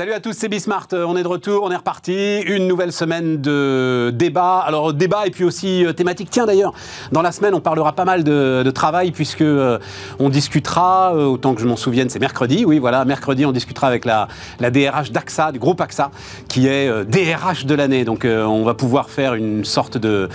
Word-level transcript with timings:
Salut 0.00 0.14
à 0.14 0.20
tous, 0.20 0.32
c'est 0.32 0.48
Bismart. 0.48 0.86
On 0.94 1.14
est 1.14 1.22
de 1.22 1.28
retour, 1.28 1.62
on 1.62 1.70
est 1.70 1.76
reparti. 1.76 2.40
Une 2.46 2.66
nouvelle 2.66 2.90
semaine 2.90 3.42
de 3.42 4.10
débat. 4.14 4.60
Alors, 4.60 4.94
débat 4.94 5.26
et 5.26 5.30
puis 5.30 5.44
aussi 5.44 5.84
euh, 5.84 5.92
thématique. 5.92 6.28
Tiens, 6.30 6.46
d'ailleurs, 6.46 6.72
dans 7.12 7.20
la 7.20 7.32
semaine, 7.32 7.52
on 7.52 7.60
parlera 7.60 7.92
pas 7.92 8.06
mal 8.06 8.24
de, 8.24 8.70
travail 8.70 9.10
puisque 9.10 9.42
euh, 9.42 9.78
on 10.18 10.30
discutera, 10.30 11.14
euh, 11.14 11.26
autant 11.26 11.54
que 11.54 11.60
je 11.60 11.66
m'en 11.66 11.76
souvienne, 11.76 12.08
c'est 12.08 12.18
mercredi. 12.18 12.64
Oui, 12.64 12.78
voilà, 12.78 13.04
mercredi, 13.04 13.44
on 13.44 13.52
discutera 13.52 13.88
avec 13.88 14.06
la, 14.06 14.26
DRH 14.58 15.12
d'AXA, 15.12 15.52
du 15.52 15.58
groupe 15.58 15.82
AXA, 15.82 16.10
qui 16.48 16.66
est 16.66 17.04
DRH 17.04 17.66
de 17.66 17.74
l'année. 17.74 18.06
Donc, 18.06 18.24
on 18.24 18.64
va 18.64 18.72
pouvoir 18.72 19.10
faire 19.10 19.34
une 19.34 19.66
sorte 19.66 19.98
de 19.98 20.30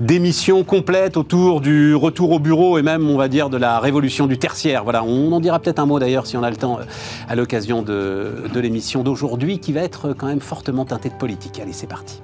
d'émission 0.00 0.64
complète 0.64 1.16
autour 1.16 1.60
du 1.60 1.94
retour 1.94 2.32
au 2.32 2.40
bureau 2.40 2.78
et 2.78 2.82
même, 2.82 3.08
on 3.08 3.16
va 3.16 3.28
dire, 3.28 3.48
de 3.48 3.58
la 3.58 3.78
révolution 3.78 4.26
du 4.26 4.38
tertiaire. 4.38 4.82
Voilà, 4.82 5.04
on 5.04 5.30
en 5.30 5.38
dira 5.38 5.60
peut-être 5.60 5.78
un 5.78 5.86
mot 5.86 6.00
d'ailleurs 6.00 6.26
si 6.26 6.36
on 6.36 6.42
a 6.42 6.50
le 6.50 6.56
temps 6.56 6.80
à 7.28 7.36
l'occasion 7.36 7.82
de 7.82 8.58
l'émission 8.60 9.03
d'aujourd'hui 9.04 9.60
qui 9.60 9.72
va 9.72 9.82
être 9.82 10.12
quand 10.14 10.26
même 10.26 10.40
fortement 10.40 10.84
teintée 10.84 11.10
de 11.10 11.14
politique. 11.14 11.60
Allez, 11.60 11.72
c'est 11.72 11.86
parti. 11.86 12.20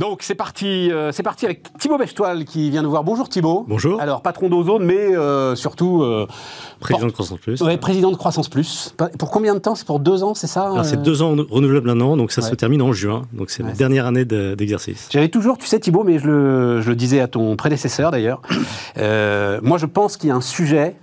Donc 0.00 0.22
c'est 0.22 0.34
parti, 0.34 0.90
euh, 0.90 1.12
c'est 1.12 1.22
parti 1.22 1.44
avec 1.44 1.76
Thibaut 1.78 1.98
Bechtoile 1.98 2.46
qui 2.46 2.70
vient 2.70 2.80
nous 2.80 2.88
voir. 2.88 3.04
Bonjour 3.04 3.28
Thibaut. 3.28 3.66
Bonjour. 3.68 4.00
Alors 4.00 4.22
patron 4.22 4.48
d'Ozone, 4.48 4.82
mais 4.82 4.96
euh, 4.96 5.54
surtout 5.54 6.02
euh, 6.02 6.26
président 6.80 7.06
de 7.06 7.12
Croissance 7.12 7.38
Plus. 7.38 7.60
Ouais, 7.60 7.76
président 7.76 8.10
de 8.10 8.16
Croissance 8.16 8.48
Plus. 8.48 8.94
Pour 9.18 9.30
combien 9.30 9.52
de 9.52 9.58
temps? 9.58 9.74
C'est 9.74 9.86
pour 9.86 10.00
deux 10.00 10.22
ans, 10.22 10.32
c'est 10.32 10.46
ça 10.46 10.70
Alors 10.70 10.86
c'est 10.86 11.02
deux 11.02 11.20
ans 11.20 11.36
renouvelables 11.50 11.90
un 11.90 12.00
an, 12.00 12.16
donc 12.16 12.32
ça 12.32 12.40
se 12.40 12.54
termine 12.54 12.80
en 12.80 12.94
juin. 12.94 13.24
Donc 13.34 13.50
c'est 13.50 13.62
la 13.62 13.72
dernière 13.72 14.06
année 14.06 14.24
d'exercice. 14.24 15.10
J'avais 15.12 15.28
toujours, 15.28 15.58
tu 15.58 15.66
sais 15.66 15.78
Thibaut, 15.78 16.02
mais 16.02 16.18
je 16.18 16.26
le, 16.26 16.80
je 16.80 16.88
le 16.88 16.96
disais 16.96 17.20
à 17.20 17.28
ton 17.28 17.54
prédécesseur 17.56 18.10
d'ailleurs. 18.10 18.40
moi 18.96 19.76
je 19.76 19.84
pense 19.84 20.16
qu'il 20.16 20.30
y 20.30 20.32
a 20.32 20.34
un 20.34 20.40
sujet 20.40 20.96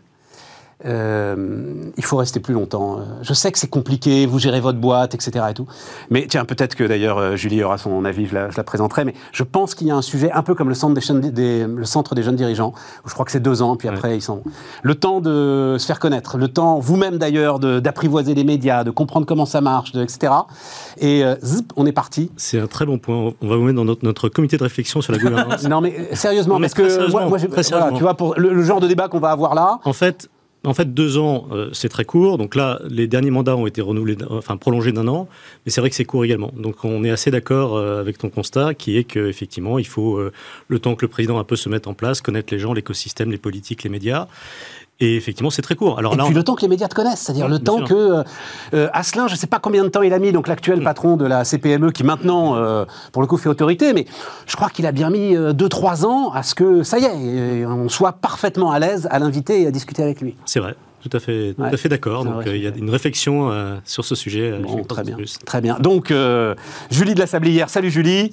euh, 0.85 1.73
il 1.97 2.03
faut 2.03 2.17
rester 2.17 2.39
plus 2.39 2.53
longtemps. 2.53 2.99
Je 3.21 3.33
sais 3.33 3.51
que 3.51 3.57
c'est 3.57 3.69
compliqué, 3.69 4.27
vous 4.27 4.37
gérez 4.37 4.59
votre 4.59 4.77
boîte, 4.77 5.15
etc. 5.15 5.45
Et 5.49 5.53
tout. 5.53 5.67
Mais 6.11 6.27
tiens, 6.29 6.45
peut-être 6.45 6.75
que 6.75 6.83
d'ailleurs 6.83 7.17
euh, 7.17 7.35
Julie 7.35 7.63
aura 7.63 7.79
son 7.79 8.05
avis, 8.05 8.27
je 8.27 8.35
la, 8.35 8.63
présenterai. 8.63 9.05
Mais 9.05 9.15
je 9.31 9.43
pense 9.43 9.73
qu'il 9.73 9.87
y 9.87 9.91
a 9.91 9.95
un 9.95 10.03
sujet 10.03 10.31
un 10.31 10.43
peu 10.43 10.53
comme 10.53 10.69
le 10.69 10.75
centre 10.75 10.93
des, 10.93 11.01
jeunes, 11.01 11.75
le 11.75 11.85
centre 11.85 12.13
des 12.13 12.21
jeunes 12.21 12.35
dirigeants, 12.35 12.73
où 13.05 13.09
je 13.09 13.13
crois 13.13 13.25
que 13.25 13.31
c'est 13.31 13.39
deux 13.39 13.61
ans, 13.63 13.75
puis 13.75 13.87
après 13.87 14.15
ils 14.15 14.21
sont. 14.21 14.43
Le 14.83 14.93
temps 14.95 15.19
de 15.19 15.77
se 15.79 15.85
faire 15.85 15.99
connaître, 15.99 16.37
le 16.37 16.47
temps, 16.47 16.79
vous-même 16.79 17.17
d'ailleurs, 17.17 17.59
d'apprivoiser 17.59 18.35
les 18.35 18.43
médias, 18.43 18.83
de 18.83 18.91
comprendre 18.91 19.25
comment 19.25 19.47
ça 19.47 19.61
marche, 19.61 19.95
etc. 19.95 20.31
Et 20.99 21.23
euh, 21.23 21.35
on 21.75 21.87
est 21.87 21.91
parti. 21.91 22.31
C'est 22.37 22.59
un 22.59 22.67
très 22.67 22.85
bon 22.85 22.99
point. 22.99 23.33
On 23.41 23.47
va 23.47 23.55
vous 23.55 23.63
mettre 23.63 23.83
dans 23.83 23.95
notre, 24.03 24.29
comité 24.29 24.57
de 24.57 24.63
réflexion 24.63 25.01
sur 25.01 25.11
la 25.11 25.19
gouvernance. 25.19 25.63
non, 25.67 25.81
mais 25.81 26.09
sérieusement, 26.13 26.59
parce 26.59 26.73
que 26.73 27.09
moi, 27.09 27.39
tu 27.93 28.03
vois, 28.03 28.13
pour 28.13 28.35
le 28.37 28.61
genre 28.61 28.79
de 28.79 28.87
débat 28.87 29.07
qu'on 29.07 29.19
va 29.19 29.31
avoir 29.31 29.55
là. 29.55 29.79
En 29.83 29.93
fait, 29.93 30.29
en 30.67 30.73
fait, 30.73 30.93
deux 30.93 31.17
ans, 31.17 31.47
euh, 31.51 31.69
c'est 31.71 31.87
très 31.87 32.03
court. 32.03 32.37
Donc 32.37 32.53
là, 32.53 32.81
les 32.89 33.07
derniers 33.07 33.31
mandats 33.31 33.55
ont 33.55 33.67
été 33.67 33.81
renouvelés, 33.81 34.17
enfin 34.29 34.57
prolongés 34.57 34.91
d'un 34.91 35.07
an, 35.07 35.29
mais 35.65 35.71
c'est 35.71 35.79
vrai 35.79 35.89
que 35.89 35.95
c'est 35.95 36.05
court 36.05 36.25
également. 36.25 36.51
Donc 36.57 36.83
on 36.83 37.05
est 37.05 37.09
assez 37.09 37.31
d'accord 37.31 37.77
euh, 37.77 38.01
avec 38.01 38.17
ton 38.17 38.29
constat, 38.29 38.73
qui 38.73 38.97
est 38.97 39.05
qu'effectivement, 39.05 39.79
il 39.79 39.87
faut 39.87 40.17
euh, 40.17 40.33
le 40.67 40.79
temps 40.79 40.95
que 40.95 41.05
le 41.05 41.09
président 41.09 41.39
un 41.39 41.45
peu 41.45 41.55
se 41.55 41.69
mette 41.69 41.87
en 41.87 41.93
place, 41.93 42.19
connaître 42.19 42.53
les 42.53 42.59
gens, 42.59 42.73
l'écosystème, 42.73 43.31
les 43.31 43.37
politiques, 43.37 43.83
les 43.83 43.89
médias. 43.89 44.27
Et 44.99 45.15
effectivement, 45.15 45.51
c'est 45.51 45.61
très 45.61 45.75
court. 45.75 45.99
Alors 45.99 46.15
et 46.15 46.17
puis 46.17 46.33
le 46.33 46.43
temps 46.43 46.55
que 46.55 46.61
les 46.61 46.67
médias 46.67 46.87
te 46.87 46.95
connaissent, 46.95 47.21
c'est-à-dire 47.21 47.47
le 47.47 47.59
temps 47.59 47.83
que 47.83 47.93
euh, 47.93 48.23
euh, 48.73 48.89
Asselin, 48.93 49.27
je 49.27 49.33
ne 49.33 49.37
sais 49.37 49.45
pas 49.45 49.59
combien 49.59 49.83
de 49.83 49.89
temps 49.89 50.01
il 50.01 50.11
a 50.11 50.19
mis, 50.19 50.31
donc 50.31 50.47
l'actuel 50.47 50.81
mm. 50.81 50.83
patron 50.83 51.17
de 51.17 51.25
la 51.25 51.45
CPME, 51.45 51.91
qui 51.91 52.03
maintenant, 52.03 52.55
euh, 52.55 52.85
pour 53.11 53.21
le 53.21 53.27
coup, 53.27 53.37
fait 53.37 53.49
autorité, 53.49 53.93
mais 53.93 54.05
je 54.47 54.55
crois 54.55 54.69
qu'il 54.69 54.87
a 54.87 54.91
bien 54.91 55.11
mis 55.11 55.35
2-3 55.35 56.05
ans 56.05 56.31
à 56.31 56.41
ce 56.41 56.55
que, 56.55 56.81
ça 56.81 56.97
y 56.97 57.05
est, 57.05 57.65
on 57.65 57.89
soit 57.89 58.13
parfaitement 58.13 58.71
à 58.71 58.79
l'aise 58.79 59.07
à 59.11 59.19
l'inviter 59.19 59.61
et 59.61 59.67
à 59.67 59.71
discuter 59.71 60.01
avec 60.01 60.21
lui. 60.21 60.35
C'est 60.45 60.59
vrai 60.59 60.75
tout 61.07 61.17
à 61.17 61.19
fait, 61.19 61.53
tout 61.55 61.63
à 61.63 61.77
fait 61.77 61.89
d'accord. 61.89 62.25
Donc 62.25 62.43
il 62.45 62.57
y 62.57 62.67
a 62.67 62.71
une 62.75 62.89
réflexion 62.89 63.51
sur 63.85 64.05
ce 64.05 64.15
sujet. 64.15 64.53
très 64.87 65.03
bien, 65.03 65.17
très 65.45 65.61
bien. 65.61 65.77
Donc 65.79 66.13
Julie 66.91 67.13
de 67.13 67.19
la 67.19 67.27
Sablière, 67.27 67.69
salut 67.69 67.91
Julie, 67.91 68.31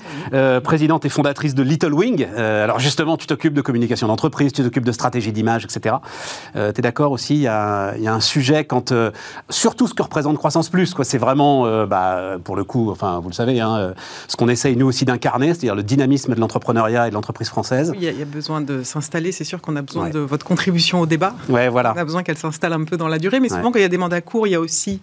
présidente 0.62 1.04
et 1.04 1.08
fondatrice 1.08 1.54
de 1.54 1.62
Little 1.62 1.92
Wing. 1.92 2.26
alors 2.36 2.78
justement, 2.78 3.16
tu 3.16 3.26
t'occupes 3.26 3.54
de 3.54 3.62
communication 3.62 4.08
d'entreprise, 4.08 4.52
tu 4.52 4.62
t'occupes 4.62 4.84
de 4.84 4.92
stratégie 4.92 5.32
d'image, 5.32 5.64
etc. 5.64 5.96
Euh, 6.56 6.72
tu 6.72 6.78
es 6.78 6.82
d'accord 6.82 7.12
aussi, 7.12 7.34
il 7.34 7.40
y, 7.42 7.46
a, 7.48 7.94
un 8.06 8.20
sujet 8.20 8.64
quand, 8.64 8.92
euh, 8.92 9.10
surtout 9.50 9.86
ce 9.86 9.94
que 9.94 10.02
représente 10.02 10.36
Croissance 10.38 10.68
Plus, 10.68 10.94
quoi. 10.94 11.04
C'est 11.04 11.18
vraiment, 11.18 11.66
euh, 11.66 11.86
bah, 11.86 12.36
pour 12.42 12.56
le 12.56 12.64
coup, 12.64 12.90
enfin, 12.90 13.20
vous 13.20 13.28
le 13.28 13.34
savez, 13.34 13.60
hein, 13.60 13.94
ce 14.28 14.36
qu'on 14.36 14.48
essaye 14.48 14.76
nous 14.76 14.86
aussi 14.86 15.04
d'incarner, 15.04 15.48
c'est-à-dire 15.48 15.74
le 15.74 15.82
dynamisme 15.82 16.34
de 16.34 16.40
l'entrepreneuriat 16.40 17.06
et 17.06 17.10
de 17.10 17.14
l'entreprise 17.14 17.48
française. 17.48 17.90
Oui, 17.90 17.98
il 18.00 18.18
y, 18.18 18.22
a 18.22 18.24
besoin 18.24 18.60
de 18.60 18.82
s'installer. 18.82 19.32
C'est 19.32 19.44
sûr 19.44 19.60
qu'on 19.60 19.76
a 19.76 19.82
besoin 19.82 20.10
de 20.10 20.18
votre 20.18 20.46
contribution 20.46 21.00
au 21.00 21.06
débat. 21.06 21.34
Ouais, 21.48 21.68
voilà. 21.68 21.92
On 21.96 22.00
a 22.00 22.04
besoin 22.04 22.22
qu'elle 22.22 22.38
s'installe 22.38 22.63
un 22.72 22.84
peu 22.84 22.96
dans 22.96 23.08
la 23.08 23.18
durée, 23.18 23.40
mais 23.40 23.48
souvent 23.48 23.70
quand 23.70 23.78
il 23.78 23.82
y 23.82 23.86
a 23.86 23.88
des 23.88 23.98
mandats 23.98 24.20
courts, 24.20 24.46
il 24.46 24.50
y 24.50 24.54
a 24.54 24.60
aussi 24.60 25.00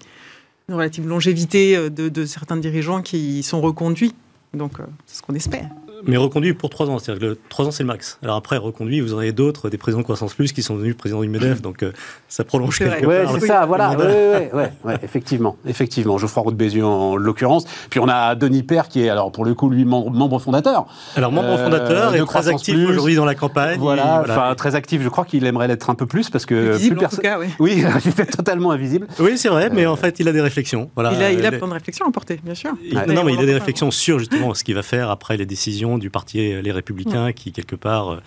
une 0.69 0.75
relative 0.75 1.07
longévité 1.07 1.89
de, 1.89 2.09
de 2.09 2.25
certains 2.25 2.57
dirigeants 2.57 3.01
qui 3.01 3.43
sont 3.43 3.61
reconduits. 3.61 4.13
Donc, 4.53 4.73
c'est 5.05 5.17
ce 5.17 5.21
qu'on 5.21 5.35
espère 5.35 5.69
mais 6.05 6.17
reconduit 6.17 6.53
pour 6.53 6.69
trois 6.69 6.89
ans. 6.89 6.99
C'est-à-dire 6.99 7.29
que 7.29 7.37
trois 7.49 7.65
ans, 7.65 7.71
c'est 7.71 7.83
le 7.83 7.87
max. 7.87 8.19
Alors 8.23 8.35
après, 8.35 8.57
reconduit, 8.57 8.99
vous 9.01 9.13
en 9.13 9.19
avez 9.19 9.31
d'autres, 9.31 9.69
des 9.69 9.77
présidents 9.77 9.99
de 9.99 10.03
Croissance 10.03 10.33
Plus 10.33 10.51
qui 10.51 10.63
sont 10.63 10.75
devenus 10.75 10.95
présidents 10.95 11.21
du 11.21 11.29
MEDEF, 11.29 11.61
donc 11.61 11.83
euh, 11.83 11.91
ça 12.27 12.43
prolonge 12.43 12.77
quelque 12.77 13.05
ouais, 13.05 13.25
c'est 13.33 13.47
ça, 13.47 13.65
voilà. 13.65 13.91
Ouais, 13.91 14.49
ouais, 14.53 14.71
ouais, 14.83 14.97
effectivement, 15.03 15.57
effectivement. 15.65 16.17
Geoffroy 16.17 16.43
Roux 16.43 16.51
de 16.51 16.57
Bézieux 16.57 16.85
en, 16.85 17.15
l'occurrence. 17.15 17.65
Puis 17.89 17.99
on 17.99 18.07
a 18.07 18.35
Denis 18.35 18.63
Père 18.63 18.87
qui 18.87 19.03
est, 19.03 19.09
alors 19.09 19.31
pour 19.31 19.45
le 19.45 19.53
coup, 19.53 19.69
lui, 19.69 19.85
membre, 19.85 20.39
fondateur. 20.39 20.85
Alors 21.15 21.31
membre 21.31 21.49
euh, 21.49 21.63
fondateur 21.63 22.15
et 22.15 22.25
très 22.25 22.47
actif 22.47 22.75
aujourd'hui 22.87 23.15
dans 23.15 23.25
la 23.25 23.35
campagne. 23.35 23.79
Voilà, 23.79 24.21
enfin 24.21 24.53
très 24.55 24.75
actif. 24.75 25.01
Je 25.01 25.09
crois 25.09 25.25
qu'il 25.25 25.45
aimerait 25.45 25.67
l'être 25.67 25.89
un 25.89 25.95
peu 25.95 26.05
plus 26.05 26.29
parce 26.29 26.45
que 26.45 26.77
plus 26.77 26.95
personne. 26.95 27.21
Oui, 27.39 27.47
oui 27.59 27.83
il 28.05 28.21
est 28.21 28.25
totalement 28.25 28.71
invisible. 28.71 29.07
Oui, 29.19 29.37
c'est 29.37 29.49
vrai, 29.49 29.69
mais 29.71 29.85
en 29.85 29.95
fait, 29.95 30.19
il 30.19 30.27
a 30.27 30.31
des 30.31 30.41
réflexions. 30.41 30.89
Voilà. 30.95 31.13
Il 31.13 31.23
a, 31.23 31.31
il 31.31 31.45
a 31.45 31.51
plein 31.51 31.67
de 31.67 31.73
réflexions 31.73 32.05
à 32.07 32.11
porter, 32.11 32.39
bien 32.43 32.55
sûr. 32.55 32.71
non, 33.07 33.23
mais 33.23 33.33
il 33.33 33.39
a 33.39 33.45
des 33.45 33.53
réflexions 33.53 33.91
sur 33.91 34.19
justement 34.19 34.53
ce 34.53 34.63
qu'il 34.63 34.75
va 34.75 34.83
faire 34.83 35.09
après 35.09 35.37
les 35.37 35.45
décisions 35.45 35.90
du 35.97 36.09
parti 36.09 36.61
les 36.61 36.71
républicains 36.71 37.31
qui, 37.33 37.51
quelque 37.51 37.75
part, 37.75 38.11
euh, 38.11 38.17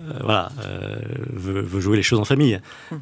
euh, 0.00 0.18
voilà, 0.22 0.50
euh, 0.64 0.96
veut, 1.32 1.80
jouer 1.80 1.96
les 1.96 2.02
choses 2.02 2.18
en 2.18 2.24
famille. 2.24 2.58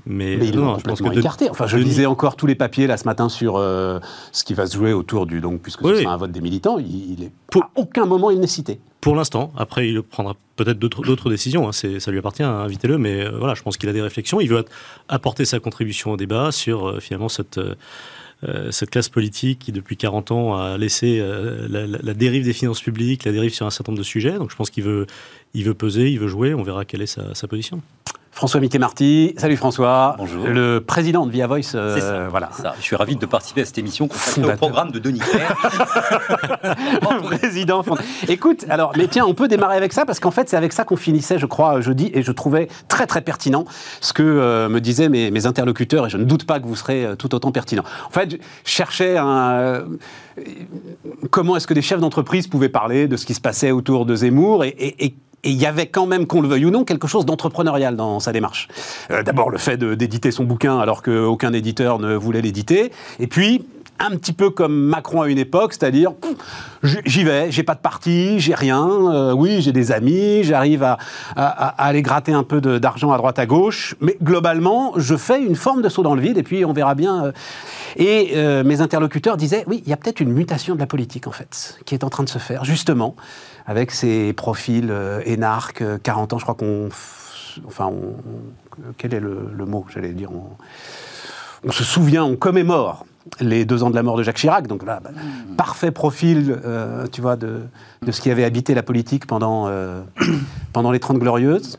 Mais, 0.06 0.36
non, 0.36 0.78
je 0.78 0.84
pense 0.84 1.00
que 1.00 1.18
écarté. 1.18 1.48
Enfin, 1.50 1.66
je 1.66 1.76
lisais 1.76 2.06
encore 2.06 2.36
tous 2.36 2.46
les 2.46 2.54
papiers 2.54 2.86
là 2.86 2.96
ce 2.96 3.04
matin 3.04 3.28
sur 3.28 3.58
ce 3.58 4.44
qui 4.44 4.54
va 4.54 4.66
se 4.66 4.76
jouer 4.76 4.92
autour 4.92 5.26
du 5.26 5.40
donc 5.40 5.62
puisque 5.62 5.86
ce 5.86 5.96
sera 5.96 6.14
un 6.14 6.16
vote 6.16 6.32
des 6.32 6.40
militants. 6.40 6.78
Il, 6.78 7.22
est 7.22 7.32
pour 7.50 7.64
à 7.64 7.70
aucun 7.76 8.06
moment 8.06 8.30
il 8.30 8.40
n'est 8.40 8.46
cité. 8.46 8.80
Pour 9.00 9.14
l'instant, 9.14 9.52
après 9.56 9.88
il 9.88 10.02
prendra 10.02 10.34
peut-être 10.56 10.78
d'autres 10.78 11.30
décisions. 11.30 11.68
Hein, 11.68 11.72
ça 11.72 12.10
lui 12.10 12.18
appartient, 12.18 12.42
hein, 12.42 12.60
invitez-le. 12.64 12.98
Mais 12.98 13.28
voilà, 13.28 13.54
je 13.54 13.62
pense 13.62 13.76
qu'il 13.76 13.88
a 13.88 13.92
des 13.92 14.02
réflexions. 14.02 14.40
Il 14.40 14.48
veut 14.48 14.64
apporter 15.08 15.44
sa 15.44 15.60
contribution 15.60 16.12
au 16.12 16.16
débat 16.16 16.50
sur 16.50 17.00
finalement 17.00 17.28
cette 17.28 17.58
euh, 17.58 17.74
cette 18.70 18.90
classe 18.90 19.08
politique 19.08 19.58
qui, 19.58 19.72
depuis 19.72 19.96
40 19.96 20.30
ans, 20.30 20.56
a 20.56 20.78
laissé 20.78 21.18
euh, 21.20 21.66
la, 21.68 22.14
dérive 22.14 22.44
des 22.44 22.52
finances 22.52 22.80
publiques, 22.80 23.24
la 23.24 23.32
dérive 23.32 23.52
sur 23.52 23.66
un 23.66 23.70
certain 23.70 23.92
nombre 23.92 23.98
de 23.98 24.06
sujets. 24.06 24.38
Donc 24.38 24.50
je 24.50 24.56
pense 24.56 24.70
qu'il 24.70 24.84
veut, 24.84 25.06
il 25.54 25.64
veut 25.64 25.74
peser, 25.74 26.10
il 26.10 26.18
veut 26.20 26.28
jouer. 26.28 26.54
On 26.54 26.62
verra 26.62 26.84
quelle 26.84 27.02
est 27.02 27.06
sa 27.06 27.48
position. 27.48 27.82
François 28.38 28.60
Mickey-Marty. 28.60 29.34
Salut 29.36 29.56
François. 29.56 30.14
Bonjour. 30.16 30.46
Le 30.46 30.78
président 30.78 31.26
de 31.26 31.32
Via 31.32 31.48
Voice. 31.48 31.74
Euh, 31.74 31.98
ça, 31.98 32.28
voilà. 32.28 32.50
Ça. 32.52 32.72
Je 32.78 32.84
suis 32.84 32.94
ravi 32.94 33.16
de 33.16 33.26
participer 33.26 33.62
à 33.62 33.64
cette 33.64 33.78
émission 33.78 34.06
consacrée 34.06 34.52
au 34.52 34.56
programme 34.56 34.92
de 34.92 35.00
Denis 35.00 35.18
président. 37.22 37.82
Écoute, 38.28 38.64
alors, 38.68 38.92
mais 38.96 39.08
tiens, 39.08 39.26
on 39.26 39.34
peut 39.34 39.48
démarrer 39.48 39.76
avec 39.76 39.92
ça 39.92 40.06
parce 40.06 40.20
qu'en 40.20 40.30
fait, 40.30 40.48
c'est 40.48 40.56
avec 40.56 40.72
ça 40.72 40.84
qu'on 40.84 40.94
finissait, 40.94 41.40
je 41.40 41.46
crois, 41.46 41.80
jeudi, 41.80 42.12
et 42.14 42.22
je 42.22 42.30
trouvais 42.30 42.68
très 42.86 43.08
très 43.08 43.22
pertinent 43.22 43.64
ce 44.00 44.12
que 44.12 44.22
euh, 44.22 44.68
me 44.68 44.80
disaient 44.80 45.08
mes, 45.08 45.46
interlocuteurs, 45.46 46.06
et 46.06 46.10
je 46.10 46.16
ne 46.16 46.24
doute 46.24 46.46
pas 46.46 46.60
que 46.60 46.66
vous 46.68 46.76
serez 46.76 47.06
euh, 47.06 47.16
tout 47.16 47.34
autant 47.34 47.50
pertinent. 47.50 47.82
En 48.06 48.12
fait, 48.12 48.30
je 48.30 48.36
cherchais 48.64 49.16
un 49.18 49.82
comment 51.32 51.56
est-ce 51.56 51.66
que 51.66 51.74
des 51.74 51.82
chefs 51.82 52.00
d'entreprise 52.00 52.46
pouvaient 52.46 52.68
parler 52.68 53.08
de 53.08 53.16
ce 53.16 53.26
qui 53.26 53.34
se 53.34 53.40
passait 53.40 53.72
autour 53.72 54.06
de 54.06 54.14
Zemmour 54.14 54.62
et, 54.62 54.76
et 54.78 55.04
et 55.04 55.14
il 55.44 55.54
y 55.54 55.66
avait 55.66 55.86
quand 55.86 56.06
même, 56.06 56.26
qu'on 56.26 56.40
le 56.40 56.48
veuille 56.48 56.66
ou 56.66 56.70
non, 56.70 56.84
quelque 56.84 57.06
chose 57.06 57.24
d'entrepreneurial 57.24 57.96
dans 57.96 58.20
sa 58.20 58.32
démarche. 58.32 58.68
Euh, 59.10 59.22
d'abord, 59.22 59.50
le 59.50 59.58
fait 59.58 59.76
d'éditer 59.78 60.30
son 60.30 60.44
bouquin 60.44 60.78
alors 60.78 61.02
qu'aucun 61.02 61.52
éditeur 61.52 61.98
ne 61.98 62.14
voulait 62.14 62.42
l'éditer. 62.42 62.92
Et 63.20 63.26
puis, 63.26 63.64
un 64.00 64.10
petit 64.10 64.32
peu 64.32 64.50
comme 64.50 64.74
Macron 64.74 65.22
à 65.22 65.28
une 65.28 65.38
époque, 65.38 65.72
c'est-à-dire 65.72 66.12
j'y 66.82 67.24
vais, 67.24 67.50
j'ai 67.50 67.64
pas 67.64 67.74
de 67.74 67.80
parti, 67.80 68.38
j'ai 68.38 68.54
rien, 68.54 68.86
euh, 68.88 69.32
oui 69.32 69.60
j'ai 69.60 69.72
des 69.72 69.90
amis, 69.90 70.44
j'arrive 70.44 70.84
à, 70.84 70.98
aller 71.34 72.00
gratter 72.00 72.32
un 72.32 72.44
peu 72.44 72.60
d'argent 72.60 73.10
à 73.10 73.16
droite 73.16 73.40
à 73.40 73.46
gauche, 73.46 73.96
mais 74.00 74.16
globalement 74.22 74.92
je 74.98 75.16
fais 75.16 75.42
une 75.42 75.56
forme 75.56 75.82
de 75.82 75.88
saut 75.88 76.04
dans 76.04 76.14
le 76.14 76.20
vide 76.20 76.38
et 76.38 76.44
puis 76.44 76.64
on 76.64 76.72
verra 76.72 76.94
bien. 76.94 77.24
Euh. 77.24 77.32
Et 77.96 78.36
mes 78.62 78.80
interlocuteurs 78.80 79.36
disaient 79.36 79.64
oui 79.66 79.82
il 79.84 79.90
y 79.90 79.92
a 79.92 79.96
peut-être 79.96 80.20
une 80.20 80.32
mutation 80.32 80.76
de 80.76 80.80
la 80.80 80.86
politique 80.86 81.26
en 81.26 81.32
fait 81.32 81.80
qui 81.84 81.96
est 81.96 82.04
en 82.04 82.10
train 82.10 82.22
de 82.22 82.28
se 82.28 82.38
faire 82.38 82.64
justement 82.64 83.16
avec 83.68 83.90
ces 83.90 84.32
profils 84.32 84.90
euh, 84.90 85.20
énarques, 85.26 85.84
40 86.02 86.32
euh, 86.32 86.36
ans, 86.36 86.38
je 86.38 86.44
crois 86.44 86.54
qu'on. 86.54 86.88
Enfin, 87.66 87.92
quel 88.96 89.14
est 89.14 89.20
le, 89.20 89.66
mot, 89.66 89.84
j'allais 89.88 90.12
dire 90.12 90.30
on, 91.64 91.72
se 91.72 91.84
souvient, 91.84 92.24
on 92.24 92.36
commémore 92.36 93.04
les 93.40 93.64
deux 93.64 93.82
ans 93.82 93.90
de 93.90 93.94
la 93.94 94.02
mort 94.02 94.16
de 94.16 94.22
Jacques 94.22 94.36
Chirac. 94.36 94.66
Donc 94.66 94.84
là, 94.84 95.00
bah, 95.02 95.10
parfait 95.56 95.90
profil, 95.90 96.58
euh, 96.64 97.06
tu 97.10 97.20
vois, 97.20 97.36
de, 97.36 97.60
de, 98.02 98.12
ce 98.12 98.20
qui 98.20 98.30
avait 98.30 98.44
habité 98.44 98.74
la 98.74 98.82
politique 98.82 99.26
pendant, 99.26 99.66
euh, 99.68 100.02
pendant 100.72 100.90
les 100.90 101.00
Trente 101.00 101.18
Glorieuses. 101.18 101.78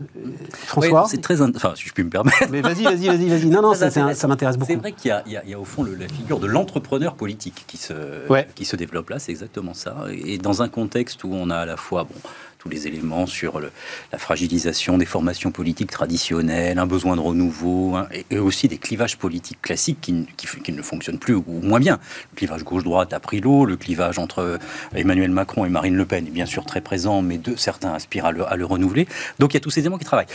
François 0.53 1.05
C'est 1.07 1.21
très... 1.21 1.41
Enfin, 1.41 1.73
si 1.75 1.87
je 1.87 1.93
puis 1.93 2.03
me 2.03 2.09
permettre. 2.09 2.47
Mais 2.51 2.61
vas-y, 2.61 2.83
vas-y, 2.83 3.07
vas-y, 3.07 3.29
vas-y. 3.29 3.45
Non, 3.49 3.61
non, 3.61 3.73
ça, 3.73 3.89
ça 3.89 4.27
m'intéresse 4.27 4.57
beaucoup. 4.57 4.71
C'est 4.71 4.77
vrai 4.77 4.91
qu'il 4.91 5.11
y, 5.25 5.49
y, 5.49 5.53
a 5.53 5.59
au 5.59 5.65
fond 5.65 5.83
le, 5.83 5.95
la 5.95 6.07
figure 6.07 6.39
de 6.39 6.47
l'entrepreneur 6.47 7.15
politique 7.15 7.65
qui 7.67 7.77
se, 7.77 7.93
qui 8.53 8.65
se 8.65 8.75
développe 8.75 9.09
là, 9.09 9.19
c'est 9.19 9.31
exactement 9.31 9.73
ça. 9.73 10.05
Et 10.11 10.37
dans 10.37 10.61
un 10.61 10.69
contexte 10.69 11.23
où 11.23 11.29
on 11.33 11.49
a 11.49 11.57
à 11.57 11.65
la 11.65 11.77
fois... 11.77 12.03
Bon, 12.03 12.15
tous 12.59 12.67
les 12.67 12.87
éléments 12.87 13.25
sur 13.25 13.61
le, 13.61 13.71
la 14.11 14.17
fragilisation 14.17 14.97
des 14.97 15.05
formations 15.05 15.49
politiques 15.49 15.89
traditionnelles, 15.89 16.77
un 16.77 16.85
besoin 16.85 17.15
de 17.15 17.21
renouveau, 17.21 17.95
hein, 17.95 18.07
et, 18.29 18.37
aussi 18.37 18.67
des 18.67 18.77
clivages 18.77 19.17
politiques 19.17 19.61
classiques 19.61 20.01
qui, 20.01 20.71
ne 20.71 20.81
fonctionnent 20.81 21.19
plus 21.19 21.35
ou 21.35 21.43
moins 21.47 21.79
bien. 21.79 21.99
Le 22.33 22.35
clivage 22.35 22.63
gauche-droite 22.65 23.13
a 23.13 23.19
pris 23.21 23.39
l'eau, 23.39 23.63
le 23.63 23.77
clivage 23.77 24.19
entre 24.19 24.59
Emmanuel 24.93 25.31
Macron 25.31 25.65
et 25.65 25.69
Marine 25.69 25.95
Le 25.95 26.05
Pen 26.05 26.27
est 26.27 26.31
bien 26.31 26.45
sûr 26.45 26.65
très 26.65 26.81
présent, 26.81 27.21
mais 27.21 27.37
de, 27.37 27.55
certains 27.55 27.93
aspirent 27.93 28.25
à 28.25 28.31
le, 28.33 28.45
à 28.45 28.57
le 28.57 28.65
renouveler. 28.65 29.07
Donc 29.39 29.53
il 29.53 29.55
y 29.55 29.57
a 29.57 29.61
tous 29.61 29.71
ces 29.71 29.79
éléments 29.79 29.97
qui 29.97 30.05
travaillent 30.05 30.27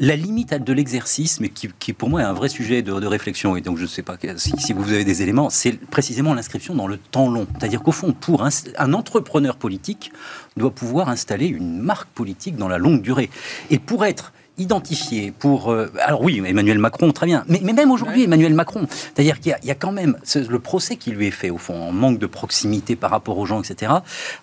la 0.00 0.16
limite 0.16 0.54
de 0.54 0.72
l'exercice, 0.72 1.40
mais 1.40 1.48
qui, 1.48 1.92
pour 1.92 2.08
moi 2.08 2.22
est 2.22 2.24
un 2.24 2.32
vrai 2.32 2.48
sujet 2.48 2.82
de, 2.82 3.06
réflexion, 3.06 3.56
et 3.56 3.60
donc 3.60 3.76
je 3.78 3.82
ne 3.82 3.88
sais 3.88 4.02
pas 4.02 4.16
si, 4.36 4.52
si, 4.58 4.72
vous 4.72 4.92
avez 4.92 5.04
des 5.04 5.22
éléments, 5.22 5.50
c'est 5.50 5.72
précisément 5.72 6.34
l'inscription 6.34 6.74
dans 6.74 6.86
le 6.86 6.98
temps 6.98 7.30
long. 7.30 7.46
C'est-à-dire 7.58 7.82
qu'au 7.82 7.92
fond, 7.92 8.12
pour 8.12 8.44
un, 8.44 8.50
un, 8.78 8.92
entrepreneur 8.92 9.56
politique, 9.56 10.12
doit 10.56 10.70
pouvoir 10.70 11.08
installer 11.08 11.46
une 11.46 11.78
marque 11.78 12.08
politique 12.10 12.56
dans 12.56 12.68
la 12.68 12.78
longue 12.78 13.02
durée. 13.02 13.30
Et 13.70 13.78
pour 13.78 14.04
être 14.04 14.32
identifié 14.58 15.32
pour... 15.36 15.70
Euh, 15.70 15.90
alors 16.04 16.22
oui, 16.22 16.42
Emmanuel 16.44 16.78
Macron, 16.78 17.12
très 17.12 17.26
bien. 17.26 17.44
Mais, 17.48 17.60
mais 17.62 17.72
même 17.72 17.90
aujourd'hui, 17.90 18.24
Emmanuel 18.24 18.54
Macron, 18.54 18.86
c'est-à-dire 18.90 19.40
qu'il 19.40 19.56
y, 19.62 19.70
a 19.70 19.74
quand 19.74 19.92
même 19.92 20.16
le 20.34 20.58
procès 20.58 20.96
qui 20.96 21.10
lui 21.10 21.26
est 21.26 21.32
fait, 21.32 21.50
au 21.50 21.58
fond, 21.58 21.74
en 21.74 21.92
manque 21.92 22.18
de 22.18 22.26
proximité 22.26 22.96
par 22.96 23.10
rapport 23.10 23.38
aux 23.38 23.46
gens, 23.46 23.62
etc. 23.62 23.92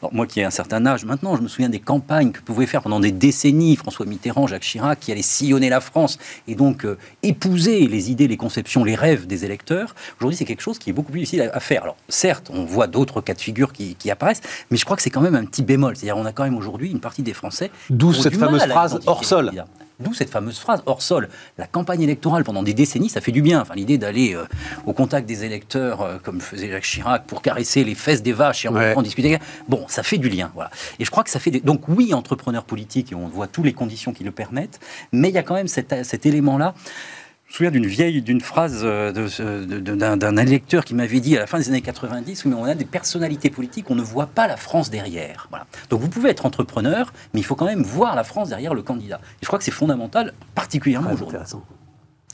Alors, 0.02 0.14
moi 0.14 0.26
qui 0.26 0.40
ai 0.40 0.44
un 0.44 0.50
certain 0.50 0.86
âge 0.86 1.06
maintenant, 1.06 1.36
je 1.36 1.42
me 1.42 1.48
souviens 1.48 1.70
des 1.70 1.80
campagnes 1.80 2.32
que 2.32 2.42
pouvaient 2.42 2.66
faire 2.66 2.82
pendant 2.82 3.00
des 3.00 3.12
décennies 3.12 3.76
François 3.76 4.06
Mitterrand, 4.06 4.48
Jacques 4.48 4.64
Chirac, 4.64 5.00
qui 5.00 5.12
allaient 5.12 5.22
sillonner 5.22 5.70
la 5.70 5.82
France 5.82 6.18
et 6.48 6.56
donc 6.56 6.86
euh, 6.86 6.98
épouser 7.24 7.88
les 7.88 8.12
idées, 8.12 8.28
les 8.28 8.38
conceptions, 8.38 8.84
les 8.84 8.96
rêves 8.96 9.28
des 9.28 9.46
électeurs. 9.46 9.96
Aujourd'hui, 10.20 10.38
c'est 10.38 10.46
quelque 10.46 10.62
chose 10.62 10.80
qui 10.80 10.90
est 10.90 10.94
beaucoup 10.94 11.12
plus 11.12 11.22
difficile 11.22 11.50
à, 11.54 11.60
faire. 11.60 11.84
Alors 11.84 11.98
certes, 12.10 12.50
on 12.54 12.66
voit 12.66 12.88
d'autres 12.88 13.22
cas 13.22 13.34
de 13.34 13.42
figure 13.42 13.74
qui, 13.74 13.96
qui, 13.96 14.12
apparaissent, 14.12 14.42
mais 14.72 14.78
je 14.78 14.86
crois 14.86 14.96
que 14.96 15.04
c'est 15.04 15.10
quand 15.10 15.22
même 15.22 15.36
un 15.36 15.46
petit 15.46 15.64
bémol. 15.64 15.96
C'est-à-dire 15.96 16.18
on 16.18 16.26
a 16.26 16.32
quand 16.32 16.44
même 16.44 16.58
aujourd'hui 16.58 16.92
une 16.92 17.00
partie 17.00 17.24
des 17.24 17.34
Français... 17.34 17.72
D'où 17.90 18.14
cette 18.14 18.36
fameuse 18.36 18.64
phrase 18.64 19.00
hors 19.06 19.24
sol. 19.24 19.52
D'où 20.00 20.14
cette 20.14 20.30
fameuse 20.30 20.60
phrase 20.60 20.82
hors 20.86 21.02
sol. 21.02 21.30
La 21.58 21.68
campagne 21.68 22.02
électorale 22.02 22.44
pendant 22.44 22.64
des 22.64 22.74
décennies, 22.74 23.10
ça 23.10 23.22
fait 23.22 23.32
du 23.32 23.42
bien. 23.42 23.62
Enfin, 23.62 23.76
l'idée 23.76 23.98
d'aller 23.98 24.36
euh, 24.36 24.44
au 24.86 24.94
contact 24.94 25.28
des 25.28 25.46
électeurs, 25.46 26.02
euh, 26.02 26.18
comme 26.22 26.42
faisait 26.42 26.70
Jacques 26.70 26.84
Chirac, 26.84 27.26
pour 27.26 27.42
caresser 27.42 27.84
les 27.84 27.96
fesses 27.96 28.22
des 28.22 28.34
vaches 28.34 28.66
et 28.66 28.70
en, 28.70 29.02
discuter. 29.02 29.38
Bon, 29.70 29.86
ça 29.88 30.04
fait 30.04 30.18
du 30.18 30.30
lien. 30.30 30.52
Voilà. 30.54 30.70
Et 31.00 31.06
je 31.06 31.12
crois 31.12 31.24
que 31.24 31.30
ça 31.30 31.40
fait. 31.40 31.52
Des... 31.52 31.62
Donc 31.62 31.88
oui, 31.88 32.14
entrepreneur 32.14 32.64
politique, 32.64 33.12
et 33.12 33.16
on 33.16 33.28
voit 33.28 33.48
toutes 33.48 33.66
les 33.66 33.74
conditions 33.74 34.12
qui 34.14 34.24
le 34.24 34.32
permettent, 34.32 34.80
mais 35.12 35.30
il 35.30 35.36
y 35.36 35.38
a 35.38 35.44
quand 35.44 35.56
même 35.56 35.68
cet 35.68 36.26
élément-là 36.26 36.66
me 36.66 37.25
souviens 37.56 37.72
d'une 37.72 37.86
vieille, 37.86 38.22
d'une 38.22 38.42
phrase 38.42 38.82
euh, 38.84 39.12
d'un 39.12 40.38
électeur 40.38 40.84
qui 40.84 40.94
m'avait 40.94 41.20
dit 41.20 41.38
à 41.38 41.40
la 41.40 41.48
fin 41.48 41.58
des 41.58 41.70
années 41.70 41.82
90, 41.82 42.46
mais 42.46 42.56
on 42.56 42.66
a 42.66 42.76
des 42.76 42.86
personnalités 42.86 43.50
politiques, 43.50 43.90
on 43.90 43.96
ne 43.96 44.02
voit 44.02 44.28
pas 44.28 44.48
la 44.48 44.58
France 44.58 44.90
derrière. 44.90 45.48
Voilà. 45.50 45.66
Donc 45.90 46.02
vous 46.02 46.10
pouvez 46.10 46.30
être 46.30 46.46
entrepreneur, 46.46 47.14
mais 47.34 47.40
il 47.40 47.44
faut 47.44 47.56
quand 47.56 47.66
même 47.66 47.84
voir 47.84 48.16
la 48.16 48.24
France 48.24 48.50
derrière 48.50 48.74
le 48.74 48.82
candidat. 48.82 49.20
Et 49.24 49.44
je 49.44 49.48
crois 49.48 49.58
que 49.58 49.66
c'est 49.66 49.72
fondamental, 49.72 50.34
particulièrement 50.54 51.14
aujourd'hui. 51.14 51.40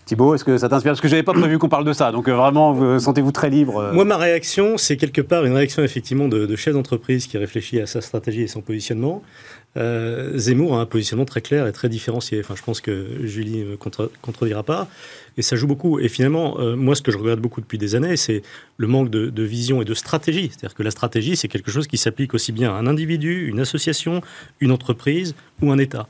Thibault, 0.05 0.33
est-ce 0.33 0.43
que 0.43 0.57
ça 0.57 0.67
t'inspire? 0.67 0.91
Parce 0.91 1.01
que 1.01 1.07
je 1.07 1.13
n'avais 1.13 1.23
pas 1.23 1.33
prévu 1.33 1.59
qu'on 1.59 1.69
parle 1.69 1.85
de 1.85 1.93
ça, 1.93 2.11
donc 2.11 2.27
euh, 2.27 2.33
vraiment, 2.33 2.99
sentez-vous 2.99 3.31
très 3.31 3.51
libre. 3.51 3.77
Euh 3.77 3.93
Moi, 3.93 4.05
ma 4.05 4.17
réaction, 4.17 4.77
c'est 4.77 4.97
quelque 4.97 5.21
part 5.21 5.45
une 5.45 5.53
réaction 5.53 5.83
effectivement 5.83 6.27
de, 6.27 6.47
de 6.47 6.55
chef 6.55 6.73
d'entreprise 6.73 7.27
qui 7.27 7.37
réfléchit 7.37 7.79
à 7.79 7.85
sa 7.85 8.01
stratégie 8.01 8.41
et 8.41 8.47
son 8.47 8.61
positionnement. 8.61 9.21
Euh, 9.77 10.37
Zemmour 10.37 10.77
a 10.77 10.81
un 10.81 10.85
positionnement 10.85 11.25
très 11.25 11.41
clair 11.41 11.65
et 11.67 11.71
très 11.71 11.89
différencié. 11.89 12.39
Enfin, 12.39 12.55
je 12.55 12.63
pense 12.63 12.81
que 12.81 13.07
Julie 13.23 13.63
ne 13.63 13.75
contre, 13.75 14.11
contredira 14.21 14.63
pas. 14.63 14.87
Et 15.37 15.41
ça 15.41 15.55
joue 15.55 15.67
beaucoup. 15.67 15.99
Et 15.99 16.09
finalement, 16.09 16.59
euh, 16.59 16.75
moi, 16.75 16.95
ce 16.95 17.01
que 17.01 17.11
je 17.11 17.17
regarde 17.17 17.39
beaucoup 17.39 17.61
depuis 17.61 17.77
des 17.77 17.95
années, 17.95 18.17
c'est 18.17 18.41
le 18.77 18.87
manque 18.87 19.09
de, 19.09 19.27
de, 19.27 19.43
vision 19.43 19.81
et 19.81 19.85
de 19.85 19.93
stratégie. 19.93 20.49
C'est-à-dire 20.49 20.75
que 20.75 20.83
la 20.83 20.91
stratégie, 20.91 21.37
c'est 21.37 21.47
quelque 21.47 21.71
chose 21.71 21.87
qui 21.87 21.97
s'applique 21.97 22.33
aussi 22.33 22.51
bien 22.51 22.71
à 22.71 22.75
un 22.75 22.87
individu, 22.87 23.47
une 23.47 23.59
association, 23.59 24.21
une 24.59 24.71
entreprise 24.71 25.35
ou 25.61 25.71
un 25.71 25.77
État 25.77 26.07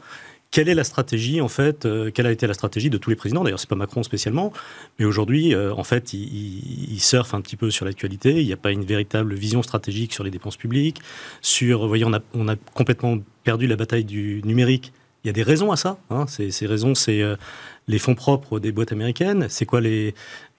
quelle 0.52 0.68
est 0.68 0.76
la 0.76 0.84
stratégie 0.84 1.40
en 1.40 1.48
fait 1.48 1.86
euh, 1.86 2.12
Quelle 2.14 2.28
a 2.28 2.32
été 2.32 2.46
la 2.46 2.54
stratégie 2.54 2.90
de 2.90 2.98
tous 2.98 3.10
les 3.10 3.16
présidents 3.16 3.44
D'ailleurs, 3.44 3.60
c'est 3.60 3.70
pas 3.70 3.76
Macron 3.76 4.04
spécialement, 4.04 4.52
mais 5.00 5.06
aujourd'hui, 5.06 5.56
euh, 5.56 5.74
en 5.74 5.84
fait, 5.84 6.14
il, 6.14 6.92
il, 6.92 7.00
surfe 7.00 7.34
un 7.34 7.42
petit 7.42 7.56
peu 7.56 7.72
sur 7.72 7.86
l'actualité. 7.86 8.42
Il 8.42 8.46
n'y 8.46 8.54
a 8.54 8.58
pas 8.58 8.72
une 8.72 8.84
véritable 8.84 9.34
vision 9.34 9.64
stratégique 9.64 10.14
sur 10.14 10.26
les 10.26 10.30
dépenses 10.30 10.58
publiques. 10.58 11.02
Sur, 11.42 11.82
vous 11.82 11.88
voyez, 11.88 12.04
on 12.04 12.14
a, 12.14 12.20
on 12.34 12.50
a 12.50 12.58
complètement 12.74 13.18
perdu 13.46 13.66
la 13.66 13.78
bataille 13.78 14.04
du 14.04 14.42
numérique. 14.44 14.92
Il 15.24 15.28
y 15.28 15.30
a 15.30 15.34
des 15.34 15.44
raisons 15.44 15.72
à 15.72 15.78
ça. 15.78 15.98
Hein. 16.10 16.26
Ces, 16.28 16.52
ces, 16.52 16.66
raisons, 16.66 16.96
c'est 16.96 17.22
euh, 17.22 17.38
les 17.88 18.00
fonds 18.00 18.16
propres 18.16 18.60
des 18.60 18.74
boîtes 18.74 18.92
américaines. 18.92 19.48
C'est 19.50 19.66
quoi 19.66 19.80
les, 19.80 20.14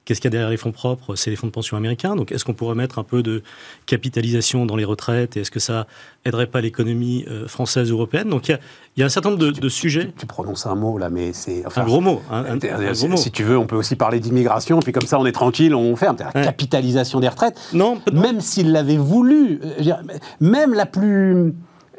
Qu'est-ce 0.04 0.20
qu'il 0.20 0.26
y 0.26 0.31
a 0.31 0.31
derrière 0.32 0.50
les 0.50 0.56
fonds 0.56 0.72
propres? 0.72 1.14
C'est 1.14 1.31
les 1.31 1.37
fonds 1.37 1.46
de 1.46 1.52
pension 1.52 1.76
américains. 1.76 2.16
Donc, 2.16 2.32
est-ce 2.32 2.44
qu'on 2.44 2.54
pourrait 2.54 2.75
mettre 2.75 2.99
un 2.99 3.04
peu 3.04 3.22
de 3.22 3.43
capitalisation 3.87 4.66
dans 4.66 4.75
les 4.75 4.84
retraites? 4.84 5.37
Et 5.37 5.40
est-ce 5.40 5.50
que 5.52 5.60
ça 5.60 5.87
aiderait 6.25 6.49
pas 6.49 6.60
l'économie 6.60 7.25
euh, 7.31 7.46
française 7.46 7.93
ou 7.93 7.94
européenne? 7.94 8.28
Donc, 8.28 8.49
il 8.49 8.58
y, 8.96 9.02
a, 9.02 9.06
un 9.06 9.08
certain 9.08 9.31
nombre 9.31 9.52
de, 9.52 9.69
sujets. 9.69 10.12
Tu, 10.19 10.26
prononces 10.26 10.66
un 10.66 10.75
mot 10.75 10.99
là, 10.99 11.08
mais 11.08 11.32
c'est 11.32 11.62
un 11.76 11.84
gros 11.84 12.00
mot. 12.00 12.20
Un, 12.31 12.56
gros 12.56 13.08
mot. 13.08 13.16
Si 13.16 13.31
tu 13.31 13.44
veux, 13.44 13.56
on 13.56 13.66
peut 13.66 13.76
aussi 13.76 13.94
parler 13.94 14.19
d'immigration. 14.19 14.81
Puis 14.81 14.93
comme 14.93 15.06
ça, 15.06 15.20
on 15.20 15.26
est 15.26 15.32
tranquille, 15.32 15.75
on 15.75 15.94
ferme. 15.94 16.16
La 16.34 16.44
capitalisation 16.44 17.20
des 17.20 17.28
retraites. 17.28 17.60
Non, 17.72 18.00
même 18.12 18.40
s'il 18.40 18.72
l'avait 18.72 18.96
voulu, 18.96 19.60
euh, 19.62 19.93
même 20.40 20.75
la 20.75 20.87
plus 20.87 21.54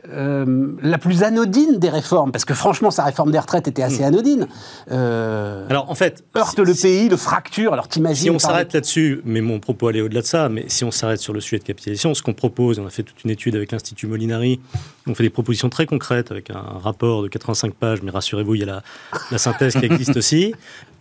euh, 0.10 0.74
la 0.82 0.98
plus 0.98 1.24
anodine 1.24 1.80
des 1.80 1.90
réformes, 1.90 2.32
parce 2.32 2.44
que 2.44 2.54
franchement, 2.54 2.92
sa 2.92 3.04
réforme 3.04 3.32
des 3.32 3.40
retraites 3.40 3.68
était 3.68 3.84
assez 3.84 4.02
hmm. 4.02 4.08
anodine. 4.08 4.48
Euh, 4.92 5.66
alors, 5.70 5.90
en 5.90 5.96
fait, 5.96 6.26
heurte 6.36 6.60
le 6.60 6.74
pays, 6.74 7.08
le 7.08 7.16
fracture. 7.16 7.72
Alors, 7.74 7.88
t'imagines 7.88 8.24
Si 8.24 8.30
on 8.30 8.40
s'arrête 8.40 8.74
là-dessus, 8.74 9.22
mais 9.24 9.40
mon 9.42 9.60
propos 9.60 9.88
allait 9.88 10.02
au-delà 10.02 10.22
de 10.22 10.26
ça, 10.26 10.50
mais 10.50 10.66
si 10.68 10.84
on 10.84 10.92
s'arrête 10.92 11.20
sur 11.20 11.34
le 11.34 11.40
sujet 11.40 11.60
de 11.60 11.64
capitalisation, 11.64 12.14
ce 12.14 12.22
qu'on 12.22 12.34
propose, 12.34 12.80
on 12.80 12.86
a 12.86 12.90
fait 12.90 13.04
toute 13.04 13.24
une 13.24 13.32
étude 13.32 13.56
avec 13.56 13.72
l'Institut 13.72 14.08
Molinari, 14.08 14.60
on 15.08 15.16
fait 15.16 15.24
des 15.24 15.30
propositions 15.30 15.70
très 15.70 15.86
concrètes 15.86 16.32
avec 16.32 16.50
un 16.50 16.80
rapport 16.82 17.24
de 17.24 17.28
85 17.30 17.74
pages, 17.74 18.02
mais 18.02 18.12
rassurez-vous, 18.12 18.56
il 18.56 18.60
y 18.60 18.64
a 18.64 18.68
la, 18.68 18.84
la 19.32 19.38
synthèse 19.38 19.74
qui 19.76 19.86
existe 19.86 20.18
aussi. 20.18 20.54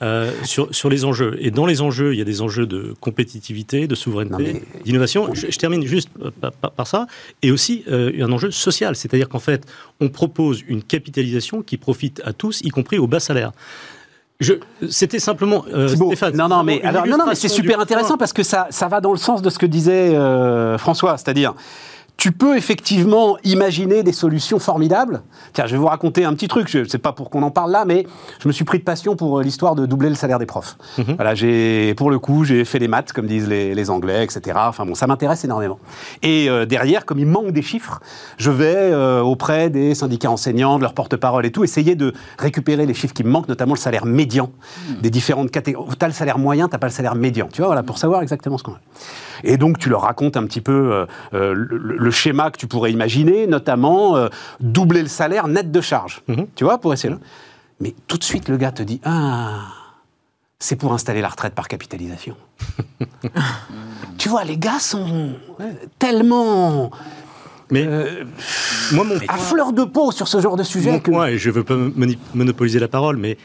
Euh, 0.03 0.33
sur, 0.43 0.75
sur, 0.75 0.89
les 0.91 1.05
enjeux. 1.05 1.37
Et 1.39 1.53
dans 1.53 1.65
les 1.65 1.81
enjeux, 1.81 2.13
il 2.13 2.19
y 2.19 2.21
a 2.21 2.25
des 2.25 2.43
enjeux 2.43 2.67
de 2.67 2.93
compétitivité, 3.01 3.87
de 3.87 3.95
souveraineté, 3.95 4.63
d'innovation. 4.85 5.33
Je, 5.33 5.47
termine 5.57 5.87
juste 5.87 6.09
euh, 6.21 6.51
par, 6.77 6.87
ça. 6.89 7.07
Et 7.43 7.53
aussi 7.53 7.85
euh, 7.89 8.11
un 8.21 8.33
enjeu 8.33 8.51
social. 8.51 8.97
C'est-à-dire 8.97 9.29
qu'en 9.29 9.39
fait, 9.39 9.65
on 10.01 10.09
propose 10.09 10.65
une 10.67 10.83
capitalisation 10.83 11.63
qui 11.63 11.77
profite 11.77 12.21
à 12.25 12.33
tous, 12.33 12.63
y 12.63 12.71
compris 12.71 12.99
aux 12.99 13.07
bas 13.07 13.21
salaires. 13.21 13.53
C'était 14.89 15.21
simplement 15.21 15.65
Stéphane. 15.87 16.37
Non, 16.37 16.49
non, 16.49 16.65
mais, 16.65 16.83
alors, 16.83 17.07
non, 17.07 17.17
non, 17.17 17.27
mais 17.29 17.37
c'est 17.37 17.49
super 17.49 17.79
intéressant 17.79 18.17
parce 18.17 18.33
que 18.33 18.43
ça, 18.43 18.67
ça 18.71 18.89
va 18.89 19.01
dans 19.01 19.13
le 19.13 19.19
sens 19.19 19.41
de 19.41 19.51
ce 19.51 19.59
que 19.59 19.67
disait 19.67 20.17
François, 20.79 21.17
c'est-à-dire 21.17 21.55
tu 22.23 22.31
peux 22.31 22.57
effectivement 22.57 23.37
imaginer 23.43 24.05
des 24.05 24.13
solutions 24.13 24.61
formidables. 24.61 25.23
Tiens, 25.55 25.67
je 25.67 25.73
vais 25.73 25.79
vous 25.79 25.89
raconter 25.89 26.25
un 26.25 26.33
petit 26.35 26.47
truc, 26.47 26.69
je 26.69 26.85
sais 26.85 26.99
pas 26.99 27.11
pour 27.11 27.31
qu'on 27.31 27.43
en 27.43 27.51
parle 27.51 27.73
là, 27.73 27.85
mais 27.85 28.07
je 28.39 28.47
me 28.47 28.53
suis 28.53 28.65
pris 28.65 28.79
de 28.79 28.85
passion 28.85 29.17
pour 29.17 29.41
euh, 29.41 29.43
l'histoire 29.43 29.75
de 29.75 29.87
doubler 29.87 30.09
le 30.09 30.15
salaire 30.15 30.39
des 30.39 30.47
profs. 30.47 30.77
Mhm. 30.99 31.17
Voilà, 31.17 31.35
j'ai, 31.35 31.95
pour 31.97 32.13
le 32.13 32.21
coup, 32.21 32.45
j'ai 32.45 32.65
fait 32.65 32.79
les 32.79 32.87
maths, 32.87 33.13
comme 33.13 33.27
disent 33.27 33.49
les, 33.49 33.91
Anglais, 33.91 34.23
etc. 34.23 34.57
Enfin 34.69 34.87
bon, 34.87 34.95
ça 34.95 35.09
m'intéresse 35.09 35.43
énormément. 35.43 35.81
Et 36.23 36.49
euh, 36.49 36.65
derrière, 36.65 37.07
comme 37.07 37.19
il 37.19 37.27
manque 37.27 37.51
des 37.51 37.61
chiffres, 37.61 37.99
je 38.39 38.53
vais 38.53 38.77
euh, 38.77 39.21
auprès 39.21 39.69
des 39.69 39.97
syndicats 39.97 40.31
enseignants, 40.31 40.77
de 40.77 40.83
leurs 40.83 40.95
porte-parole 40.95 41.45
et 41.45 41.51
tout, 41.51 41.65
essayer 41.65 41.97
de 41.97 42.13
récupérer 42.39 42.87
les 42.87 42.95
chiffres 42.95 43.15
qui 43.15 43.25
me 43.25 43.31
manquent, 43.31 43.49
notamment 43.49 43.75
le 43.75 43.81
salaire 43.81 44.07
médian 44.07 44.53
mhm. 44.91 45.01
des 45.01 45.11
différentes 45.11 45.51
catégories. 45.51 45.97
Tu 45.99 46.05
as 46.05 46.09
le 46.09 46.15
salaire 46.15 46.39
moyen, 46.39 46.69
tu 46.69 46.75
n'as 46.75 46.79
pas 46.79 46.87
le 46.87 46.93
salaire 46.93 47.17
médian. 47.17 47.49
Tu 47.53 47.63
vois, 47.63 47.67
voilà, 47.67 47.83
pour 47.83 47.99
savoir 47.99 48.23
exactement 48.23 48.59
ce 48.59 48.63
qu'on 48.63 48.75
a. 48.75 48.81
Et 49.43 49.57
donc, 49.57 49.79
tu 49.79 49.89
leur 49.89 50.03
racontes 50.03 50.37
un 50.37 50.45
petit 50.45 50.61
peu 50.61 51.05
le, 51.33 51.53
le 51.55 52.12
schéma 52.13 52.51
que 52.51 52.59
tu 52.59 52.67
pourrais 52.67 52.93
imaginer, 52.93 53.47
notamment 53.47 54.17
euh, 54.17 54.29
doubler 54.61 55.03
le 55.03 55.09
salaire 55.09 55.49
net 55.49 55.71
de 55.71 55.81
charge. 55.81 56.23
Mhm. 56.29 56.47
Tu 56.55 56.65
vois, 56.65 56.79
pour 56.79 56.93
essayer. 56.93 57.15
Mais 57.81 57.95
tout 58.07 58.19
de 58.19 58.25
suite, 58.25 58.49
le 58.49 58.57
gars 58.57 58.73
te 58.73 58.83
dit 58.83 59.01
Ah, 59.05 59.61
c'est 60.59 60.77
pour 60.77 60.93
installer 60.93 61.21
la 61.21 61.29
retraite 61.29 61.55
par 61.55 61.69
capitalisation. 61.69 62.37
tu 64.19 64.29
vois, 64.29 64.45
les 64.45 64.57
gars 64.57 64.79
sont 64.79 65.35
tellement. 65.99 66.91
Mais 67.71 67.87
euh, 67.87 68.25
moi, 68.93 69.05
mon 69.05 69.17
à 69.29 69.39
fleur 69.39 69.73
de 69.73 69.85
peau 69.85 70.13
sur 70.13 70.29
ce 70.29 70.41
genre 70.41 70.57
de 70.57 70.63
sujet. 70.63 71.01
que... 71.01 71.29
et 71.29 71.39
je 71.39 71.51
veux 71.51 71.65
pas 71.65 71.77
monopoliser 72.35 72.79
la 72.79 72.89
parole, 72.89 73.17
mais 73.17 73.39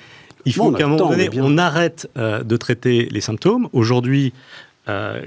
il 0.45 0.53
faut 0.53 0.71
qu'à 0.71 0.85
un 0.85 0.89
moment 0.89 1.09
donné, 1.09 1.29
on 1.35 1.57
arrête 1.57 2.09
euh, 2.17 2.43
de 2.43 2.57
traiter 2.57 3.07
les 3.09 3.21
symptômes. 3.21 3.69
Aujourd'hui, 3.73 4.33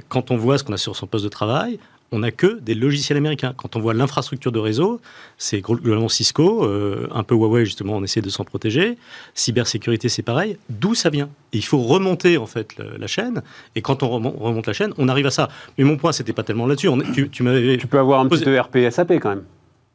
quand 0.08 0.30
on 0.30 0.38
voit 0.38 0.56
ce 0.56 0.64
qu'on 0.64 0.72
a 0.72 0.78
sur 0.78 0.96
son 0.96 1.06
poste 1.06 1.24
de 1.24 1.28
travail, 1.28 1.78
on 2.12 2.20
n'a 2.20 2.30
que 2.30 2.58
des 2.60 2.74
logiciels 2.74 3.18
américains. 3.18 3.54
Quand 3.56 3.76
on 3.76 3.80
voit 3.80 3.94
l'infrastructure 3.94 4.52
de 4.52 4.58
réseau, 4.58 5.00
c'est 5.38 5.60
globalement 5.60 6.08
Cisco, 6.08 6.64
euh, 6.64 7.06
un 7.12 7.22
peu 7.22 7.34
Huawei 7.34 7.64
justement, 7.64 7.96
on 7.96 8.02
essaie 8.02 8.20
de 8.20 8.30
s'en 8.30 8.44
protéger. 8.44 8.96
Cybersécurité, 9.34 10.08
c'est 10.08 10.22
pareil. 10.22 10.56
D'où 10.68 10.94
ça 10.94 11.10
vient? 11.10 11.30
Il 11.52 11.64
faut 11.64 11.78
remonter 11.78 12.36
en 12.36 12.46
fait 12.46 12.76
la 12.98 13.06
chaîne. 13.06 13.42
Et 13.74 13.82
quand 13.82 14.02
on 14.02 14.08
remonte 14.08 14.66
la 14.66 14.72
chaîne, 14.72 14.92
on 14.98 15.08
arrive 15.08 15.26
à 15.26 15.30
ça. 15.30 15.48
Mais 15.78 15.84
mon 15.84 15.96
point, 15.96 16.12
c'était 16.12 16.32
pas 16.32 16.42
tellement 16.42 16.66
là-dessus. 16.66 16.88
Tu, 17.14 17.28
tu, 17.30 17.44
tu, 17.78 17.86
peux 17.86 17.98
avoir 17.98 18.20
un 18.20 18.28
petit 18.28 18.48
ERP 18.48 18.78
SAP 18.90 19.12
quand 19.12 19.30
même. 19.30 19.44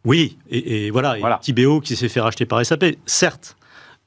Oui, 0.05 0.37
et, 0.51 0.91
voilà, 0.91 1.17
voilà. 1.19 1.39
Et 1.47 1.53
BO 1.53 1.81
qui 1.81 1.95
s'est 1.95 2.09
fait 2.09 2.19
racheter 2.21 2.45
par 2.45 2.63
SAP, 2.63 2.85
certes. 3.05 3.57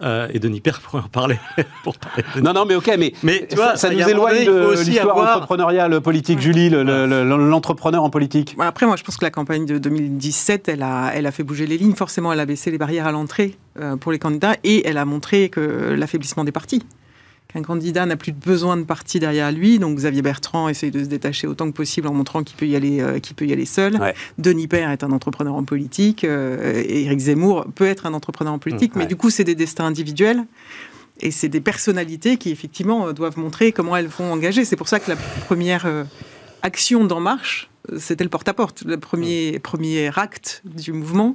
Euh, 0.00 0.28
et 0.33 0.38
Denis 0.38 0.61
Père 0.61 0.81
pourrait 0.81 1.02
en 1.02 1.09
parler. 1.09 1.38
pour 1.83 1.95
Non, 2.40 2.52
non, 2.52 2.64
mais 2.64 2.76
ok, 2.76 2.95
mais, 2.99 3.12
mais 3.25 3.47
tu 3.49 3.57
vois, 3.57 3.76
ça, 3.76 3.90
nous 3.90 4.09
éloigne 4.09 4.45
de 4.45 4.85
l'histoire 4.85 5.17
entrepreneuriale 5.17 6.00
politique. 6.00 6.40
Julie, 6.40 6.71
l'entrepreneur 6.71 8.05
en 8.05 8.11
politique. 8.11 8.57
Après, 8.61 8.87
moi, 8.87 8.97
je 8.97 9.02
pense 9.02 9.17
que 9.17 9.25
la 9.25 9.31
campagne 9.31 9.67
de 9.67 9.78
2017, 9.78 10.69
elle 10.69 10.83
a, 10.83 11.11
elle 11.14 11.26
a 11.26 11.33
fait 11.33 11.43
bouger 11.43 11.67
les 11.67 11.78
lignes. 11.78 11.95
Forcément, 11.95 12.33
elle 12.33 12.40
a 12.40 12.47
baissé 12.47 12.71
les 12.71 12.78
barrières 12.78 13.07
à 13.07 13.12
l'entrée 13.12 13.57
euh, 13.81 13.97
pour 13.97 14.12
les 14.12 14.19
candidats 14.19 14.55
et 14.62 14.87
elle 14.88 14.99
a 14.99 15.05
montré 15.05 15.49
que 15.49 15.95
l'affaiblissement 15.97 16.45
des 16.45 16.52
partis 16.52 16.83
qu'un 17.52 17.62
candidat 17.62 18.05
n'a 18.05 18.17
plus 18.17 18.33
besoin 18.33 18.76
de 18.76 18.85
parti 18.85 19.19
derrière 19.21 19.50
lui. 19.50 19.78
Donc 19.78 19.97
Xavier 19.97 20.23
Bertrand 20.23 20.69
essaye 20.69 20.90
de 20.90 21.02
se 21.02 21.09
détacher 21.09 21.47
autant 21.47 21.67
que 21.71 21.76
possible 21.76 22.07
en 22.07 22.12
montrant 22.12 22.43
qu'il 22.45 22.57
peut 22.57 22.67
y 22.67 22.76
aller, 22.76 23.00
euh, 23.00 23.19
peut 23.37 23.47
y 23.47 23.52
aller 23.52 23.64
seul. 23.64 23.99
Denis 24.37 24.69
Père 24.69 24.90
est 24.90 25.02
un 25.02 25.12
entrepreneur 25.12 25.55
en 25.55 25.64
politique. 25.64 26.25
Euh, 26.25 26.83
et 26.87 27.05
Éric 27.05 27.21
Zemmour 27.21 27.67
peut 27.75 27.87
être 27.87 28.07
un 28.07 28.14
entrepreneur 28.14 28.52
en 28.52 28.59
politique, 28.59 28.95
mais 28.97 29.07
du 29.07 29.17
coup, 29.17 29.31
c'est 29.31 29.45
des 29.45 29.55
destins 29.55 29.87
individuels. 29.87 30.45
Et 31.21 31.31
c'est 31.33 31.49
des 31.49 31.61
personnalités 31.61 32.37
qui, 32.37 32.50
effectivement, 32.50 33.12
doivent 33.12 33.38
montrer 33.38 33.73
comment 33.73 33.97
elles 33.97 34.07
vont 34.07 34.33
engager. 34.33 34.64
C'est 34.64 34.76
pour 34.76 34.87
ça 34.87 35.00
que 35.00 35.11
la 35.11 35.17
première 35.17 35.85
euh, 35.87 36.05
action 36.62 37.05
d'En 37.05 37.19
Marche, 37.19 37.71
c'était 37.97 38.25
le 38.25 38.31
porte-à-porte. 38.31 38.85
Le 38.85 38.99
premier, 38.99 39.59
premier 39.59 40.11
acte 40.17 40.62
du 40.64 40.93
mouvement, 40.93 41.35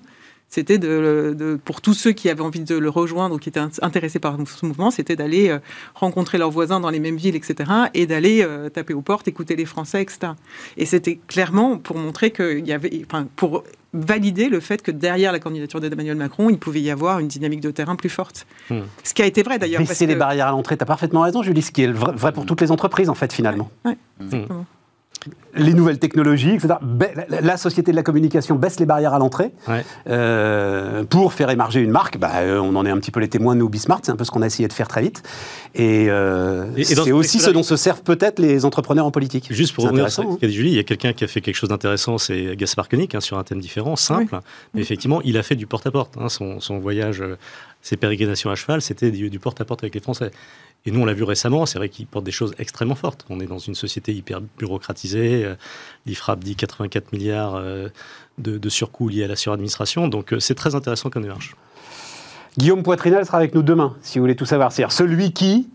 c'était 0.54 0.78
de, 0.78 1.60
pour 1.66 1.82
tous 1.82 1.96
ceux 1.96 2.12
qui 2.12 2.30
avaient 2.30 2.44
envie 2.44 2.60
de 2.60 2.76
le 2.76 2.88
rejoindre 2.88 3.34
ou 3.34 3.40
qui 3.40 3.50
étaient 3.50 3.60
intéressés 3.82 4.20
par 4.20 4.38
ce 4.46 4.68
mouvement, 4.68 4.92
c'était 4.92 5.16
d'aller 5.16 5.50
euh, 5.50 5.58
rencontrer 5.96 6.38
leurs 6.38 6.52
voisins 6.52 6.80
dans 6.80 6.92
les 6.92 7.00
mêmes 7.00 7.16
villes, 7.16 7.36
etc., 7.36 7.72
et 7.96 8.06
d'aller 8.06 8.44
euh, 8.44 8.70
taper 8.70 8.94
aux 8.94 9.02
portes, 9.02 9.28
écouter 9.28 9.56
les 9.56 9.66
Français, 9.66 10.04
etc. 10.04 10.34
Et 10.78 10.86
c'était 10.86 11.18
clairement 11.28 11.80
pour 11.80 11.98
montrer 11.98 12.30
qu'il 12.30 12.68
y 12.68 12.72
avait, 12.72 13.02
enfin, 13.04 13.26
pour 13.36 13.64
valider 13.94 14.48
le 14.48 14.60
fait 14.60 14.84
que 14.84 14.92
derrière 14.92 15.32
la 15.32 15.40
candidature 15.40 15.82
d'Emmanuel 15.82 16.18
Macron, 16.18 16.52
il 16.52 16.60
pouvait 16.60 16.82
y 16.82 16.92
avoir 16.92 17.18
une 17.18 17.28
dynamique 17.28 17.62
de 17.62 17.72
terrain 17.72 17.96
plus 17.96 18.10
forte. 18.10 18.46
Hmm. 18.70 18.82
Ce 19.04 19.16
qui 19.16 19.24
a 19.24 19.26
été 19.26 19.42
vrai 19.42 19.58
d'ailleurs. 19.58 19.82
Baisser 19.82 20.06
les 20.06 20.16
barrières 20.16 20.50
à 20.50 20.52
l'entrée, 20.52 20.78
tu 20.78 20.84
as 20.84 20.86
parfaitement 20.86 21.22
raison, 21.22 21.42
Julie, 21.42 21.64
ce 21.64 21.72
qui 21.72 21.82
est 21.82 21.92
vrai, 21.92 22.32
pour 22.32 22.46
toutes 22.46 22.62
les 22.62 22.70
entreprises, 22.70 23.10
en 23.10 23.16
fait, 23.16 23.34
finalement. 23.34 23.72
Ouais, 23.86 23.98
les 25.56 25.74
nouvelles 25.74 26.00
technologies, 26.00 26.52
etc. 26.52 26.76
La 27.30 27.58
société 27.58 27.92
de 27.92 27.96
la 27.96 28.04
communication 28.04 28.56
baisse 28.56 28.80
les 28.80 28.86
barrières 28.86 29.14
à 29.14 29.20
l'entrée 29.20 29.52
euh, 30.08 31.04
pour 31.04 31.34
faire 31.34 31.50
émerger 31.50 31.82
une 31.82 31.92
marque. 31.92 32.18
Bah, 32.18 32.32
euh, 32.38 32.60
on 32.60 32.76
en 32.76 32.86
est 32.86 32.90
un 32.90 32.98
petit 32.98 33.12
peu 33.12 33.20
les 33.20 33.30
témoins, 33.30 33.56
nous, 33.56 33.70
Bismart, 33.70 34.00
c'est 34.04 34.12
un 34.12 34.16
peu 34.16 34.24
ce 34.24 34.32
qu'on 34.32 34.42
a 34.42 34.48
essayé 34.48 34.68
de 34.68 34.74
faire 34.74 34.88
très 34.88 35.02
vite. 35.02 35.24
Et, 35.76 36.10
euh, 36.10 36.66
c'est 36.84 37.12
aussi 37.12 37.40
ce 37.40 37.52
dont 37.52 37.64
se 37.64 37.76
servent 37.76 38.04
peut-être 38.04 38.40
les 38.40 38.66
entrepreneurs 38.66 39.06
en 39.06 39.12
politique. 39.12 39.48
Juste 39.52 39.74
pour 39.74 39.86
revenir 39.86 40.12
sur 40.12 40.34
ce 40.34 40.38
qu'a 40.38 40.48
dit 40.48 40.54
Julie, 40.54 40.72
il 40.72 40.76
y 40.76 40.80
a 40.80 40.84
quelqu'un 40.84 41.14
qui 41.14 41.24
a 41.24 41.28
fait 41.28 41.42
quelque 41.42 41.56
chose 41.56 41.70
d'intéressant, 41.70 42.18
c'est 42.18 42.56
Gaspard 42.56 42.90
Koenig, 42.90 43.16
hein, 43.16 43.22
sur 43.22 43.38
un 43.38 43.44
thème 43.44 43.60
différent, 43.60 43.96
simple. 43.96 44.40
Mais 44.74 44.82
effectivement, 44.82 45.22
il 45.24 45.38
a 45.38 45.44
fait 45.44 45.56
du 45.56 45.68
porte-à-porte. 45.68 46.16
Hein, 46.20 46.30
son, 46.30 46.80
voyage, 46.80 47.24
ses 47.82 47.98
pérégrinations 47.98 48.50
à 48.50 48.56
cheval, 48.56 48.82
c'était 48.82 49.12
du 49.12 49.40
porte-à-porte 49.40 49.84
avec 49.84 49.94
les 49.94 50.02
Français. 50.02 50.32
Et 50.86 50.92
nous, 50.92 51.00
on 51.00 51.06
l'a 51.06 51.14
vu 51.14 51.24
récemment, 51.24 51.66
c'est 51.66 51.78
vrai 51.78 51.88
qu'il 51.88 52.08
porte 52.08 52.26
des 52.26 52.32
choses 52.32 52.54
extrêmement 52.58 52.96
fortes. 52.96 53.26
On 53.30 53.40
est 53.40 53.46
dans 53.46 53.58
une 53.58 53.76
société 53.76 54.14
hyper 54.14 54.42
bureaucratisée. 54.58 55.46
Euh, 55.46 55.56
L'IFRAP 56.06 56.44
dit 56.44 56.56
84 56.58 57.14
milliards 57.14 57.56
euh, 57.56 57.88
de, 58.38 58.58
de 58.58 58.70
surcoûts 58.70 59.08
liés 59.08 59.24
à 59.24 59.28
la 59.28 59.38
suradministration. 59.38 60.10
Donc, 60.10 60.34
euh, 60.34 60.40
c'est 60.42 60.56
très 60.56 60.76
intéressant 60.76 61.10
comme 61.10 61.24
démarche. 61.24 61.56
Guillaume 62.58 62.84
Poitrinal 62.84 63.26
sera 63.26 63.38
avec 63.38 63.56
nous 63.56 63.64
demain, 63.64 63.96
si 64.02 64.20
vous 64.20 64.24
voulez 64.24 64.36
tout 64.36 64.46
savoir. 64.46 64.72
C'est-à-dire 64.74 64.92
celui 64.92 65.32
qui 65.32 65.70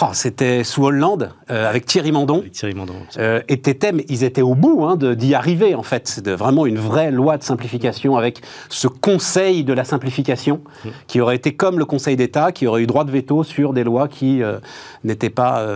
Oh, 0.00 0.06
c'était 0.14 0.64
sous 0.64 0.84
Hollande, 0.84 1.30
euh, 1.50 1.68
avec 1.68 1.84
Thierry 1.84 2.10
Mandon. 2.10 2.42
Thierry 2.50 2.74
Mandon. 2.74 2.94
Euh, 3.18 3.42
et 3.48 3.60
Tétem, 3.60 4.00
ils 4.08 4.24
étaient 4.24 4.42
au 4.42 4.54
bout 4.54 4.84
hein, 4.84 4.96
d'y 4.96 5.34
arriver, 5.34 5.74
en 5.74 5.82
fait. 5.82 6.20
De 6.20 6.32
vraiment 6.32 6.64
une 6.64 6.78
vraie 6.78 7.10
loi 7.10 7.36
de 7.36 7.42
simplification 7.42 8.16
avec 8.16 8.40
ce 8.70 8.88
conseil 8.88 9.62
de 9.62 9.74
la 9.74 9.84
simplification, 9.84 10.62
mm. 10.84 10.88
qui 11.06 11.20
aurait 11.20 11.36
été 11.36 11.54
comme 11.54 11.78
le 11.78 11.84
Conseil 11.84 12.16
d'État, 12.16 12.50
qui 12.50 12.66
aurait 12.66 12.82
eu 12.82 12.86
droit 12.86 13.04
de 13.04 13.10
veto 13.10 13.44
sur 13.44 13.74
des 13.74 13.84
lois 13.84 14.08
qui 14.08 14.42
euh, 14.42 14.58
n'étaient 15.04 15.30
pas. 15.30 15.66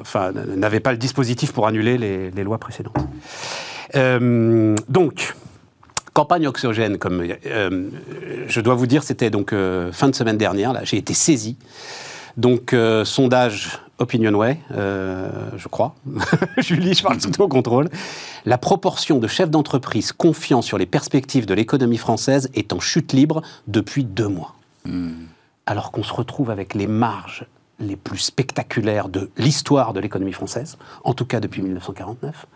enfin, 0.00 0.32
n'avaient 0.32 0.80
pas 0.80 0.92
le 0.92 0.98
dispositif 0.98 1.52
pour 1.52 1.66
annuler 1.66 1.98
les, 1.98 2.30
les 2.30 2.44
lois 2.44 2.58
précédentes. 2.58 2.96
donc. 4.88 5.34
Campagne 6.12 6.48
oxygène, 6.48 6.98
comme 6.98 7.24
je 8.48 8.60
dois 8.60 8.74
vous 8.74 8.88
dire, 8.88 9.04
c'était 9.04 9.30
donc 9.30 9.54
fin 9.92 10.08
de 10.08 10.14
semaine 10.14 10.36
dernière. 10.36 10.72
Là, 10.72 10.80
j'ai 10.82 10.96
été 10.96 11.14
saisi 11.14 11.56
donc, 12.36 12.72
euh, 12.72 13.04
sondage 13.04 13.80
Opinionway, 14.00 14.58
euh, 14.72 15.30
je 15.58 15.68
crois. 15.68 15.94
Julie, 16.58 16.94
je 16.94 17.02
parle 17.02 17.20
sous 17.20 17.30
ton 17.30 17.48
contrôle. 17.48 17.90
La 18.46 18.56
proportion 18.56 19.18
de 19.18 19.26
chefs 19.26 19.50
d'entreprise 19.50 20.12
confiants 20.12 20.62
sur 20.62 20.78
les 20.78 20.86
perspectives 20.86 21.44
de 21.44 21.52
l'économie 21.52 21.98
française 21.98 22.48
est 22.54 22.72
en 22.72 22.80
chute 22.80 23.12
libre 23.12 23.42
depuis 23.68 24.04
deux 24.04 24.28
mois. 24.28 24.54
Hmm. 24.86 25.26
Alors 25.66 25.92
qu'on 25.92 26.02
se 26.02 26.14
retrouve 26.14 26.50
avec 26.50 26.74
les 26.74 26.86
marges 26.86 27.44
les 27.78 27.96
plus 27.96 28.18
spectaculaires 28.18 29.10
de 29.10 29.30
l'histoire 29.36 29.92
de 29.92 30.00
l'économie 30.00 30.32
française, 30.32 30.78
en 31.04 31.12
tout 31.12 31.26
cas 31.26 31.40
depuis 31.40 31.60
1949. 31.60 32.46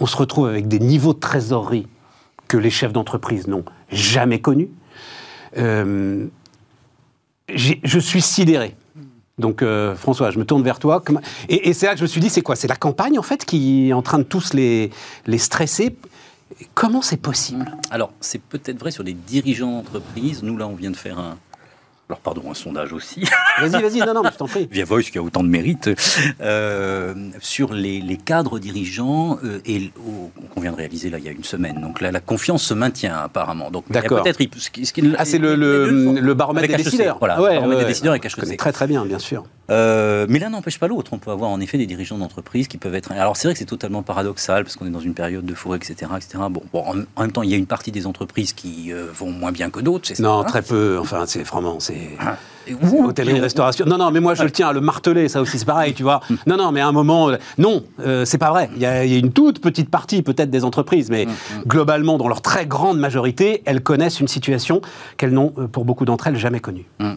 On 0.00 0.06
se 0.06 0.16
retrouve 0.16 0.48
avec 0.48 0.68
des 0.68 0.78
niveaux 0.78 1.14
de 1.14 1.18
trésorerie 1.18 1.86
que 2.46 2.58
les 2.58 2.70
chefs 2.70 2.92
d'entreprise 2.92 3.46
n'ont 3.46 3.64
jamais 3.90 4.40
connus. 4.40 4.70
Euh, 5.56 6.26
je 7.54 7.98
suis 7.98 8.22
sidéré 8.22 8.76
donc 9.40 9.62
euh, 9.62 9.94
François, 9.96 10.30
je 10.30 10.38
me 10.38 10.44
tourne 10.44 10.62
vers 10.62 10.78
toi. 10.78 11.02
Et, 11.48 11.72
c'est 11.72 11.86
là 11.86 11.92
que 11.92 11.98
je 11.98 12.02
me 12.02 12.08
suis 12.08 12.20
dit, 12.20 12.30
c'est 12.30 12.42
quoi? 12.42 12.56
C'est 12.56 12.68
la 12.68 12.76
campagne 12.76 13.18
en 13.18 13.22
fait 13.22 13.44
qui 13.44 13.88
est 13.88 13.92
en 13.92 14.02
train 14.02 14.18
de 14.18 14.24
tous 14.24 14.54
les, 14.54 14.90
les 15.26 15.38
stresser. 15.38 15.96
Comment 16.74 17.02
c'est 17.02 17.16
possible? 17.16 17.76
Alors, 17.90 18.12
c'est 18.20 18.40
peut-être 18.40 18.78
vrai 18.78 18.90
sur 18.90 19.02
les 19.02 19.12
dirigeants 19.12 19.70
d'entreprise. 19.70 20.42
Nous, 20.42 20.56
là, 20.56 20.66
on 20.66 20.74
vient 20.74 20.90
de 20.90 20.96
faire 20.96 21.18
un, 21.18 21.36
alors 22.10 22.18
pardon, 22.18 22.50
un 22.50 22.54
sondage 22.54 22.92
aussi. 22.92 23.22
Vas-y, 23.60 23.80
vas-y, 23.80 24.00
non, 24.00 24.14
non, 24.14 24.22
je 24.24 24.36
t'en 24.36 24.48
prie. 24.48 24.66
Via 24.68 24.84
Voice, 24.84 25.04
qui 25.12 25.18
a 25.18 25.22
autant 25.22 25.44
de 25.44 25.48
mérite, 25.48 25.88
euh, 26.40 27.14
sur 27.38 27.72
les, 27.72 28.18
cadres 28.24 28.58
dirigeants 28.58 29.38
euh, 29.44 29.60
et 29.64 29.92
qu'on 30.52 30.60
vient 30.60 30.72
de 30.72 30.76
réaliser 30.76 31.08
là 31.08 31.18
il 31.18 31.24
y 31.24 31.28
a 31.28 31.30
une 31.30 31.44
semaine. 31.44 31.80
Donc 31.80 32.00
là, 32.00 32.10
la 32.10 32.18
confiance 32.18 32.64
se 32.64 32.74
maintient 32.74 33.16
apparemment. 33.16 33.70
Donc 33.70 33.84
d'accord. 33.90 34.24
Peut-être 34.24 34.40
ce 34.58 34.70
ah, 35.16 35.24
c'est 35.24 35.38
le, 35.38 35.54
le, 35.54 36.34
baromètre 36.34 36.66
des 36.66 36.82
décideurs. 36.82 37.18
Voilà, 37.20 37.36
le 37.36 37.42
baromètre 37.42 37.82
des 37.82 37.86
décideurs 37.86 38.12
avec 38.12 38.24
HEC. 38.24 38.56
Très 38.56 38.72
très 38.72 38.88
bien, 38.88 39.04
bien 39.04 39.20
sûr. 39.20 39.44
Euh, 39.70 40.26
mais 40.28 40.38
l'un 40.38 40.50
n'empêche 40.50 40.78
pas 40.78 40.88
l'autre. 40.88 41.12
On 41.12 41.18
peut 41.18 41.30
avoir 41.30 41.50
en 41.50 41.60
effet 41.60 41.78
des 41.78 41.86
dirigeants 41.86 42.18
d'entreprise 42.18 42.68
qui 42.68 42.78
peuvent 42.78 42.94
être. 42.94 43.12
Alors 43.12 43.36
c'est 43.36 43.48
vrai 43.48 43.54
que 43.54 43.58
c'est 43.58 43.64
totalement 43.64 44.02
paradoxal 44.02 44.64
parce 44.64 44.76
qu'on 44.76 44.86
est 44.86 44.90
dans 44.90 45.00
une 45.00 45.14
période 45.14 45.44
de 45.44 45.54
fourrée, 45.54 45.76
etc., 45.76 46.10
etc. 46.16 46.38
Bon, 46.50 46.62
bon, 46.72 46.84
en, 47.16 47.20
même 47.20 47.32
temps, 47.32 47.42
il 47.42 47.50
y 47.50 47.54
a 47.54 47.56
une 47.56 47.66
partie 47.66 47.92
des 47.92 48.06
entreprises 48.06 48.52
qui 48.52 48.92
vont 48.92 49.30
moins 49.30 49.52
bien 49.52 49.70
que 49.70 49.80
d'autres. 49.80 50.10
Non, 50.20 50.44
très 50.44 50.62
peu. 50.62 50.98
Enfin, 51.00 51.24
c'est 51.26 51.42
vraiment 51.42 51.80
c'est. 51.80 52.10
Ah. 52.18 52.36
Hôtellerie, 52.92 53.40
restauration. 53.40 53.84
Non, 53.86 53.98
non, 53.98 54.10
mais 54.10 54.20
moi 54.20 54.34
je 54.34 54.42
le 54.42 54.50
tiens 54.50 54.68
à 54.68 54.72
le 54.72 54.80
marteler, 54.80 55.28
ça 55.28 55.40
aussi 55.40 55.58
c'est 55.58 55.64
pareil, 55.64 55.94
tu 55.94 56.02
vois. 56.02 56.20
Non, 56.46 56.56
non, 56.56 56.72
mais 56.72 56.80
à 56.80 56.88
un 56.88 56.92
moment, 56.92 57.30
non, 57.58 57.84
euh, 58.00 58.24
c'est 58.24 58.38
pas 58.38 58.50
vrai. 58.50 58.70
Il 58.74 58.82
y, 58.82 58.86
a, 58.86 59.04
une 59.04 59.32
toute 59.32 59.60
petite 59.60 59.90
partie 59.90 60.22
peut-être 60.22 60.50
des 60.50 60.64
entreprises, 60.64 61.10
mais 61.10 61.26
mm, 61.26 61.28
mm. 61.28 61.62
globalement, 61.66 62.18
dans 62.18 62.28
leur 62.28 62.42
très 62.42 62.66
grande 62.66 62.98
majorité, 62.98 63.62
elles 63.66 63.82
connaissent 63.82 64.20
une 64.20 64.28
situation 64.28 64.80
qu'elles 65.16 65.32
n'ont, 65.32 65.52
euh, 65.58 65.66
pour 65.68 65.84
beaucoup 65.84 66.04
d'entre 66.04 66.26
elles, 66.26 66.36
jamais 66.36 66.60
connue. 66.60 66.86
Mm. 66.98 67.12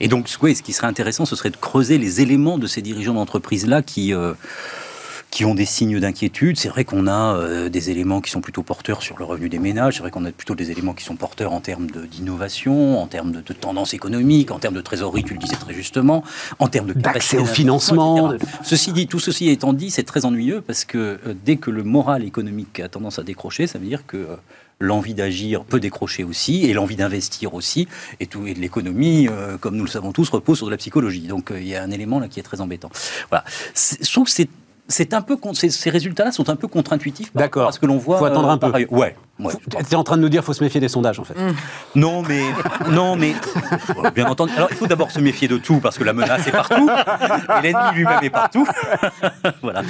Et 0.00 0.08
donc, 0.08 0.28
ce 0.28 0.62
qui 0.62 0.72
serait 0.72 0.86
intéressant, 0.86 1.26
ce 1.26 1.36
serait 1.36 1.50
de 1.50 1.56
creuser 1.56 1.98
les 1.98 2.20
éléments 2.20 2.58
de 2.58 2.66
ces 2.66 2.82
dirigeants 2.82 3.14
d'entreprise-là 3.14 3.82
qui... 3.82 4.14
Euh, 4.14 4.34
qui 5.30 5.44
ont 5.44 5.54
des 5.54 5.64
signes 5.64 6.00
d'inquiétude. 6.00 6.58
C'est 6.58 6.68
vrai 6.68 6.84
qu'on 6.84 7.06
a 7.06 7.36
euh, 7.36 7.68
des 7.68 7.90
éléments 7.90 8.20
qui 8.20 8.30
sont 8.30 8.40
plutôt 8.40 8.62
porteurs 8.62 9.02
sur 9.02 9.18
le 9.18 9.24
revenu 9.24 9.48
des 9.48 9.58
ménages. 9.58 9.94
C'est 9.94 10.00
vrai 10.00 10.10
qu'on 10.10 10.24
a 10.24 10.32
plutôt 10.32 10.54
des 10.54 10.70
éléments 10.70 10.94
qui 10.94 11.04
sont 11.04 11.16
porteurs 11.16 11.52
en 11.52 11.60
termes 11.60 11.86
d'innovation, 11.86 13.00
en 13.00 13.06
termes 13.06 13.32
de, 13.32 13.40
tendance 13.52 13.94
économique, 13.94 14.50
en 14.50 14.58
termes 14.58 14.74
de 14.74 14.80
trésorerie, 14.80 15.24
tu 15.24 15.34
le 15.34 15.40
disais 15.40 15.56
très 15.56 15.74
justement, 15.74 16.22
en 16.58 16.68
termes 16.68 16.88
de 16.88 16.92
d'accès 16.94 17.38
au 17.38 17.44
financement. 17.44 18.32
Ceci 18.62 18.92
dit, 18.92 19.06
tout 19.06 19.18
ceci 19.18 19.48
étant 19.48 19.72
dit, 19.72 19.90
c'est 19.90 20.04
très 20.04 20.24
ennuyeux 20.24 20.60
parce 20.60 20.84
que 20.84 20.98
euh, 20.98 21.34
dès 21.44 21.56
que 21.56 21.70
le 21.70 21.82
moral 21.82 22.24
économique 22.24 22.80
a 22.80 22.88
tendance 22.88 23.18
à 23.18 23.22
décrocher, 23.22 23.66
ça 23.66 23.78
veut 23.78 23.86
dire 23.86 24.06
que 24.06 24.16
euh, 24.16 24.36
l'envie 24.80 25.14
d'agir 25.14 25.64
peut 25.64 25.80
décrocher 25.80 26.24
aussi, 26.24 26.64
et 26.66 26.72
l'envie 26.72 26.96
d'investir 26.96 27.54
aussi, 27.54 27.88
et, 28.20 28.26
tout, 28.26 28.46
et 28.46 28.54
de 28.54 28.60
l'économie, 28.60 29.28
comme 29.60 29.76
nous 29.76 29.84
le 29.84 29.90
savons 29.90 30.12
tous, 30.12 30.28
repose 30.30 30.58
sur 30.58 30.66
de 30.66 30.70
la 30.70 30.76
psychologie. 30.76 31.26
Donc 31.26 31.52
il 31.54 31.66
y 31.66 31.74
a 31.74 31.82
un 31.82 31.90
élément 31.90 32.20
là 32.20 32.28
qui 32.28 32.38
est 32.40 32.44
très 32.44 32.60
embêtant. 32.60 32.90
Voilà. 33.30 33.44
Je 33.74 34.10
trouve 34.12 34.24
que 34.24 34.30
c'est 34.30 34.48
c'est 34.88 35.12
un 35.12 35.22
peu 35.22 35.36
ces, 35.52 35.90
résultats-là 35.90 36.32
sont 36.32 36.48
un 36.48 36.56
peu 36.56 36.66
contre-intuitifs 36.66 37.30
D'accord. 37.34 37.64
Parce 37.64 37.78
que 37.78 37.86
l'on 37.86 37.98
voit. 37.98 38.18
Faut 38.18 38.24
attendre 38.24 38.48
un 38.48 38.58
peu. 38.58 38.86
ouais. 38.90 39.14
Tu 39.38 39.92
es 39.92 39.94
en 39.94 40.04
train 40.04 40.16
de 40.16 40.22
nous 40.22 40.28
dire 40.28 40.40
qu'il 40.40 40.46
faut 40.46 40.52
se 40.52 40.64
méfier 40.64 40.80
des 40.80 40.88
sondages, 40.88 41.20
en 41.20 41.24
fait. 41.24 41.34
Mmh. 41.34 41.54
Non, 41.94 42.22
mais. 42.22 42.42
Non, 42.90 43.16
mais. 43.16 43.34
Bien 44.14 44.26
entendu. 44.26 44.52
Alors, 44.56 44.68
il 44.70 44.76
faut 44.76 44.86
d'abord 44.86 45.10
se 45.10 45.20
méfier 45.20 45.48
de 45.48 45.58
tout, 45.58 45.78
parce 45.78 45.98
que 45.98 46.04
la 46.04 46.12
menace 46.12 46.46
est 46.46 46.52
partout. 46.52 46.88
et 46.88 47.62
l'ennemi 47.62 47.94
lui-même 47.94 48.18
est 48.22 48.30
partout. 48.30 48.66
voilà. 49.62 49.82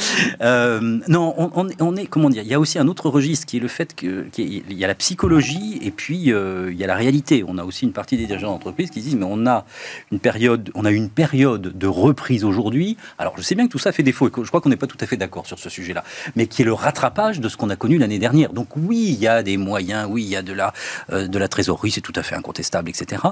Euh, 0.42 0.98
non, 1.08 1.34
on, 1.54 1.96
est. 1.96 2.06
Comment 2.06 2.30
dire 2.30 2.42
Il 2.42 2.48
y 2.48 2.54
a 2.54 2.60
aussi 2.60 2.78
un 2.78 2.88
autre 2.88 3.08
registre 3.08 3.46
qui 3.46 3.56
est 3.56 3.60
le 3.60 3.68
fait 3.68 3.94
qu'il 3.94 4.28
y 4.70 4.84
a 4.84 4.86
la 4.86 4.94
psychologie 4.94 5.78
et 5.82 5.90
puis 5.90 6.32
euh, 6.32 6.70
il 6.70 6.78
y 6.78 6.84
a 6.84 6.86
la 6.86 6.96
réalité. 6.96 7.44
On 7.46 7.58
a 7.58 7.64
aussi 7.64 7.84
une 7.84 7.92
partie 7.92 8.16
des 8.16 8.26
dirigeants 8.26 8.52
d'entreprise 8.52 8.90
qui 8.90 9.00
disent 9.00 9.16
mais 9.16 9.26
on 9.28 9.46
a 9.46 9.64
une 10.12 10.20
période, 10.20 10.70
on 10.74 10.84
a 10.84 10.90
une 10.90 11.08
période 11.08 11.76
de 11.76 11.86
reprise 11.86 12.44
aujourd'hui. 12.44 12.96
Alors, 13.18 13.34
je 13.36 13.42
sais 13.42 13.54
bien 13.54 13.66
que 13.66 13.72
tout 13.72 13.78
ça 13.78 13.92
fait 13.92 14.02
défaut 14.02 14.28
et 14.28 14.30
que 14.30 14.42
je 14.42 14.48
crois 14.48 14.60
qu'on 14.60 14.68
n'est 14.68 14.76
pas 14.76 14.86
tout 14.86 14.98
à 15.00 15.06
fait 15.06 15.16
d'accord 15.16 15.46
sur 15.46 15.58
ce 15.58 15.68
sujet-là, 15.68 16.04
mais 16.36 16.46
qui 16.46 16.62
est 16.62 16.64
le 16.64 16.72
rattrapage 16.72 17.40
de 17.40 17.48
ce 17.48 17.56
qu'on 17.56 17.70
a 17.70 17.76
connu 17.76 17.98
l'année 17.98 18.18
dernière. 18.18 18.52
Donc, 18.52 18.76
oui, 18.76 19.06
il 19.08 19.20
y 19.20 19.28
a 19.38 19.42
des 19.42 19.56
moyens, 19.56 20.06
oui, 20.10 20.22
il 20.22 20.28
y 20.28 20.36
a 20.36 20.42
de 20.42 20.52
la, 20.52 20.72
euh, 21.12 21.26
de 21.26 21.38
la 21.38 21.48
trésorerie, 21.48 21.90
c'est 21.90 22.00
tout 22.00 22.12
à 22.16 22.22
fait 22.22 22.34
incontestable, 22.34 22.88
etc. 22.88 23.22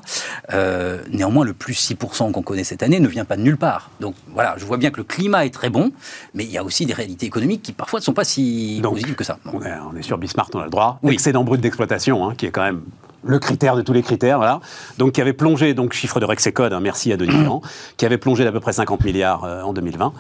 Euh, 0.52 1.02
néanmoins, 1.10 1.44
le 1.44 1.52
plus 1.52 1.74
6% 1.74 2.32
qu'on 2.32 2.42
connaît 2.42 2.64
cette 2.64 2.82
année 2.82 3.00
ne 3.00 3.08
vient 3.08 3.24
pas 3.24 3.36
de 3.36 3.42
nulle 3.42 3.56
part. 3.56 3.90
Donc 4.00 4.14
voilà, 4.32 4.54
je 4.56 4.64
vois 4.64 4.76
bien 4.76 4.90
que 4.90 4.98
le 4.98 5.04
climat 5.04 5.46
est 5.46 5.54
très 5.54 5.70
bon, 5.70 5.92
mais 6.34 6.44
il 6.44 6.50
y 6.50 6.58
a 6.58 6.64
aussi 6.64 6.86
des 6.86 6.94
réalités 6.94 7.26
économiques 7.26 7.62
qui 7.62 7.72
parfois 7.72 8.00
ne 8.00 8.04
sont 8.04 8.12
pas 8.12 8.24
si 8.24 8.80
positives 8.82 9.14
que 9.14 9.24
ça. 9.24 9.38
On, 9.52 9.96
est, 9.96 10.02
sur 10.02 10.18
Bismarck, 10.18 10.54
on 10.54 10.60
a 10.60 10.64
le 10.64 10.70
droit. 10.70 10.98
Oui. 11.02 11.14
Excédent 11.14 11.44
brut 11.44 11.60
d'exploitation, 11.60 12.28
hein, 12.28 12.34
qui 12.36 12.46
est 12.46 12.50
quand 12.50 12.62
même 12.62 12.82
le 13.24 13.38
critère 13.38 13.76
de 13.76 13.82
tous 13.82 13.92
les 13.92 14.02
critères, 14.02 14.38
voilà. 14.38 14.60
Donc, 14.98 15.12
qui 15.12 15.20
avait 15.20 15.32
plongé, 15.32 15.74
donc 15.74 15.92
chiffre 15.92 16.20
de 16.20 16.24
Rexecode, 16.24 16.72
hein, 16.72 16.80
merci 16.80 17.12
à 17.12 17.16
Denis 17.16 17.32
Ferrand, 17.32 17.62
qui 17.96 18.06
avait 18.06 18.18
plongé 18.18 18.44
d'à 18.44 18.52
peu 18.52 18.60
près 18.60 18.72
50 18.72 19.04
milliards 19.04 19.44
euh, 19.44 19.62
en 19.62 19.72
2020. 19.72 20.12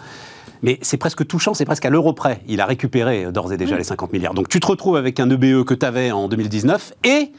Mais 0.62 0.78
c'est 0.82 0.96
presque 0.96 1.26
touchant, 1.26 1.54
c'est 1.54 1.64
presque 1.64 1.84
à 1.84 1.90
l'euro 1.90 2.12
près. 2.12 2.40
Il 2.48 2.60
a 2.60 2.66
récupéré 2.66 3.30
d'ores 3.32 3.52
et 3.52 3.56
déjà 3.56 3.76
les 3.76 3.84
50 3.84 4.12
milliards. 4.12 4.34
Donc 4.34 4.48
tu 4.48 4.60
te 4.60 4.66
retrouves 4.66 4.96
avec 4.96 5.20
un 5.20 5.30
EBE 5.30 5.64
que 5.64 5.74
tu 5.74 5.86
avais 5.86 6.10
en 6.10 6.28
2019 6.28 6.94
et 7.04 7.32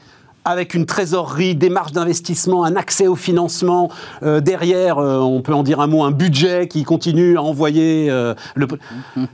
avec 0.48 0.74
une 0.74 0.86
trésorerie, 0.86 1.56
des 1.56 1.70
marges 1.70 1.92
d'investissement, 1.92 2.64
un 2.64 2.78
accès 2.78 3.08
au 3.08 3.16
financement. 3.16 3.92
Euh, 4.24 4.40
derrière, 4.40 4.98
euh, 4.98 5.20
on 5.20 5.42
peut 5.42 5.54
en 5.54 5.62
dire 5.62 5.82
un 5.82 5.88
mot, 5.88 6.04
un 6.04 6.12
budget 6.12 6.70
qui 6.70 6.84
continue 6.84 7.38
à 7.38 7.42
envoyer 7.42 8.10
euh, 8.10 8.34
le. 8.56 8.66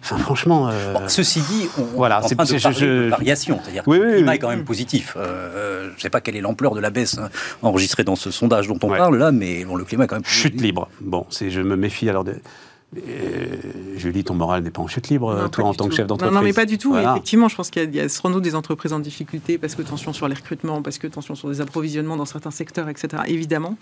Enfin, 0.01 0.17
franchement. 0.17 0.71
ceci 1.07 1.41
dit, 1.41 1.69
on, 1.77 1.83
voilà, 1.95 2.21
c'est 2.23 2.35
de 2.35 2.57
je, 2.57 3.09
variation, 3.09 3.59
c'est-à-dire 3.63 3.83
que 3.83 3.91
le 3.91 4.15
climat 4.15 4.35
est 4.35 4.39
quand 4.39 4.49
même 4.49 4.65
positif. 4.65 5.15
je 5.15 5.93
ne 5.93 5.99
sais 5.99 6.09
pas 6.09 6.19
quelle 6.19 6.35
est 6.35 6.41
l'ampleur 6.41 6.73
de 6.73 6.79
la 6.79 6.89
baisse 6.89 7.19
hein, 7.19 7.29
enregistrée 7.61 8.03
dans 8.03 8.15
ce 8.15 8.31
sondage 8.31 8.67
dont 8.67 8.79
on 8.81 8.89
parle 8.89 9.17
là, 9.17 9.31
mais 9.31 9.65
bon, 9.65 9.75
le 9.75 9.83
climat 9.83 10.05
est 10.05 10.07
quand 10.07 10.15
même. 10.15 10.25
Chute 10.25 10.59
libre. 10.59 10.89
Bon, 10.99 11.27
je 11.29 11.61
me 11.61 11.75
méfie 11.75 12.09
alors 12.09 12.23
de. 12.23 12.35
Julie, 13.95 14.23
ton 14.23 14.33
moral 14.33 14.63
n'est 14.63 14.71
pas 14.71 14.81
en 14.81 14.87
chute 14.87 15.09
libre, 15.09 15.49
toi, 15.51 15.65
en 15.65 15.73
tant 15.73 15.87
que 15.87 15.95
chef 15.95 16.07
d'entreprise. 16.07 16.35
Non, 16.35 16.43
mais 16.43 16.53
pas 16.53 16.65
du 16.65 16.77
tout. 16.77 16.97
Effectivement, 16.97 17.47
je 17.47 17.55
pense 17.55 17.69
qu'il 17.69 17.93
y 17.95 17.99
a, 17.99 18.09
sans 18.09 18.29
doute 18.29 18.43
des 18.43 18.55
entreprises 18.55 18.93
en 18.93 18.99
difficulté 18.99 19.57
parce 19.57 19.75
que 19.75 19.81
tension 19.81 20.13
sur 20.13 20.27
les 20.27 20.35
recrutements, 20.35 20.81
parce 20.81 20.97
que 20.97 21.07
tension 21.07 21.35
sur 21.35 21.49
les 21.49 21.61
approvisionnements 21.61 22.17
dans 22.17 22.25
certains 22.25 22.51
secteurs, 22.51 22.89
etc. 22.89 23.23
Évidemment. 23.27 23.77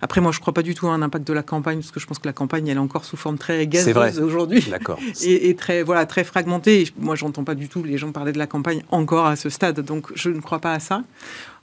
Après, 0.00 0.20
moi, 0.20 0.32
je 0.32 0.38
ne 0.38 0.40
crois 0.40 0.54
pas 0.54 0.62
du 0.62 0.74
tout 0.74 0.86
à 0.88 0.92
un 0.92 1.02
impact 1.02 1.26
de 1.26 1.32
la 1.32 1.42
campagne 1.42 1.78
parce 1.78 1.90
que 1.90 2.00
je 2.00 2.06
pense 2.06 2.18
que 2.18 2.26
la 2.26 2.32
campagne, 2.32 2.68
elle 2.68 2.76
est 2.76 2.80
encore 2.80 3.04
sous 3.04 3.16
forme 3.16 3.38
très 3.38 3.66
gazeuse 3.66 4.20
aujourd'hui. 4.20 4.64
D'accord. 4.70 4.98
Et, 5.22 5.54
très, 5.56 5.82
voilà, 5.82 6.06
très 6.06 6.24
fragmentée. 6.24 6.88
moi, 6.98 7.14
j'entends 7.14 7.44
pas 7.44 7.54
du 7.54 7.68
tout 7.68 7.82
les 7.82 7.98
gens 7.98 8.12
parler 8.12 8.32
de 8.32 8.38
la 8.38 8.46
campagne 8.46 8.82
encore 8.90 9.26
à 9.26 9.36
ce 9.36 9.48
stade. 9.48 9.80
Donc, 9.80 10.08
je 10.14 10.30
ne 10.30 10.40
crois 10.40 10.58
pas 10.58 10.72
à 10.72 10.80
ça. 10.80 11.02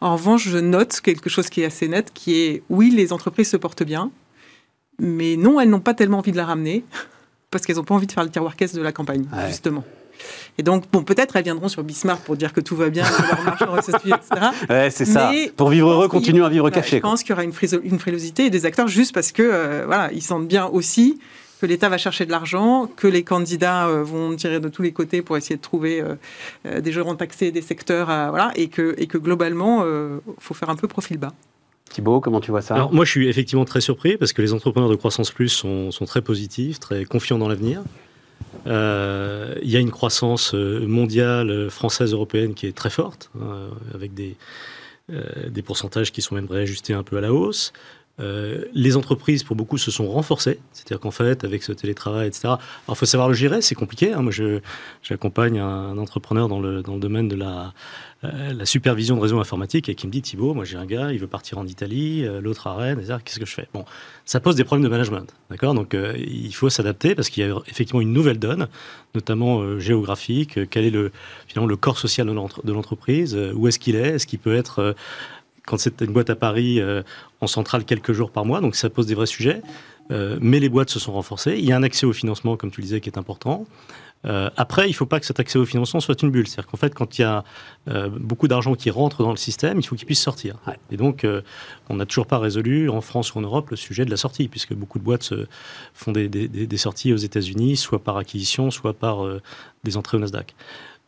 En 0.02 0.16
revanche, 0.16 0.48
je 0.48 0.58
note 0.58 1.00
quelque 1.02 1.30
chose 1.30 1.50
qui 1.50 1.62
est 1.62 1.66
assez 1.66 1.88
net, 1.88 2.12
qui 2.14 2.42
est 2.42 2.64
oui, 2.70 2.90
les 2.90 3.14
entreprises 3.14 3.50
se 3.50 3.58
portent 3.58 3.84
bien. 3.84 4.12
Mais 5.04 5.36
non, 5.36 5.60
elles 5.60 5.70
n'ont 5.70 5.82
pas 5.82 5.94
tellement 5.94 6.20
envie 6.20 6.32
de 6.32 6.38
la 6.38 6.46
ramener, 6.46 6.84
parce 7.52 7.66
qu'elles 7.66 7.76
n'ont 7.76 7.84
pas 7.84 7.96
envie 7.96 8.08
de 8.08 8.12
faire 8.12 8.24
le 8.24 8.30
tiroir 8.30 8.56
caisse 8.56 8.74
de 8.74 8.82
la 8.82 8.92
campagne, 8.92 9.26
justement. 9.48 9.84
Et 10.58 10.64
donc, 10.64 10.86
bon, 10.92 11.04
peut-être 11.04 11.36
elles 11.36 11.44
viendront 11.44 11.68
sur 11.68 11.84
Bismarck 11.84 12.22
pour 12.24 12.38
dire 12.38 12.54
que 12.54 12.62
tout 12.62 12.76
va 12.76 12.90
bien, 12.90 13.04
que 13.04 13.22
leur 13.22 13.44
marche 13.44 13.90
etc. 13.90 14.18
Ouais, 14.70 14.90
c'est 14.92 15.06
ça. 15.06 15.32
Pour 15.58 15.70
vivre 15.70 15.90
heureux, 15.90 16.08
continuer 16.08 16.46
à 16.46 16.50
vivre 16.50 16.70
caché. 16.70 16.98
Je 16.98 17.02
pense 17.02 17.22
qu'il 17.22 17.32
y 17.32 17.34
aura 17.34 17.44
une, 17.44 17.54
une 17.84 18.00
frilosité 18.00 18.50
des 18.50 18.66
acteurs 18.66 18.88
juste 18.88 19.14
parce 19.14 19.32
que, 19.32 19.42
euh, 19.44 19.84
voilà, 19.86 20.12
ils 20.14 20.22
sentent 20.22 20.48
bien 20.48 20.66
aussi 20.68 21.20
que 21.60 21.66
l'État 21.66 21.90
va 21.90 21.98
chercher 21.98 22.26
de 22.26 22.32
l'argent, 22.32 22.90
que 22.96 23.08
les 23.08 23.24
candidats 23.24 23.88
euh, 23.88 24.04
vont 24.04 24.36
tirer 24.36 24.60
de 24.60 24.68
tous 24.70 24.82
les 24.82 24.92
côtés 24.92 25.22
pour 25.22 25.38
essayer 25.38 25.56
de 25.56 25.62
trouver 25.62 26.04
euh, 26.66 26.82
des 26.82 26.92
gérants 26.92 27.16
taxés, 27.16 27.52
des 27.52 27.62
secteurs, 27.62 28.08
voilà, 28.30 28.52
et 28.56 28.68
que, 28.68 28.96
et 28.98 29.08
que 29.08 29.18
globalement, 29.18 29.84
il 29.86 30.20
faut 30.40 30.54
faire 30.54 30.70
un 30.70 30.76
peu 30.76 30.88
profil 30.88 31.18
bas. 31.18 31.34
Thibault, 31.94 32.20
comment 32.20 32.42
tu 32.42 32.52
vois 32.52 32.62
ça 32.62 32.76
Alors, 32.76 32.92
Moi, 32.92 33.06
je 33.06 33.12
suis 33.12 33.28
effectivement 33.30 33.66
très 33.66 33.80
surpris 33.80 34.18
parce 34.18 34.34
que 34.34 34.42
les 34.42 34.52
entrepreneurs 34.52 34.90
de 34.90 34.96
croissance 34.96 35.32
plus 35.32 35.50
sont, 35.50 35.92
très 36.06 36.22
positifs, 36.22 36.80
très 36.80 37.06
confiants 37.06 37.38
dans 37.38 37.48
l'avenir. 37.48 37.84
Euh, 38.66 39.56
il 39.62 39.70
y 39.70 39.78
a 39.78 39.80
une 39.80 39.92
croissance 39.92 40.56
euh, 40.56 40.86
mondiale, 40.88 41.50
euh, 41.50 41.70
française, 41.70 42.14
européenne 42.14 42.56
qui 42.56 42.66
est 42.66 42.76
très 42.76 42.90
forte, 42.90 43.32
avec 43.94 44.14
des, 44.14 44.36
des 45.10 45.62
pourcentages 45.62 46.12
qui 46.12 46.22
sont 46.22 46.34
même 46.34 46.48
réajustés 46.50 46.94
un 46.94 47.04
peu 47.04 47.18
à 47.18 47.22
la 47.22 47.32
hausse. 47.32 47.74
Euh, 48.20 48.66
les 48.74 48.96
entreprises, 48.96 49.44
pour 49.44 49.56
beaucoup, 49.56 49.80
se 49.80 49.90
sont 49.90 50.08
renforcées. 50.08 50.60
C'est-à-dire 50.72 51.00
qu'en 51.00 51.12
fait, 51.12 51.44
avec 51.44 51.64
ce 51.64 51.72
télétravail, 51.72 52.28
etc. 52.28 52.42
Alors, 52.46 52.60
il 52.90 52.96
faut 52.96 53.06
savoir 53.08 53.28
le 53.28 53.34
gérer, 53.34 53.62
c'est 53.62 53.74
compliqué. 53.74 54.14
Hein. 54.14 54.22
Moi, 54.22 54.32
j'accompagne 55.02 55.60
un 55.60 55.98
entrepreneur 55.98 56.48
dans 56.48 56.60
le, 56.60 56.84
domaine 56.84 57.28
de 57.28 57.36
la, 57.36 57.74
euh, 58.24 58.66
supervision 58.66 59.16
de 59.16 59.22
réseau 59.22 59.40
informatique 59.40 59.90
et 59.90 59.96
qui 59.96 60.06
me 60.06 60.12
dit 60.12 60.22
Thibault, 60.22 60.54
moi 60.54 60.64
j'ai 60.64 60.78
un 60.78 60.86
gars, 60.86 61.12
il 61.12 61.20
veut 61.20 61.28
partir 61.28 61.58
en 61.58 61.68
Italie, 61.68 62.24
euh, 62.24 62.40
l'autre 62.40 62.68
à 62.68 62.76
Rennes, 62.76 63.04
qu'est-ce 63.26 63.40
que 63.40 63.46
je 63.46 63.54
fais? 63.54 63.68
Bon, 63.74 63.84
ça 64.24 64.40
pose 64.40 64.56
des 64.56 64.64
problèmes 64.64 64.86
de 64.86 64.90
management, 64.90 65.34
d'accord? 65.50 65.74
Donc 65.74 65.94
il 66.18 66.54
faut 66.54 66.70
s'adapter 66.70 67.16
parce 67.16 67.30
qu'il 67.30 67.46
y 67.46 67.50
a 67.50 67.56
effectivement 67.68 68.00
une 68.00 68.14
nouvelle 68.14 68.40
donne, 68.40 68.68
notamment 69.16 69.80
géographique. 69.80 70.70
quel 70.70 70.86
est 70.86 70.90
le, 70.90 71.12
finalement, 71.48 71.68
le 71.68 71.76
corps 71.76 71.98
social 71.98 72.28
de 72.28 72.72
l'entreprise? 72.72 73.38
Où 73.56 73.68
est-ce 73.68 73.80
qu'il 73.80 73.96
est? 73.96 74.16
Est-ce 74.16 74.28
qu'il 74.28 74.40
peut 74.40 74.56
être 74.56 74.96
quand 75.66 75.78
c'est 75.78 76.02
une 76.02 76.12
boîte 76.12 76.30
à 76.30 76.36
Paris 76.36 76.80
euh, 76.80 77.04
en 77.42 77.48
centrale 77.48 77.86
quelques 77.86 78.14
jours 78.14 78.32
par 78.32 78.46
mois, 78.46 78.62
donc 78.62 78.76
ça 78.76 78.90
pose 78.90 79.08
des 79.08 79.16
vrais 79.16 79.26
sujets. 79.26 79.62
Euh, 80.12 80.38
mais 80.42 80.60
les 80.60 80.68
boîtes 80.68 80.90
se 80.90 81.00
sont 81.00 81.14
renforcées. 81.14 81.56
Il 81.58 81.64
y 81.64 81.72
a 81.72 81.78
un 81.78 81.84
accès 81.84 82.06
au 82.06 82.12
financement, 82.12 82.58
comme 82.58 82.72
tu 82.72 82.82
le 82.82 82.86
disais, 82.86 83.00
qui 83.00 83.08
est 83.08 83.18
important. 83.18 83.66
Euh, 84.26 84.50
après, 84.58 84.88
il 84.88 84.90
ne 84.90 84.96
faut 84.96 85.06
pas 85.06 85.22
que 85.22 85.26
cet 85.26 85.40
accès 85.40 85.58
au 85.58 85.66
financement 85.66 86.02
soit 86.02 86.22
une 86.22 86.30
bulle. 86.30 86.46
C'est-à-dire 86.46 86.70
qu'en 86.70 86.78
fait, 86.78 86.94
quand 86.94 87.18
il 87.18 87.22
y 87.22 87.26
a 87.26 87.44
beaucoup 88.20 88.50
d'argent 88.50 88.76
qui 88.76 88.90
rentre 88.90 89.24
dans 89.24 89.32
le 89.32 89.38
système, 89.38 89.80
il 89.80 89.86
faut 89.86 89.96
qu'il 89.96 90.06
puisse 90.06 90.22
sortir. 90.22 90.58
Et 90.92 90.98
donc, 90.98 91.26
on 91.90 91.96
n'a 91.96 92.06
toujours 92.06 92.28
pas 92.28 92.38
résolu, 92.38 92.90
en 92.90 93.00
France 93.00 93.34
ou 93.34 93.38
en 93.38 93.42
Europe, 93.42 93.70
le 93.70 93.78
sujet 93.78 94.04
de 94.04 94.10
la 94.12 94.18
sortie, 94.18 94.50
puisque 94.50 94.74
beaucoup 94.74 95.00
de 95.00 95.06
boîtes 95.06 95.34
font 95.94 96.12
des, 96.12 96.28
des 96.28 96.78
sorties 96.78 97.14
aux 97.14 97.18
États-Unis, 97.18 97.78
soit 97.78 98.04
par 98.04 98.18
acquisition, 98.18 98.72
soit 98.72 98.94
par 98.94 99.26
des 99.86 99.96
entrées 99.96 100.18
au 100.18 100.20
Nasdaq. 100.20 100.54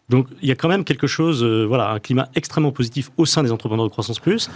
Donc 0.10 0.28
il 0.42 0.48
y 0.48 0.52
a 0.52 0.56
quand 0.56 0.68
même 0.68 0.84
quelque 0.84 1.08
chose, 1.08 1.44
euh, 1.44 1.66
voilà, 1.66 1.90
un 1.90 2.00
climat 2.00 2.30
extrêmement 2.36 2.72
positif 2.72 3.10
au 3.18 3.26
sein 3.26 3.42
des 3.42 3.52
entrepreneurs 3.52 3.86
de 3.86 3.92
croissance 3.92 4.20
plus. 4.20 4.50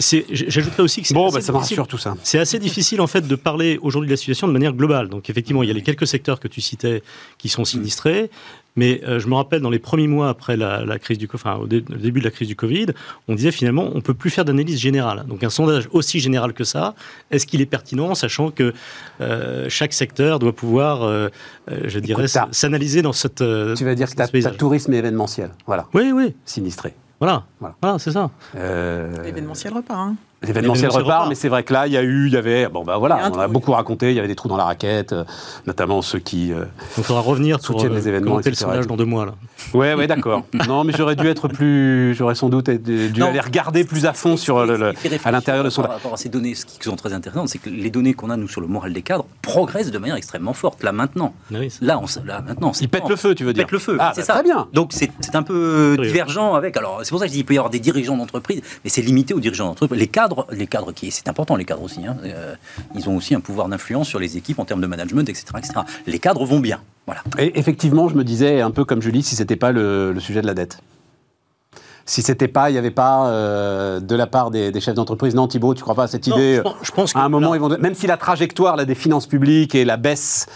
J'ajouterais 0.00 0.82
aussi 0.82 1.02
que 1.02 1.08
c'est 1.08 1.14
bon, 1.14 1.30
bah, 1.30 1.40
ça 1.40 1.52
rassure 1.52 1.86
tout 1.86 1.98
ça. 1.98 2.16
C'est 2.22 2.38
assez 2.38 2.58
difficile 2.58 3.00
en 3.00 3.06
fait 3.06 3.26
de 3.26 3.34
parler 3.34 3.78
aujourd'hui 3.82 4.08
de 4.08 4.12
la 4.12 4.16
situation 4.16 4.46
de 4.46 4.52
manière 4.52 4.72
globale. 4.72 5.08
Donc 5.08 5.28
effectivement, 5.28 5.62
il 5.62 5.68
y 5.68 5.70
a 5.70 5.74
les 5.74 5.82
quelques 5.82 6.06
secteurs 6.06 6.40
que 6.40 6.48
tu 6.48 6.60
citais 6.60 7.02
qui 7.38 7.48
sont 7.48 7.64
sinistrés, 7.64 8.30
mais 8.76 9.00
euh, 9.04 9.18
je 9.18 9.28
me 9.28 9.34
rappelle 9.34 9.60
dans 9.60 9.70
les 9.70 9.78
premiers 9.78 10.08
mois 10.08 10.28
après 10.28 10.56
la, 10.56 10.98
crise 10.98 11.18
du, 11.18 11.28
enfin 11.32 11.56
au, 11.56 11.66
début 11.66 12.20
de 12.20 12.24
la 12.24 12.30
crise 12.30 12.48
du 12.48 12.56
Covid, 12.56 12.86
on 13.28 13.34
disait 13.34 13.50
finalement 13.50 13.90
on 13.94 14.00
peut 14.00 14.14
plus 14.14 14.30
faire 14.30 14.44
d'analyse 14.44 14.78
générale. 14.78 15.24
Donc 15.26 15.44
un 15.44 15.50
sondage 15.50 15.88
aussi 15.92 16.20
général 16.20 16.52
que 16.52 16.64
ça, 16.64 16.94
est-ce 17.30 17.46
qu'il 17.46 17.60
est 17.60 17.66
pertinent, 17.66 18.14
sachant 18.14 18.50
que 18.50 18.72
euh, 19.20 19.66
chaque 19.68 19.92
secteur 19.92 20.38
doit 20.38 20.54
pouvoir, 20.54 21.02
euh, 21.02 21.28
je 21.68 21.98
dirais, 21.98 22.26
s'analyser 22.50 23.02
dans 23.02 23.12
cette. 23.12 23.36
tu 23.36 23.84
vas 23.84 23.94
dire 23.94 24.08
que 24.10 24.14
tu 24.14 24.46
as, 24.46 24.50
tourisme 24.50 24.92
et 24.94 24.98
événementiel, 24.98 25.50
voilà. 25.66 25.86
Oui, 25.94 26.12
oui. 26.12 26.34
Sinistré. 26.44 26.94
Voilà, 27.20 27.44
voilà, 27.60 27.98
c'est 27.98 28.12
ça. 28.12 28.30
L'événementiel 28.54 29.72
repart. 29.72 30.00
Hein. 30.00 30.16
L'événementiel 30.44 30.90
repart, 30.90 31.28
mais 31.28 31.34
c'est 31.34 31.48
vrai 31.48 31.62
que 31.62 31.72
là, 31.72 31.86
il 31.86 31.92
y 31.92 31.96
a 31.96 32.02
eu, 32.02 32.26
il 32.26 32.32
y 32.32 32.36
avait, 32.36 32.68
bon 32.68 32.84
ben 32.84 32.96
voilà, 32.96 33.30
on 33.32 33.38
a 33.38 33.48
beaucoup 33.48 33.72
raconté, 33.72 34.10
il 34.10 34.16
y 34.16 34.18
avait 34.18 34.28
des 34.28 34.34
trous 34.34 34.48
dans 34.48 34.56
la 34.56 34.64
raquette, 34.64 35.12
euh, 35.12 35.24
notamment 35.66 36.02
ceux 36.02 36.18
qui. 36.18 36.52
Euh, 36.52 36.64
il 36.98 37.04
faudra 37.04 37.22
revenir 37.22 37.60
sur 37.60 37.76
les 37.76 38.08
événements. 38.08 38.38
le 38.44 38.54
sondage 38.54 38.86
dans 38.86 38.96
deux 38.96 39.04
mois 39.04 39.26
là. 39.26 39.34
Ouais, 39.74 39.94
ouais, 39.94 40.06
d'accord. 40.06 40.42
non, 40.68 40.84
mais 40.84 40.92
j'aurais 40.96 41.16
dû 41.16 41.26
être 41.28 41.48
plus, 41.48 42.14
j'aurais 42.14 42.34
sans 42.34 42.48
doute 42.48 42.70
dû 42.70 43.22
aller 43.22 43.40
regarder 43.40 43.84
plus 43.84 44.06
à 44.06 44.12
fond 44.12 44.36
sur 44.36 44.64
le, 44.66 44.92
à 45.24 45.30
l'intérieur 45.30 45.64
de 45.64 45.70
son. 45.70 45.82
Par 45.82 45.92
rapport 45.92 46.14
à 46.14 46.16
ces 46.16 46.28
données, 46.28 46.54
ce 46.54 46.66
qui 46.66 46.78
sont 46.82 46.96
très 46.96 47.12
intéressantes, 47.12 47.48
c'est 47.48 47.58
que 47.58 47.70
les 47.70 47.90
données 47.90 48.14
qu'on 48.14 48.30
a 48.30 48.36
nous 48.36 48.48
sur 48.48 48.60
le 48.60 48.66
moral 48.66 48.92
des 48.92 49.02
cadres 49.02 49.26
progressent 49.40 49.90
de 49.90 49.98
manière 49.98 50.16
extrêmement 50.16 50.52
forte. 50.52 50.82
Là 50.82 50.92
maintenant, 50.92 51.34
ah 51.54 51.58
là, 51.80 52.00
on, 52.00 52.06
là 52.26 52.42
maintenant, 52.42 52.72
ils 52.80 52.88
pètent 52.88 53.08
le 53.08 53.16
feu, 53.16 53.34
tu 53.34 53.44
veux 53.44 53.52
dire 53.52 53.62
Ils 53.62 53.66
pètent 53.66 53.72
le 53.72 53.78
feu, 53.78 53.96
ah, 53.98 54.12
c'est 54.14 54.22
bah, 54.22 54.26
ça. 54.26 54.32
Très 54.34 54.42
bien. 54.42 54.68
Donc 54.72 54.92
c'est 54.92 55.34
un 55.34 55.42
peu 55.42 55.96
divergent 56.00 56.54
avec. 56.54 56.76
Alors 56.76 57.00
c'est 57.02 57.10
pour 57.10 57.18
ça 57.18 57.26
que 57.26 57.30
je 57.30 57.32
dis 57.32 57.38
qu'il 57.38 57.46
peut 57.46 57.54
y 57.54 57.58
avoir 57.58 57.70
des 57.70 57.80
dirigeants 57.80 58.16
d'entreprise, 58.16 58.62
mais 58.84 58.90
c'est 58.90 59.02
limité 59.02 59.34
aux 59.34 59.40
dirigeants 59.40 59.66
d'entreprise. 59.66 59.98
Les 59.98 60.08
cadres, 60.08 60.31
les 60.50 60.66
cadres 60.66 60.92
qui 60.92 61.10
c'est 61.10 61.28
important 61.28 61.56
les 61.56 61.64
cadres 61.64 61.82
aussi. 61.82 62.06
Hein. 62.06 62.16
Euh, 62.24 62.54
ils 62.94 63.08
ont 63.08 63.16
aussi 63.16 63.34
un 63.34 63.40
pouvoir 63.40 63.68
d'influence 63.68 64.08
sur 64.08 64.18
les 64.18 64.36
équipes 64.36 64.58
en 64.58 64.64
termes 64.64 64.80
de 64.80 64.86
management, 64.86 65.28
etc., 65.28 65.46
etc. 65.58 65.74
Les 66.06 66.18
cadres 66.18 66.44
vont 66.44 66.60
bien. 66.60 66.80
Voilà. 67.06 67.22
Et 67.38 67.58
effectivement, 67.58 68.08
je 68.08 68.14
me 68.14 68.24
disais 68.24 68.60
un 68.60 68.70
peu 68.70 68.84
comme 68.84 69.02
Julie, 69.02 69.22
si 69.22 69.34
c'était 69.34 69.56
pas 69.56 69.72
le, 69.72 70.14
sujet 70.18 70.40
de 70.40 70.46
la 70.46 70.54
dette. 70.54 70.78
Si 72.04 72.22
c'était 72.22 72.48
pas, 72.48 72.70
il 72.70 72.72
n'y 72.72 72.78
avait 72.78 72.90
pas 72.90 73.28
euh, 73.28 74.00
de 74.00 74.16
la 74.16 74.26
part 74.26 74.50
des, 74.50 74.80
chefs 74.80 74.94
d'entreprise. 74.94 75.34
Non, 75.34 75.46
Thibault, 75.46 75.74
tu 75.74 75.82
crois 75.82 75.94
pas 75.94 76.04
à 76.04 76.08
cette 76.08 76.26
idée 76.26 76.60
je 76.82 76.90
pense, 76.90 77.14
À 77.14 77.20
un 77.20 77.28
moment, 77.28 77.54
même 77.78 77.94
si 77.94 78.06
la 78.06 78.16
trajectoire 78.16 78.76
là, 78.76 78.84
des 78.84 78.96
finances 78.96 79.26
publiques 79.26 79.74
et 79.74 79.84
la 79.84 79.96
baisse 79.96 80.46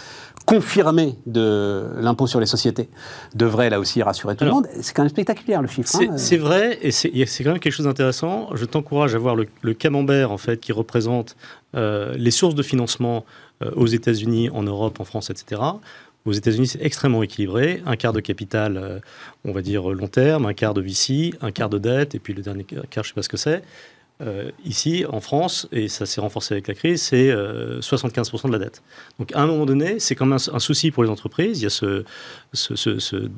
confirmé 0.47 1.15
de 1.25 1.87
l'impôt 1.97 2.25
sur 2.25 2.39
les 2.39 2.45
sociétés 2.45 2.87
devrait 3.35 3.69
là 3.69 3.81
aussi 3.81 4.01
rassurer 4.01 4.37
tout 4.37 4.45
le 4.45 4.51
monde. 4.51 4.67
C'est 4.79 4.95
quand 4.95 5.03
même 5.03 5.09
spectaculaire 5.09 5.61
le 5.61 5.67
chiffre. 5.67 5.93
Hein. 6.01 6.17
C'est 6.17 6.37
vrai, 6.37 6.79
et 6.81 6.91
c'est 6.91 7.43
quand 7.43 7.51
même 7.51 7.59
quelque 7.59 7.73
chose 7.73 7.85
d'intéressant. 7.85 8.47
Je 8.55 8.63
t'encourage 8.63 9.13
à 9.13 9.17
voir 9.17 9.35
le, 9.35 9.73
camembert 9.73 10.31
en 10.31 10.37
fait 10.37 10.61
qui 10.61 10.71
représente 10.71 11.35
euh, 11.75 12.15
les 12.17 12.31
sources 12.31 12.55
de 12.55 12.63
financement 12.63 13.25
euh, 13.61 13.71
aux 13.75 13.87
États-Unis, 13.87 14.49
en 14.49 14.63
Europe, 14.63 15.01
en 15.01 15.03
France, 15.03 15.29
etc. 15.29 15.61
Aux 16.23 16.31
États-Unis, 16.31 16.67
c'est 16.67 16.81
extrêmement 16.81 17.23
équilibré. 17.23 17.83
Un 17.85 17.97
quart 17.97 18.13
de 18.13 18.21
capital, 18.21 18.77
euh, 18.77 18.99
on 19.43 19.51
va 19.51 19.61
dire 19.61 19.89
long 19.89 20.07
terme, 20.07 20.45
un 20.45 20.53
quart 20.53 20.73
de 20.73 20.81
VC, 20.81 21.33
un 21.41 21.51
quart 21.51 21.69
de 21.69 21.77
dette, 21.77 22.15
et 22.15 22.19
puis 22.19 22.33
le 22.33 22.41
dernier 22.41 22.63
quart, 22.63 22.79
je 22.95 22.99
ne 22.99 23.03
sais 23.03 23.13
pas 23.13 23.21
ce 23.21 23.29
que 23.29 23.37
c'est. 23.37 23.63
Euh, 24.21 24.49
ici, 24.65 25.05
en 25.07 25.19
France, 25.19 25.67
et 25.71 25.87
ça 25.87 26.05
s'est 26.05 26.21
renforcé 26.21 26.55
avec 26.55 26.67
la 26.67 26.73
crise, 26.73 27.01
c'est 27.01 27.31
75% 27.31 28.47
de 28.47 28.51
la 28.51 28.59
dette. 28.59 28.81
Donc 29.19 29.31
à 29.35 29.41
un 29.41 29.47
moment 29.47 29.65
donné, 29.65 29.99
c'est 29.99 30.15
quand 30.15 30.25
même 30.25 30.39
un, 30.51 30.59
souci 30.59 30.91
pour 30.91 31.03
les 31.03 31.09
entreprises. 31.09 31.59
Il 31.61 31.63
y 31.63 31.67
a 31.67 31.69
ce, 31.69 32.03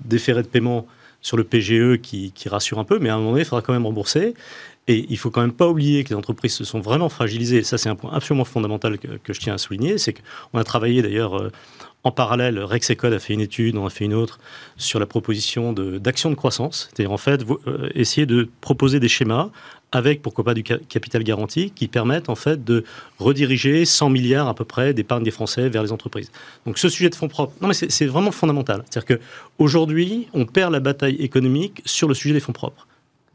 déféré 0.05 0.41
de 0.41 0.47
paiement 0.47 0.87
sur 1.21 1.35
le 1.35 1.43
PGE 1.43 1.99
qui, 2.01 2.31
rassure 2.47 2.79
un 2.79 2.85
peu, 2.85 2.99
mais 2.99 3.09
à 3.09 3.15
un 3.15 3.17
moment 3.17 3.31
donné, 3.31 3.41
il 3.41 3.45
faudra 3.45 3.61
quand 3.61 3.73
même 3.73 3.85
rembourser. 3.85 4.33
Et 4.87 5.05
il 5.09 5.17
faut 5.19 5.29
quand 5.29 5.41
même 5.41 5.53
pas 5.53 5.67
oublier 5.67 6.03
que 6.03 6.09
les 6.09 6.15
entreprises 6.15 6.55
se 6.55 6.63
sont 6.63 6.79
vraiment 6.79 7.09
fragilisées. 7.09 7.61
Ça, 7.61 7.77
c'est 7.77 7.89
un 7.89 7.95
point 7.95 8.11
absolument 8.11 8.43
fondamental 8.43 8.97
que, 8.97 9.33
je 9.33 9.39
tiens 9.39 9.53
à 9.53 9.59
souligner. 9.59 9.99
C'est 9.99 10.13
qu'on 10.13 10.57
a 10.57 10.63
travaillé 10.63 11.03
d'ailleurs 11.03 11.39
euh, 11.39 11.51
en 12.03 12.11
parallèle. 12.11 12.57
Rex 12.57 12.95
Code 12.95 13.13
a 13.13 13.19
fait 13.19 13.33
une 13.35 13.41
étude, 13.41 13.77
on 13.77 13.85
a 13.85 13.91
fait 13.91 14.05
une 14.05 14.15
autre 14.15 14.39
sur 14.77 14.99
la 14.99 15.05
proposition 15.05 15.73
d'action 15.73 16.31
de, 16.31 16.35
croissance. 16.35 16.89
C'est-à-dire 16.89 17.11
en 17.11 17.17
fait 17.17 17.45
euh, 17.67 17.89
essayer 17.93 18.25
de 18.25 18.49
proposer 18.61 18.99
des 18.99 19.09
schémas 19.09 19.51
avec 19.91 20.21
pourquoi 20.21 20.43
pas 20.43 20.53
du 20.53 20.63
capital 20.63 21.23
garanti 21.23 21.71
qui 21.71 21.87
permettent 21.87 22.29
en 22.29 22.35
fait 22.35 22.63
de 22.63 22.83
rediriger 23.17 23.85
100 23.85 24.09
milliards 24.09 24.47
à 24.47 24.53
peu 24.53 24.65
près 24.65 24.93
d'épargne 24.93 25.23
des 25.23 25.31
Français 25.31 25.69
vers 25.69 25.83
les 25.83 25.91
entreprises. 25.91 26.31
Donc 26.65 26.77
ce 26.77 26.89
sujet 26.89 27.09
de 27.09 27.15
fonds 27.15 27.27
propres, 27.27 27.53
non 27.61 27.67
mais 27.67 27.73
c'est 27.73 28.05
vraiment 28.05 28.31
fondamental. 28.31 28.83
C'est-à-dire 28.89 29.17
qu'aujourd'hui, 29.17 30.27
on 30.33 30.45
perd 30.45 30.71
la 30.71 30.79
bataille 30.79 31.15
économique 31.15 31.81
sur 31.85 32.07
le 32.07 32.13
sujet 32.13 32.33
des 32.33 32.39
fonds 32.39 32.53
propres 32.53 32.87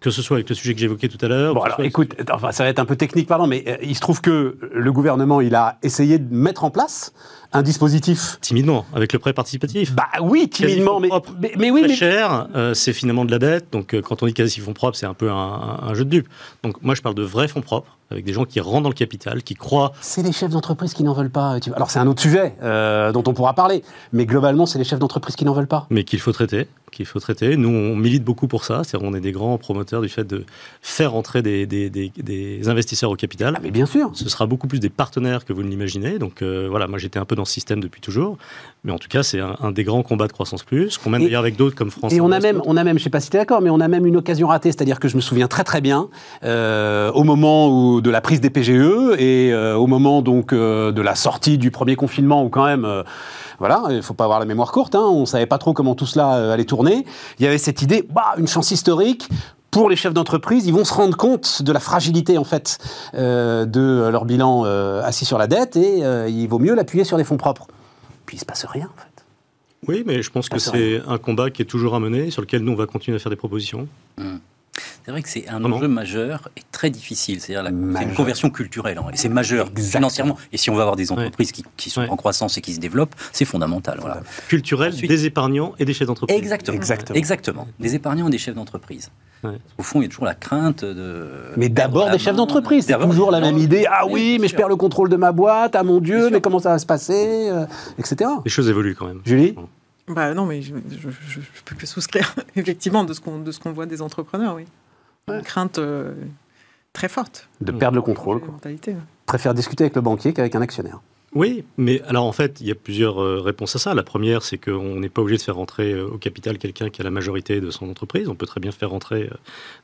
que 0.05 0.11
ce 0.11 0.21
soit 0.21 0.37
avec 0.37 0.51
le 0.51 0.55
sujet 0.55 0.75
que 0.75 0.81
j'évoquais 0.81 1.09
tout 1.09 1.25
à 1.25 1.29
l'heure. 1.29 1.55
Bon, 1.55 1.63
alors 1.63 1.81
écoute, 1.81 2.15
enfin, 2.31 2.53
ça 2.53 2.63
va 2.63 2.69
être 2.69 2.79
un 2.79 2.85
peu 2.85 2.95
technique, 2.95 3.27
pardon, 3.27 3.47
mais 3.47 3.65
euh, 3.67 3.77
il 3.83 3.95
se 3.95 4.03
trouve 4.03 4.21
que 4.21 4.59
le 4.71 4.93
gouvernement, 4.93 5.41
il 5.41 5.55
a 5.55 5.79
essayé 5.83 6.19
de 6.19 6.35
mettre 6.35 6.65
en 6.65 6.71
place 6.71 7.15
un 7.55 7.63
dispositif. 7.63 8.39
Timidement, 8.41 8.85
avec 8.95 9.13
le 9.13 9.19
prêt 9.19 9.33
participatif. 9.33 9.95
Bah 9.95 10.09
oui, 10.21 10.49
timidement, 10.49 11.01
mais, 11.01 11.09
mais, 11.57 11.71
oui. 11.71 11.83
Très 11.85 11.95
cher, 11.95 12.49
euh, 12.55 12.75
c'est 12.75 12.93
finalement 12.93 13.25
de 13.25 13.31
la 13.31 13.39
dette. 13.39 13.67
Donc 13.73 13.95
euh, 13.95 14.03
quand 14.03 14.23
on 14.23 14.27
dit 14.27 14.35
quasi 14.35 14.61
fonds 14.61 14.73
propres, 14.73 14.97
c'est 14.97 15.07
un 15.07 15.15
peu 15.15 15.31
un, 15.31 15.95
jeu 15.95 16.05
de 16.05 16.11
dupes. 16.11 16.29
Donc 16.63 16.83
moi, 16.83 16.95
je 16.95 17.03
parle 17.03 17.15
de 17.15 17.23
vrais 17.23 17.49
fonds 17.49 17.63
propres, 17.63 17.97
avec 18.11 18.25
des 18.25 18.33
gens 18.33 18.45
qui 18.45 18.61
rentrent 18.61 18.83
dans 18.83 18.89
le 18.89 18.95
capital, 18.95 19.43
qui 19.43 19.55
croient. 19.55 19.93
C'est 20.01 20.23
les 20.23 20.33
chefs 20.33 20.51
d'entreprise 20.51 20.93
qui 20.93 21.05
n'en 21.05 21.15
veulent 21.15 21.31
pas. 21.31 21.57
Alors 21.75 21.91
c'est 21.91 21.99
un 21.99 22.07
autre 22.07 22.21
sujet 22.21 22.55
dont 22.61 23.25
on 23.27 23.35
pourra 23.35 23.55
parler, 23.55 23.83
mais 24.13 24.27
globalement, 24.27 24.67
c'est 24.67 24.79
les 24.79 24.85
chefs 24.85 24.99
d'entreprise 24.99 25.37
qui 25.37 25.45
n'en 25.45 25.55
veulent 25.55 25.69
pas. 25.69 25.87
Mais 25.91 26.05
qu'il 26.05 26.21
faut 26.21 26.33
traiter 26.33 26.67
qu'il 26.95 27.05
faut 27.05 27.21
traiter. 27.21 27.57
Nous, 27.57 27.69
on 27.69 27.97
milite 27.97 28.25
beaucoup 28.25 28.49
pour 28.49 28.65
ça. 28.65 28.83
C'est-à-dire, 28.85 29.07
on 29.07 29.15
est 29.15 29.21
des 29.21 29.33
grands 29.33 29.59
promoteurs 29.59 30.01
du 30.01 30.09
fait 30.09 30.25
de 30.25 30.47
faire 30.81 31.15
entrer 31.15 31.43
des, 31.43 31.67
des, 31.67 32.69
investisseurs 32.69 33.11
au 33.11 33.17
capital. 33.17 33.55
Ah, 33.57 33.61
mais 33.63 33.71
bien 33.71 33.87
sûr. 33.87 34.11
Ce 34.15 34.29
sera 34.29 34.47
beaucoup 34.47 34.67
plus 34.67 34.81
des 34.81 34.89
partenaires 34.89 35.45
que 35.45 35.53
vous 35.53 35.63
ne 35.63 35.69
l'imaginez. 35.69 36.19
Donc 36.19 36.41
euh, 36.41 36.69
voilà, 36.71 36.87
moi 36.87 36.99
j'étais 36.99 37.19
un 37.19 37.25
peu 37.25 37.37
dans 37.37 37.44
ce 37.45 37.53
système 37.53 37.81
depuis 37.81 38.01
toujours. 38.01 38.37
Mais 38.85 38.93
en 38.93 38.99
tout 38.99 39.09
cas, 39.09 39.23
c'est 39.23 39.41
un, 39.41 39.71
des 39.71 39.83
grands 39.83 40.03
combats 40.03 40.27
de 40.27 40.33
croissance 40.33 40.63
plus, 40.63 40.99
qu'on 40.99 41.09
mène 41.09 41.23
d'ailleurs 41.23 41.41
avec 41.41 41.57
d'autres 41.57 41.75
comme 41.75 41.91
France. 41.91 42.13
Et 42.13 42.21
on 42.21 42.31
a 42.31 42.39
même, 42.39 42.61
on 42.67 42.77
a 42.77 42.85
même, 42.85 42.99
je 42.99 43.05
sais 43.05 43.11
pas 43.11 43.21
si 43.21 43.31
tu 43.31 43.37
es 43.37 43.41
d'accord, 43.41 43.63
mais 43.63 43.71
on 43.71 43.81
a 43.81 43.89
même 43.89 44.05
une 44.05 44.17
occasion 44.17 44.49
ratée. 44.49 44.71
C'est-à-dire 44.71 45.01
que 45.01 45.09
je 45.09 45.17
me 45.17 45.23
souviens 45.23 45.49
très 45.49 45.65
très 45.65 45.81
bien 45.81 46.09
euh, 46.45 47.11
au 47.13 47.25
moment 47.25 47.69
où, 47.69 48.03
de 48.03 48.11
la 48.11 48.21
prise 48.21 48.43
des 48.43 48.51
PGE 48.51 49.19
et 49.19 49.53
euh, 49.53 49.75
au 49.75 49.87
moment 49.87 50.21
donc 50.21 50.53
de 50.53 51.01
la 51.01 51.15
sortie 51.15 51.57
du 51.57 51.71
premier 51.71 51.97
confinement 51.97 52.45
où 52.45 52.51
quand 52.51 52.67
même 52.67 53.05
voilà, 53.59 53.85
il 53.91 53.97
ne 53.97 54.03
faut 54.03 54.15
pas 54.15 54.25
avoir 54.25 54.41
la 54.41 54.47
mémoire 54.47 54.73
courte, 54.73 54.95
hein, 54.95 55.07
on 55.11 55.21
ne 55.21 55.27
savait 55.27 55.47
pas 55.47 55.59
trop 55.59 55.73
comment 55.73 55.95
tout 55.95 56.07
cela 56.07 56.35
euh, 56.35 56.53
allait 56.53 56.65
tourner. 56.65 57.05
Il 57.39 57.45
y 57.45 57.49
avait 57.49 57.59
cette 57.59 57.83
idée, 57.83 58.07
bah, 58.13 58.35
une 58.39 58.49
chance 58.49 58.71
historique, 58.71 59.29
pour 59.75 59.91
les 59.91 59.97
chefs 59.97 60.15
d'entreprise, 60.15 60.67
ils 60.67 60.73
vont 60.73 60.85
se 60.85 60.95
rendre 60.95 61.17
compte 61.17 61.63
de 61.63 61.73
la 61.73 61.81
fragilité 61.81 62.39
en 62.39 62.45
fait 62.45 62.79
euh, 63.15 63.67
de 63.67 64.09
leur 64.09 64.25
bilan 64.25 64.63
euh, 64.65 65.03
assis 65.03 65.25
sur 65.25 65.37
la 65.37 65.49
dette 65.49 65.77
et 65.77 65.99
il 66.29 66.47
vaut 66.47 66.61
mieux 66.61 66.75
l'appuyer 66.75 67.05
sur 67.05 67.17
des 67.17 67.25
fonds 67.25 67.37
propres. 67.37 67.67
Puis 68.25 68.37
il 68.37 68.41
se 68.41 68.45
passe 68.45 68.65
rien 68.65 68.87
en 68.87 69.01
fait. 69.01 69.15
Oui, 69.87 70.03
mais 70.07 70.23
je 70.23 70.31
pense 70.31 70.49
que 70.49 70.59
c'est 70.59 71.03
un 71.07 71.19
combat 71.19 71.51
qui 71.51 71.61
est 71.61 71.67
toujours 71.67 71.95
à 71.95 72.01
mener, 72.01 72.31
sur 72.31 72.41
lequel 72.41 72.63
nous 72.63 72.73
on 72.73 72.77
va 72.77 72.87
continuer 72.87 73.17
à 73.17 73.19
faire 73.19 73.31
des 73.31 73.37
propositions. 73.37 73.87
Mmh. 74.17 74.34
C'est 75.05 75.11
vrai 75.11 75.23
que 75.23 75.29
c'est 75.29 75.47
un 75.49 75.63
enjeu 75.65 75.87
majeur 75.87 76.49
et 76.57 76.63
très 76.73 76.89
difficile. 76.89 77.39
C'est-à-dire 77.41 77.71
une 77.71 78.15
conversion 78.15 78.49
culturelle. 78.49 78.99
Hein, 78.99 79.11
et 79.13 79.17
c'est 79.19 79.29
majeur 79.29 79.69
financièrement. 79.77 80.39
Et 80.51 80.57
si 80.57 80.71
on 80.71 80.75
va 80.75 80.83
avoir 80.83 80.97
des 80.97 81.13
entreprises 81.13 81.53
qui, 81.53 81.91
sont 81.91 82.03
en 82.03 82.17
croissance 82.17 82.57
et 82.57 82.63
qui 82.63 82.73
se 82.73 82.81
développent, 82.81 83.15
c'est 83.33 83.45
fondamental. 83.45 83.99
Voilà. 84.01 84.23
Culturel, 84.49 84.95
des 84.97 85.27
épargnants 85.27 85.75
et 85.79 85.85
des 85.85 85.93
chefs 85.93 86.07
d'entreprise. 86.07 86.39
Exactement. 86.39 86.79
Exactement. 87.15 87.69
Des 87.79 87.95
épargnants 87.95 88.29
et 88.29 88.31
des 88.31 88.39
chefs 88.39 88.55
d'entreprise. 88.55 89.11
Au 89.77 89.83
fond, 89.83 90.01
il 90.01 90.05
y 90.05 90.07
a 90.07 90.09
toujours 90.09 90.25
la 90.25 90.35
crainte 90.35 90.87
de. 90.87 91.29
Mais 91.59 91.69
d'abord 91.69 92.11
des 92.11 92.19
chefs 92.19 92.37
d'entreprise. 92.37 92.87
C'est 92.87 92.99
toujours 92.99 93.31
la 93.31 93.41
même 93.41 93.59
idée. 93.59 93.87
Ah 93.91 94.07
oui, 94.07 94.39
mais 94.41 94.49
je 94.49 94.57
perds 94.57 94.69
le 94.69 94.77
contrôle 94.77 95.11
de 95.11 95.17
ma 95.17 95.33
boîte. 95.33 95.77
Ah 95.77 95.83
mon 95.83 96.01
Dieu, 96.01 96.31
mais 96.31 96.41
comment 96.41 96.61
ça 96.61 96.71
va 96.71 96.79
se 96.79 96.87
passer 96.87 97.51
euh, 97.51 97.67
Etc. 97.99 98.31
Les 98.43 98.51
choses 98.51 98.71
évoluent 98.71 98.95
quand 98.95 99.07
même. 99.07 99.21
Julie? 99.27 99.55
Bah 100.09 100.35
non, 100.35 100.45
mais 100.45 100.61
je, 100.61 100.73
peux 101.65 101.77
que 101.77 101.87
souscrire 101.87 102.35
effectivement 102.57 103.05
de 103.05 103.15
ce 103.15 103.21
qu'on 103.21 103.39
de 103.39 103.51
ce 103.53 103.59
qu'on 103.59 103.73
voit 103.73 103.87
des 103.87 104.03
entrepreneurs, 104.03 104.55
oui. 104.55 104.65
Une 105.29 105.43
crainte 105.43 105.79
euh, 105.79 106.13
très 106.93 107.09
forte. 107.09 107.49
De 107.61 107.73
perdre 107.73 107.97
le 107.97 108.03
contrôle. 108.03 108.41
Préfère 109.27 109.55
discuter 109.55 109.85
avec 109.85 109.95
le 109.95 110.03
banquier 110.03 110.33
qu'avec 110.33 110.55
un 110.55 110.63
actionnaire. 110.63 111.01
Oui, 111.35 111.65
mais 111.79 112.01
alors 112.03 112.27
en 112.27 112.33
fait, 112.33 112.61
il 112.61 112.69
y 112.69 112.71
a 112.71 112.77
plusieurs 112.77 113.21
euh, 113.21 113.41
réponses 113.41 113.75
à 113.75 113.79
ça. 113.81 113.95
La 113.95 114.05
première, 114.05 114.43
c'est 114.43 114.59
qu'on 114.59 114.97
n'est 114.97 115.09
pas 115.09 115.23
obligé 115.23 115.39
de 115.39 115.43
faire 115.43 115.57
rentrer 115.57 115.93
euh, 115.93 116.07
au 116.07 116.19
capital 116.19 116.59
quelqu'un 116.59 116.91
qui 116.91 117.01
a 117.01 117.05
la 117.05 117.11
majorité 117.11 117.61
de 117.61 117.71
son 117.71 117.91
entreprise. 117.91 118.29
On 118.29 118.37
peut 118.37 118.47
très 118.47 118.61
bien 118.61 118.71
faire 118.71 118.91
rentrer 118.91 119.31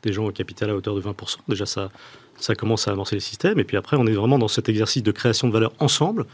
des 0.02 0.12
gens 0.12 0.26
au 0.26 0.30
capital 0.30 0.70
à 0.70 0.76
hauteur 0.76 0.94
de 0.94 1.00
20%. 1.00 1.38
Déjà, 1.48 1.66
ça, 1.66 1.90
ça 2.36 2.54
commence 2.54 2.86
à 2.86 2.92
amorcer 2.92 3.16
le 3.16 3.20
système. 3.20 3.58
Et 3.58 3.64
puis 3.64 3.76
après, 3.76 3.96
on 3.96 4.06
est 4.06 4.12
vraiment 4.12 4.38
dans 4.38 4.48
cet 4.48 4.68
exercice 4.68 5.02
de 5.02 5.10
création 5.10 5.48
de 5.48 5.52
valeur 5.52 5.72
ensemble, 5.80 6.26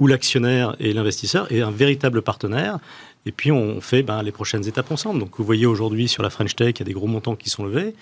où 0.00 0.06
l'actionnaire 0.06 0.74
et 0.80 0.92
l'investisseur 0.92 1.50
est 1.52 1.62
un 1.62 1.70
véritable 1.70 2.22
partenaire. 2.22 2.78
Et 3.24 3.32
puis, 3.32 3.52
on 3.52 3.80
fait 3.80 4.02
ben, 4.02 4.22
les 4.22 4.32
prochaines 4.32 4.66
étapes 4.66 4.90
ensemble. 4.90 5.20
Donc, 5.20 5.38
vous 5.38 5.44
voyez 5.44 5.66
aujourd'hui 5.66 6.08
sur 6.08 6.22
la 6.22 6.30
French 6.30 6.56
Tech, 6.56 6.74
il 6.76 6.78
y 6.80 6.82
a 6.82 6.84
des 6.84 6.92
gros 6.92 7.06
montants 7.06 7.36
qui 7.36 7.50
sont 7.50 7.64
levés 7.64 7.94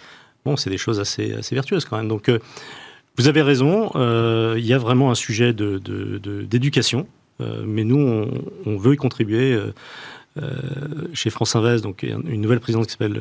bon, 0.44 0.56
c'est 0.56 0.70
des 0.70 0.78
choses 0.78 1.00
assez, 1.00 1.34
assez 1.34 1.54
vertueuses 1.54 1.84
quand 1.84 1.96
même. 1.96 2.08
Donc, 2.08 2.28
euh, 2.28 2.38
vous 3.16 3.28
avez 3.28 3.42
raison, 3.42 3.90
euh, 3.94 4.54
il 4.58 4.66
y 4.66 4.72
a 4.72 4.78
vraiment 4.78 5.10
un 5.10 5.14
sujet 5.14 5.52
d'éducation, 5.52 7.06
de, 7.38 7.44
euh, 7.44 7.64
mais 7.66 7.84
nous, 7.84 8.28
on, 8.66 8.76
veut 8.76 8.94
y 8.94 8.96
contribuer. 8.96 9.58
chez 11.12 11.30
France 11.30 11.54
Invest, 11.54 11.84
donc 11.84 12.02
une 12.02 12.40
nouvelle 12.40 12.58
présidente 12.58 12.86
qui 12.86 12.92
s'appelle 12.92 13.20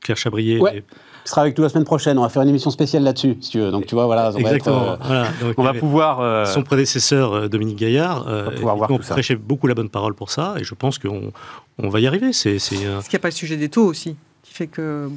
Claire 0.00 0.18
Chabrier. 0.18 0.60
Ouais. 0.60 0.84
Qui 1.24 1.30
sera 1.30 1.40
avec 1.40 1.56
nous 1.58 1.64
la 1.64 1.70
semaine 1.70 1.84
prochaine. 1.84 2.18
On 2.18 2.22
va 2.22 2.28
faire 2.28 2.42
une 2.42 2.50
émission 2.50 2.70
spéciale 2.70 3.02
là-dessus, 3.02 3.36
si 3.40 3.50
tu 3.50 3.58
veux. 3.58 3.72
Donc 3.72 3.86
tu 3.86 3.94
vois, 3.94 4.04
voilà, 4.04 4.30
on 4.32 4.38
Exactement. 4.38 4.96
Va, 4.96 5.26
on 5.56 5.62
va 5.62 5.72
pouvoir. 5.72 6.46
Son 6.46 6.62
prédécesseur 6.62 7.48
Dominique 7.48 7.78
Gaillard, 7.78 8.26
on 8.26 8.42
va 8.44 8.50
pouvoir 8.50 8.76
voir 8.76 9.00
prêchait 9.00 9.34
beaucoup 9.36 9.66
la 9.66 9.74
bonne 9.74 9.88
parole 9.88 10.14
pour 10.14 10.30
ça, 10.30 10.54
et 10.58 10.62
je 10.62 10.74
pense 10.74 10.98
qu'on 10.98 11.32
on 11.78 11.88
va 11.88 12.00
y 12.00 12.06
arriver. 12.06 12.34
C'est. 12.34 12.56
Est-ce 12.56 12.68
qu'il 12.68 12.80
n'y 12.80 12.86
a 12.86 13.18
pas 13.18 13.28
le 13.28 13.32
sujet 13.32 13.56
des 13.56 13.70
taux 13.70 13.86
aussi, 13.86 14.14
qui 14.42 14.52
fait 14.52 14.66
que 14.66 15.08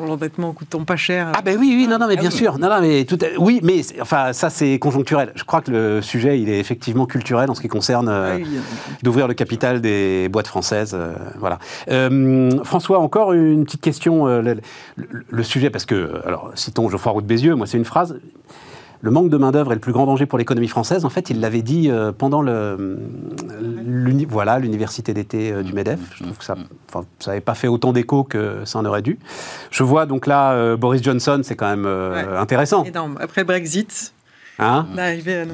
L'endettement 0.00 0.52
coûtant 0.52 0.84
pas 0.84 0.96
cher. 0.96 1.30
Ah 1.36 1.42
ben 1.42 1.56
oui, 1.56 1.72
oui, 1.76 1.86
non, 1.86 1.98
non, 1.98 2.08
mais 2.08 2.16
ah 2.18 2.20
bien 2.20 2.30
sûr, 2.30 2.58
non, 2.58 2.68
non, 2.68 2.80
mais 2.80 3.04
tout, 3.04 3.16
oui, 3.38 3.60
mais 3.62 3.80
enfin 4.00 4.32
ça 4.32 4.50
c'est 4.50 4.80
conjoncturel. 4.80 5.30
Je 5.36 5.44
crois 5.44 5.60
que 5.60 5.70
le 5.70 6.02
sujet 6.02 6.40
il 6.40 6.48
est 6.48 6.58
effectivement 6.58 7.06
culturel 7.06 7.48
en 7.48 7.54
ce 7.54 7.60
qui 7.60 7.68
concerne 7.68 8.08
euh, 8.08 8.40
d'ouvrir 9.04 9.28
le 9.28 9.34
capital 9.34 9.80
des 9.80 10.28
boîtes 10.28 10.48
françaises, 10.48 10.94
euh, 10.94 11.14
voilà. 11.38 11.60
Euh, 11.90 12.64
François, 12.64 12.98
encore 12.98 13.34
une 13.34 13.64
petite 13.64 13.82
question, 13.82 14.26
le, 14.26 14.56
le, 14.96 15.42
sujet 15.44 15.70
parce 15.70 15.84
que 15.84 16.20
alors 16.26 16.50
citons 16.56 16.90
Geoffroy 16.90 17.12
Roux 17.12 17.22
de 17.22 17.26
Bézieux, 17.28 17.54
moi 17.54 17.68
c'est 17.68 17.78
une 17.78 17.84
phrase 17.84 18.18
le 19.04 19.10
manque 19.10 19.28
de 19.28 19.36
main-d'œuvre 19.36 19.72
est 19.72 19.74
le 19.74 19.82
plus 19.82 19.92
grand 19.92 20.06
danger 20.06 20.24
pour 20.24 20.38
l'économie 20.38 20.66
française. 20.66 21.04
En 21.04 21.10
fait, 21.10 21.28
il 21.28 21.40
l'avait 21.40 21.60
dit 21.60 21.90
euh, 21.90 22.10
pendant 22.10 22.40
le, 22.40 22.98
voilà, 24.30 24.58
l'université 24.58 25.12
d'été 25.12 25.52
euh, 25.52 25.62
du 25.62 25.74
MEDEF. 25.74 26.00
Je 26.14 26.22
trouve 26.24 26.38
que 26.38 26.44
ça 26.44 26.56
n'avait 27.26 27.42
pas 27.42 27.52
fait 27.52 27.68
autant 27.68 27.92
d'écho 27.92 28.24
que 28.24 28.64
ça 28.64 28.78
en 28.78 28.84
aurait 28.86 29.02
dû. 29.02 29.18
Je 29.70 29.82
vois 29.82 30.06
donc 30.06 30.26
là, 30.26 30.52
euh, 30.52 30.78
Boris 30.78 31.02
Johnson, 31.02 31.42
c'est 31.44 31.54
quand 31.54 31.68
même 31.68 31.86
intéressant. 31.86 32.82
Après 33.20 33.42
le 33.42 33.46
Brexit, 33.46 34.13
Hein 34.58 34.86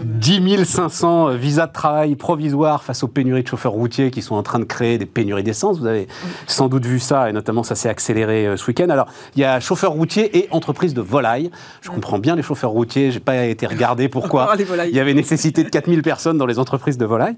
10 0.05 0.65
500 0.65 1.31
visas 1.37 1.67
de 1.67 1.73
travail 1.73 2.17
provisoires 2.17 2.83
face 2.83 3.03
aux 3.03 3.09
pénuries 3.09 3.43
de 3.43 3.49
chauffeurs 3.49 3.73
routiers 3.73 4.11
qui 4.11 4.21
sont 4.21 4.35
en 4.35 4.43
train 4.43 4.59
de 4.59 4.65
créer 4.65 4.99
des 4.99 5.07
pénuries 5.07 5.43
d'essence. 5.43 5.79
Vous 5.79 5.87
avez 5.87 6.07
sans 6.47 6.69
doute 6.69 6.85
vu 6.85 6.99
ça, 6.99 7.31
et 7.31 7.33
notamment 7.33 7.63
ça 7.63 7.75
s'est 7.75 7.89
accéléré 7.89 8.47
euh, 8.47 8.57
ce 8.59 8.67
week-end. 8.67 8.91
Alors, 8.91 9.07
il 9.37 9.41
y 9.41 9.45
a 9.45 9.59
chauffeurs 9.59 9.93
routiers 9.93 10.37
et 10.39 10.49
entreprises 10.51 10.93
de 10.93 11.01
volailles. 11.01 11.51
Je 11.81 11.91
comprends 11.91 12.19
bien 12.19 12.37
les 12.37 12.43
chauffeurs 12.43 12.71
routiers, 12.71 13.11
j'ai 13.11 13.21
pas 13.21 13.47
été 13.47 13.67
regardé 13.67 14.09
pourquoi 14.11 14.55
il 14.59 14.95
y 14.95 15.01
avait 15.01 15.15
nécessité 15.15 15.65
de 15.65 15.71
4000 15.71 16.03
personnes 16.03 16.37
dans 16.37 16.47
les 16.47 16.59
entreprises 16.59 16.99
de 16.99 17.07
volailles. 17.07 17.37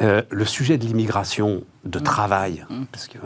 Euh, 0.00 0.22
le 0.30 0.44
sujet 0.46 0.78
de 0.78 0.84
l'immigration 0.84 1.62
de 1.84 1.98
travail, 1.98 2.64
mmh. 2.70 2.84
parce 2.90 3.08
que 3.08 3.18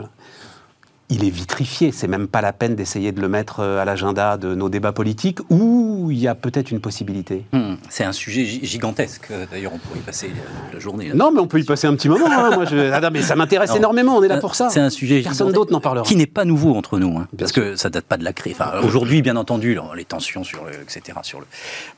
il 1.09 1.23
est 1.23 1.29
vitrifié. 1.29 1.91
C'est 1.91 2.07
même 2.07 2.27
pas 2.27 2.41
la 2.41 2.53
peine 2.53 2.75
d'essayer 2.75 3.11
de 3.11 3.21
le 3.21 3.29
mettre 3.29 3.61
euh, 3.61 3.81
à 3.81 3.85
l'agenda 3.85 4.37
de 4.37 4.55
nos 4.55 4.69
débats 4.69 4.91
politiques, 4.91 5.39
où 5.49 6.09
il 6.11 6.17
y 6.19 6.27
a 6.27 6.35
peut-être 6.35 6.71
une 6.71 6.81
possibilité. 6.81 7.45
Hmm, 7.53 7.75
c'est 7.89 8.03
un 8.03 8.11
sujet 8.11 8.45
gigantesque. 8.45 9.29
D'ailleurs, 9.51 9.71
on 9.73 9.77
pourrait 9.77 9.99
y 9.99 10.03
passer 10.03 10.31
la 10.73 10.79
journée. 10.79 11.11
Non, 11.13 11.31
mais 11.31 11.39
on 11.39 11.47
peut 11.47 11.59
y 11.59 11.63
passer 11.63 11.87
un 11.87 11.95
petit 11.95 12.09
moment. 12.09 12.27
Hein. 12.29 12.51
Moi, 12.55 12.65
je... 12.65 12.91
ah, 12.91 13.09
mais 13.09 13.21
ça 13.21 13.35
m'intéresse 13.35 13.71
énormément. 13.75 14.17
On 14.17 14.23
est 14.23 14.27
là 14.27 14.37
pour 14.37 14.55
ça. 14.55 14.69
C'est 14.69 14.79
un 14.79 14.89
sujet 14.89 15.21
personne 15.21 15.51
d'autre 15.51 15.71
n'en 15.71 15.79
parlera. 15.79 16.05
Qui 16.05 16.15
n'est 16.15 16.25
pas 16.25 16.45
nouveau 16.45 16.75
entre 16.75 16.99
nous, 16.99 17.17
hein, 17.17 17.27
parce 17.37 17.51
que 17.51 17.75
ça 17.75 17.89
date 17.89 18.05
pas 18.05 18.17
de 18.17 18.23
la 18.23 18.33
crise. 18.33 18.55
Enfin, 18.59 18.79
aujourd'hui, 18.83 19.21
bien 19.21 19.35
entendu, 19.35 19.77
les 19.95 20.05
tensions 20.05 20.43
sur 20.43 20.65
le, 20.65 20.73
etc., 20.73 21.19
sur 21.23 21.39
le 21.39 21.45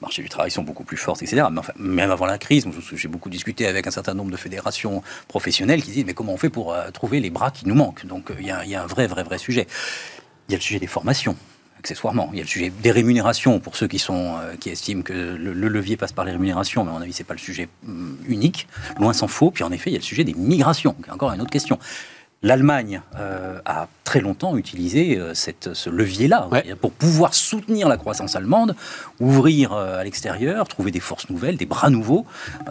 marché 0.02 0.22
du 0.22 0.30
travail 0.30 0.52
sont 0.52 0.64
beaucoup 0.64 0.84
plus 0.84 0.98
fortes, 0.98 1.22
etc. 1.24 1.48
Mais 1.52 1.60
enfin, 1.60 1.74
même 1.78 2.12
avant 2.12 2.26
la 2.26 2.38
crise, 2.38 2.68
j'ai 2.94 3.08
beaucoup 3.08 3.30
discuté 3.30 3.66
avec 3.66 3.88
un 3.88 3.92
certain 3.92 4.14
nombre 4.14 4.32
de 4.32 4.38
fédérations 4.38 5.02
professionnelles 5.28 5.82
qui 5.82 5.92
disent 5.92 6.06
mais 6.06 6.14
comment 6.14 6.34
on 6.34 6.38
fait 6.38 6.50
pour 6.50 6.74
euh, 6.74 6.92
trouver 6.92 7.20
les 7.20 7.30
bras 7.30 7.52
qui 7.52 7.68
nous 7.68 7.76
manquent? 7.76 8.06
Donc, 8.06 8.32
euh, 8.32 8.36
il 8.40 8.46
y, 8.46 8.70
y 8.70 8.76
a 8.76 8.84
un 8.84 8.88
vrai 8.88 8.99
vrai, 9.08 9.24
vrai, 9.24 9.38
sujet. 9.38 9.68
Il 10.48 10.52
y 10.52 10.56
a 10.56 10.58
le 10.58 10.64
sujet 10.64 10.80
des 10.80 10.88
formations 10.88 11.36
accessoirement. 11.78 12.30
Il 12.34 12.38
y 12.38 12.42
a 12.42 12.44
le 12.44 12.50
sujet 12.50 12.70
des 12.70 12.92
rémunérations 12.92 13.60
pour 13.60 13.78
ceux 13.78 13.88
qui 13.88 14.00
sont 14.00 14.36
euh, 14.38 14.56
qui 14.60 14.70
estiment 14.70 15.02
que 15.02 15.14
le, 15.14 15.54
levier 15.54 15.96
passe 15.96 16.12
par 16.12 16.26
les 16.26 16.34
rémunérations, 16.34 16.84
mais 16.84 16.92
à 16.92 16.94
mon 16.94 17.02
avis 17.02 17.14
c'est 17.14 17.24
pas 17.24 17.34
le 17.34 17.40
sujet 17.40 17.70
mm, 17.84 18.16
unique, 18.28 18.68
loin 19.00 19.14
s'en 19.14 19.28
faut. 19.28 19.50
Puis 19.50 19.64
en 19.64 19.72
effet 19.72 19.90
il 19.90 19.94
y 19.94 19.96
a 19.96 20.00
le 20.00 20.04
sujet 20.04 20.26
des 20.26 20.34
migrations, 20.34 20.94
qui 21.02 21.10
est 21.10 21.14
encore 21.14 21.32
une 21.32 21.42
autre 21.42 21.50
question. 21.50 21.80
L'Allemagne 22.42 23.02
euh, 23.18 23.60
a 23.66 23.90
très 24.06 24.22
longtemps 24.22 24.56
utilisé 24.56 25.18
euh, 25.18 25.34
cette, 25.34 25.74
ce 25.74 25.90
levier-là 25.90 26.48
pour 26.80 26.94
pouvoir 26.94 27.34
soutenir 27.34 27.90
la 27.90 27.98
croissance 27.98 28.38
allemande, 28.38 28.78
ouvrir 29.20 29.74
euh, 29.74 30.00
à 30.00 30.06
l'extérieur, 30.06 30.66
trouver 30.70 30.92
des 30.92 31.02
forces 31.02 31.30
nouvelles, 31.30 31.58
des 31.58 31.66
bras 31.66 31.90
nouveaux. 31.90 32.26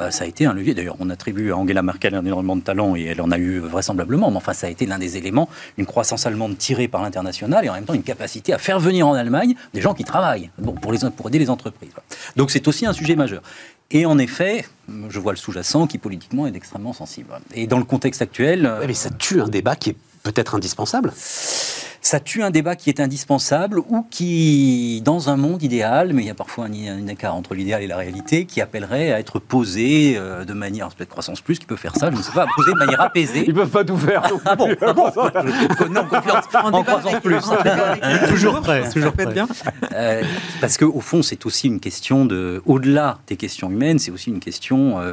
ça 0.09 0.25
a 0.25 0.27
été 0.27 0.47
un 0.47 0.55
levier. 0.55 0.73
D'ailleurs, 0.73 0.97
on 1.01 1.11
attribue 1.11 1.53
à 1.53 1.59
Angela 1.59 1.83
Merkel 1.83 2.15
un 2.15 2.25
énormément 2.25 2.57
de 2.57 2.63
talent 2.63 2.97
et 2.97 3.05
elle 3.05 3.21
en 3.21 3.31
a 3.31 3.37
eu 3.37 3.59
vraisemblablement. 3.59 4.31
Mais 4.31 4.39
enfin, 4.39 4.55
ça 4.55 4.69
a 4.69 4.71
été 4.71 4.87
l'un 4.87 4.99
des 4.99 5.19
éléments, 5.19 5.51
une 5.77 5.85
croissance 5.85 6.25
allemande 6.25 6.57
tirée 6.57 6.89
par 6.89 7.03
l'international 7.03 7.63
et 7.67 7.69
en 7.69 7.75
même 7.75 7.85
temps 7.85 7.95
une 7.95 8.03
capacité 8.03 8.55
à 8.55 8.59
faire 8.59 8.81
venir 8.81 9.07
en 9.07 9.13
Allemagne 9.13 9.55
des 9.75 9.83
gens 9.83 9.93
qui 9.93 10.05
travaillent 10.05 10.51
bon, 10.57 10.73
pour, 10.73 10.93
les, 10.93 11.01
pour 11.15 11.29
aider 11.29 11.39
les 11.39 11.51
entreprises. 11.51 11.91
Donc 12.37 12.51
c'est 12.51 12.67
aussi 12.69 12.87
un 12.87 12.95
sujet 12.95 13.17
majeur. 13.17 13.43
Et 13.91 14.05
en 14.05 14.19
effet, 14.19 14.67
je 15.09 15.19
vois 15.19 15.33
le 15.33 15.39
sous-jacent 15.39 15.87
qui 15.87 15.99
politiquement 15.99 16.47
est 16.47 16.55
extrêmement 16.55 16.93
sensible. 16.93 17.29
Et 17.55 17.67
dans 17.67 17.79
le 17.79 17.85
contexte 17.85 18.21
actuel... 18.21 18.71
mais 18.87 18.95
ça 18.95 19.11
tue 19.11 19.41
un 19.41 19.49
débat 19.49 19.77
qui 19.77 19.91
est 19.91 19.97
peut-être 20.23 20.55
indispensable 20.55 21.13
ça 22.09 22.21
tue 22.21 22.43
un 22.43 22.51
débat 22.51 22.75
qui 22.75 22.89
est 22.89 23.01
indispensable 23.01 23.81
ou 23.81 24.03
qui, 24.11 25.03
dans 25.05 25.29
un 25.29 25.37
monde 25.37 25.63
idéal, 25.63 26.15
mais 26.15 26.23
il 26.23 26.27
y 26.27 26.31
a 26.31 26.35
parfois 26.35 26.65
un, 26.65 27.07
écart 27.07 27.35
entre 27.35 27.55
l'idéal 27.55 27.83
et 27.83 27.87
la 27.87 27.99
réalité, 27.99 28.47
qui 28.47 28.63
appellerait 28.63 29.13
à 29.13 29.21
être 29.21 29.39
posé 29.39 30.15
euh, 30.17 30.47
de 30.47 30.55
manière, 30.55 30.89
peut-être 30.89 31.11
croissance 31.11 31.43
plus, 31.43 31.59
qui 31.59 31.67
peut 31.67 31.77
faire 31.77 31.95
ça, 31.95 32.11
je 32.11 32.17
ne 32.17 32.23
sais 32.23 32.33
pas, 32.33 32.47
posé 32.57 32.73
de 32.73 32.79
manière 32.79 33.03
apaisée. 33.03 33.45
Ils 33.47 33.53
peuvent 33.53 33.69
pas 33.69 33.85
tout 33.85 33.99
faire. 33.99 34.23
ah 34.47 34.57
bon, 34.57 34.75
ah 34.81 34.93
bon 34.95 35.05
Non, 35.91 36.07
confiance 36.07 36.47
en, 36.55 36.83
croissance 36.83 37.21
plus. 37.21 37.45
toujours 38.27 38.59
prêt, 38.63 38.89
toujours 38.89 39.13
prêt. 39.13 39.27
Bien. 39.27 39.47
Euh, 39.93 40.23
parce 40.63 40.79
qu'au 40.79 41.01
fond, 41.01 41.21
c'est 41.23 41.45
aussi 41.45 41.67
une 41.67 41.79
question 41.79 42.25
de, 42.25 42.63
au-delà 42.65 43.19
des 43.27 43.37
questions 43.37 43.71
humaines, 43.71 43.99
c'est 43.99 44.13
aussi 44.13 44.31
une 44.31 44.41
question 44.41 44.99
euh, 44.99 45.13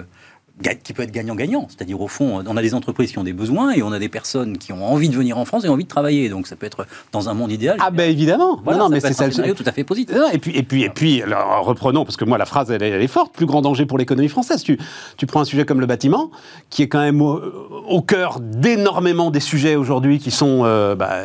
qui 0.83 0.93
peut 0.93 1.03
être 1.03 1.11
gagnant-gagnant. 1.11 1.67
C'est-à-dire, 1.69 1.99
au 1.99 2.07
fond, 2.07 2.43
on 2.45 2.57
a 2.57 2.61
des 2.61 2.73
entreprises 2.73 3.11
qui 3.11 3.19
ont 3.19 3.23
des 3.23 3.33
besoins 3.33 3.73
et 3.73 3.83
on 3.83 3.91
a 3.91 3.99
des 3.99 4.07
personnes 4.07 4.57
qui 4.57 4.71
ont 4.71 4.85
envie 4.85 5.09
de 5.09 5.15
venir 5.15 5.37
en 5.37 5.45
France 5.45 5.65
et 5.65 5.69
envie 5.69 5.83
de 5.83 5.89
travailler. 5.89 6.29
Donc, 6.29 6.47
ça 6.47 6.55
peut 6.55 6.65
être 6.65 6.87
dans 7.11 7.27
un 7.27 7.33
monde 7.33 7.51
idéal. 7.51 7.77
Ah, 7.81 7.91
ben 7.91 8.09
évidemment. 8.09 8.61
non, 8.65 8.89
mais 8.89 9.01
c'est 9.01 9.13
ça. 9.13 9.29
scénario 9.29 9.53
tout 9.53 9.63
à 9.65 9.71
fait 9.71 9.83
positif. 9.83 10.15
et 10.31 10.37
puis, 10.37 10.55
et 10.55 10.63
puis, 10.63 10.83
et 10.83 10.89
puis 10.89 11.21
alors, 11.21 11.65
reprenons, 11.65 12.05
parce 12.05 12.15
que 12.15 12.23
moi, 12.23 12.37
la 12.37 12.45
phrase, 12.45 12.71
elle, 12.71 12.83
est 12.83 13.07
forte. 13.07 13.33
Plus 13.33 13.45
grand 13.45 13.61
danger 13.61 13.85
pour 13.85 13.97
l'économie 13.97 14.29
française. 14.29 14.63
Tu, 14.63 14.79
tu 15.17 15.25
prends 15.25 15.41
un 15.41 15.45
sujet 15.45 15.65
comme 15.65 15.81
le 15.81 15.87
bâtiment, 15.87 16.31
qui 16.69 16.83
est 16.83 16.87
quand 16.87 17.01
même 17.01 17.21
au, 17.21 18.01
cœur 18.01 18.39
d'énormément 18.39 19.31
des 19.31 19.39
sujets 19.39 19.75
aujourd'hui 19.75 20.19
qui 20.19 20.31
sont 20.31 20.61
euh, 20.63 20.95
bah, 20.95 21.21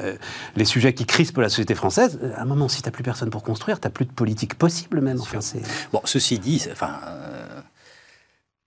les 0.57 0.65
sujets 0.65 0.95
qui 0.95 1.05
crispent 1.05 1.39
la 1.39 1.51
société 1.51 1.75
française. 1.75 2.19
À 2.37 2.43
un 2.43 2.47
moment, 2.47 2.69
si 2.69 2.83
tu 2.83 2.89
n'as 2.89 2.93
plus 2.93 3.05
personne 3.05 3.31
pour 3.31 3.43
construire, 3.43 3.79
tu 3.81 3.87
n'as 3.87 3.91
plus 3.91 4.07
de 4.07 4.13
politique 4.13 4.55
possible, 4.55 5.01
même. 5.01 5.21
Enfin, 5.21 5.39
bon, 5.93 6.01
ceci 6.05 6.39
dit, 6.39 6.67
enfin 6.73 6.95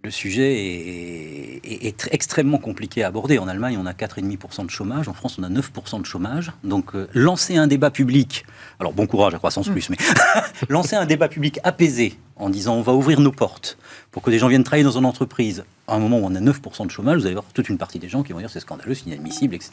le 0.04 0.12
sujet 0.12 1.62
est, 1.63 2.10
extrêmement 2.12 2.58
compliqué 2.58 3.04
à 3.04 3.08
aborder. 3.08 3.39
En 3.39 3.48
Allemagne, 3.48 3.78
on 3.82 3.86
a 3.86 3.94
4,5% 3.94 4.66
de 4.66 4.70
chômage. 4.70 5.08
En 5.08 5.13
France, 5.13 5.38
on 5.39 5.44
a 5.44 5.50
9% 5.50 6.02
de 6.02 6.06
chômage. 6.06 6.52
Donc, 6.66 6.94
euh, 6.94 7.08
lancer 7.13 7.56
un 7.56 7.68
débat 7.68 7.89
public, 7.89 8.46
alors 8.82 8.92
bon 8.92 9.08
courage 9.08 9.34
à 9.34 9.38
Croissance 9.38 9.70
Plus, 9.70 9.89
mais 9.89 9.96
lancer 10.70 10.98
un 10.98 11.06
débat 11.06 11.30
public 11.30 11.60
apaisé 11.63 12.18
en 12.36 12.50
disant 12.50 12.76
on 12.76 12.82
va 12.82 12.94
ouvrir 12.94 13.22
nos 13.22 13.32
portes 13.32 13.78
pour 14.12 14.22
que 14.22 14.30
des 14.30 14.39
gens 14.39 14.50
viennent 14.50 14.66
travailler 14.66 14.84
dans 14.84 14.98
une 14.98 15.06
entreprise 15.06 15.63
à 15.88 15.96
un 15.96 16.00
moment 16.00 16.20
où 16.20 16.26
on 16.26 16.36
a 16.36 16.39
9% 16.39 16.86
de 16.86 16.92
chômage, 16.92 17.20
vous 17.20 17.26
allez 17.26 17.36
voir 17.36 17.46
toute 17.54 17.70
une 17.70 17.78
partie 17.78 18.00
des 18.00 18.10
gens 18.10 18.24
qui 18.24 18.34
vont 18.34 18.39
dire 18.39 18.50
c'est 18.50 18.60
scandaleux, 18.60 18.94
c'est 18.94 19.08
inadmissible, 19.08 19.56
etc. 19.56 19.72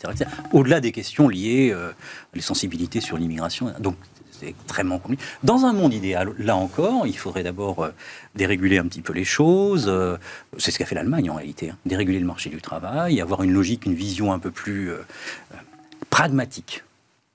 Au-delà 0.53 0.81
des 0.81 0.93
questions 0.93 1.29
liées 1.29 1.71
euh, 1.73 1.91
les 2.35 2.41
sensibilités 2.41 3.01
sur 3.01 3.17
l'immigration. 3.17 3.73
Donc, 3.81 3.97
c'est 4.41 4.49
extrêmement 4.49 4.99
compliqué. 4.99 5.23
Dans 5.45 5.65
un 5.65 5.73
monde 5.73 5.93
idéal, 5.93 6.33
là 6.39 6.57
encore, 6.57 7.07
il 7.07 7.17
faudrait 7.17 7.43
d'abord 7.43 7.85
euh, 7.85 7.91
déréguler 8.35 8.79
un 8.79 8.87
petit 8.87 9.03
peu 9.03 9.13
les 9.13 9.25
choses. 9.25 9.87
Euh, 9.89 10.17
c'est 10.59 10.71
ce 10.71 10.79
qu'a 10.79 10.87
fait 10.87 10.95
l'Allemagne 10.95 11.31
en 11.31 11.35
réalité. 11.35 11.71
Hein. 11.71 11.77
Déréguler 11.87 12.21
le 12.21 12.27
marché 12.27 12.51
du 12.51 12.61
travail, 12.61 13.21
avoir 13.21 13.43
une 13.43 13.53
logique, 13.53 13.87
une 13.87 13.95
vision 13.95 14.33
un 14.33 14.39
peu 14.39 14.51
plus 14.51 14.91
euh, 14.91 15.03
pragmatique 16.09 16.85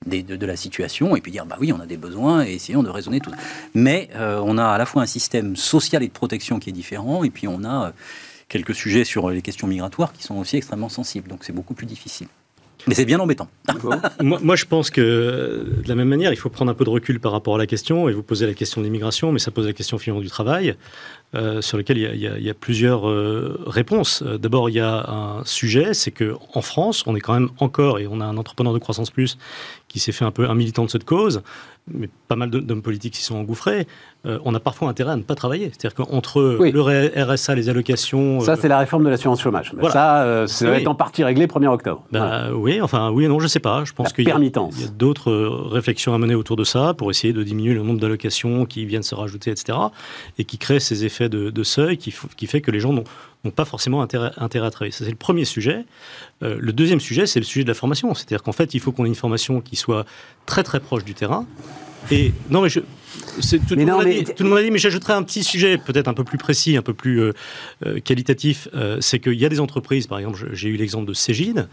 de, 0.06 0.46
la 0.46 0.56
situation 0.56 1.16
et 1.16 1.22
puis 1.22 1.32
dire 1.32 1.48
bah 1.48 1.58
oui 1.60 1.74
on 1.74 1.80
a 1.80 1.88
des 1.88 1.98
besoins 1.98 2.46
et 2.46 2.54
essayons 2.54 2.84
de 2.84 2.90
raisonner 2.90 3.20
tout. 3.20 3.32
Mais 3.74 4.10
on 4.16 4.60
a 4.60 4.66
à 4.66 4.78
la 4.78 4.86
fois 4.86 5.02
un 5.02 5.08
système 5.08 5.56
social 5.56 6.04
et 6.04 6.08
de 6.08 6.14
protection 6.14 6.60
qui 6.60 6.70
est 6.70 6.74
différent 6.74 7.24
et 7.24 7.32
puis 7.32 7.48
on 7.48 7.64
a 7.64 7.92
quelques 8.48 8.76
sujets 8.76 9.04
sur 9.04 9.32
les 9.32 9.42
questions 9.42 9.66
migratoires 9.66 10.14
qui 10.14 10.22
sont 10.22 10.36
aussi 10.36 10.58
extrêmement 10.58 10.90
sensibles 10.90 11.28
donc 11.28 11.44
c'est 11.44 11.54
beaucoup 11.54 11.74
plus 11.74 11.88
difficile. 11.88 12.28
Mais 12.88 12.94
c'est 12.94 13.06
bien 13.06 13.20
embêtant. 13.20 13.48
moi, 14.22 14.56
je 14.56 14.66
pense 14.66 14.90
que, 14.90 15.02
de 15.84 15.88
la 15.88 15.96
même 15.96 16.08
manière, 16.08 16.32
il 16.32 16.38
faut 16.38 16.50
prendre 16.50 16.72
un 16.72 16.74
peu 16.74 16.86
de 16.86 16.90
recul 16.90 17.20
par 17.20 17.32
rapport 17.32 17.56
à 17.56 17.58
la 17.58 17.68
question 17.68 18.10
et 18.10 18.14
vous 18.14 18.24
poser 18.24 18.46
la 18.46 18.54
question 18.54 18.82
de 18.82 18.86
l'immigration, 18.86 19.32
mais 19.32 19.40
ça 19.40 19.52
pose 19.52 19.66
la 19.66 19.74
question 19.74 19.98
finalement 19.98 20.22
du 20.22 20.30
travail, 20.30 20.76
euh, 21.34 21.62
sur 21.62 21.78
lequel 21.78 21.98
il 21.98 22.20
y 22.20 22.50
a, 22.50 22.54
plusieurs 22.54 23.10
euh, 23.10 23.60
réponses. 23.66 24.24
D'abord, 24.24 24.70
il 24.70 24.76
y 24.76 24.80
a 24.80 25.10
un 25.10 25.46
sujet, 25.46 25.94
c'est 25.94 26.12
qu'en 26.12 26.62
France, 26.62 27.04
on 27.08 27.16
est 27.16 27.22
quand 27.22 27.34
même 27.34 27.50
encore, 27.60 28.00
et 28.00 28.08
on 28.08 28.22
a 28.22 28.26
un 28.26 28.38
entrepreneur 28.38 28.74
de 28.74 28.80
croissance 28.80 29.10
plus 29.10 29.38
qui 29.96 30.02
s'est 30.02 30.12
fait 30.12 30.26
un 30.26 30.32
peu 30.32 30.50
un 30.50 30.56
militant 30.56 30.84
de 30.84 30.90
cette 30.90 31.06
cause, 31.06 31.42
mais 31.90 32.10
pas 32.28 32.36
mal 32.36 32.50
d'hommes 32.50 32.82
politiques 32.82 33.16
s'y 33.16 33.24
sont 33.24 33.38
engouffrés, 33.38 33.88
euh, 34.26 34.40
on 34.44 34.54
a 34.54 34.60
parfois 34.60 34.90
intérêt 34.90 35.14
à 35.14 35.16
ne 35.16 35.22
pas 35.22 35.36
travailler. 35.36 35.72
C'est-à-dire 35.72 35.96
qu'entre 35.96 36.42
le 36.42 37.24
RSA, 37.24 37.56
les 37.56 37.70
allocations... 37.70 38.42
Ça, 38.42 38.58
c'est 38.58 38.68
la 38.68 38.80
réforme 38.80 39.06
de 39.06 39.10
l'assurance 39.10 39.42
chômage. 39.42 39.72
Ça, 39.94 40.46
ça 40.48 40.70
va 40.70 40.80
être 40.82 40.88
en 40.88 40.96
partie 40.96 41.24
réglé 41.24 41.48
1er 41.48 41.68
octobre. 41.68 42.04
Bah, 42.12 42.50
oui, 42.54 42.82
enfin, 42.82 43.10
oui 43.12 43.24
et 43.24 43.30
non, 43.30 43.40
je 43.40 43.46
ne 43.46 43.50
sais 43.50 43.62
pas. 43.62 43.86
Je 43.86 43.94
pense 43.94 44.12
qu'il 44.12 44.28
y 44.28 44.32
a, 44.32 44.36
a 44.36 44.88
d'autres 44.98 45.32
réflexions 45.32 46.14
à 46.14 46.18
mener 46.18 46.36
autour 46.36 46.58
de 46.58 46.66
ça 46.66 46.94
pour 46.94 47.10
essayer 47.10 47.32
de 47.32 47.42
diminuer 47.42 47.74
le 47.74 47.82
nombre 47.82 48.02
d'allocations 48.02 48.66
qui 48.66 48.86
viennent 48.86 49.02
se 49.02 49.16
rajouter, 49.16 49.50
etc. 49.50 49.78
Et 50.38 50.44
qui 50.44 50.58
créent 50.58 50.82
ces 50.82 51.06
effets 51.06 51.30
de, 51.30 51.64
seuil 51.64 51.98
qui, 51.98 52.14
qui 52.36 52.48
fait 52.48 52.60
que 52.60 52.72
les 52.72 52.82
gens 52.82 52.92
n'ont 52.92 53.06
pas 53.52 53.66
forcément 53.66 54.02
intérêt, 54.02 54.32
intérêt, 54.38 54.68
à 54.68 54.72
travailler. 54.72 54.92
Ça, 54.92 55.06
c'est 55.06 55.12
le 55.12 55.18
premier 55.18 55.46
sujet. 55.46 55.86
Euh, 56.44 56.58
le 56.60 56.74
deuxième 56.74 57.00
sujet, 57.00 57.26
c'est 57.26 57.40
le 57.40 57.46
sujet 57.46 57.64
de 57.64 57.70
la 57.70 57.74
formation. 57.74 58.14
C'est-à-dire 58.14 58.44
qu'en 58.44 58.52
fait, 58.52 58.74
il 58.74 58.80
faut 58.80 58.92
qu'on 58.92 59.06
ait 59.06 59.10
une 59.10 59.16
formation 59.16 59.62
qui 59.62 59.76
soit 59.76 60.06
très 60.46 60.64
très 60.64 60.80
proche 60.80 61.04
du 61.04 61.14
terrain. 61.14 61.46
Et 62.12 62.34
non, 62.52 62.62
mais 62.62 62.70
je, 62.70 62.82
tout, 62.82 63.58
tout, 63.68 63.76
le 63.76 63.86
monde 64.50 64.58
a 64.58 64.62
dit, 64.62 64.70
mais 64.70 64.78
j'ajouterais 64.78 65.14
un 65.14 65.24
petit 65.24 65.44
sujet, 65.44 65.80
peut-être 65.80 66.08
un 66.08 66.14
peu 66.14 66.24
plus 66.24 66.38
précis, 66.38 66.78
un 66.78 66.84
peu 66.84 66.94
plus 66.94 67.20
euh, 67.20 67.34
euh, 67.86 68.00
qualitatif. 68.00 68.68
c'est 69.00 69.20
qu'il 69.20 69.34
y 69.34 69.46
a 69.46 69.50
des 69.50 69.60
entreprises, 69.60 70.06
par 70.06 70.20
exemple, 70.20 70.50
j'ai 70.54 70.70
eu 70.70 70.76
l'exemple 70.76 71.08
de 71.08 71.14
Cégide, 71.14 71.68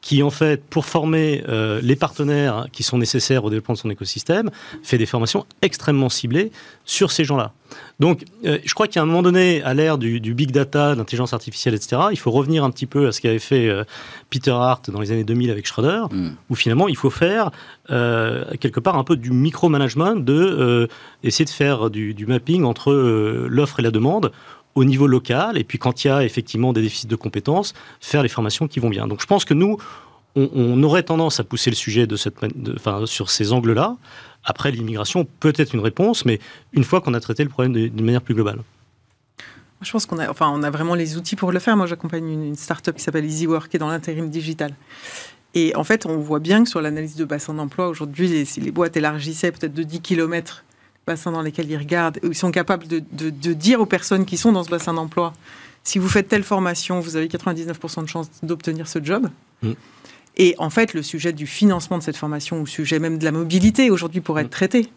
qui 0.00 0.22
en 0.22 0.30
fait, 0.30 0.62
pour 0.64 0.86
former 0.86 1.42
euh, 1.48 1.80
les 1.82 1.96
partenaires 1.96 2.66
qui 2.72 2.82
sont 2.82 2.98
nécessaires 2.98 3.44
au 3.44 3.50
développement 3.50 3.74
de 3.74 3.78
son 3.78 3.90
écosystème, 3.90 4.50
fait 4.82 4.98
des 4.98 5.06
formations 5.06 5.46
extrêmement 5.62 6.08
ciblées 6.08 6.52
sur 6.84 7.10
ces 7.10 7.24
gens-là. 7.24 7.52
Donc, 7.98 8.24
euh, 8.44 8.58
je 8.64 8.72
crois 8.72 8.86
qu'à 8.86 9.02
un 9.02 9.04
moment 9.04 9.22
donné, 9.22 9.62
à 9.62 9.74
l'ère 9.74 9.98
du, 9.98 10.20
big 10.20 10.52
data, 10.52 10.94
d'intelligence 10.94 11.32
artificielle, 11.32 11.74
etc., 11.74 12.02
il 12.12 12.18
faut 12.18 12.30
revenir 12.30 12.62
un 12.62 12.70
petit 12.70 12.86
peu 12.86 13.08
à 13.08 13.12
ce 13.12 13.20
qu'avait 13.20 13.40
fait 13.40 13.68
euh, 13.68 13.82
Peter 14.30 14.52
Hart 14.52 14.88
dans 14.90 15.00
les 15.00 15.10
années 15.10 15.24
2000 15.24 15.50
avec 15.50 15.66
Schroeder, 15.66 16.02
mm. 16.10 16.28
où 16.50 16.54
finalement, 16.54 16.86
il 16.86 16.96
faut 16.96 17.10
faire 17.10 17.50
quelque 17.88 18.80
part 18.80 18.96
un 18.98 19.04
peu 19.04 19.16
du 19.16 19.30
micromanagement, 19.30 20.16
de 20.16 20.88
essayer 21.22 21.44
de 21.44 21.50
faire 21.50 21.88
du, 21.88 22.14
du 22.14 22.26
mapping 22.26 22.64
entre 22.64 22.92
l'offre 22.92 23.78
et 23.78 23.82
la 23.82 23.92
demande 23.92 24.32
au 24.76 24.84
niveau 24.84 25.06
local, 25.08 25.58
et 25.58 25.64
puis 25.64 25.78
quand 25.78 26.04
il 26.04 26.08
y 26.08 26.10
a 26.10 26.22
effectivement 26.22 26.72
des 26.72 26.82
déficits 26.82 27.08
de 27.08 27.16
compétences, 27.16 27.72
faire 28.00 28.22
les 28.22 28.28
formations 28.28 28.68
qui 28.68 28.78
vont 28.78 28.90
bien. 28.90 29.08
Donc 29.08 29.20
je 29.22 29.26
pense 29.26 29.44
que 29.44 29.54
nous, 29.54 29.78
on, 30.36 30.82
aurait 30.82 31.02
tendance 31.02 31.40
à 31.40 31.44
pousser 31.44 31.70
le 31.70 31.76
sujet 31.76 32.06
de 32.06 32.14
cette, 32.14 32.36
enfin, 32.74 33.06
sur 33.06 33.30
ces 33.30 33.54
angles-là. 33.54 33.96
Après, 34.44 34.70
l'immigration 34.70 35.26
peut 35.40 35.54
être 35.56 35.72
une 35.72 35.80
réponse, 35.80 36.26
mais 36.26 36.40
une 36.74 36.84
fois 36.84 37.00
qu'on 37.00 37.14
a 37.14 37.20
traité 37.20 37.42
le 37.42 37.48
problème 37.48 37.72
d'une 37.72 38.04
manière 38.04 38.20
plus 38.20 38.34
globale. 38.34 38.58
Je 39.80 39.90
pense 39.90 40.04
qu'on 40.04 40.18
a, 40.18 40.30
enfin, 40.30 40.50
on 40.54 40.62
a 40.62 40.70
vraiment 40.70 40.94
les 40.94 41.16
outils 41.16 41.36
pour 41.36 41.52
le 41.52 41.58
faire. 41.58 41.74
Moi, 41.74 41.86
j'accompagne 41.86 42.28
une, 42.28 42.44
une 42.44 42.54
start-up 42.54 42.96
qui 42.96 43.02
s'appelle 43.02 43.24
EasyWork, 43.24 43.70
qui 43.70 43.76
est 43.76 43.80
dans 43.80 43.88
l'intérim 43.88 44.28
digital. 44.28 44.74
Et 45.54 45.74
en 45.74 45.84
fait, 45.84 46.04
on 46.04 46.18
voit 46.18 46.38
bien 46.38 46.64
que 46.64 46.68
sur 46.68 46.82
l'analyse 46.82 47.16
de 47.16 47.24
bassin 47.24 47.54
d'emploi, 47.54 47.88
aujourd'hui, 47.88 48.44
si 48.44 48.60
les 48.60 48.70
boîtes 48.70 48.94
élargissaient 48.98 49.52
peut-être 49.52 49.72
de 49.72 49.84
10 49.84 50.02
km 50.02 50.65
bassin 51.06 51.32
dans 51.32 51.42
lesquels 51.42 51.70
ils 51.70 51.76
regardent, 51.76 52.18
ils 52.22 52.34
sont 52.34 52.50
capables 52.50 52.86
de, 52.88 53.52
dire 53.52 53.80
aux 53.80 53.86
personnes 53.86 54.24
qui 54.24 54.36
sont 54.36 54.52
dans 54.52 54.64
ce 54.64 54.70
bassin 54.70 54.94
d'emploi, 54.94 55.32
si 55.84 55.98
vous 55.98 56.08
faites 56.08 56.28
telle 56.28 56.42
formation, 56.42 56.98
vous 57.00 57.16
avez 57.16 57.28
99% 57.28 58.02
de 58.02 58.08
chances 58.08 58.28
d'obtenir 58.42 58.88
ce 58.88 59.02
job. 59.02 59.28
Mm. 59.62 59.72
Et 60.38 60.54
en 60.58 60.68
fait, 60.68 60.94
le 60.94 61.02
sujet 61.02 61.32
du 61.32 61.46
financement 61.46 61.96
de 61.96 62.02
cette 62.02 62.16
formation, 62.16 62.56
ou 62.58 62.64
le 62.64 62.66
sujet 62.66 62.98
même 62.98 63.18
de 63.18 63.24
la 63.24 63.32
mobilité, 63.32 63.90
aujourd'hui, 63.90 64.20
pourrait 64.20 64.42
être 64.42 64.50
traité. 64.50 64.90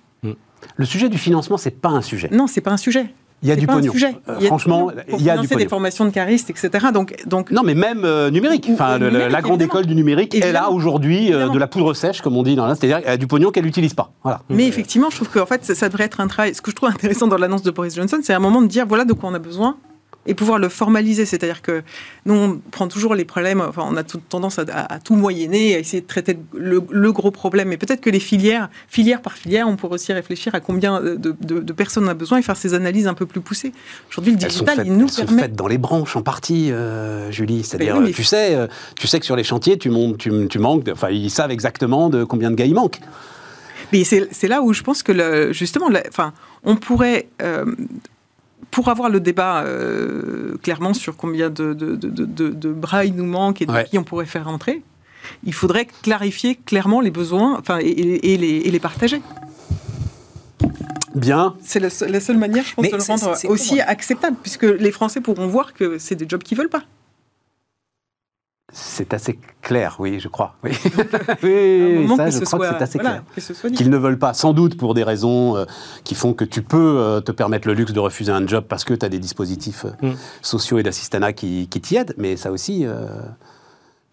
Le 0.75 0.85
sujet 0.85 1.07
du 1.07 1.17
financement, 1.17 1.57
c'est 1.57 1.71
pas 1.71 1.89
un 1.89 2.01
sujet. 2.01 2.27
Non, 2.31 2.47
c'est 2.47 2.61
pas 2.61 2.71
un 2.71 2.77
sujet. 2.77 3.13
Il 3.41 3.49
y 3.49 3.51
a 3.51 3.55
du 3.55 3.67
pognon. 3.67 3.93
Euh, 4.27 4.39
franchement, 4.41 4.91
il 5.07 5.21
y 5.21 5.29
a 5.29 5.37
du 5.37 5.47
pognon. 5.47 5.59
des 5.59 5.69
formations 5.69 6.05
de 6.05 6.09
caristes, 6.09 6.49
etc. 6.49 6.87
Donc, 6.93 7.15
donc 7.25 7.51
non, 7.51 7.61
mais 7.63 7.73
même 7.73 8.03
euh, 8.03 8.29
numérique. 8.29 8.69
Enfin, 8.71 8.97
la 8.97 9.41
grande 9.41 9.61
école 9.61 9.85
du 9.85 9.95
numérique, 9.95 10.35
elle 10.41 10.55
a 10.55 10.69
aujourd'hui 10.69 11.33
euh, 11.33 11.49
de 11.49 11.57
la 11.57 11.67
poudre 11.67 11.93
sèche, 11.93 12.21
comme 12.21 12.35
on 12.37 12.43
dit 12.43 12.55
dans 12.55 12.65
là, 12.65 12.75
c'est-à-dire 12.75 13.17
du 13.17 13.27
pognon 13.27 13.51
qu'elle 13.51 13.65
n'utilise 13.65 13.93
pas. 13.93 14.11
Voilà. 14.23 14.41
Mais 14.49 14.67
effectivement, 14.67 15.09
je 15.09 15.15
trouve 15.15 15.29
que 15.29 15.43
fait, 15.45 15.63
ça, 15.63 15.75
ça, 15.75 15.89
devrait 15.89 16.05
être 16.05 16.19
un 16.19 16.27
travail. 16.27 16.53
Ce 16.53 16.61
que 16.61 16.71
je 16.71 16.75
trouve 16.75 16.89
intéressant 16.89 17.27
dans 17.27 17.37
l'annonce 17.37 17.63
de 17.63 17.71
Boris 17.71 17.95
Johnson, 17.95 18.19
c'est 18.21 18.33
un 18.33 18.39
moment 18.39 18.61
de 18.61 18.67
dire 18.67 18.85
voilà 18.85 19.05
de 19.05 19.13
quoi 19.13 19.29
on 19.29 19.33
a 19.33 19.39
besoin 19.39 19.77
et 20.29 20.35
pouvoir 20.35 20.59
le 20.59 20.69
formaliser. 20.69 21.25
C'est-à-dire 21.25 21.61
que 21.61 21.81
nous, 22.25 22.35
on 22.35 22.61
prend 22.71 22.87
toujours 22.87 23.15
les 23.15 23.25
problèmes, 23.25 23.61
enfin, 23.61 23.83
on 23.85 23.97
a 23.97 24.03
tendance 24.03 24.59
à, 24.59 24.99
tout 25.03 25.15
moyenner, 25.15 25.75
à 25.75 25.79
essayer 25.79 26.01
de 26.01 26.07
traiter 26.07 26.37
le, 26.53 27.11
gros 27.11 27.31
problème. 27.31 27.69
Mais 27.69 27.77
peut-être 27.77 27.99
que 27.99 28.11
les 28.11 28.19
filières, 28.19 28.69
filière 28.87 29.21
par 29.21 29.33
filière, 29.33 29.67
on 29.67 29.75
pourrait 29.75 29.95
aussi 29.95 30.13
réfléchir 30.13 30.53
à 30.53 30.59
combien 30.59 31.01
de, 31.01 31.73
personnes 31.73 32.05
on 32.05 32.09
a 32.09 32.13
besoin 32.13 32.37
et 32.37 32.41
faire 32.43 32.57
ces 32.57 32.75
analyses 32.75 33.07
un 33.07 33.15
peu 33.15 33.25
plus 33.25 33.41
poussées. 33.41 33.73
Aujourd'hui, 34.09 34.33
le 34.33 34.37
digital, 34.37 34.83
il 34.85 34.93
nous 34.93 35.07
elles 35.07 35.25
permet... 35.25 35.31
sont 35.31 35.37
faites 35.39 35.55
dans 35.55 35.67
les 35.67 35.79
branches 35.79 36.15
en 36.15 36.21
partie, 36.21 36.71
euh, 36.71 37.31
Julie. 37.31 37.63
C'est-à-dire, 37.63 37.99
tu, 38.13 38.23
sais, 38.23 38.55
euh, 38.55 38.67
tu 38.95 39.07
sais 39.07 39.19
que 39.19 39.25
sur 39.25 39.35
les 39.35 39.43
chantiers, 39.43 39.79
tu, 39.79 39.89
montes, 39.89 40.17
tu, 40.17 40.59
manques, 40.59 40.87
enfin, 40.91 41.09
ils 41.09 41.31
savent 41.31 41.51
exactement 41.51 42.09
de 42.09 42.23
combien 42.23 42.51
de 42.51 42.55
gars 42.55 42.65
il 42.65 42.75
manque. 42.75 42.99
Mais 43.91 44.03
c'est 44.03 44.47
là 44.47 44.61
où 44.61 44.73
je 44.73 44.83
pense 44.83 45.01
que, 45.01 45.11
le, 45.11 45.51
justement, 45.53 45.89
enfin, 46.07 46.33
on 46.63 46.75
pourrait... 46.75 47.27
Euh, 47.41 47.65
pour 48.71 48.89
avoir 48.89 49.09
le 49.09 49.19
débat 49.19 49.63
euh, 49.63 50.57
clairement 50.61 50.93
sur 50.93 51.15
combien 51.15 51.49
de, 51.49 51.73
de, 51.73 52.71
bras 52.71 53.05
il 53.05 53.15
nous 53.15 53.25
manque 53.25 53.61
et 53.61 53.65
de 53.65 53.83
qui 53.89 53.97
on 53.97 54.03
pourrait 54.03 54.25
faire 54.25 54.45
rentrer, 54.45 54.83
il 55.43 55.53
faudrait 55.53 55.87
clarifier 56.03 56.55
clairement 56.55 57.01
les 57.01 57.11
besoins 57.11 57.57
enfin, 57.57 57.79
et, 57.81 58.37
les, 58.37 58.79
partager. 58.79 59.21
Bien. 61.15 61.55
C'est 61.61 61.79
la, 61.79 61.89
seule 61.89 62.37
manière, 62.37 62.63
je 62.63 62.75
pense, 62.75 62.89
de 62.89 62.95
le 62.95 63.03
rendre 63.03 63.35
aussi 63.49 63.81
acceptable, 63.81 64.37
puisque 64.41 64.63
les 64.63 64.91
Français 64.91 65.21
pourront 65.21 65.47
voir 65.47 65.73
que 65.73 65.97
c'est 65.97 66.15
des 66.15 66.27
jobs 66.27 66.43
qu'ils 66.43 66.57
veulent 66.57 66.69
pas. 66.69 66.83
C'est 68.71 69.13
assez 69.13 69.39
clair, 69.61 69.95
oui, 69.99 70.19
je 70.19 70.27
crois. 70.27 70.55
Oui, 70.63 70.71
oui 71.43 72.07
ça, 72.15 72.29
je 72.29 72.43
crois 72.45 72.59
que 72.59 72.77
c'est 72.77 72.83
assez 72.83 72.99
clair. 72.99 73.23
Qu'ils 73.75 73.89
ne 73.89 73.97
veulent 73.97 74.19
pas, 74.19 74.33
sans 74.33 74.53
doute 74.53 74.77
pour 74.77 74.93
des 74.93 75.03
raisons 75.03 75.57
euh, 75.57 75.65
qui 76.03 76.15
font 76.15 76.33
que 76.33 76.45
tu 76.45 76.61
peux 76.61 76.97
euh, 76.99 77.21
te 77.21 77.31
permettre 77.31 77.67
le 77.67 77.73
luxe 77.73 77.93
de 77.93 77.99
refuser 77.99 78.31
un 78.31 78.45
job 78.45 78.65
parce 78.67 78.83
que 78.83 78.93
tu 78.93 79.05
as 79.05 79.09
des 79.09 79.19
dispositifs 79.19 79.85
euh, 79.85 80.09
mm. 80.09 80.15
sociaux 80.41 80.77
et 80.77 80.83
d'assistanat 80.83 81.33
qui, 81.33 81.67
qui 81.67 81.81
t'y 81.81 81.95
aident, 81.95 82.13
mais 82.17 82.37
ça 82.37 82.51
aussi, 82.51 82.85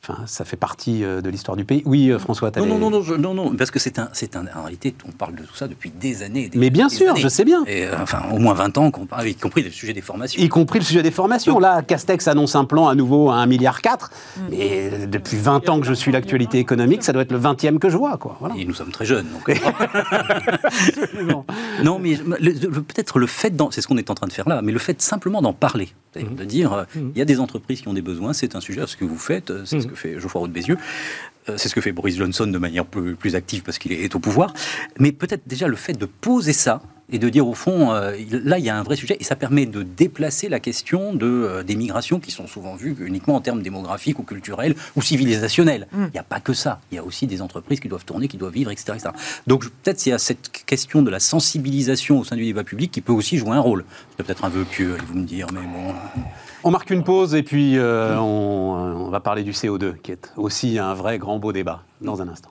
Enfin, 0.08 0.22
ça 0.26 0.44
fait 0.44 0.56
partie 0.56 1.02
euh, 1.02 1.20
de 1.20 1.28
l'histoire 1.30 1.56
du 1.56 1.64
pays. 1.64 1.82
Oui, 1.84 2.10
euh, 2.10 2.18
François, 2.20 2.52
non, 2.56 2.66
non, 2.66 2.78
non, 2.78 2.90
non, 2.90 3.18
non, 3.18 3.34
non, 3.34 3.56
parce 3.56 3.72
que 3.72 3.80
c'est 3.80 3.98
un, 3.98 4.08
c'est 4.12 4.36
un, 4.36 4.44
en 4.54 4.62
réalité, 4.62 4.94
on 5.06 5.10
parle 5.10 5.34
de 5.34 5.42
tout 5.42 5.56
ça 5.56 5.66
depuis 5.66 5.90
des 5.90 6.22
années. 6.22 6.48
Mais 6.54 6.70
bien 6.70 6.88
sûr, 6.88 7.16
je 7.16 7.26
sais 7.26 7.44
bien. 7.44 7.64
Et, 7.66 7.86
euh, 7.86 7.96
enfin, 8.00 8.22
au 8.32 8.38
moins 8.38 8.54
20 8.54 8.78
ans, 8.78 8.90
qu'on 8.92 9.06
parle, 9.06 9.26
y 9.26 9.34
compris 9.34 9.62
le 9.64 9.70
sujet 9.70 9.92
des 9.92 10.02
formations. 10.02 10.40
Y 10.40 10.48
compris 10.48 10.78
le 10.78 10.84
sujet 10.84 11.02
des 11.02 11.10
formations. 11.10 11.58
Là, 11.58 11.82
Castex 11.82 12.28
annonce 12.28 12.54
un 12.54 12.64
plan 12.64 12.86
à 12.86 12.94
nouveau 12.94 13.30
à 13.30 13.44
1,4 13.44 13.48
milliard. 13.48 13.80
Et 14.52 14.90
mm. 14.90 15.06
depuis 15.06 15.38
20 15.38 15.68
ans 15.70 15.80
que 15.80 15.86
je 15.86 15.94
suis 15.94 16.12
l'actualité 16.12 16.58
économique, 16.58 17.02
ça 17.02 17.12
doit 17.12 17.22
être 17.22 17.32
le 17.32 17.40
20e 17.40 17.78
que 17.78 17.90
je 17.90 17.96
vois. 17.96 18.16
Quoi. 18.16 18.38
Et 18.56 18.64
nous 18.64 18.74
sommes 18.74 18.92
très 18.92 19.06
jeunes. 19.06 19.26
Donc... 19.32 19.60
non, 21.82 21.98
mais 21.98 22.16
peut-être 22.16 23.18
le 23.18 23.26
fait, 23.26 23.52
c'est 23.72 23.80
ce 23.80 23.88
qu'on 23.88 23.98
est 23.98 24.08
en 24.10 24.14
train 24.14 24.28
de 24.28 24.32
faire 24.32 24.48
là, 24.48 24.62
mais 24.62 24.70
le 24.70 24.78
fait 24.78 25.02
simplement 25.02 25.42
d'en 25.42 25.52
parler, 25.52 25.88
mm. 26.24 26.34
de 26.34 26.44
dire, 26.44 26.86
mm. 26.94 27.10
il 27.14 27.18
y 27.18 27.22
a 27.22 27.24
des 27.24 27.40
entreprises 27.40 27.80
qui 27.80 27.88
ont 27.88 27.94
des 27.94 28.02
besoins, 28.02 28.32
c'est 28.32 28.56
un 28.56 28.60
sujet, 28.60 28.86
ce 28.86 28.96
que 28.96 29.04
vous 29.04 29.18
faites, 29.18 29.52
c'est 29.64 29.80
ce 29.80 29.86
que 29.86 29.94
fait 29.94 30.18
Geoffroy 30.20 30.40
Roux 30.40 30.48
de 30.48 30.52
Bézieux. 30.52 30.78
Euh, 31.48 31.56
c'est 31.56 31.68
ce 31.68 31.74
que 31.74 31.80
fait 31.80 31.92
Boris 31.92 32.16
Johnson 32.16 32.46
de 32.46 32.58
manière 32.58 32.84
plus, 32.84 33.34
active 33.34 33.62
parce 33.62 33.78
qu'il 33.78 33.92
est 33.92 34.14
au 34.14 34.18
pouvoir. 34.18 34.52
Mais 34.98 35.12
peut-être 35.12 35.46
déjà 35.46 35.68
le 35.68 35.76
fait 35.76 35.92
de 35.92 36.06
poser 36.06 36.52
ça 36.52 36.82
et 37.10 37.18
de 37.18 37.28
dire 37.28 37.46
au 37.46 37.54
fond, 37.54 37.92
euh, 37.92 38.16
là 38.30 38.58
il 38.58 38.64
y 38.64 38.70
a 38.70 38.76
un 38.76 38.82
vrai 38.82 38.96
sujet 38.96 39.16
et 39.20 39.24
ça 39.24 39.36
permet 39.36 39.66
de 39.66 39.82
déplacer 39.82 40.48
la 40.48 40.58
question 40.58 41.14
de, 41.14 41.26
euh, 41.26 41.62
des 41.62 41.76
migrations 41.76 42.18
qui 42.18 42.32
sont 42.32 42.48
souvent 42.48 42.74
vues 42.74 42.96
uniquement 43.00 43.36
en 43.36 43.40
termes 43.40 43.62
démographiques 43.62 44.18
ou 44.18 44.22
culturels 44.22 44.74
ou 44.96 45.02
civilisationnels. 45.02 45.86
Mm. 45.92 46.04
Il 46.06 46.12
n'y 46.12 46.18
a 46.18 46.24
pas 46.24 46.40
que 46.40 46.52
ça. 46.52 46.80
Il 46.90 46.96
y 46.96 46.98
a 46.98 47.04
aussi 47.04 47.26
des 47.26 47.42
entreprises 47.42 47.80
qui 47.80 47.88
doivent 47.88 48.04
tourner, 48.04 48.26
qui 48.26 48.38
doivent 48.38 48.52
vivre, 48.52 48.70
etc. 48.70 48.94
Donc 49.46 49.68
peut-être 49.82 50.04
y 50.06 50.12
a 50.12 50.18
cette 50.18 50.50
question 50.66 51.02
de 51.02 51.10
la 51.10 51.20
sensibilisation 51.20 52.18
au 52.18 52.24
sein 52.24 52.36
du 52.36 52.44
débat 52.44 52.64
public 52.64 52.90
qui 52.90 53.00
peut 53.00 53.12
aussi 53.12 53.38
jouer 53.38 53.52
un 53.52 53.60
rôle. 53.60 53.84
C'est 54.16 54.24
peut-être 54.24 54.44
un 54.44 54.48
vœu 54.48 54.64
pieux, 54.64 54.96
vous 55.06 55.18
me 55.18 55.26
dire, 55.26 55.46
mais 55.52 55.60
bon. 55.60 55.94
On 56.66 56.72
marque 56.72 56.90
une 56.90 57.04
pause 57.04 57.36
et 57.36 57.44
puis 57.44 57.78
euh, 57.78 58.18
on, 58.18 59.08
va 59.08 59.20
parler 59.20 59.44
du 59.44 59.52
CO2, 59.52 59.98
qui 59.98 60.10
est 60.10 60.32
aussi 60.36 60.80
un 60.80 60.94
vrai 60.94 61.16
grand 61.16 61.38
beau 61.38 61.52
débat 61.52 61.84
dans 62.00 62.22
un 62.22 62.28
instant. 62.28 62.50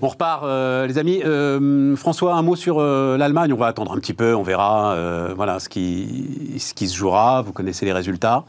On 0.00 0.08
repart, 0.08 0.44
euh, 0.44 0.86
les 0.86 0.98
amis. 0.98 1.22
Euh, 1.24 1.96
François, 1.96 2.34
un 2.34 2.42
mot 2.42 2.56
sur 2.56 2.78
euh, 2.78 3.16
l'Allemagne. 3.16 3.52
On 3.52 3.56
va 3.56 3.66
attendre 3.66 3.92
un 3.92 3.98
petit 3.98 4.14
peu, 4.14 4.34
on 4.34 4.42
verra 4.42 4.96
voilà, 5.34 5.60
ce, 5.60 5.68
qui, 5.68 6.54
ce 6.58 6.74
qui 6.74 6.88
se 6.88 6.96
jouera. 6.96 7.42
Vous 7.42 7.52
connaissez 7.52 7.84
les 7.84 7.92
résultats. 7.92 8.44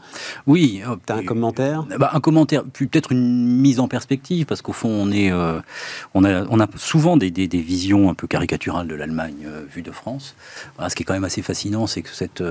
Oui. 0.46 0.82
Tu 1.06 1.12
as 1.12 1.16
un 1.16 1.24
commentaire? 1.24 1.84
Bah, 1.98 2.10
Un 2.12 2.20
commentaire, 2.20 2.62
puis 2.72 2.86
peut-être 2.86 3.12
une 3.12 3.46
mise 3.46 3.80
en 3.80 3.88
perspective, 3.88 4.46
parce 4.46 4.62
qu'au 4.62 4.72
fond, 4.72 4.88
on, 4.88 5.10
est, 5.10 5.32
on, 6.14 6.24
a, 6.24 6.44
on 6.48 6.60
a 6.60 6.66
souvent 6.76 7.16
des, 7.16 7.30
des, 7.30 7.46
visions 7.46 8.10
un 8.10 8.14
peu 8.14 8.26
caricaturales 8.26 8.86
de 8.86 8.94
l'Allemagne 8.94 9.46
vue 9.72 9.82
de 9.82 9.90
France. 9.90 10.34
ce 10.88 10.94
qui 10.94 11.02
est 11.02 11.06
quand 11.06 11.14
même 11.14 11.24
assez 11.24 11.42
fascinant, 11.42 11.86
c'est 11.86 12.02
que 12.02 12.10
cette, 12.10 12.42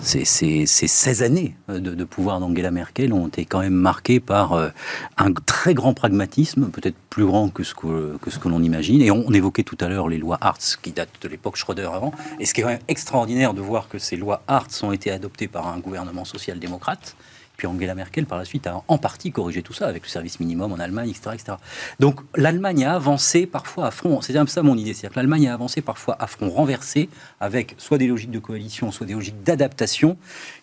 ces, 0.00 0.24
ces, 0.24 0.66
16 0.66 1.22
années 1.22 1.56
de, 1.68 1.78
de 1.78 2.04
pouvoir 2.04 2.40
d'Angela 2.40 2.70
Merkel 2.70 3.12
ont 3.12 3.28
été 3.28 3.44
quand 3.44 3.60
même 3.60 3.74
marquées 3.74 4.20
par 4.20 4.70
un 5.16 5.32
très 5.46 5.74
grand 5.74 5.94
pragmatisme, 5.94 6.68
peut-être 6.70 6.96
plus 7.10 7.24
que 7.52 7.62
ce 7.62 7.74
que, 7.74 8.48
l'on 8.48 8.62
imagine. 8.62 9.02
Et 9.02 9.10
on, 9.10 9.32
évoquait 9.32 9.62
tout 9.62 9.78
à 9.80 9.88
l'heure 9.88 10.08
les 10.08 10.18
lois 10.18 10.38
Hartz 10.40 10.76
qui 10.76 10.92
datent 10.92 11.20
de 11.20 11.28
l'époque 11.28 11.56
Schröder 11.56 11.90
avant. 11.92 12.12
Et 12.40 12.46
ce 12.46 12.54
qui 12.54 12.60
est 12.60 12.64
quand 12.64 12.70
même 12.70 12.78
extraordinaire 12.88 13.54
de 13.54 13.60
voir 13.60 13.88
que 13.88 13.98
ces 13.98 14.16
lois 14.16 14.42
Hartz 14.48 14.82
ont 14.82 14.92
été 14.92 15.10
adoptées 15.10 15.48
par 15.48 15.68
un 15.68 15.78
gouvernement 15.78 16.24
social-démocrate. 16.24 17.16
Puis 17.58 17.66
Angela 17.66 17.96
Merkel, 17.96 18.24
par 18.24 18.38
la 18.38 18.44
suite, 18.44 18.68
a 18.68 18.84
en 18.86 18.98
partie 18.98 19.32
corrigé 19.32 19.62
tout 19.62 19.72
ça 19.72 19.88
avec 19.88 20.04
le 20.04 20.08
service 20.08 20.38
minimum 20.38 20.72
en 20.72 20.78
Allemagne, 20.78 21.10
etc. 21.10 21.30
etc. 21.34 21.56
Donc 21.98 22.20
l'Allemagne 22.36 22.84
a 22.84 22.94
avancé 22.94 23.46
parfois 23.46 23.86
à 23.86 23.90
front, 23.90 24.20
c'est 24.20 24.36
un 24.36 24.44
peu 24.44 24.50
ça 24.50 24.62
mon 24.62 24.76
idée, 24.78 24.94
c'est-à-dire 24.94 25.10
que 25.10 25.18
l'Allemagne 25.18 25.48
a 25.48 25.54
avancé 25.54 25.82
parfois 25.82 26.16
à 26.20 26.28
front 26.28 26.50
renversé 26.50 27.08
avec 27.40 27.74
soit 27.76 27.98
des 27.98 28.06
logiques 28.06 28.30
de 28.30 28.38
coalition, 28.38 28.92
soit 28.92 29.06
des 29.06 29.14
logiques 29.14 29.42
d'adaptation 29.42 30.16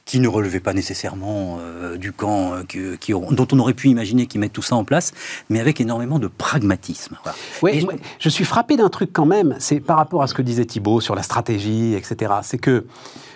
qui 0.05 0.21
ne 0.21 0.29
relevaient 0.29 0.61
pas 0.61 0.71
nécessairement 0.71 1.57
euh, 1.59 1.97
du 1.97 2.13
camp 2.13 2.53
euh, 2.53 2.95
qui, 2.97 3.11
dont 3.11 3.47
on 3.51 3.59
aurait 3.59 3.73
pu 3.73 3.89
imaginer 3.89 4.25
qu'ils 4.25 4.39
mettent 4.39 4.53
tout 4.53 4.61
ça 4.61 4.77
en 4.77 4.85
place, 4.85 5.11
mais 5.49 5.59
avec 5.59 5.81
énormément 5.81 6.17
de 6.17 6.27
pragmatisme. 6.27 7.17
Oui, 7.61 7.85
je... 8.19 8.29
suis 8.29 8.45
frappé 8.45 8.77
d'un 8.77 8.89
truc 8.89 9.11
quand 9.11 9.25
même, 9.25 9.57
c'est 9.59 9.81
par 9.81 9.97
rapport 9.97 10.23
à 10.23 10.27
ce 10.27 10.33
que 10.33 10.41
disait 10.41 10.63
Thibault 10.63 11.01
sur 11.01 11.13
la 11.13 11.23
stratégie, 11.23 11.93
etc. 11.93 12.35
C'est 12.43 12.57
que 12.57 12.85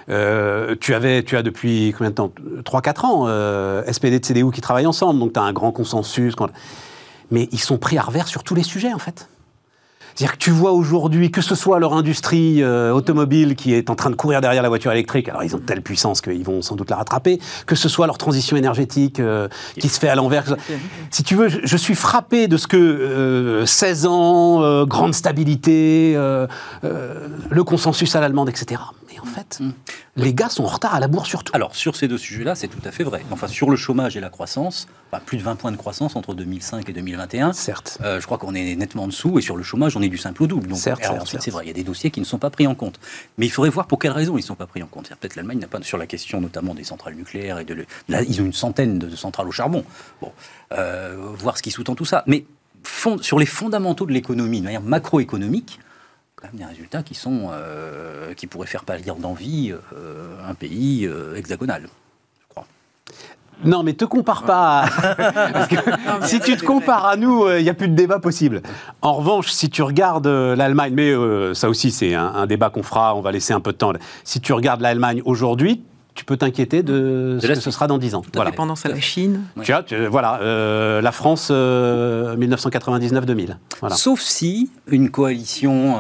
euh, 0.10 0.76
tu, 0.80 0.94
avais, 0.94 1.24
tu 1.24 1.38
as 1.38 1.44
depuis 1.44 1.94
combien 1.98 2.10
de 2.10 2.16
temps? 2.16 2.32
3-4 2.64 3.06
ans 3.06 3.26
euh, 3.28 3.84
SPD 3.92 4.16
et 4.16 4.20
CDU 4.20 4.52
qui 4.52 4.62
travaillent 4.62 4.88
ensemble, 4.88 5.20
donc 5.20 5.34
tu 5.34 5.40
as 5.40 5.44
un 5.44 5.54
grand 5.54 5.72
consensus. 5.72 6.34
Mais 7.32 7.48
ils 7.52 7.60
sont 7.60 7.78
pris 7.78 7.98
à 7.98 8.02
revers 8.02 8.28
sur 8.28 8.44
tous 8.44 8.56
les 8.56 8.64
sujets, 8.64 8.94
en 8.94 9.00
fait. 9.00 9.30
C'est-à-dire 10.16 10.34
que 10.34 10.44
tu 10.44 10.50
vois 10.50 10.74
aujourd'hui, 10.74 11.32
que 11.32 11.40
ce 11.40 11.56
soit 11.56 11.80
leur 11.80 11.94
industrie 11.94 12.62
euh, 12.62 12.92
automobile 12.92 13.56
qui 13.56 13.74
est 13.74 13.90
en 13.90 13.96
train 13.96 14.10
de 14.10 14.16
courir 14.16 14.42
derrière 14.42 14.64
la 14.64 14.68
voiture 14.68 14.92
électrique, 14.92 15.30
alors 15.30 15.44
ils 15.44 15.56
ont 15.56 15.60
telle 15.60 15.82
puissance 15.82 16.20
qu'ils 16.20 16.44
vont 16.44 16.62
sans 16.62 16.76
doute 16.76 16.90
la 16.90 16.98
rattraper, 16.98 17.40
que 17.68 17.76
ce 17.76 17.88
soit 17.88 18.06
leur 18.06 18.18
transition 18.18 18.58
énergétique 18.58 19.22
qui 19.80 19.88
se 19.88 20.00
fait 20.00 20.10
à 20.10 20.16
l'envers. 20.16 20.56
Si 21.10 21.24
tu 21.24 21.36
veux, 21.36 21.48
je, 21.48 21.78
suis 21.78 21.96
frappé 21.96 22.48
de 22.50 22.58
ce 22.58 22.68
que 22.68 23.64
16 23.66 24.08
ans, 24.08 24.86
grande 24.86 25.14
stabilité, 25.14 26.16
le 26.16 27.64
consensus 27.64 28.14
à 28.16 28.20
l'allemande, 28.20 28.50
etc 28.50 28.82
en 29.22 29.26
fait, 29.26 29.60
mm. 29.60 29.72
les 30.18 30.34
gars 30.34 30.50
sont 30.50 30.64
en 30.64 30.68
retard 30.68 30.96
à 30.96 31.00
la 31.00 31.08
bourre 31.08 31.26
surtout. 31.26 31.52
Alors, 31.56 31.76
sur 31.76 31.96
ces 31.96 32.08
deux 32.08 32.18
sujets-là, 32.18 32.56
c'est 32.56 32.68
tout 32.68 32.82
à 32.86 32.92
fait 32.92 33.04
vrai. 33.04 33.24
Enfin, 33.32 33.48
sur 33.48 33.70
le 33.70 33.76
chômage 33.76 34.18
et 34.18 34.20
la 34.20 34.30
croissance, 34.30 34.88
bah, 35.12 35.22
plus 35.26 35.38
de 35.38 35.44
20 35.44 35.56
points 35.56 35.72
de 35.72 35.78
croissance 35.78 36.16
entre 36.16 36.34
2005 36.34 36.88
et 36.88 36.94
2021. 36.94 37.54
Certes. 37.54 37.98
Euh, 38.04 38.20
je 38.20 38.26
crois 38.26 38.38
qu'on 38.38 38.54
est 38.56 38.76
nettement 38.76 39.04
en 39.04 39.08
dessous, 39.08 39.40
et 39.40 39.42
sur 39.42 39.58
le 39.58 39.64
chômage, 39.64 39.98
on 39.98 40.02
est 40.02 40.10
du 40.10 40.18
simple 40.18 40.44
au 40.44 40.48
double. 40.48 40.68
Donc, 40.68 40.78
certes, 40.78 41.02
c'est 41.40 41.52
vrai, 41.52 41.66
il 41.66 41.68
y 41.68 41.72
a 41.72 41.74
des 41.74 41.84
dossiers 41.84 42.12
qui 42.12 42.20
ne 42.20 42.26
sont 42.26 42.38
pas 42.38 42.50
pris 42.50 42.68
en 42.68 42.76
compte. 42.76 43.00
Mais 43.38 43.46
il 43.46 43.50
faudrait 43.50 43.70
voir 43.70 43.88
pour 43.88 44.00
quelles 44.00 44.12
raisons 44.12 44.38
ils 44.38 44.42
ne 44.42 44.46
sont 44.46 44.56
pas 44.56 44.68
pris 44.68 44.84
en 44.84 44.88
compte. 44.88 45.10
Peut-être 45.10 45.36
l'Allemagne 45.36 45.60
n'a 45.60 45.68
pas, 45.68 45.82
sur 45.82 45.98
la 45.98 46.08
question 46.08 46.42
notamment 46.42 46.74
des 46.74 46.84
centrales 46.84 47.16
nucléaires, 47.16 47.60
et 47.60 47.66
de 47.66 47.86
là, 48.08 48.22
ils 48.24 48.42
ont 48.42 48.46
une 48.46 48.54
centaine 48.54 49.00
de 49.00 49.16
centrales 49.16 49.48
au 49.48 49.52
charbon. 49.52 49.84
Bon, 50.22 50.32
euh, 50.74 51.16
voir 51.38 51.58
ce 51.58 51.64
qui 51.64 51.72
sous-tend 51.72 51.96
tout 51.96 52.06
ça. 52.06 52.24
Mais 52.28 52.46
sur 53.22 53.40
les 53.40 53.46
fondamentaux 53.46 54.06
de 54.06 54.12
l'économie, 54.12 54.60
de 54.60 54.66
manière 54.66 54.82
macroéconomique, 54.82 55.80
quand 56.40 56.48
même 56.48 56.60
des 56.60 56.66
résultats 56.66 57.04
qui, 57.04 57.16
sont, 57.16 57.50
euh, 57.52 58.34
qui 58.34 58.48
pourraient 58.48 58.68
faire 58.68 58.84
pâlir 58.84 59.16
d'envie 59.16 59.72
euh, 59.72 60.36
un 60.48 60.54
pays 60.54 61.06
euh, 61.06 61.36
hexagonal, 61.36 61.84
je 62.42 62.48
crois. 62.48 62.66
Non, 63.66 63.84
mais 63.84 63.94
te 63.94 64.06
compare 64.06 64.44
pas. 64.44 64.86
si 66.24 66.40
tu 66.40 66.56
te 66.56 66.64
compares 66.66 67.06
à 67.06 67.18
nous, 67.18 67.50
il 67.52 67.64
n'y 67.64 67.70
a 67.70 67.74
plus 67.74 67.90
de 67.90 67.96
débat 67.96 68.20
possible. 68.20 68.62
En 69.02 69.14
revanche, 69.14 69.52
si 69.52 69.70
tu 69.70 69.82
regardes 69.82 70.28
l'Allemagne, 70.28 70.94
mais 70.96 71.14
ça 71.54 71.68
aussi 71.68 71.92
c'est 71.92 72.16
un, 72.16 72.28
un, 72.28 72.48
débat 72.48 72.70
qu'on 72.70 72.84
fera, 72.84 73.16
on 73.16 73.22
va 73.22 73.34
laisser 73.34 73.52
un 73.52 73.60
peu 73.60 73.74
de 73.74 73.78
temps. 73.78 73.92
Si 74.24 74.40
tu 74.40 74.54
regardes 74.54 74.80
l'Allemagne 74.80 75.22
aujourd'hui, 75.26 75.84
tu 76.20 76.26
peux 76.26 76.36
t'inquiéter 76.36 76.84
de, 76.84 77.40
ce 77.42 77.48
que 77.48 77.56
ce 77.56 77.72
sera 77.72 77.88
dans 77.88 77.98
10 77.98 78.16
ans. 78.16 78.24
La 78.34 78.44
dépendance 78.44 78.86
à 78.86 78.90
la 78.90 79.00
Chine. 79.00 79.44
Tu 79.64 79.72
vois, 79.72 79.86
voilà, 80.10 80.42
euh, 80.42 81.00
la 81.00 81.14
France 81.14 81.50
1999-2000. 81.50 83.56
Voilà. 83.80 83.96
Sauf 83.96 84.20
si 84.20 84.70
une 84.88 85.12
coalition, 85.12 85.98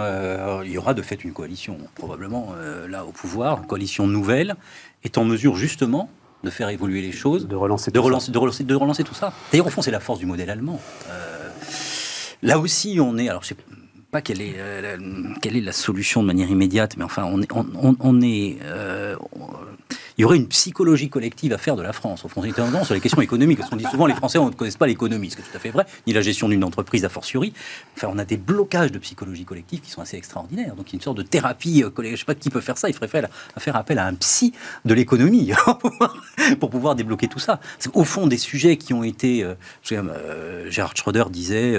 il 0.66 0.72
y 0.72 0.78
aura 0.78 0.94
de 0.94 1.02
fait 1.02 1.24
une 1.24 1.32
coalition, 1.32 1.78
probablement 1.96 2.54
là 2.90 3.06
au 3.06 3.14
pouvoir, 3.14 3.60
une 3.60 3.66
coalition 3.66 4.08
nouvelle, 4.08 4.58
est 5.06 5.18
en 5.18 5.24
mesure 5.24 5.56
justement 5.56 6.10
de 6.44 6.50
faire 6.50 6.68
évoluer 6.68 7.02
les 7.02 7.14
choses, 7.14 7.48
de 7.48 7.56
relancer, 7.56 7.90
de, 7.90 8.00
relancer, 8.00 8.34
de 8.34 8.38
relancer, 8.38 8.66
de 8.66 8.76
relancer 8.76 9.06
tout 9.06 9.14
ça. 9.14 9.32
D'ailleurs, 9.54 9.68
au 9.68 9.70
fond, 9.70 9.82
c'est 9.82 9.90
la 9.90 10.02
force 10.02 10.20
du 10.20 10.26
modèle 10.26 10.50
allemand. 10.50 10.82
là 12.44 12.60
aussi, 12.60 12.98
on 13.00 13.18
est, 13.18 13.30
alors 13.30 13.44
je 13.44 13.48
sais 13.48 13.56
pas 14.12 14.22
quelle 14.22 14.42
est, 14.42 14.56
euh, 14.58 14.98
quelle 15.42 15.56
est 15.56 15.62
la 15.62 15.72
solution 15.72 16.22
de 16.22 16.28
manière 16.28 16.50
immédiate, 16.50 16.98
mais 16.98 17.04
enfin, 17.04 17.26
on 17.26 17.42
est, 17.42 17.52
on, 17.54 17.96
on 18.00 18.22
est 18.22 18.58
euh, 18.64 19.16
il 20.20 20.24
y 20.24 20.26
aurait 20.26 20.36
une 20.36 20.50
psychologie 20.50 21.08
collective 21.08 21.54
à 21.54 21.58
faire 21.58 21.78
de 21.78 21.82
la 21.82 21.94
France. 21.94 22.26
Au 22.26 22.28
fond, 22.28 22.42
tendance 22.52 22.88
sur 22.88 22.94
les 22.94 23.00
questions 23.00 23.22
économiques. 23.22 23.60
Parce 23.60 23.70
qu'on 23.70 23.78
dit 23.78 23.86
souvent, 23.90 24.06
les 24.06 24.14
Français 24.14 24.38
ne 24.38 24.50
connaissent 24.50 24.76
pas 24.76 24.86
l'économie, 24.86 25.32
ce 25.32 25.38
qui 25.38 25.44
est 25.44 25.46
tout 25.46 25.56
à 25.56 25.62
fait 25.62 25.70
vrai, 25.70 25.86
ni 26.08 26.12
la 26.12 26.20
gestion 26.20 26.50
d'une 26.50 26.66
entreprise 26.66 27.06
a 27.06 27.10
fortiori. 27.10 27.54
Enfin, 27.96 28.10
on 28.12 28.18
a 28.18 28.26
des 28.26 28.36
blocages 28.36 28.92
de 28.92 29.00
psychologie 29.00 29.46
collective 29.46 29.80
qui 29.80 29.90
sont 29.90 30.02
assez 30.02 30.18
extraordinaires. 30.18 30.76
Donc, 30.76 30.90
il 30.90 30.92
y 30.92 30.96
a 30.96 30.98
une 30.98 31.04
sorte 31.04 31.16
de 31.16 31.24
thérapie 31.24 31.86
euh, 31.86 31.90
Je 31.98 32.02
ne 32.02 32.16
sais 32.18 32.26
pas 32.26 32.36
qui 32.36 32.50
peut 32.50 32.60
faire 32.60 32.78
ça. 32.78 32.90
Il 32.90 32.96
ferait 32.96 33.08
faire, 33.08 33.30
appel 33.78 33.98
à 33.98 34.08
un 34.08 34.14
psy 34.16 34.52
de 34.84 34.94
l'économie 34.94 35.54
pour 36.60 36.70
pouvoir 36.70 36.96
débloquer 36.96 37.30
tout 37.30 37.40
ça. 37.40 37.62
Au 37.94 38.04
fond, 38.04 38.28
des 38.28 38.38
sujets 38.38 38.76
qui 38.76 38.94
ont 38.94 39.06
été. 39.06 39.46
Euh, 39.46 39.56
euh, 39.94 40.70
Gérard 40.70 40.98
Schroeder 40.98 41.26
disait, 41.30 41.78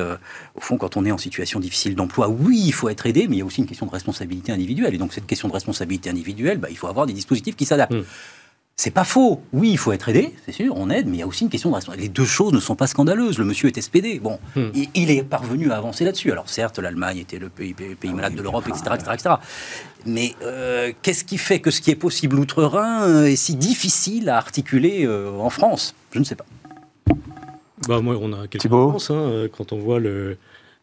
au 0.55 0.61
fond, 0.61 0.79
quand 0.79 0.97
on 0.97 1.05
est 1.05 1.13
en 1.13 1.19
situation 1.19 1.61
difficile 1.61 1.95
d'emploi, 1.95 2.31
oui, 2.31 2.63
il 2.65 2.73
faut 2.73 2.89
être 2.89 3.05
aidé, 3.05 3.29
mais 3.29 3.37
il 3.37 3.39
y 3.41 3.43
a 3.43 3.45
aussi 3.45 3.61
une 3.61 3.67
question 3.67 3.85
de 3.85 3.93
responsabilité 3.93 4.51
individuelle. 4.51 4.95
Et 4.95 4.99
donc, 4.99 5.13
cette 5.13 5.27
question 5.27 5.47
de 5.49 5.53
responsabilité 5.53 6.09
individuelle, 6.09 6.57
bah, 6.57 6.69
il 6.71 6.79
faut 6.79 6.87
avoir 6.87 7.05
des 7.05 7.13
dispositifs 7.13 7.55
qui 7.55 7.67
s'adaptent. 7.67 7.93
Mmh. 7.93 8.05
C'est 8.81 8.91
pas 8.91 9.05
faux. 9.05 9.43
Oui, 9.53 9.73
il 9.73 9.77
faut 9.77 9.93
être 9.93 10.09
aidé, 10.09 10.35
c'est 10.47 10.53
sûr, 10.53 10.73
on 10.75 10.89
aide, 10.89 11.07
mais 11.07 11.19
il 11.19 11.21
y 11.21 11.23
a 11.23 11.27
aussi 11.27 11.45
une 11.45 11.51
question 11.51 11.69
de 11.69 11.75
responsabilité. 11.75 12.09
Les 12.09 12.15
deux 12.15 12.25
choses 12.25 12.55
ne 12.55 12.61
sont 12.61 12.77
pas 12.77 12.87
scandaleuses. 12.87 13.37
Le 13.37 13.45
monsieur 13.45 13.69
est 13.69 13.79
SPD. 13.79 14.19
Bon, 14.21 14.39
hmm. 14.57 14.71
il, 14.95 15.11
est 15.11 15.23
parvenu 15.23 15.71
à 15.71 15.77
avancer 15.77 16.03
là-dessus. 16.03 16.33
Alors 16.33 16.49
certes, 16.49 16.79
l'Allemagne 16.79 17.19
était 17.19 17.39
le 17.39 17.51
pays, 17.51 17.75
malade 18.15 18.35
de 18.35 18.41
l'Europe, 18.41 18.65
etc., 18.69 18.97
etc., 19.13 19.35
Mais 20.07 20.35
euh, 20.43 20.95
qu'est-ce 21.03 21.25
qui 21.25 21.37
fait 21.37 21.61
que 21.61 21.71
ce 21.71 21.83
qui 21.83 21.91
est 21.91 21.95
possible 21.95 22.39
outre-Rhin 22.39 23.03
euh, 23.03 23.25
est 23.27 23.37
si 23.37 23.55
difficile 23.55 24.31
à 24.31 24.39
articuler 24.39 25.05
euh, 25.05 25.31
en 25.31 25.51
France? 25.51 25.95
Je 26.13 26.19
ne 26.19 26.25
sais 26.25 26.37
pas. 26.37 26.47
Bah, 27.87 28.01
moi, 28.01 28.17
on 28.19 28.33
a 28.33 28.47
quelques 28.49 28.63
réponses. 28.63 29.11
Hein, 29.11 29.49
quand 29.55 29.75
on 29.75 29.79
voit 29.79 30.01
le, 30.01 30.39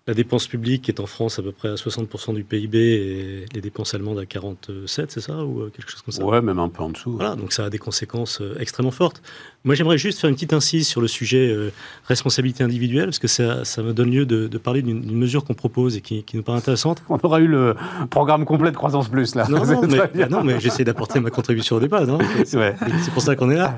la 0.08 0.14
dépense 0.14 0.48
publique 0.48 0.88
est 0.88 1.02
en 1.02 1.06
France 1.06 1.38
à 1.38 1.44
peu 1.44 1.52
près 1.52 1.68
à 1.68 1.76
60% 1.76 2.34
du 2.34 2.44
PIB 2.46 2.78
et 2.78 3.46
les 3.54 3.62
dépenses 3.62 3.94
allemandes 3.94 4.20
à 4.20 4.26
47, 4.26 5.12
c'est 5.12 5.20
ça 5.20 5.44
Ou 5.44 5.64
euh, 5.64 5.70
quelque 5.76 5.92
chose 5.92 6.02
comme 6.02 6.14
ça? 6.14 6.24
Ouais, 6.24 6.42
même 6.42 6.60
un 6.60 6.70
peu 6.70 6.82
en 6.82 6.90
dessous. 6.90 7.12
Voilà, 7.12 7.36
donc 7.36 7.52
ça 7.52 7.66
a 7.66 7.70
des 7.70 7.78
conséquences 7.78 8.40
euh, 8.40 8.56
extrêmement 8.58 8.92
fortes. 8.92 9.22
Moi, 9.66 9.76
j'aimerais 9.76 9.98
juste 9.98 10.20
faire 10.20 10.30
une 10.30 10.36
petite 10.36 10.54
incise 10.54 10.88
sur 10.88 11.02
le 11.02 11.10
sujet 11.10 11.50
euh, 11.50 11.74
responsabilité 12.06 12.64
individuelle, 12.64 13.08
parce 13.08 13.20
que 13.20 13.28
ça, 13.28 13.66
ça 13.66 13.84
me 13.84 13.94
donne 13.94 14.10
lieu 14.10 14.26
de, 14.26 14.58
parler 14.58 14.82
d'une 14.82 15.16
mesure 15.16 15.44
qu'on 15.44 15.54
propose 15.54 15.98
et 15.98 16.02
qui, 16.02 16.24
nous 16.34 16.42
paraît 16.42 16.60
intéressante. 16.60 17.04
On 17.10 17.20
aura 17.22 17.42
eu 17.42 17.48
le 17.48 17.76
programme 18.10 18.46
complet 18.46 18.72
de 18.72 18.78
Croissance 18.78 19.10
Plus, 19.10 19.36
là. 19.36 19.46
Non, 19.50 19.66
non, 19.66 19.82
mais, 19.82 20.30
non 20.30 20.44
mais 20.44 20.60
j'essaie 20.62 20.86
d'apporter 20.86 21.20
ma 21.20 21.32
contribution 21.32 21.76
au 21.76 21.80
débat. 21.82 22.06
C'est 22.46 23.14
pour 23.14 23.22
ça 23.22 23.36
qu'on 23.36 23.52
est 23.52 23.58
là. 23.58 23.78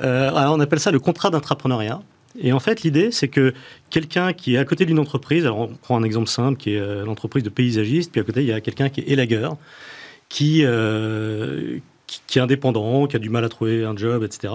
alors, 0.00 0.54
on 0.54 0.60
appelle 0.60 0.80
ça 0.80 0.92
le 0.92 1.00
contrat 1.00 1.30
d'entrepreneuriat. 1.30 2.00
Et 2.38 2.52
en 2.52 2.60
fait, 2.60 2.82
l'idée, 2.82 3.10
c'est 3.10 3.28
que 3.28 3.54
quelqu'un 3.90 4.32
qui 4.32 4.54
est 4.54 4.58
à 4.58 4.64
côté 4.64 4.86
d'une 4.86 4.98
entreprise, 4.98 5.44
alors 5.44 5.60
on 5.60 5.68
prend 5.68 5.96
un 5.96 6.02
exemple 6.02 6.28
simple 6.28 6.58
qui 6.58 6.74
est 6.74 6.80
euh, 6.80 7.04
l'entreprise 7.04 7.42
de 7.44 7.48
paysagistes, 7.48 8.10
puis 8.10 8.20
à 8.20 8.24
côté, 8.24 8.42
il 8.42 8.48
y 8.48 8.52
a 8.52 8.60
quelqu'un 8.60 8.88
qui 8.88 9.00
est 9.00 9.08
élagueur, 9.08 9.56
qui, 10.28 10.62
euh, 10.64 11.78
qui, 12.06 12.38
est 12.38 12.42
indépendant, 12.42 13.06
qui 13.06 13.16
a 13.16 13.18
du 13.18 13.30
mal 13.30 13.44
à 13.44 13.48
trouver 13.48 13.84
un 13.84 13.96
job, 13.96 14.24
etc. 14.24 14.52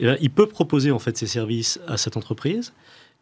Et 0.00 0.08
il 0.20 0.30
peut 0.30 0.46
proposer 0.46 0.90
en 0.90 0.98
fait 0.98 1.16
ses 1.16 1.26
services 1.26 1.80
à 1.86 1.96
cette 1.96 2.16
entreprise 2.16 2.72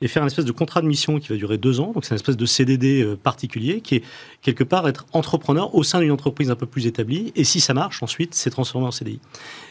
et 0.01 0.09
faire 0.09 0.23
une 0.23 0.27
espèce 0.27 0.45
de 0.45 0.53
contrat 0.53 0.83
de 0.83 0.87
mission 0.87 1.19
qui 1.19 1.29
va 1.29 1.37
durer 1.37 1.57
deux 1.57 1.81
ans. 1.81 1.93
Donc 1.95 2.05
c'est 2.05 2.11
une 2.11 2.17
espèce 2.17 2.37
de 2.37 2.47
CDD 2.47 3.03
euh, 3.03 3.17
particulier 3.17 3.81
qui 3.81 3.97
est 3.97 4.03
quelque 4.43 4.65
part 4.65 4.87
être 4.89 5.07
entrepreneur 5.13 5.75
au 5.75 5.83
sein 5.83 6.01
d'une 6.01 6.11
entreprise 6.11 6.51
un 6.51 6.57
peu 6.57 6.67
plus 6.67 6.87
établie. 6.87 7.33
Et 7.37 7.45
si 7.45 7.61
ça 7.61 7.75
marche, 7.75 8.03
ensuite, 8.03 8.35
c'est 8.35 8.51
transformé 8.51 8.87
en 8.87 8.91
CDI. 8.91 9.21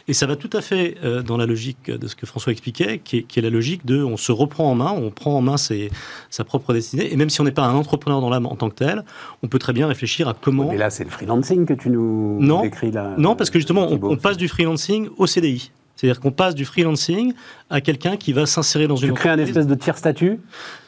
Et 0.08 0.12
ça 0.12 0.26
va 0.26 0.36
tout 0.36 0.50
à 0.52 0.60
fait 0.60 0.96
euh, 1.04 1.22
dans 1.22 1.36
la 1.36 1.46
logique 1.46 1.90
de 1.90 2.06
ce 2.06 2.16
que 2.16 2.26
François 2.26 2.52
expliquait, 2.52 2.98
qui 2.98 3.18
est, 3.18 3.40
la 3.40 3.50
logique 3.50 3.84
de 3.84 4.02
on 4.02 4.16
se 4.16 4.32
reprend 4.32 4.70
en 4.70 4.74
main, 4.74 4.92
on 4.92 5.10
prend 5.10 5.36
en 5.36 5.42
main 5.42 5.56
ses, 5.56 5.90
sa 6.30 6.44
propre 6.44 6.72
destinée. 6.72 7.12
Et 7.12 7.16
même 7.16 7.30
si 7.30 7.40
on 7.40 7.44
n'est 7.44 7.52
pas 7.52 7.66
un 7.66 7.74
entrepreneur 7.74 8.20
dans 8.20 8.30
l'âme 8.30 8.46
en 8.46 8.56
tant 8.56 8.70
que 8.70 8.76
tel, 8.76 9.04
on 9.42 9.48
peut 9.48 9.58
très 9.58 9.72
bien 9.72 9.86
réfléchir 9.86 10.28
à 10.28 10.34
comment. 10.34 10.70
Mais 10.70 10.78
là, 10.78 10.90
c'est 10.90 11.04
le 11.04 11.10
freelancing 11.10 11.66
que 11.66 11.74
tu 11.74 11.90
nous 11.90 12.38
non, 12.40 12.62
décris 12.62 12.90
là. 12.90 13.14
Non, 13.18 13.36
parce 13.36 13.50
que 13.50 13.58
justement, 13.58 13.88
on 13.90 14.16
passe 14.16 14.36
du 14.36 14.48
freelancing 14.48 15.08
au 15.18 15.26
CDI. 15.26 15.70
C'est-à-dire 15.96 16.20
qu'on 16.20 16.32
passe 16.32 16.54
du 16.54 16.64
freelancing 16.64 17.34
à 17.70 17.80
quelqu'un 17.80 18.16
qui 18.16 18.32
va 18.32 18.46
s'insérer 18.46 18.88
dans 18.88 18.96
une 18.96 19.08
tu 19.08 19.14
crées 19.14 19.30
un 19.30 19.38
espèce 19.38 19.66
de 19.66 19.74
tiers 19.74 19.96
statut 19.96 20.40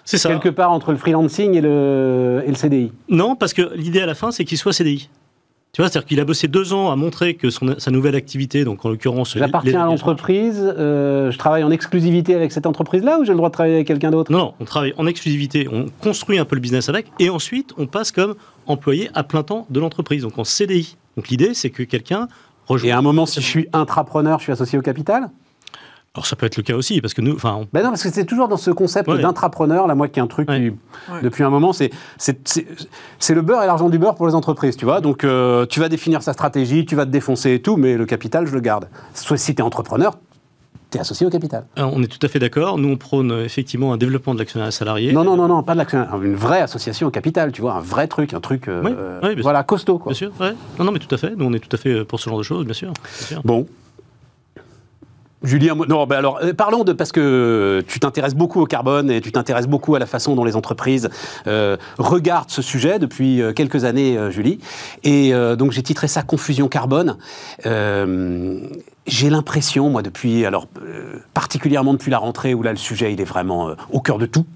C'est 0.05 0.19
ça. 0.19 0.29
Quelque 0.29 0.49
part 0.49 0.73
entre 0.73 0.91
le 0.91 0.99
freelancing 0.99 1.55
et 1.55 1.61
le, 1.61 2.43
et 2.45 2.49
le 2.49 2.57
CDI 2.57 2.93
Non, 3.09 3.37
parce 3.37 3.55
que 3.55 3.75
l'idée 3.75 4.01
à 4.01 4.07
la 4.07 4.15
fin, 4.15 4.31
c'est 4.31 4.45
qu'il 4.45 4.59
soit 4.59 4.73
CDI. 4.73 5.09
Tu 5.77 5.83
vois, 5.83 5.91
c'est-à-dire 5.91 6.09
qu'il 6.09 6.21
a 6.21 6.25
bossé 6.25 6.49
deux 6.49 6.73
ans 6.73 6.91
à 6.91 6.97
montrer 6.97 7.35
que 7.35 7.51
son, 7.51 7.75
sa 7.79 7.91
nouvelle 7.91 8.15
activité, 8.15 8.65
donc 8.65 8.83
en 8.87 8.89
l'occurrence... 8.89 9.37
J'appartiens 9.37 9.83
à 9.83 9.85
l'entreprise, 9.85 10.59
euh, 10.59 11.31
je 11.31 11.37
travaille 11.37 11.65
en 11.65 11.71
exclusivité 11.71 12.35
avec 12.35 12.51
cette 12.51 12.65
entreprise-là 12.65 13.19
ou 13.19 13.27
j'ai 13.27 13.33
le 13.33 13.37
droit 13.37 13.51
de 13.51 13.53
travailler 13.53 13.75
avec 13.75 13.87
quelqu'un 13.87 14.11
d'autre? 14.11 14.33
Non, 14.33 14.39
non, 14.39 14.55
on 14.59 14.65
travaille 14.65 14.95
en 14.97 15.07
exclusivité, 15.07 15.69
on 15.71 15.85
construit 16.01 16.39
un 16.39 16.47
peu 16.47 16.57
le 16.57 16.63
business 16.63 16.89
avec, 16.89 17.09
et 17.19 17.29
ensuite 17.29 17.75
on 17.77 17.87
passe 17.87 18.11
comme 18.11 18.37
employé 18.67 19.11
à 19.13 19.23
plein 19.23 19.43
temps 19.43 19.67
de 19.69 19.79
l'entreprise, 19.79 20.23
donc 20.23 20.39
en 20.39 20.45
CDI. 20.45 20.97
Donc 21.15 21.29
l'idée, 21.29 21.53
c'est 21.53 21.69
que 21.69 21.83
quelqu'un 21.83 22.29
et 22.83 22.91
à 22.91 22.99
un 22.99 23.03
moment, 23.03 23.27
si 23.27 23.41
je 23.41 23.47
suis 23.47 23.69
intrapreneur, 23.73 24.39
je 24.39 24.45
suis 24.45 24.53
associé 24.53 24.79
au 24.79 24.83
capital? 24.83 25.31
Alors 26.15 26.25
ça 26.27 26.35
peut 26.35 26.47
être 26.47 26.57
le 26.57 26.63
cas 26.63 26.75
aussi, 26.75 27.03
parce 27.03 27.13
que 27.13 27.21
nous... 27.21 27.37
On... 27.45 27.67
Ben 27.75 27.83
non, 27.83 27.91
parce 27.91 28.03
que 28.03 28.11
c'est 28.11 28.25
toujours 28.25 28.49
dans 28.49 28.57
ce 28.57 28.71
concept 28.71 29.11
d'intrapreneur, 29.11 29.87
là, 29.87 29.95
moi 29.95 30.09
qui 30.09 30.19
est 30.19 30.23
un 30.23 30.27
truc 30.27 30.49
qui, 30.49 30.73
depuis 31.23 31.45
un 31.45 31.51
moment, 31.51 31.75
c'est 31.75 31.91
le 32.19 33.43
beurre 33.43 33.63
et 33.63 33.67
l'argent 33.67 33.91
du 33.91 33.99
beurre 33.99 34.15
pour 34.15 34.27
les 34.27 34.35
entreprises, 34.35 34.79
tu 34.79 34.87
vois. 34.87 35.03
Donc 35.03 35.25
euh, 35.25 35.67
tu 35.67 35.79
vas 35.79 35.91
définir 35.91 36.23
sa 36.23 36.33
stratégie, 36.33 36.87
tu 36.87 36.97
vas 36.97 37.05
te 37.05 37.11
défoncer 37.11 37.53
et 37.53 37.61
tout, 37.61 37.77
mais 37.77 37.99
le 37.99 38.07
capital, 38.07 38.47
je 38.47 38.55
le 38.55 38.61
garde. 38.61 38.89
Soit 39.13 39.37
si 39.37 39.55
tu 39.55 39.61
es 39.61 39.63
entrepreneur, 39.63 40.17
tu 40.97 40.99
es 40.99 41.01
associé 41.01 41.27
au 41.27 41.31
capital. 41.31 41.65
on 41.77 42.03
est 42.03 42.07
tout 42.07 42.25
à 42.25 42.29
fait 42.29 42.39
d'accord. 42.39 42.79
Nous, 42.79 42.89
on 42.89 42.97
prône 42.97 43.33
effectivement 43.45 43.93
un 43.93 43.97
développement 43.97 44.35
de 44.35 44.39
l'actionnaire 44.39 44.73
salarié. 44.73 45.13
Non, 45.13 45.25
non, 45.25 45.37
non, 45.37 45.49
non, 45.49 45.63
pas 45.63 45.73
de 45.73 45.79
l'actionnaire. 45.79 46.21
Une 46.23 46.35
vraie 46.35 46.61
association 46.61 47.09
au 47.09 47.11
capital, 47.11 47.53
tu 47.53 47.61
vois, 47.61 47.75
un 47.75 47.81
vrai 47.81 48.07
truc, 48.09 48.35
un 48.35 48.41
truc 48.41 48.69
euh, 48.69 49.21
voilà, 49.43 49.63
costaud. 49.63 49.99
Quoi. 49.99 50.13
Bien 50.13 50.19
sûr, 50.19 50.33
Non, 50.79 50.85
non, 50.85 50.93
mais 50.93 50.99
tout 50.99 51.15
à 51.15 51.19
fait. 51.19 51.35
Nous, 51.37 51.45
on 51.45 51.53
est 51.53 51.61
tout 51.61 51.75
à 51.75 51.79
fait 51.79 52.05
pour 52.05 52.21
ce 52.21 52.29
genre 52.29 52.39
de 52.39 52.45
choses, 52.45 52.65
bien 52.65 52.75
sûr. 52.75 52.93
Bien 52.93 53.27
sûr. 53.27 53.43
Bon, 53.45 53.67
Julien, 55.47 55.75
non, 55.89 56.07
ben 56.07 56.17
alors 56.17 56.41
euh, 56.43 56.53
parlons 56.53 56.83
de 56.83 56.93
parce 56.93 57.13
que 57.13 57.85
tu 57.87 58.01
t'intéresses 58.01 58.35
beaucoup 58.35 58.61
au 58.61 58.67
carbone 58.67 59.11
et 59.11 59.21
tu 59.21 59.33
t'intéresses 59.33 59.69
beaucoup 59.69 59.95
à 59.95 59.99
la 59.99 60.07
façon 60.07 60.35
dont 60.35 60.45
les 60.45 60.57
entreprises 60.57 61.09
euh, 61.47 61.77
regardent 61.99 62.51
ce 62.51 62.63
sujet 62.63 62.99
depuis 62.99 63.43
euh, 63.43 63.53
quelques 63.53 63.85
années, 63.85 64.19
Julie. 64.31 64.59
Et 65.05 65.33
donc 65.57 65.73
j'ai 65.73 65.83
titré 65.83 66.09
ça 66.09 66.23
Confusion 66.23 66.69
carbone. 66.69 67.17
J'ai 69.07 69.31
l'impression, 69.31 69.91
moi, 69.91 70.03
depuis 70.03 70.45
alors 70.45 70.69
particulièrement 71.35 71.93
depuis 71.93 72.11
la 72.11 72.19
rentrée 72.19 72.55
où 72.55 72.63
là 72.63 72.71
le 72.71 72.79
sujet 72.79 73.13
il 73.13 73.21
est 73.21 73.25
vraiment 73.25 73.75
au 73.91 74.01
cœur 74.01 74.19
de 74.19 74.27
tout. 74.27 74.47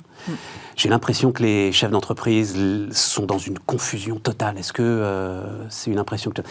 J'ai 0.77 0.89
l'impression 0.89 1.33
que 1.33 1.43
les 1.43 1.73
chefs 1.73 1.91
d'entreprise 1.91 2.57
sont 2.93 3.27
dans 3.27 3.39
une 3.39 3.59
confusion 3.59 4.19
totale. 4.19 4.59
Est-ce 4.59 4.73
que 4.73 5.43
c'est 5.69 5.91
une 5.91 5.99
impression 5.99 6.31
que 6.31 6.43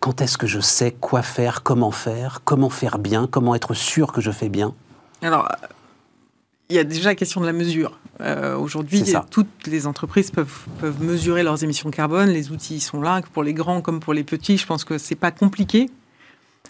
quand 0.00 0.20
est-ce 0.20 0.38
que 0.38 0.46
je 0.46 0.60
sais 0.60 0.92
quoi 0.92 1.22
faire, 1.22 1.62
comment 1.62 1.90
faire, 1.90 2.42
comment 2.44 2.70
faire 2.70 2.98
bien, 2.98 3.26
comment 3.26 3.54
être 3.54 3.74
sûr 3.74 4.12
que 4.12 4.20
je 4.20 4.30
fais 4.30 4.48
bien? 4.48 4.74
Alors, 5.22 5.48
il 6.68 6.76
y 6.76 6.78
a 6.78 6.84
déjà 6.84 7.10
la 7.10 7.14
question 7.14 7.40
de 7.40 7.46
la 7.46 7.52
mesure. 7.52 7.98
Euh, 8.20 8.56
aujourd'hui, 8.56 9.02
toutes 9.30 9.66
les 9.66 9.86
entreprises 9.86 10.30
peuvent, 10.30 10.66
peuvent 10.80 11.02
mesurer 11.02 11.42
leurs 11.42 11.62
émissions 11.62 11.90
de 11.90 11.94
carbone. 11.94 12.28
Les 12.30 12.50
outils 12.50 12.80
sont 12.80 13.00
là, 13.00 13.20
pour 13.32 13.42
les 13.42 13.54
grands 13.54 13.80
comme 13.80 14.00
pour 14.00 14.14
les 14.14 14.24
petits. 14.24 14.56
Je 14.56 14.66
pense 14.66 14.84
que 14.84 14.98
c'est 14.98 15.14
pas 15.14 15.30
compliqué 15.30 15.90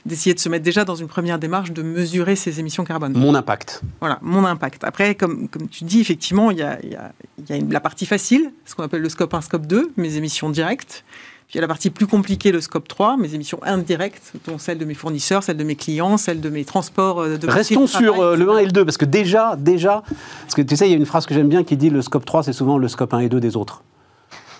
d'essayer 0.06 0.34
de 0.34 0.40
se 0.40 0.48
mettre 0.48 0.64
déjà 0.64 0.84
dans 0.84 0.94
une 0.94 1.08
première 1.08 1.38
démarche 1.38 1.72
de 1.72 1.82
mesurer 1.82 2.36
ces 2.36 2.60
émissions 2.60 2.84
carbone. 2.84 3.12
Mon 3.16 3.34
impact. 3.34 3.82
Voilà, 4.00 4.18
mon 4.22 4.44
impact. 4.44 4.84
Après, 4.84 5.14
comme, 5.14 5.48
comme 5.48 5.68
tu 5.68 5.84
dis, 5.84 6.00
effectivement, 6.00 6.50
il 6.50 6.58
y 6.58 6.62
a, 6.62 6.78
y 6.84 6.94
a, 6.94 7.12
y 7.48 7.52
a 7.52 7.64
la 7.70 7.80
partie 7.80 8.06
facile, 8.06 8.52
ce 8.64 8.74
qu'on 8.74 8.84
appelle 8.84 9.02
le 9.02 9.08
scope 9.08 9.34
1, 9.34 9.40
scope 9.42 9.66
2, 9.66 9.92
mes 9.96 10.16
émissions 10.16 10.50
directes. 10.50 11.04
Puis 11.46 11.54
il 11.54 11.56
y 11.56 11.60
a 11.60 11.62
la 11.62 11.68
partie 11.68 11.90
plus 11.90 12.08
compliquée, 12.08 12.50
le 12.50 12.60
scope 12.60 12.88
3, 12.88 13.16
mes 13.18 13.34
émissions 13.34 13.60
indirectes, 13.62 14.32
dont 14.46 14.58
celles 14.58 14.78
de 14.78 14.84
mes 14.84 14.94
fournisseurs, 14.94 15.44
celles 15.44 15.56
de 15.56 15.62
mes 15.62 15.76
clients, 15.76 16.16
celles 16.16 16.40
de 16.40 16.48
mes 16.48 16.64
transports 16.64 17.20
euh, 17.20 17.36
de 17.36 17.46
Restons 17.46 17.86
sur 17.86 18.20
euh, 18.20 18.34
le 18.34 18.50
1 18.50 18.58
et 18.58 18.64
le 18.64 18.72
2, 18.72 18.84
parce 18.84 18.96
que 18.96 19.04
déjà, 19.04 19.54
déjà, 19.56 20.02
parce 20.42 20.54
que 20.56 20.62
tu 20.62 20.76
sais, 20.76 20.88
il 20.88 20.90
y 20.90 20.94
a 20.94 20.96
une 20.96 21.06
phrase 21.06 21.24
que 21.24 21.34
j'aime 21.34 21.48
bien 21.48 21.62
qui 21.62 21.76
dit 21.76 21.88
le 21.88 22.02
scope 22.02 22.24
3, 22.24 22.42
c'est 22.42 22.52
souvent 22.52 22.78
le 22.78 22.88
scope 22.88 23.14
1 23.14 23.20
et 23.20 23.28
2 23.28 23.38
des 23.38 23.56
autres. 23.56 23.84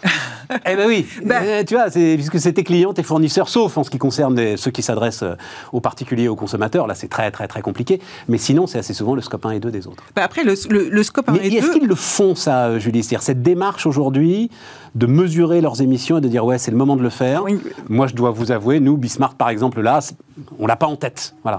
Eh 0.65 0.77
ben 0.77 0.87
oui, 0.87 1.07
bah. 1.25 1.37
eh, 1.45 1.65
tu 1.65 1.75
vois, 1.75 1.91
puisque 1.91 2.41
c'est 2.41 2.53
tes 2.53 2.65
clients, 2.65 2.93
tes 2.93 3.03
fournisseurs, 3.03 3.49
sauf 3.49 3.77
en 3.79 3.85
ce 3.85 3.91
qui 3.91 3.99
concerne 3.99 4.57
ceux 4.57 4.71
qui 4.71 4.83
s'adressent 4.83 5.23
euh, 5.23 5.35
aux 5.73 5.81
particuliers, 5.81 6.29
aux 6.29 6.37
consommateurs, 6.37 6.87
là 6.87 6.95
c'est 6.95 7.09
très 7.09 7.31
très 7.31 7.49
très 7.49 7.63
compliqué. 7.63 8.01
Mais 8.29 8.39
sinon, 8.39 8.67
c'est 8.67 8.79
assez 8.79 8.95
souvent 8.95 9.15
le 9.15 9.23
scope 9.23 9.45
1 9.47 9.53
et 9.53 9.61
2 9.61 9.71
des 9.71 9.87
autres. 9.87 10.03
Bah 10.15 10.23
après, 10.25 10.45
le, 10.45 10.55
le, 10.71 11.03
scope 11.03 11.29
1 11.29 11.35
et 11.35 11.51
2... 11.51 11.57
Est-ce 11.57 11.71
qu'ils 11.73 11.89
le 11.89 11.95
font 11.95 12.35
ça, 12.35 12.79
Julie? 12.79 13.03
C'est-à-dire 13.03 13.23
cette 13.23 13.43
démarche 13.43 13.87
aujourd'hui 13.87 14.51
de 14.97 15.07
mesurer 15.07 15.61
leurs 15.61 15.83
émissions 15.83 16.19
et 16.19 16.21
de 16.23 16.29
dire 16.29 16.45
ouais, 16.45 16.59
c'est 16.59 16.71
le 16.71 16.77
moment 16.77 16.97
de 16.97 17.03
le 17.03 17.11
faire. 17.11 17.45
Moi, 17.89 18.07
je 18.07 18.15
dois 18.15 18.31
vous 18.31 18.51
avouer, 18.51 18.81
nous, 18.81 18.97
Bismarck, 18.97 19.37
par 19.37 19.51
exemple, 19.51 19.83
là, 19.83 20.01
on 20.59 20.67
l'a 20.67 20.77
pas 20.77 20.87
en 20.87 20.97
tête. 20.97 21.35
Voilà. 21.43 21.59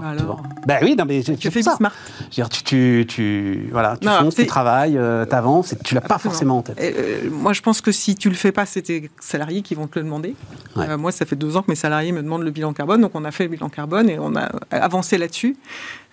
Ben 0.66 0.78
oui, 0.82 0.96
non, 0.98 1.04
mais 1.06 1.22
tu 1.22 1.50
fais 1.50 1.60
Bismarck? 1.60 1.94
tu, 2.30 2.42
tu, 2.64 3.06
tu, 3.08 3.68
voilà, 3.70 3.96
tu 3.96 4.08
fonces, 4.08 4.34
tu 4.34 4.46
travailles, 4.46 4.98
euh, 4.98 5.24
tu 5.24 5.34
avances, 5.34 5.72
et 5.72 5.76
tu 5.76 5.94
l'as 5.94 6.00
pas 6.00 6.18
forcément 6.18 6.58
en 6.58 6.62
tête. 6.62 6.78
Euh, 6.80 7.30
moi, 7.30 7.52
je 7.52 7.62
pense 7.62 7.80
que 7.80 7.92
si 7.92 8.16
tu 8.16 8.28
le 8.28 8.34
fais 8.34 8.50
pas, 8.50 8.66
c'est 8.66 8.77
tes 8.80 9.10
salariés 9.20 9.62
qui 9.62 9.74
vont 9.74 9.86
te 9.86 9.98
le 9.98 10.04
demander. 10.04 10.34
Euh, 10.76 10.98
moi, 10.98 11.12
ça 11.12 11.26
fait 11.26 11.36
deux 11.36 11.56
ans 11.56 11.62
que 11.62 11.70
mes 11.70 11.76
salariés 11.76 12.12
me 12.12 12.22
demandent 12.22 12.42
le 12.42 12.50
bilan 12.50 12.72
carbone, 12.72 13.00
donc 13.00 13.12
on 13.14 13.24
a 13.24 13.30
fait 13.30 13.44
le 13.44 13.50
bilan 13.50 13.68
carbone 13.68 14.08
et 14.08 14.18
on 14.18 14.34
a 14.36 14.50
avancé 14.70 15.18
là-dessus. 15.18 15.56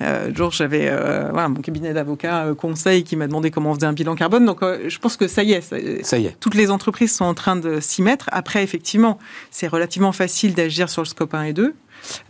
Euh, 0.01 0.31
j'avais 0.51 0.89
voilà, 1.31 1.49
mon 1.49 1.61
cabinet 1.61 1.93
d'avocats 1.93 2.53
conseil 2.57 3.03
qui 3.03 3.15
m'a 3.15 3.27
demandé 3.27 3.51
comment 3.51 3.71
on 3.71 3.75
faisait 3.75 3.87
un 3.87 3.93
bilan 3.93 4.15
carbone. 4.15 4.45
Donc, 4.45 4.61
je 4.61 4.99
pense 4.99 5.17
que 5.17 5.27
ça 5.27 5.43
y 5.43 5.53
est. 5.53 5.61
Ça, 5.61 6.17
y 6.17 6.25
est. 6.25 6.39
Toutes 6.39 6.55
les 6.55 6.71
entreprises 6.71 7.15
sont 7.15 7.25
en 7.25 7.33
train 7.33 7.55
de 7.55 7.79
s'y 7.79 8.01
mettre. 8.01 8.29
Après, 8.31 8.63
effectivement, 8.63 9.17
c'est 9.51 9.67
relativement 9.67 10.11
facile 10.11 10.53
d'agir 10.53 10.89
sur 10.89 11.01
le 11.01 11.07
scope 11.07 11.33
1 11.33 11.43
et 11.43 11.53
2. 11.53 11.73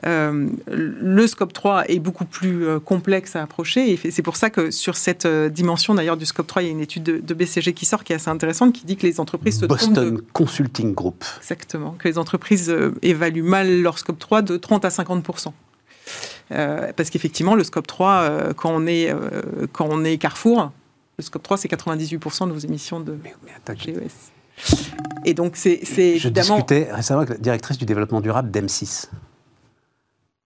Euh, 0.06 0.48
le 0.68 1.28
scope 1.28 1.54
3 1.54 1.90
est 1.90 2.00
beaucoup 2.00 2.26
plus 2.26 2.66
euh, 2.66 2.80
complexe 2.80 3.36
à 3.36 3.44
approcher 3.44 3.92
et 3.92 4.12
c'est 4.12 4.22
pour 4.22 4.36
ça 4.36 4.50
que 4.50 4.72
sur 4.72 4.96
cette 4.96 5.26
euh, 5.26 5.50
dimension 5.50 5.96
d'ailleurs 5.96 6.18
du 6.18 6.26
scope 6.26 6.48
3, 6.48 6.64
il 6.64 6.66
y 6.66 6.70
a 6.70 6.72
une 6.72 6.82
étude 6.82 7.04
de, 7.04 7.34
BCG 7.34 7.74
qui 7.74 7.86
sort 7.86 8.04
qui 8.04 8.14
est 8.14 8.16
assez 8.16 8.30
intéressante 8.30 8.74
qui 8.74 8.86
dit 8.86 8.96
que 8.96 9.06
les 9.06 9.20
entreprises 9.20 9.60
se 9.60 9.66
Boston 9.66 10.22
Consulting 10.34 10.94
Group. 10.94 11.24
Exactement, 11.40 11.96
que 12.00 12.08
les 12.08 12.18
entreprises 12.18 12.74
évaluent 13.02 13.44
mal 13.44 13.82
leur 13.82 14.00
scope 14.00 14.20
3 14.20 14.42
de 14.42 14.58
30 14.58 14.86
à 14.86 14.90
50 14.90 15.26
parce 16.50 17.10
qu'effectivement, 17.10 17.56
le 17.56 17.64
scope 17.64 17.88
3, 17.88 18.54
quand, 18.56 18.72
on 18.74 18.86
est, 18.86 19.14
quand 19.74 19.88
on 19.90 20.04
est 20.04 20.18
Carrefour, 20.18 20.72
le 21.18 21.24
scope 21.24 21.44
3, 21.44 21.58
c'est 21.58 21.68
98% 21.72 22.48
de 22.48 22.54
vos 22.54 22.60
émissions 22.60 23.00
de 23.00 23.18
GES. 23.76 23.92
Et 25.26 25.34
donc, 25.34 25.56
c'est 25.56 25.82
Je 25.84 26.30
discutais 26.30 26.88
récemment 26.92 27.22
avec 27.22 27.30
la 27.30 27.38
directrice 27.38 27.78
du 27.78 27.86
développement 27.86 28.22
durable 28.22 28.52
d'M6. 28.52 29.08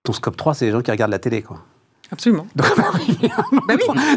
Ton 0.04 0.14
scope 0.14 0.38
3, 0.38 0.54
c'est 0.54 0.66
les 0.66 0.72
gens 0.72 0.82
qui 0.82 0.92
regardent 0.92 1.12
la 1.12 1.20
télé, 1.20 1.42
quoi. 1.42 1.64
Absolument. 2.12 2.48
bah 2.56 2.66
oui. 2.96 3.18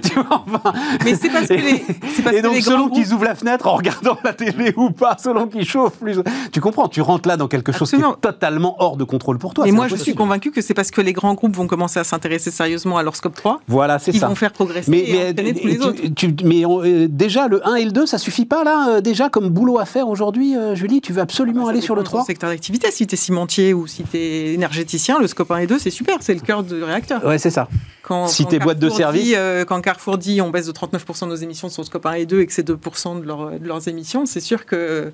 Tu 0.02 0.14
vois, 0.14 0.44
enfin, 0.46 0.72
Mais 1.04 1.14
c'est 1.14 1.28
parce 1.28 1.48
que 1.48 1.54
les. 1.54 1.84
Parce 2.22 2.36
et 2.36 2.42
donc, 2.42 2.56
selon 2.56 2.88
qu'ils 2.88 3.12
ouvrent 3.12 3.24
la 3.24 3.34
fenêtre 3.34 3.66
en 3.66 3.76
regardant 3.76 4.16
la 4.24 4.32
télé 4.32 4.72
ou 4.76 4.90
pas, 4.90 5.16
selon 5.18 5.46
qu'ils 5.46 5.68
chauffent 5.68 5.98
plus. 5.98 6.18
Tu 6.52 6.60
comprends, 6.60 6.88
tu 6.88 7.02
rentres 7.02 7.28
là 7.28 7.36
dans 7.36 7.48
quelque 7.48 7.72
chose 7.72 7.90
qui 7.90 7.96
est 7.96 8.20
totalement 8.20 8.76
hors 8.78 8.96
de 8.96 9.04
contrôle 9.04 9.38
pour 9.38 9.52
toi. 9.52 9.68
Et 9.68 9.72
moi, 9.72 9.88
je 9.88 9.96
suis 9.96 10.14
convaincu 10.14 10.50
que 10.50 10.62
c'est 10.62 10.74
parce 10.74 10.90
que 10.90 11.00
les 11.00 11.12
grands 11.12 11.34
groupes 11.34 11.54
vont 11.54 11.66
commencer 11.66 12.00
à 12.00 12.04
s'intéresser 12.04 12.50
sérieusement 12.50 12.96
à 12.96 13.02
leur 13.02 13.16
scope 13.16 13.34
3. 13.34 13.60
Voilà, 13.68 13.98
c'est 13.98 14.12
ça. 14.12 14.18
Ils 14.18 14.28
vont 14.28 14.34
faire 14.34 14.52
progresser 14.52 14.90
mais, 14.90 15.00
et 15.00 15.34
mais, 15.34 15.52
tous 15.52 15.66
les 15.66 15.80
autres. 15.80 16.02
mais 16.44 16.64
euh, 16.64 17.08
déjà, 17.10 17.48
le 17.48 17.66
1 17.66 17.74
et 17.76 17.84
le 17.84 17.92
2, 17.92 18.06
ça 18.06 18.18
suffit 18.18 18.46
pas 18.46 18.64
là 18.64 18.88
euh, 18.88 19.00
Déjà, 19.00 19.28
comme 19.28 19.48
boulot 19.48 19.78
à 19.78 19.84
faire 19.84 20.08
aujourd'hui, 20.08 20.56
euh, 20.56 20.74
Julie, 20.74 21.00
tu 21.00 21.12
veux 21.12 21.20
absolument 21.20 21.68
aller 21.68 21.80
sur 21.80 21.94
le 21.94 22.02
3 22.02 22.24
secteur 22.24 22.50
d'activité. 22.50 22.90
Si 22.90 23.06
tu 23.06 23.14
es 23.14 23.16
cimentier 23.16 23.74
ou 23.74 23.86
si 23.86 24.04
tu 24.04 24.16
es 24.16 24.54
énergéticien, 24.54 25.18
le 25.18 25.26
scope 25.26 25.50
1 25.50 25.58
et 25.58 25.66
2, 25.66 25.78
c'est 25.78 25.90
super. 25.90 26.18
C'est 26.20 26.34
le 26.34 26.40
cœur 26.40 26.62
du 26.62 26.82
réacteur. 26.82 27.24
Ouais, 27.24 27.38
c'est 27.38 27.50
ça. 27.50 27.68
Quand, 28.02 28.26
si 28.26 28.46
tes 28.46 28.58
boîtes 28.58 28.78
de 28.78 28.88
service. 28.88 29.34
Euh, 29.36 29.64
quand 29.64 29.80
Carrefour 29.80 30.18
dit 30.18 30.40
on 30.40 30.50
baisse 30.50 30.66
de 30.66 30.72
39% 30.72 31.24
de 31.24 31.26
nos 31.26 31.36
émissions 31.36 31.68
sur 31.68 31.84
scope 31.84 32.06
1 32.06 32.14
et 32.14 32.26
2 32.26 32.40
et 32.40 32.46
que 32.46 32.52
c'est 32.52 32.68
2% 32.68 33.20
de, 33.20 33.58
de, 33.58 33.66
leurs 33.66 33.88
émissions, 33.88 34.26
c'est 34.26 34.40
sûr 34.40 34.66
que 34.66 35.12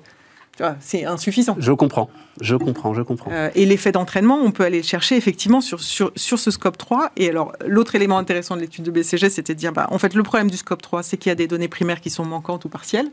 c'est 0.79 1.05
insuffisant. 1.05 1.55
Je 1.59 1.71
comprends, 1.71 2.09
je 2.41 2.55
comprends, 2.55 2.93
je 2.93 3.01
comprends. 3.01 3.31
Euh, 3.31 3.49
et 3.55 3.65
l'effet 3.65 3.91
d'entraînement, 3.91 4.39
on 4.43 4.51
peut 4.51 4.63
aller 4.63 4.77
le 4.77 4.83
chercher 4.83 5.15
effectivement 5.15 5.61
sur, 5.61 5.81
sur, 5.81 6.11
sur 6.15 6.39
ce 6.39 6.51
scope 6.51 6.77
3. 6.77 7.11
Et 7.17 7.29
alors, 7.29 7.53
l'autre 7.65 7.95
élément 7.95 8.17
intéressant 8.17 8.55
de 8.55 8.61
l'étude 8.61 8.83
de 8.83 8.91
BCG, 8.91 9.29
c'était 9.29 9.53
de 9.53 9.59
dire, 9.59 9.71
bah, 9.71 9.87
en 9.89 9.97
fait, 9.97 10.13
le 10.13 10.23
problème 10.23 10.49
du 10.49 10.57
scope 10.57 10.81
3, 10.81 11.03
c'est 11.03 11.17
qu'il 11.17 11.29
y 11.29 11.31
a 11.31 11.35
des 11.35 11.47
données 11.47 11.67
primaires 11.67 12.01
qui 12.01 12.09
sont 12.09 12.25
manquantes 12.25 12.65
ou 12.65 12.69
partielles. 12.69 13.09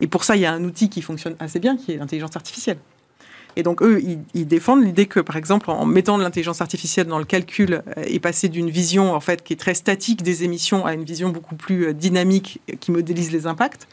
Et 0.00 0.06
pour 0.06 0.24
ça, 0.24 0.36
il 0.36 0.42
y 0.42 0.46
a 0.46 0.52
un 0.52 0.64
outil 0.64 0.88
qui 0.88 1.02
fonctionne 1.02 1.36
assez 1.38 1.60
bien, 1.60 1.76
qui 1.76 1.92
est 1.92 1.96
l'intelligence 1.96 2.34
artificielle. 2.34 2.78
Et 3.56 3.62
donc, 3.62 3.82
eux, 3.82 4.02
ils, 4.34 4.46
défendent 4.46 4.84
l'idée 4.84 5.06
que, 5.06 5.20
par 5.20 5.36
exemple, 5.36 5.70
en 5.70 5.86
mettant 5.86 6.18
de 6.18 6.22
l'intelligence 6.22 6.60
artificielle 6.60 7.06
dans 7.06 7.18
le 7.18 7.24
calcul 7.24 7.82
euh, 7.96 8.02
et 8.06 8.18
passer 8.18 8.48
d'une 8.48 8.70
vision, 8.70 9.14
en 9.14 9.20
fait, 9.20 9.42
qui 9.42 9.52
est 9.52 9.56
très 9.56 9.74
statique 9.74 10.22
des 10.22 10.44
émissions 10.44 10.84
à 10.84 10.94
une 10.94 11.04
vision 11.04 11.30
beaucoup 11.30 11.54
plus 11.54 11.86
euh, 11.86 11.92
dynamique 11.92 12.60
qui 12.80 12.90
modélise 12.90 13.32
les 13.32 13.46
impacts, 13.46 13.86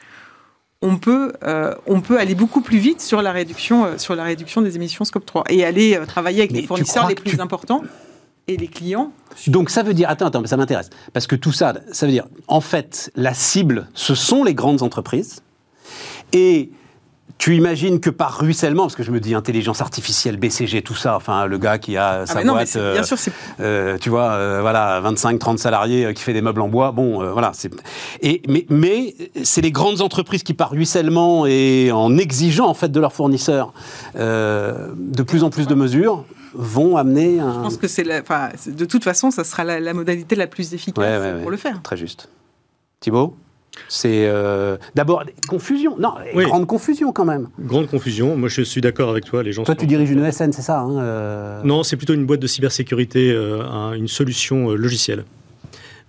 on 0.82 0.98
peut, 0.98 1.34
euh, 1.44 1.76
on 1.86 2.02
peut 2.02 2.20
aller 2.20 2.34
beaucoup 2.34 2.62
plus 2.62 2.80
vite 2.80 3.02
sur 3.02 3.22
la 3.22 3.32
réduction, 3.32 4.00
sur 4.00 4.16
la 4.16 4.24
réduction 4.24 4.64
des 4.64 4.76
émissions 4.76 5.06
Scope 5.06 5.28
3 5.28 5.44
et 5.50 5.64
aller 5.64 6.00
travailler 6.08 6.40
avec 6.40 6.52
les 6.52 6.64
fournisseurs 6.64 7.08
les 7.08 7.14
plus 7.14 7.40
importants 7.40 7.84
et 8.48 8.58
les 8.58 8.68
clients. 8.68 9.12
Donc 9.46 9.70
ça 9.70 9.84
veut 9.84 9.94
dire, 9.94 10.10
attends, 10.10 10.26
attends, 10.26 10.44
ça 10.48 10.58
m'intéresse, 10.58 10.90
parce 11.14 11.28
que 11.28 11.36
tout 11.36 11.52
ça, 11.52 11.76
ça 11.92 12.08
veut 12.08 12.12
dire, 12.12 12.26
en 12.48 12.62
fait, 12.62 13.12
la 13.16 13.36
cible, 13.36 13.90
ce 13.94 14.16
sont 14.16 14.44
les 14.44 14.56
grandes 14.56 14.82
entreprises, 14.82 15.44
et 16.34 16.72
tu 17.38 17.56
imagines 17.56 18.00
que 18.00 18.10
par 18.10 18.40
ruissellement, 18.40 18.84
parce 18.84 18.96
que 18.96 19.04
je 19.04 19.12
me 19.12 19.20
dis 19.20 19.36
intelligence 19.36 19.82
artificielle, 19.82 20.38
BCG, 20.38 20.82
tout 20.82 20.96
ça, 20.96 21.16
enfin 21.16 21.46
le 21.46 21.58
gars 21.58 21.78
qui 21.78 21.98
a 21.98 22.26
sa 22.26 22.44
boîte, 22.44 22.78
bien 22.78 23.04
sûr, 23.04 23.18
euh, 23.60 23.98
tu 24.00 24.10
vois, 24.10 24.32
euh, 24.32 24.60
voilà, 24.62 25.02
25-30 25.02 25.58
salariés 25.58 26.06
euh, 26.06 26.14
qui 26.14 26.24
fait 26.24 26.34
des 26.34 26.42
meubles 26.42 26.62
en 26.62 26.68
bois, 26.68 26.92
bon, 26.92 27.32
voilà. 27.32 27.52
Et 28.22 28.42
mais, 28.48 28.66
mais 28.70 29.16
c'est 29.44 29.62
les 29.62 29.72
grandes 29.72 30.02
entreprises 30.02 30.44
qui 30.44 30.54
par 30.54 30.72
ruissellement 30.72 31.46
et 31.46 31.92
en 31.92 32.18
exigeant 32.18 32.68
en 32.68 32.74
fait 32.74 32.90
de 32.90 33.00
leurs 33.00 33.14
fournisseurs 33.14 33.74
de 34.16 35.24
plus 35.24 35.44
en 35.44 35.50
plus 35.50 35.68
de 35.68 35.76
mesures 35.76 36.26
vont 36.54 36.98
amener 36.98 37.40
un. 37.40 37.54
Je 37.54 37.60
pense 37.60 37.78
que 37.78 37.88
c'est, 37.88 38.04
de 38.04 38.86
toute 38.86 39.04
façon, 39.04 39.32
ça 39.32 39.44
sera 39.44 39.64
la, 39.64 39.94
modalité 39.94 40.36
la 40.36 40.48
plus 40.48 40.74
efficace 40.74 41.42
pour 41.42 41.52
le 41.52 41.58
faire. 41.58 41.82
Très 41.82 41.98
juste. 41.98 42.30
Thibault? 43.00 43.36
C'est 43.88 44.26
euh, 44.26 44.78
d'abord 44.96 45.24
confusion. 45.48 45.98
Non, 45.98 46.14
grande 46.36 46.68
confusion 46.68 47.12
quand 47.12 47.26
même. 47.26 47.50
Grande 47.60 47.88
confusion. 47.88 48.36
Moi, 48.38 48.50
je 48.50 48.62
suis 48.62 48.82
d'accord 48.82 49.10
avec 49.10 49.26
toi. 49.26 49.44
Les 49.44 49.52
gens. 49.52 49.64
Toi, 49.64 49.76
tu 49.76 49.88
diriges 49.88 50.12
une 50.12 50.24
ESN, 50.24 50.52
c'est 50.52 50.62
ça 50.62 50.80
hein, 50.80 50.98
euh 51.00 51.62
Non, 51.64 51.84
c'est 51.84 51.98
plutôt 51.98 52.14
une 52.14 52.26
boîte 52.26 52.40
de 52.40 52.48
cybersécurité, 52.48 53.32
euh, 53.32 53.94
une 53.94 54.08
solution 54.08 54.72
logicielle. 54.72 55.26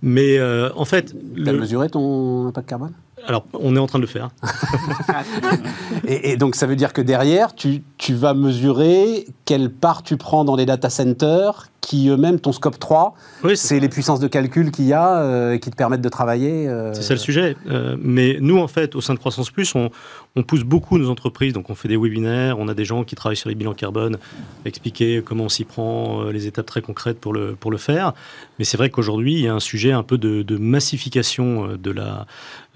Mais 0.02 0.40
en 0.40 0.84
fait, 0.84 1.14
tu 1.36 1.48
as 1.48 1.52
mesuré 1.52 1.88
ton 1.88 2.48
impact 2.48 2.68
carbone? 2.68 2.92
Alors, 3.26 3.46
on 3.54 3.76
est 3.76 3.78
en 3.78 3.86
train 3.86 4.00
de 4.00 4.04
le 4.04 4.08
faire. 4.08 4.30
et, 6.08 6.36
donc, 6.36 6.56
ça 6.56 6.66
veut 6.66 6.74
dire 6.74 6.92
que 6.92 7.00
derrière, 7.00 7.54
tu, 7.54 7.82
tu, 7.96 8.14
vas 8.14 8.34
mesurer 8.34 9.26
quelle 9.44 9.70
part 9.70 10.02
tu 10.02 10.16
prends 10.16 10.44
dans 10.44 10.56
les 10.56 10.66
data 10.66 10.90
centers, 10.90 11.70
qui 11.82 12.08
eux-mêmes, 12.08 12.40
ton 12.40 12.52
scope 12.52 12.78
3, 12.78 13.14
c'est 13.54 13.80
les 13.80 13.88
puissances 13.88 14.20
de 14.20 14.28
calcul 14.28 14.70
qu'il 14.70 14.86
y 14.86 14.92
a 14.92 15.18
euh, 15.18 15.58
qui 15.58 15.68
te 15.68 15.76
permettent 15.76 16.00
de 16.00 16.08
travailler. 16.08 16.68
Euh. 16.68 16.94
C'est 16.94 17.02
ça 17.02 17.14
le 17.14 17.18
sujet. 17.18 17.56
Euh, 17.68 17.96
mais 18.00 18.38
nous, 18.40 18.58
en 18.58 18.68
fait, 18.68 18.94
au 18.94 19.00
sein 19.00 19.14
de 19.14 19.18
Croissance 19.18 19.50
Plus, 19.50 19.74
on, 19.74 19.90
on, 20.36 20.44
pousse 20.44 20.62
beaucoup 20.62 20.96
nos 20.96 21.10
entreprises. 21.10 21.52
Donc, 21.52 21.70
on 21.70 21.74
fait 21.74 21.88
des 21.88 21.96
webinaires, 21.96 22.58
on 22.58 22.68
a 22.68 22.74
des 22.74 22.84
gens 22.84 23.02
qui 23.02 23.16
travaillent 23.16 23.36
sur 23.36 23.48
les 23.48 23.56
bilans 23.56 23.74
carbone, 23.74 24.16
expliquer 24.64 25.22
comment 25.24 25.44
on 25.44 25.48
s'y 25.48 25.64
prend, 25.64 26.22
les 26.24 26.46
étapes 26.46 26.66
très 26.66 26.82
concrètes 26.82 27.18
pour 27.18 27.32
le, 27.32 27.56
pour 27.56 27.72
le 27.72 27.78
faire. 27.78 28.12
Mais 28.58 28.64
c'est 28.64 28.76
vrai 28.76 28.88
qu'aujourd'hui, 28.88 29.34
il 29.34 29.40
y 29.40 29.48
a 29.48 29.54
un 29.54 29.60
sujet 29.60 29.90
un 29.90 30.04
peu 30.04 30.18
de, 30.18 30.42
de 30.42 30.56
massification 30.56 31.76
de, 31.76 31.90
la, 31.90 32.26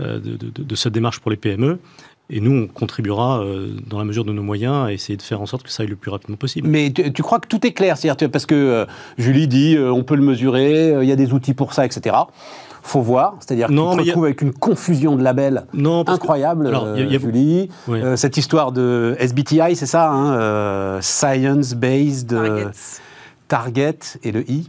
de, 0.00 0.18
de, 0.18 0.62
de 0.62 0.74
cette 0.74 0.92
démarche 0.92 1.20
pour 1.20 1.30
les 1.30 1.36
PME. 1.36 1.78
Et 2.28 2.40
nous, 2.40 2.64
on 2.64 2.66
contribuera 2.66 3.40
euh, 3.40 3.76
dans 3.86 3.98
la 3.98 4.04
mesure 4.04 4.24
de 4.24 4.32
nos 4.32 4.42
moyens 4.42 4.86
à 4.86 4.92
essayer 4.92 5.16
de 5.16 5.22
faire 5.22 5.40
en 5.40 5.46
sorte 5.46 5.62
que 5.62 5.70
ça 5.70 5.84
aille 5.84 5.88
le 5.88 5.96
plus 5.96 6.10
rapidement 6.10 6.36
possible. 6.36 6.68
Mais 6.68 6.90
tu, 6.90 7.22
crois 7.22 7.38
que 7.38 7.46
tout 7.46 7.64
est 7.64 7.72
clair 7.72 7.96
Parce 8.32 8.46
que 8.46 8.54
euh, 8.54 8.84
Julie 9.16 9.46
dit, 9.46 9.76
euh, 9.76 9.92
on 9.92 10.02
peut 10.02 10.16
le 10.16 10.22
mesurer, 10.22 10.96
il 11.00 11.08
y 11.08 11.12
a 11.12 11.16
des 11.16 11.32
outils 11.32 11.54
pour 11.54 11.72
ça, 11.72 11.86
etc. 11.86 12.16
Faut 12.82 13.00
voir, 13.00 13.36
c'est-à-dire 13.40 13.68
qu'on 13.68 13.92
se 13.92 13.98
retrouve 13.98 14.24
avec 14.24 14.42
une 14.42 14.52
confusion 14.52 15.16
de 15.16 15.22
labels 15.22 15.66
incroyable, 16.08 16.72
Julie. 16.96 17.68
cette 18.16 18.36
histoire 18.36 18.72
de 18.72 19.16
SBTI, 19.18 19.74
c'est 19.74 19.86
ça, 19.86 20.10
hein, 20.10 21.00
Science 21.00 21.74
Based 21.74 22.36
Target 23.48 23.98
et 24.22 24.32
le 24.32 24.48
I. 24.50 24.68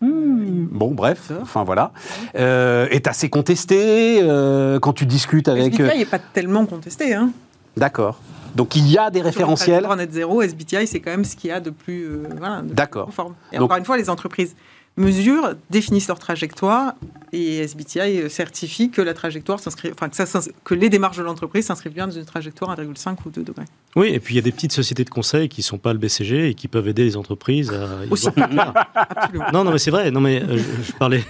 Hmm. 0.00 0.66
Bon, 0.70 0.92
bref, 0.92 1.32
enfin 1.40 1.64
voilà, 1.64 1.92
euh, 2.36 2.86
est 2.90 3.06
assez 3.06 3.30
contesté 3.30 4.20
euh, 4.20 4.78
quand 4.78 4.92
tu 4.92 5.06
discutes 5.06 5.48
avec. 5.48 5.74
SBTI 5.74 5.98
n'est 5.98 6.04
pas 6.04 6.18
tellement 6.18 6.66
contesté, 6.66 7.14
hein. 7.14 7.30
D'accord. 7.76 8.20
Donc 8.54 8.76
il 8.76 8.88
y 8.88 8.98
a 8.98 9.10
des 9.10 9.20
référentiels. 9.20 9.84
Sur 9.84 9.96
net 9.96 10.12
zéro, 10.12 10.42
SBTI, 10.42 10.86
c'est 10.86 11.00
quand 11.00 11.10
même 11.10 11.24
ce 11.24 11.36
qu'il 11.36 11.50
y 11.50 11.52
a 11.52 11.60
de 11.60 11.70
plus, 11.70 12.04
euh, 12.04 12.28
voilà, 12.38 12.62
D'accord. 12.62 13.10
Et 13.52 13.58
encore 13.58 13.76
une 13.76 13.84
fois, 13.84 13.96
les 13.96 14.10
entreprises 14.10 14.54
mesurent, 14.96 15.54
définissent 15.70 16.08
leur 16.08 16.18
trajectoire 16.18 16.94
et 17.32 17.58
SBTI 17.58 18.30
certifie 18.30 18.90
que 18.90 19.02
la 19.02 19.12
trajectoire 19.12 19.60
s'inscrit, 19.60 19.90
enfin 19.92 20.08
que, 20.08 20.16
ça, 20.16 20.40
que 20.64 20.74
les 20.74 20.88
démarches 20.88 21.18
de 21.18 21.22
l'entreprise 21.22 21.66
s'inscrivent 21.66 21.92
bien 21.92 22.06
dans 22.06 22.14
une 22.14 22.24
trajectoire 22.24 22.74
1,5 22.76 23.16
ou 23.26 23.30
2 23.30 23.42
degrés. 23.42 23.64
Oui, 23.94 24.08
et 24.08 24.20
puis 24.20 24.34
il 24.34 24.36
y 24.36 24.38
a 24.38 24.42
des 24.42 24.52
petites 24.52 24.72
sociétés 24.72 25.04
de 25.04 25.10
conseil 25.10 25.48
qui 25.48 25.60
ne 25.60 25.64
sont 25.64 25.78
pas 25.78 25.92
le 25.92 25.98
BCG 25.98 26.50
et 26.50 26.54
qui 26.54 26.68
peuvent 26.68 26.88
aider 26.88 27.04
les 27.04 27.16
entreprises 27.16 27.70
à. 27.72 28.10
Aussi. 28.10 28.28
Absolument. 28.94 29.46
Non, 29.52 29.64
non, 29.64 29.72
mais 29.72 29.78
c'est 29.78 29.90
vrai. 29.90 30.10
Non, 30.10 30.20
mais 30.20 30.42
euh, 30.42 30.58
je, 30.82 30.92
parlais 30.92 31.24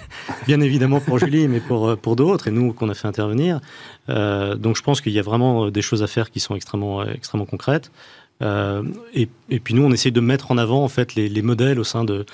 bien 0.46 0.60
évidemment 0.60 1.00
pour 1.00 1.18
Julie, 1.18 1.48
mais 1.48 1.60
pour, 1.60 1.88
euh, 1.88 1.96
pour 1.96 2.16
d'autres 2.16 2.48
et 2.48 2.50
nous 2.50 2.72
qu'on 2.72 2.88
a 2.88 2.94
fait 2.94 3.08
intervenir. 3.08 3.60
Euh, 4.08 4.54
donc 4.54 4.76
je 4.76 4.82
pense 4.82 5.00
qu'il 5.00 5.12
y 5.12 5.18
a 5.18 5.22
vraiment 5.22 5.70
des 5.70 5.82
choses 5.82 6.02
à 6.02 6.06
faire 6.06 6.30
qui 6.30 6.40
sont 6.40 6.54
extrêmement, 6.54 7.04
extrêmement 7.04 7.46
concrètes. 7.46 7.90
et, 8.42 9.28
et, 9.48 9.60
puis 9.60 9.74
nous, 9.74 9.82
on 9.82 9.92
essaie 9.92 10.10
de 10.10 10.20
mettre 10.20 10.50
en 10.50 10.58
avant 10.58 10.84
en 10.84 10.88
fait 10.88 11.14
les, 11.14 11.28
les 11.28 11.42
modèles 11.42 11.80
au 11.80 11.84
sein 11.84 12.04
de 12.04 12.26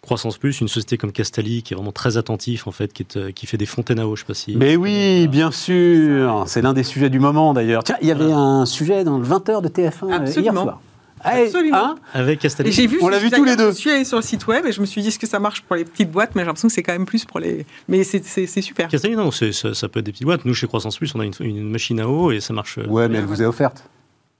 Croissance 0.00 0.38
Plus, 0.38 0.60
une 0.60 0.68
société 0.68 0.96
comme 0.96 1.12
Castali 1.12 1.62
qui 1.62 1.74
est 1.74 1.76
vraiment 1.76 1.92
très 1.92 2.16
attentif 2.16 2.66
en 2.66 2.70
fait, 2.70 2.92
qui, 2.92 3.06
euh, 3.16 3.32
qui 3.32 3.46
fait 3.46 3.56
des 3.56 3.66
fontaines 3.66 3.98
à 3.98 4.06
eau, 4.06 4.16
je 4.16 4.20
sais 4.20 4.26
pas 4.26 4.34
si. 4.34 4.56
Mais 4.56 4.76
oui, 4.76 5.28
bien 5.28 5.50
sûr, 5.50 6.44
c'est 6.46 6.62
l'un 6.62 6.72
des 6.72 6.84
sujets 6.84 7.10
du 7.10 7.18
moment 7.18 7.52
d'ailleurs. 7.52 7.84
Tiens, 7.84 7.96
il 8.00 8.08
y 8.08 8.12
avait 8.12 8.32
un 8.32 8.64
sujet 8.64 9.04
dans 9.04 9.18
le 9.18 9.24
20h 9.24 9.62
de 9.62 9.68
TF1 9.68 10.22
euh, 10.22 10.40
hier 10.40 10.52
soir. 10.52 10.80
Absolument. 11.20 11.76
Hein 11.76 11.96
Avec 12.14 12.38
Castali. 12.38 12.70
J'ai 12.70 12.86
vu, 12.86 12.98
on 13.02 13.08
l'a 13.08 13.18
vu 13.18 13.30
tous 13.30 13.42
les 13.42 13.56
deux. 13.56 13.72
Je 13.72 13.76
suis 13.76 13.90
allé 13.90 14.04
sur 14.04 14.18
le 14.18 14.22
site 14.22 14.46
web 14.46 14.64
et 14.66 14.72
je 14.72 14.80
me 14.80 14.86
suis 14.86 15.02
dit 15.02 15.08
est-ce 15.08 15.18
que 15.18 15.26
ça 15.26 15.40
marche 15.40 15.62
pour 15.62 15.74
les 15.74 15.84
petites 15.84 16.12
boîtes, 16.12 16.36
mais 16.36 16.42
j'ai 16.42 16.46
l'impression 16.46 16.68
que 16.68 16.74
c'est 16.74 16.84
quand 16.84 16.92
même 16.92 17.06
plus 17.06 17.24
pour 17.24 17.40
les. 17.40 17.66
Mais 17.88 18.04
c'est 18.04 18.22
super. 18.62 18.88
Castali, 18.88 19.16
non, 19.16 19.32
ça, 19.32 19.74
ça, 19.74 19.88
peut 19.88 19.98
être 19.98 20.06
des 20.06 20.12
petites 20.12 20.26
boîtes. 20.26 20.44
Nous, 20.44 20.54
chez 20.54 20.68
Croissance 20.68 20.96
Plus, 20.96 21.12
on 21.16 21.20
a 21.20 21.24
une, 21.24 21.32
une 21.40 21.70
machine 21.70 21.98
à 21.98 22.08
eau 22.08 22.30
et 22.30 22.40
ça 22.40 22.52
marche. 22.52 22.78
Ouais, 22.88 23.08
mais 23.08 23.18
elle 23.18 23.24
vous 23.24 23.42
est 23.42 23.46
offerte. 23.46 23.82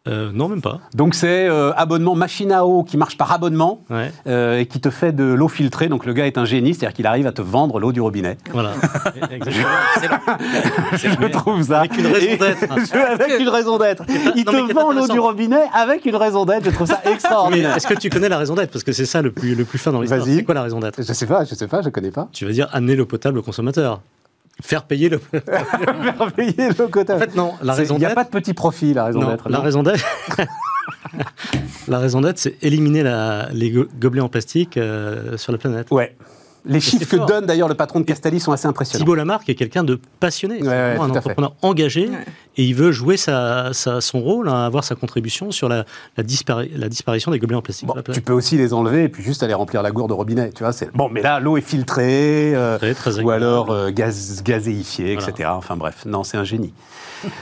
Euh, 0.08 0.30
non, 0.32 0.48
même 0.48 0.62
pas. 0.62 0.80
Donc 0.94 1.14
c'est 1.14 1.46
euh, 1.48 1.72
abonnement 1.74 2.14
machine 2.14 2.50
à 2.52 2.64
eau 2.64 2.82
qui 2.82 2.96
marche 2.96 3.16
par 3.16 3.30
abonnement 3.32 3.82
euh, 4.26 4.58
et 4.58 4.66
qui 4.66 4.80
te 4.80 4.90
fait 4.90 5.12
de 5.12 5.24
l'eau 5.24 5.48
filtrée. 5.48 5.88
Donc 5.88 6.06
le 6.06 6.12
gars 6.12 6.26
est 6.26 6.38
un 6.38 6.44
génie, 6.44 6.74
c'est-à-dire 6.74 6.94
qu'il 6.94 7.06
arrive 7.06 7.26
à 7.26 7.32
te 7.32 7.42
vendre 7.42 7.78
l'eau 7.78 7.92
du 7.92 8.00
robinet. 8.00 8.38
Voilà. 8.52 8.72
Je 10.92 11.28
trouve 11.28 11.62
ça. 11.62 11.80
Avec 11.80 11.98
une 11.98 12.06
raison 12.06 12.36
d'être. 12.36 12.72
avec 12.94 13.40
une 13.40 13.48
raison 13.48 13.78
d'être. 13.78 14.04
Il 14.34 14.44
te 14.44 14.72
vend 14.72 14.92
l'eau 14.92 15.08
du 15.08 15.18
robinet 15.18 15.64
avec 15.74 16.06
une 16.06 16.16
raison 16.16 16.44
d'être. 16.44 16.64
Je 16.64 16.70
trouve 16.70 16.86
ça 16.86 17.00
extraordinaire. 17.10 17.76
Est-ce 17.76 17.86
que 17.86 17.94
tu 17.94 18.08
connais 18.08 18.28
la 18.28 18.38
raison 18.38 18.54
d'être? 18.54 18.70
Parce 18.70 18.84
que 18.84 18.92
c'est 18.92 19.06
ça 19.06 19.22
le 19.22 19.32
plus, 19.32 19.54
le 19.54 19.64
plus 19.64 19.78
fin 19.78 19.92
dans 19.92 20.00
l'histoire. 20.00 20.24
C'est 20.24 20.44
quoi 20.44 20.54
la 20.54 20.62
raison 20.62 20.80
d'être? 20.80 21.02
Je 21.02 21.12
sais 21.12 21.26
pas, 21.26 21.44
je 21.44 21.54
sais 21.54 21.68
pas, 21.68 21.82
je 21.82 21.90
connais 21.90 22.10
pas. 22.10 22.28
Tu 22.32 22.46
vas 22.46 22.52
dire 22.52 22.68
amener 22.72 22.96
l'eau 22.96 23.06
potable 23.06 23.38
au 23.38 23.42
consommateur. 23.42 24.00
Faire 24.62 24.84
payer 24.84 25.08
le. 25.08 25.18
Faire 25.30 26.32
payer 26.34 26.68
le 26.68 26.88
quota. 26.88 27.16
En 27.16 27.18
fait, 27.18 27.34
non. 27.36 27.54
La 27.62 27.74
raison 27.74 27.94
Il 27.96 28.00
n'y 28.00 28.06
a 28.06 28.14
pas 28.14 28.24
de 28.24 28.30
petit 28.30 28.54
profit, 28.54 28.92
la 28.92 29.04
raison 29.04 29.20
d'être. 29.20 29.48
La 29.48 29.60
raison 29.60 29.82
d'être. 29.82 30.04
la 31.88 31.98
raison 31.98 32.20
d'être, 32.20 32.38
c'est 32.38 32.56
éliminer 32.62 33.02
la, 33.02 33.48
les 33.52 33.70
gobelets 33.70 34.20
en 34.20 34.28
plastique 34.28 34.76
euh, 34.76 35.36
sur 35.36 35.52
la 35.52 35.58
planète. 35.58 35.90
Ouais. 35.90 36.16
Les 36.64 36.80
chiffres 36.80 37.16
que 37.16 37.26
donne 37.26 37.46
d'ailleurs 37.46 37.68
le 37.68 37.74
patron 37.74 38.00
de 38.00 38.04
Castali 38.04 38.40
sont 38.40 38.52
assez 38.52 38.66
impressionnants. 38.66 39.02
Thibault 39.04 39.14
Lamarck 39.14 39.48
est 39.48 39.54
quelqu'un 39.54 39.84
de 39.84 39.98
passionné, 40.20 40.66
un 40.68 40.98
entrepreneur 40.98 41.54
engagé 41.62 42.10
et 42.58 42.64
il 42.64 42.74
veut 42.74 42.90
jouer 42.90 43.16
sa, 43.16 43.72
son 43.72 44.20
rôle, 44.20 44.48
hein, 44.48 44.66
avoir 44.66 44.82
sa 44.82 44.96
contribution 44.96 45.52
sur 45.52 45.68
la, 45.68 45.84
la, 46.16 46.24
la 46.76 46.88
disparition 46.88 47.30
des 47.30 47.38
gobelets 47.38 47.56
en 47.56 47.62
plastique. 47.62 47.88
tu 48.12 48.20
peux 48.20 48.32
aussi 48.32 48.56
les 48.56 48.74
enlever 48.74 49.04
et 49.04 49.08
puis 49.08 49.22
juste 49.22 49.44
aller 49.44 49.54
remplir 49.54 49.80
la 49.80 49.92
gourde 49.92 50.10
au 50.10 50.16
robinet. 50.16 50.50
Tu 50.50 50.64
vois, 50.64 50.72
bon, 50.92 51.08
mais 51.08 51.22
là 51.22 51.38
l'eau 51.38 51.56
est 51.56 51.62
filtrée 51.62 52.54
euh, 52.54 52.78
très, 52.94 53.20
ou 53.20 53.30
alors 53.30 53.70
euh, 53.70 53.90
gaz, 53.90 54.42
gazéifiée, 54.42 55.12
etc. 55.12 55.50
Enfin 55.52 55.76
bref, 55.76 56.04
non, 56.04 56.24
c'est 56.24 56.36
un 56.36 56.44
génie. 56.44 56.74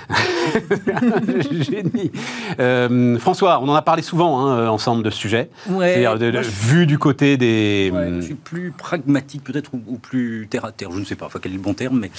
Génie. 1.51 2.11
Euh, 2.59 3.19
François, 3.19 3.61
on 3.61 3.69
en 3.69 3.75
a 3.75 3.83
parlé 3.83 4.03
souvent 4.03 4.47
hein, 4.47 4.69
ensemble 4.69 5.03
de 5.03 5.11
ce 5.11 5.19
sujet. 5.19 5.51
Ouais, 5.69 6.07
vu 6.43 6.87
du 6.87 6.99
côté 6.99 7.37
des. 7.37 7.93
je 7.93 8.21
suis 8.21 8.35
plus 8.35 8.73
pragmatique 8.73 9.45
peut-être 9.45 9.73
ou, 9.75 9.99
plus 9.99 10.47
terre 10.51 10.65
à 10.65 10.73
terre. 10.73 10.91
Je 10.93 11.01
ne 11.01 11.05
sais 11.05 11.17
pas 11.17 11.27
enfin, 11.27 11.39
quel 11.43 11.53
est 11.53 11.57
le 11.57 11.61
bon 11.61 11.75
terme, 11.75 11.99
mais 11.99 12.11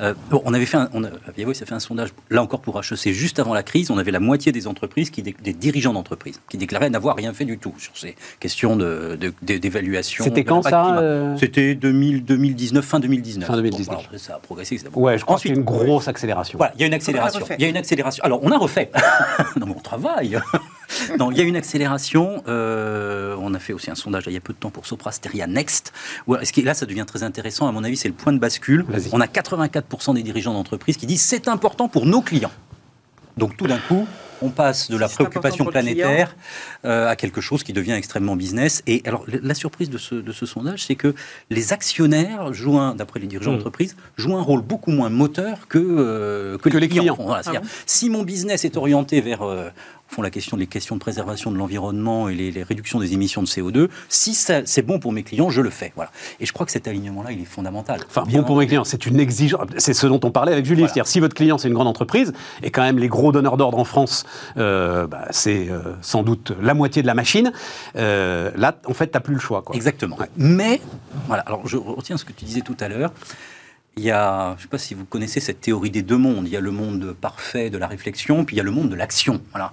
euh, 0.00 0.14
on 0.44 0.54
avait 0.54 0.66
fait 0.66 0.76
un, 0.76 0.88
on 0.92 1.04
a, 1.04 1.08
ça 1.54 1.66
fait 1.66 1.74
un 1.74 1.80
sondage 1.80 2.10
là 2.30 2.42
encore 2.44 2.60
pour 2.60 2.78
HEC 2.78 3.12
juste 3.12 3.38
avant 3.38 3.54
la 3.54 3.62
crise. 3.62 3.90
On 3.90 3.98
avait 3.98 4.12
la 4.12 4.20
moitié 4.20 4.52
des 4.52 4.66
entreprises 4.66 5.10
qui 5.10 5.22
des 5.22 5.52
dirigeants 5.52 5.92
d'entreprise 5.92 6.40
qui 6.48 6.56
déclaraient 6.56 6.90
n'avoir 6.90 7.16
rien 7.16 7.32
fait 7.32 7.44
du 7.44 7.58
tout 7.58 7.74
sur 7.78 7.96
ces 7.96 8.14
questions 8.40 8.76
de, 8.76 9.18
d'évaluation. 9.42 10.24
C'était 10.24 10.44
quand 10.44 10.62
ça 10.62 10.98
euh 10.98 11.36
C'était 11.36 11.74
2019, 11.74 12.84
fin 12.84 13.00
2019. 13.00 13.46
Fin 13.46 13.56
2019. 13.56 14.16
ça 14.16 14.36
a 14.36 14.38
progressé. 14.38 14.78
Ouais, 14.94 15.18
je 15.18 15.24
crois 15.24 15.38
qu'il 15.38 15.50
y 15.50 15.54
a 15.54 15.56
une 15.56 15.64
grosse 15.64 16.08
accélération. 16.08 16.58
Voilà, 16.58 16.72
il 16.76 16.80
y 16.80 16.84
a 16.84 16.86
une 16.86 16.94
accélération. 16.94 17.40
Il 17.58 17.62
y 17.62 17.64
a 17.64 17.68
une 17.68 17.76
accélération. 17.76 18.24
Alors, 18.24 18.40
on 18.42 18.50
a 18.50 18.58
refait. 18.58 18.90
non, 19.56 19.66
mais 19.66 19.74
on 19.76 19.80
travaille. 19.80 20.38
non, 21.18 21.30
il 21.30 21.38
y 21.38 21.40
a 21.40 21.44
une 21.44 21.56
accélération. 21.56 22.42
Euh, 22.48 23.36
on 23.38 23.54
a 23.54 23.58
fait 23.58 23.72
aussi 23.72 23.90
un 23.90 23.94
sondage 23.94 24.24
il 24.26 24.32
y 24.32 24.36
a 24.36 24.40
peu 24.40 24.52
de 24.52 24.58
temps 24.58 24.70
pour 24.70 24.86
Soprasteria 24.86 25.46
Next. 25.46 25.92
Ce 26.28 26.52
qui, 26.52 26.62
là, 26.62 26.74
ça 26.74 26.86
devient 26.86 27.04
très 27.06 27.22
intéressant. 27.22 27.68
À 27.68 27.72
mon 27.72 27.84
avis, 27.84 27.96
c'est 27.96 28.08
le 28.08 28.14
point 28.14 28.32
de 28.32 28.38
bascule. 28.38 28.84
On 29.12 29.20
a 29.20 29.26
84% 29.26 30.14
des 30.14 30.22
dirigeants 30.22 30.54
d'entreprise 30.54 30.96
qui 30.96 31.06
disent 31.06 31.22
c'est 31.22 31.48
important 31.48 31.88
pour 31.88 32.06
nos 32.06 32.20
clients. 32.20 32.52
Donc, 33.36 33.56
tout 33.56 33.66
d'un 33.66 33.78
coup, 33.78 34.06
on 34.42 34.50
passe 34.50 34.90
de 34.90 34.96
la 34.96 35.08
préoccupation 35.08 35.64
planétaire 35.64 36.36
euh, 36.84 37.08
à 37.08 37.16
quelque 37.16 37.40
chose 37.40 37.62
qui 37.62 37.72
devient 37.72 37.92
extrêmement 37.92 38.36
business. 38.36 38.82
Et 38.86 39.02
alors, 39.06 39.24
la 39.26 39.54
surprise 39.54 39.90
de 39.90 39.98
ce, 39.98 40.14
de 40.14 40.32
ce 40.32 40.46
sondage, 40.46 40.84
c'est 40.84 40.94
que 40.94 41.14
les 41.50 41.72
actionnaires 41.72 42.52
jouent, 42.52 42.78
d'après 42.94 43.20
les 43.20 43.26
dirigeants 43.26 43.52
mmh. 43.52 43.56
d'entreprise, 43.56 43.96
jouent 44.16 44.36
un 44.36 44.42
rôle 44.42 44.62
beaucoup 44.62 44.90
moins 44.90 45.08
moteur 45.08 45.68
que, 45.68 45.78
euh, 45.78 46.58
que, 46.58 46.68
les, 46.68 46.88
clients. 46.88 47.16
Ah 47.30 47.40
si 47.86 48.10
mon 48.10 48.22
business 48.22 48.64
est 48.64 48.76
orienté 48.76 49.20
vers 49.20 49.42
euh, 49.42 49.70
font 50.14 50.22
la 50.22 50.30
question, 50.30 50.56
les 50.56 50.66
questions 50.66 50.94
de 50.94 51.00
préservation 51.00 51.50
de 51.50 51.56
l'environnement 51.56 52.28
et 52.28 52.34
les, 52.34 52.62
réductions 52.62 53.00
des 53.00 53.12
émissions 53.12 53.42
de 53.42 53.48
CO2. 53.48 53.88
Si 54.08 54.34
c'est 54.34 54.82
bon 54.82 54.98
pour 54.98 55.12
mes 55.12 55.24
clients, 55.24 55.50
je 55.50 55.60
le 55.60 55.70
fais. 55.70 55.92
Voilà. 55.96 56.10
Et 56.40 56.46
je 56.46 56.52
crois 56.52 56.64
que 56.64 56.72
cet 56.72 56.86
alignement-là, 56.86 57.32
il 57.32 57.40
est 57.40 57.46
fondamental. 57.46 58.00
Enfin, 58.06 58.24
bon 58.30 58.44
pour 58.44 58.56
mes 58.56 58.66
clients, 58.66 58.84
c'est 58.84 59.06
une 59.06 59.18
exigence. 59.18 59.66
C'est 59.78 59.92
ce 59.92 60.06
dont 60.06 60.20
on 60.22 60.30
parlait 60.30 60.52
avec 60.52 60.64
Julie. 60.64 60.82
C'est-à-dire, 60.82 61.06
si 61.06 61.20
votre 61.20 61.34
client, 61.34 61.58
c'est 61.58 61.68
une 61.68 61.74
grande 61.74 61.88
entreprise, 61.88 62.32
et 62.62 62.70
quand 62.70 62.82
même 62.82 62.98
les 62.98 63.08
gros 63.08 63.32
donneurs 63.32 63.56
d'ordre 63.56 63.78
en 63.78 63.84
France, 63.84 64.24
euh, 64.56 65.06
bah, 65.06 65.26
c'est 65.30 65.68
euh, 65.68 65.80
sans 66.00 66.22
doute 66.22 66.52
la 66.62 66.74
moitié 66.74 67.02
de 67.02 67.06
la 67.06 67.14
machine, 67.14 67.52
euh, 67.96 68.50
là, 68.56 68.76
en 68.86 68.94
fait, 68.94 69.08
tu 69.08 69.14
n'as 69.14 69.20
plus 69.20 69.34
le 69.34 69.40
choix. 69.40 69.62
Quoi. 69.62 69.74
Exactement. 69.74 70.16
Mais, 70.36 70.80
voilà, 71.26 71.42
alors 71.42 71.66
je 71.66 71.76
retiens 71.76 72.16
ce 72.16 72.24
que 72.24 72.32
tu 72.32 72.44
disais 72.44 72.60
tout 72.60 72.76
à 72.78 72.88
l'heure. 72.88 73.12
Il 73.96 74.02
y 74.02 74.10
a, 74.10 74.54
je 74.54 74.58
ne 74.58 74.62
sais 74.62 74.68
pas 74.68 74.78
si 74.78 74.94
vous 74.94 75.04
connaissez 75.04 75.38
cette 75.38 75.60
théorie 75.60 75.90
des 75.90 76.02
deux 76.02 76.16
mondes. 76.16 76.48
Il 76.48 76.52
y 76.52 76.56
a 76.56 76.60
le 76.60 76.72
monde 76.72 77.14
parfait 77.20 77.70
de 77.70 77.78
la 77.78 77.86
réflexion, 77.86 78.44
puis 78.44 78.56
il 78.56 78.58
y 78.58 78.60
a 78.60 78.64
le 78.64 78.72
monde 78.72 78.88
de 78.88 78.96
l'action. 78.96 79.40
Voilà. 79.52 79.72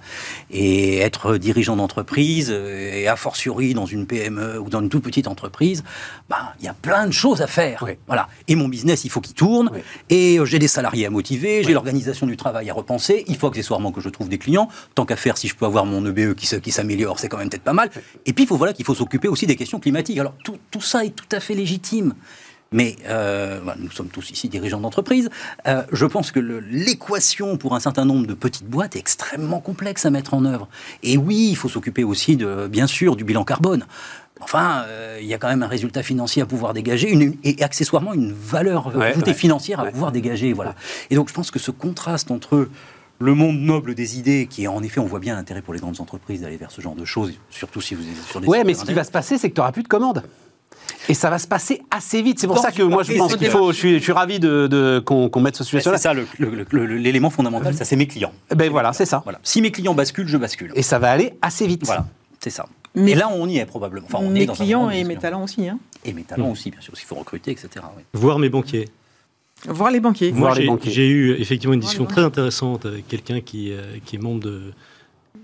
Et 0.50 0.98
être 0.98 1.38
dirigeant 1.38 1.74
d'entreprise, 1.74 2.50
et 2.50 3.08
a 3.08 3.16
fortiori 3.16 3.74
dans 3.74 3.84
une 3.86 4.06
PME 4.06 4.60
ou 4.60 4.70
dans 4.70 4.80
une 4.80 4.88
toute 4.88 5.02
petite 5.02 5.26
entreprise, 5.26 5.82
ben, 6.28 6.52
il 6.60 6.66
y 6.66 6.68
a 6.68 6.74
plein 6.74 7.08
de 7.08 7.12
choses 7.12 7.42
à 7.42 7.48
faire. 7.48 7.84
Voilà. 8.06 8.28
Et 8.46 8.54
mon 8.54 8.68
business, 8.68 9.04
il 9.04 9.10
faut 9.10 9.20
qu'il 9.20 9.34
tourne. 9.34 9.72
Et 10.08 10.38
euh, 10.38 10.44
j'ai 10.44 10.60
des 10.60 10.68
salariés 10.68 11.06
à 11.06 11.10
motiver, 11.10 11.64
j'ai 11.64 11.72
l'organisation 11.72 12.26
du 12.28 12.36
travail 12.36 12.70
à 12.70 12.74
repenser. 12.74 13.24
Il 13.26 13.36
faut 13.36 13.48
accessoirement 13.48 13.90
que 13.90 14.00
je 14.00 14.08
trouve 14.08 14.28
des 14.28 14.38
clients. 14.38 14.68
Tant 14.94 15.04
qu'à 15.04 15.16
faire, 15.16 15.36
si 15.36 15.48
je 15.48 15.56
peux 15.56 15.66
avoir 15.66 15.84
mon 15.84 16.06
EBE 16.06 16.34
qui, 16.34 16.46
qui 16.60 16.70
s'améliore, 16.70 17.18
c'est 17.18 17.28
quand 17.28 17.38
même 17.38 17.50
peut-être 17.50 17.64
pas 17.64 17.72
mal. 17.72 17.90
Et 18.24 18.32
puis, 18.32 18.44
il 18.44 18.46
faut, 18.46 18.56
voilà, 18.56 18.72
qu'il 18.72 18.84
faut 18.84 18.94
s'occuper 18.94 19.26
aussi 19.26 19.46
des 19.46 19.56
questions 19.56 19.80
climatiques. 19.80 20.18
Alors, 20.18 20.34
tout, 20.44 20.58
tout 20.70 20.80
ça 20.80 21.04
est 21.04 21.10
tout 21.10 21.28
à 21.32 21.40
fait 21.40 21.54
légitime. 21.54 22.14
Mais 22.72 22.96
euh, 23.06 23.60
nous 23.78 23.90
sommes 23.90 24.08
tous 24.08 24.30
ici 24.30 24.48
dirigeants 24.48 24.80
d'entreprise. 24.80 25.30
Euh, 25.66 25.82
je 25.92 26.06
pense 26.06 26.32
que 26.32 26.40
l'équation 26.40 27.56
pour 27.56 27.74
un 27.74 27.80
certain 27.80 28.04
nombre 28.04 28.26
de 28.26 28.34
petites 28.34 28.66
boîtes 28.66 28.96
est 28.96 29.00
extrêmement 29.00 29.60
complexe 29.60 30.06
à 30.06 30.10
mettre 30.10 30.34
en 30.34 30.44
œuvre. 30.44 30.68
Et 31.02 31.16
oui, 31.16 31.48
il 31.50 31.56
faut 31.56 31.68
s'occuper 31.68 32.04
aussi, 32.04 32.36
de, 32.36 32.66
bien 32.68 32.86
sûr, 32.86 33.16
du 33.16 33.24
bilan 33.24 33.44
carbone. 33.44 33.84
Enfin, 34.40 34.84
euh, 34.88 35.18
il 35.20 35.26
y 35.26 35.34
a 35.34 35.38
quand 35.38 35.48
même 35.48 35.62
un 35.62 35.68
résultat 35.68 36.02
financier 36.02 36.42
à 36.42 36.46
pouvoir 36.46 36.74
dégager 36.74 37.10
une, 37.10 37.36
et 37.44 37.62
accessoirement 37.62 38.12
une 38.12 38.32
valeur 38.32 39.00
ajoutée 39.00 39.34
financière 39.34 39.78
à 39.80 39.86
pouvoir 39.86 40.10
dégager. 40.10 40.52
Voilà. 40.52 40.74
Et 41.10 41.14
donc, 41.14 41.28
je 41.28 41.34
pense 41.34 41.50
que 41.50 41.58
ce 41.58 41.70
contraste 41.70 42.30
entre 42.30 42.68
le 43.20 43.34
monde 43.34 43.58
noble 43.58 43.94
des 43.94 44.18
idées, 44.18 44.48
qui 44.50 44.66
en 44.66 44.82
effet, 44.82 44.98
on 44.98 45.06
voit 45.06 45.20
bien 45.20 45.36
l'intérêt 45.36 45.62
pour 45.62 45.74
les 45.74 45.80
grandes 45.80 46.00
entreprises 46.00 46.40
d'aller 46.40 46.56
vers 46.56 46.72
ce 46.72 46.80
genre 46.80 46.96
de 46.96 47.04
choses, 47.04 47.32
surtout 47.50 47.80
si 47.80 47.94
vous 47.94 48.02
êtes 48.02 48.28
sur 48.28 48.40
des. 48.40 48.48
Oui, 48.48 48.58
mais 48.66 48.74
ce 48.74 48.84
qui 48.84 48.94
va 48.94 49.04
se 49.04 49.12
passer, 49.12 49.38
c'est 49.38 49.48
que 49.48 49.54
tu 49.54 49.60
n'auras 49.60 49.72
plus 49.72 49.84
de 49.84 49.88
commandes. 49.88 50.24
Et 51.08 51.14
ça 51.14 51.30
va 51.30 51.38
se 51.38 51.48
passer 51.48 51.82
assez 51.90 52.22
vite. 52.22 52.38
C'est 52.38 52.46
pour 52.46 52.58
ça 52.58 52.70
que 52.70 52.82
moi, 52.82 53.02
je 53.02 53.12
pense 53.14 53.36
qu'il 53.36 53.50
faut. 53.50 53.72
Je 53.72 53.76
suis, 53.76 53.98
je 53.98 54.02
suis 54.02 54.12
ravi 54.12 54.38
de, 54.38 54.66
de 54.66 55.00
qu'on 55.00 55.40
mette 55.40 55.56
ce 55.56 55.64
sujet 55.64 55.82
là 55.84 55.96
C'est 55.96 56.02
ça 56.02 56.14
l'élément 56.72 57.30
fondamental, 57.30 57.74
ça 57.74 57.84
c'est 57.84 57.96
mes 57.96 58.06
clients. 58.06 58.32
Ben 58.54 58.70
voilà, 58.70 58.92
c'est 58.92 59.06
ça. 59.06 59.20
Voilà. 59.24 59.40
Si 59.42 59.60
mes 59.60 59.70
clients 59.70 59.94
basculent, 59.94 60.28
je 60.28 60.36
bascule. 60.36 60.72
Et 60.74 60.82
ça 60.82 60.98
va 60.98 61.10
aller 61.10 61.34
assez 61.42 61.66
vite. 61.66 61.84
Voilà, 61.84 62.06
c'est 62.40 62.50
ça. 62.50 62.66
Mais 62.94 63.12
et 63.12 63.14
là, 63.14 63.30
on 63.32 63.48
y 63.48 63.58
est 63.58 63.66
probablement. 63.66 64.06
Enfin, 64.06 64.22
mes 64.28 64.46
clients 64.46 64.90
et 64.90 65.04
mes 65.04 65.16
talents 65.16 65.44
aussi. 65.44 65.68
Hein. 65.68 65.78
Et 66.04 66.12
mes 66.12 66.22
talents 66.22 66.50
aussi, 66.50 66.70
bien 66.70 66.80
sûr. 66.80 66.92
Il 66.96 67.04
faut 67.04 67.14
recruter, 67.14 67.50
etc. 67.50 67.84
Voir 68.12 68.38
mes 68.38 68.48
banquiers. 68.48 68.88
Voir 69.66 69.90
les 69.90 70.00
banquiers. 70.00 70.30
Voir 70.32 70.54
les 70.54 70.66
banquiers. 70.66 70.90
J'ai 70.90 71.08
eu 71.08 71.32
effectivement 71.40 71.74
une 71.74 71.80
discussion 71.80 72.04
très 72.04 72.22
intéressante 72.22 72.84
avec 72.84 73.06
quelqu'un 73.06 73.40
qui, 73.40 73.72
euh, 73.72 73.98
qui 74.04 74.16
est 74.16 74.18
membre 74.18 74.40
de, 74.40 74.72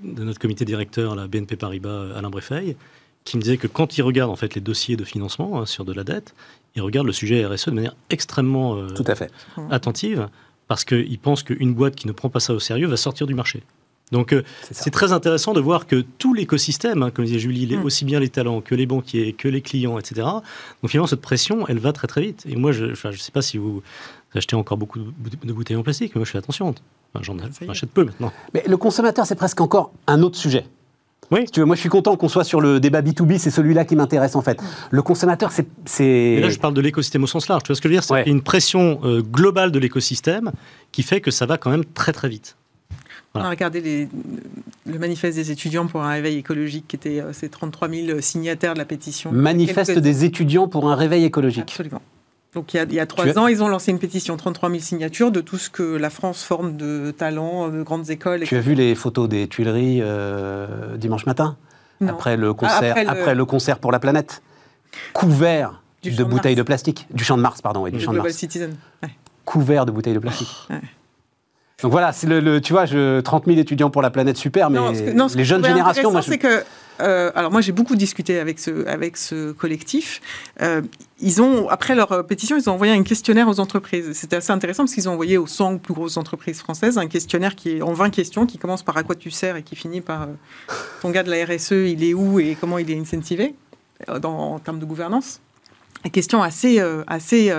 de 0.03 0.25
notre 0.25 0.39
comité 0.39 0.65
directeur, 0.65 1.15
la 1.15 1.27
BNP 1.27 1.57
Paribas, 1.57 2.17
Alain 2.17 2.31
Breffeil, 2.31 2.77
qui 3.25 3.37
me 3.37 3.43
disait 3.43 3.57
que 3.57 3.67
quand 3.67 3.99
il 3.99 4.03
regarde 4.03 4.31
en 4.31 4.37
fait 4.37 4.55
les 4.55 4.61
dossiers 4.61 4.97
de 4.97 5.05
financement 5.05 5.61
hein, 5.61 5.67
sur 5.67 5.85
de 5.85 5.93
la 5.93 6.05
dette, 6.05 6.35
il 6.75 6.83
regarde 6.83 7.07
le 7.07 7.13
sujet 7.13 7.45
RSE 7.45 7.67
de 7.67 7.75
manière 7.75 7.97
extrêmement 8.11 8.77
euh, 8.77 8.89
Tout 8.89 9.05
à 9.07 9.15
fait. 9.15 9.31
attentive, 9.71 10.29
parce 10.67 10.85
qu'il 10.85 11.19
pense 11.19 11.43
qu'une 11.43 11.75
boîte 11.75 11.97
qui 11.97 12.07
ne 12.07 12.13
prend 12.13 12.31
pas 12.31 12.41
ça 12.41 12.53
au 12.55 12.61
sérieux 12.61 12.87
va 12.87 12.97
sortir 12.97 13.27
du 13.27 13.35
marché. 13.35 13.63
Donc 14.13 14.35
c'est 14.71 14.91
très 14.91 15.13
intéressant 15.13 15.53
de 15.53 15.61
voir 15.61 15.87
que 15.87 16.05
tout 16.19 16.33
l'écosystème, 16.33 17.03
hein, 17.03 17.11
comme 17.11 17.27
disait 17.27 17.39
Julie, 17.39 17.77
mm. 17.77 17.85
aussi 17.85 18.05
bien 18.05 18.21
les 18.21 18.31
talents 18.31 18.61
que 18.61 18.75
les 18.75 18.87
banquiers, 18.87 19.35
que 19.35 19.49
les 19.49 19.61
clients, 19.61 19.99
etc. 19.99 20.27
Donc 20.83 20.91
finalement 20.91 21.07
cette 21.07 21.21
pression, 21.21 21.67
elle 21.69 21.79
va 21.79 21.93
très 21.93 22.07
très 22.07 22.23
vite. 22.23 22.45
Et 22.49 22.57
moi, 22.57 22.73
je 22.73 22.87
ne 22.87 23.13
sais 23.13 23.33
pas 23.33 23.43
si 23.43 23.59
vous 23.59 23.83
achetez 24.35 24.57
encore 24.57 24.79
beaucoup 24.79 24.99
de 24.99 25.53
bouteilles 25.53 25.77
en 25.77 25.83
plastique, 25.83 26.15
mais 26.15 26.21
moi 26.21 26.25
je 26.25 26.31
fais 26.31 26.39
attention. 26.39 26.75
J'en 27.21 27.37
achète 27.69 27.91
peu 27.91 28.05
maintenant. 28.05 28.33
Mais 28.55 28.63
le 28.67 28.77
consommateur, 28.77 29.27
c'est 29.27 29.35
presque 29.35 29.61
encore 29.61 29.93
un 30.07 30.23
autre 30.23 30.37
sujet. 30.37 30.65
Oui. 31.31 31.45
tu 31.47 31.61
veux, 31.61 31.67
moi, 31.67 31.77
je 31.77 31.81
suis 31.81 31.89
content 31.89 32.17
qu'on 32.17 32.29
soit 32.29 32.45
sur 32.45 32.61
le 32.61 32.81
débat 32.81 33.03
B2B, 33.03 33.39
c'est 33.39 33.51
celui-là 33.51 33.85
qui 33.85 33.97
m'intéresse 33.97 34.37
en 34.37 34.43
fait. 34.43 34.61
Le 34.91 35.03
consommateur, 35.03 35.53
c'est. 35.53 36.05
Et 36.05 36.41
là, 36.41 36.49
je 36.49 36.59
parle 36.59 36.75
de 36.75 36.81
l'écosystème 36.81 37.25
au 37.25 37.27
sens 37.27 37.49
large. 37.49 37.63
Tu 37.63 37.69
vois 37.69 37.77
ce 37.77 37.81
que 37.81 37.89
je 37.89 37.95
veux 37.95 38.01
dire? 38.01 38.05
C'est 38.05 38.31
une 38.31 38.43
pression 38.43 39.01
euh, 39.05 39.23
globale 39.23 39.73
de 39.73 39.79
l'écosystème 39.79 40.53
qui 40.93 41.03
fait 41.03 41.21
que 41.21 41.31
ça 41.31 41.47
va 41.47 41.59
quand 41.59 41.71
même 41.71 41.85
très 41.85 42.13
très 42.13 42.29
vite. 42.29 42.57
On 43.35 43.41
a 43.41 43.51
regardé 43.51 43.81
les, 43.81 44.09
le 44.87 44.99
manifeste 44.99 45.37
des 45.37 45.51
étudiants 45.51 45.87
pour 45.87 46.03
un 46.03 46.11
réveil 46.11 46.39
écologique, 46.39 46.87
qui 46.89 46.97
était 46.97 47.21
euh, 47.21 47.33
ces 47.33 47.49
33 47.49 47.89
000 47.89 48.21
signataires 48.21 48.73
de 48.73 48.79
la 48.79 48.85
pétition. 48.85 49.31
Manifeste 49.33 49.99
des 49.99 50.25
étudiants 50.25 50.67
pour 50.67 50.91
un 50.91 50.97
réveil 50.97 51.25
écologique. 51.25 51.63
Absolument. 51.63 52.03
Donc 52.55 52.73
il 52.73 52.93
y 52.93 53.01
a, 53.01 53.07
trois 53.07 53.39
ans, 53.39 53.47
ils 53.47 53.63
ont 53.63 53.69
lancé 53.69 53.91
une 53.91 53.99
pétition, 53.99 54.37
33 54.37 54.71
000 54.71 54.81
signatures, 54.81 55.31
de 55.31 55.41
tout 55.41 55.59
ce 55.59 55.69
que 55.69 55.83
la 55.83 56.09
France 56.09 56.43
forme 56.43 56.77
de 56.77 57.11
talents, 57.11 57.69
de 57.69 57.83
grandes 57.83 58.09
écoles. 58.09 58.45
Tu 58.45 58.57
as 58.57 58.61
vu 58.61 58.75
les 58.75 58.95
photos 58.95 59.29
des 59.29 59.49
Tuileries 59.49 60.01
euh, 60.01 60.97
dimanche 60.97 61.27
matin? 61.27 61.57
Après, 62.07 62.37
le 62.37 62.55
concert, 62.55 62.97
après, 63.07 63.35
le... 63.35 63.45
concert 63.45 63.79
pour 63.79 63.93
la 63.93 63.99
planète 63.99 64.43
Couvert 65.13 65.83
de 66.05 66.25
bouteilles 66.25 66.55
de 66.55 66.63
plastique. 66.63 67.07
Du 67.11 67.25
champ 67.25 67.37
de 67.37 67.43
Mars, 67.43 67.61
pardon, 67.61 67.87
et 67.87 67.91
du 67.91 68.01
champ 68.01 68.13
de 68.13 68.19
Mars. 68.19 68.33
Citizen. 68.33 68.77
Couvert 69.45 69.85
de 69.85 69.91
bouteilles 69.91 70.15
de 70.15 70.19
plastique. 70.19 70.69
Donc 71.83 71.93
voilà, 71.93 72.11
le, 72.25 72.59
tu 72.61 72.73
vois, 72.73 72.87
je, 72.87 73.21
30 73.21 73.47
000 73.47 73.59
étudiants 73.59 73.89
pour 73.91 74.03
la 74.03 74.11
planète, 74.11 74.37
super, 74.37 74.71
mais 74.71 74.81
les 75.35 75.45
jeunes 75.45 75.65
générations, 75.65 76.11
moi, 76.11 76.23
que 76.23 76.65
euh, 77.01 77.31
alors 77.35 77.53
moi 77.53 77.61
j'ai 77.61 77.73
beaucoup 77.73 77.97
discuté 77.97 78.39
avec 78.39 78.59
ce, 78.59 79.53
collectif. 79.53 80.21
Euh, 80.63 80.83
ils 81.21 81.43
ont, 81.43 81.69
après 81.69 81.95
leur 81.95 82.27
pétition, 82.27 82.57
ils 82.57 82.69
ont 82.69 82.75
envoyé 82.75 82.93
un 82.93 83.03
questionnaire 83.03 83.49
aux 83.49 83.61
entreprises. 83.61 84.13
C'était 84.13 84.37
assez 84.37 84.53
intéressant 84.53 84.85
parce 84.85 84.95
qu'ils 84.95 85.09
ont 85.09 85.13
envoyé 85.13 85.37
aux 85.39 85.47
100 85.47 85.79
plus 85.79 85.95
grosses 85.95 86.17
entreprises 86.17 86.61
françaises 86.61 86.99
un 86.99 87.07
questionnaire 87.07 87.55
qui 87.55 87.77
est 87.77 87.83
en 87.83 87.93
20 87.93 88.11
questions, 88.11 88.47
qui 88.47 88.59
commence 88.59 88.83
par 88.83 88.97
à 88.97 89.03
quoi 89.03 89.15
tu 89.15 89.31
sers? 89.31 89.57
et 89.57 89.63
qui 89.63 89.77
finit 89.77 90.01
par 90.01 90.23
euh, 90.23 90.27
ton 91.03 91.11
gars 91.11 91.23
de 91.23 91.31
la 91.31 91.45
RSE, 91.45 91.73
il 91.73 92.05
est 92.05 92.15
où 92.15 92.39
et 92.41 92.57
comment 92.61 92.79
il 92.79 92.91
est 92.91 92.99
incentivé? 92.99 93.55
dans, 94.21 94.55
en 94.55 94.59
termes 94.61 94.79
de 94.79 94.85
gouvernance. 94.85 95.41
Une 96.05 96.13
question 96.13 96.41
assez, 96.41 96.81
assez, 97.09 97.53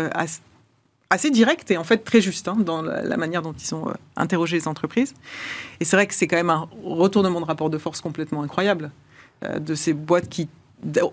et 1.70 1.78
en 1.78 1.84
fait 1.84 1.98
très 2.06 2.22
juste 2.22 2.48
hein, 2.48 2.56
dans 2.58 2.82
la, 2.82 3.18
manière 3.18 3.42
dont 3.42 3.52
ils 3.54 3.76
ont 3.76 3.92
interrogé 4.16 4.56
les 4.56 4.68
entreprises. 4.70 5.14
Et 5.82 5.86
c'est 5.86 5.98
vrai 5.98 6.08
que 6.08 6.14
c'est 6.14 6.28
quand 6.28 6.38
même 6.38 6.50
un 6.50 6.70
retournement 6.84 7.42
de 7.42 7.46
rapport 7.46 7.70
de 7.70 7.78
force 7.78 8.00
complètement 8.00 8.44
incroyable. 8.44 8.92
Euh, 9.46 9.60
de 9.60 9.74
ces 9.74 9.94
boîtes 9.94 10.28
qui 10.28 10.50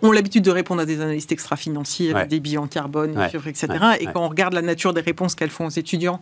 ont 0.02 0.10
l'habitude 0.10 0.42
de 0.42 0.50
répondre 0.50 0.80
à 0.82 0.84
des 0.84 1.00
analystes 1.00 1.30
extra-financiers 1.30 2.12
avec 2.12 2.28
des 2.28 2.40
bilans 2.40 2.66
carbone, 2.66 3.16
etc. 3.46 3.68
et 4.00 4.06
quand 4.06 4.24
on 4.24 4.28
regarde 4.28 4.52
la 4.52 4.62
nature 4.62 4.92
des 4.92 5.00
réponses 5.00 5.34
qu'elles 5.34 5.50
font 5.50 5.66
aux 5.66 5.70
étudiants, 5.70 6.18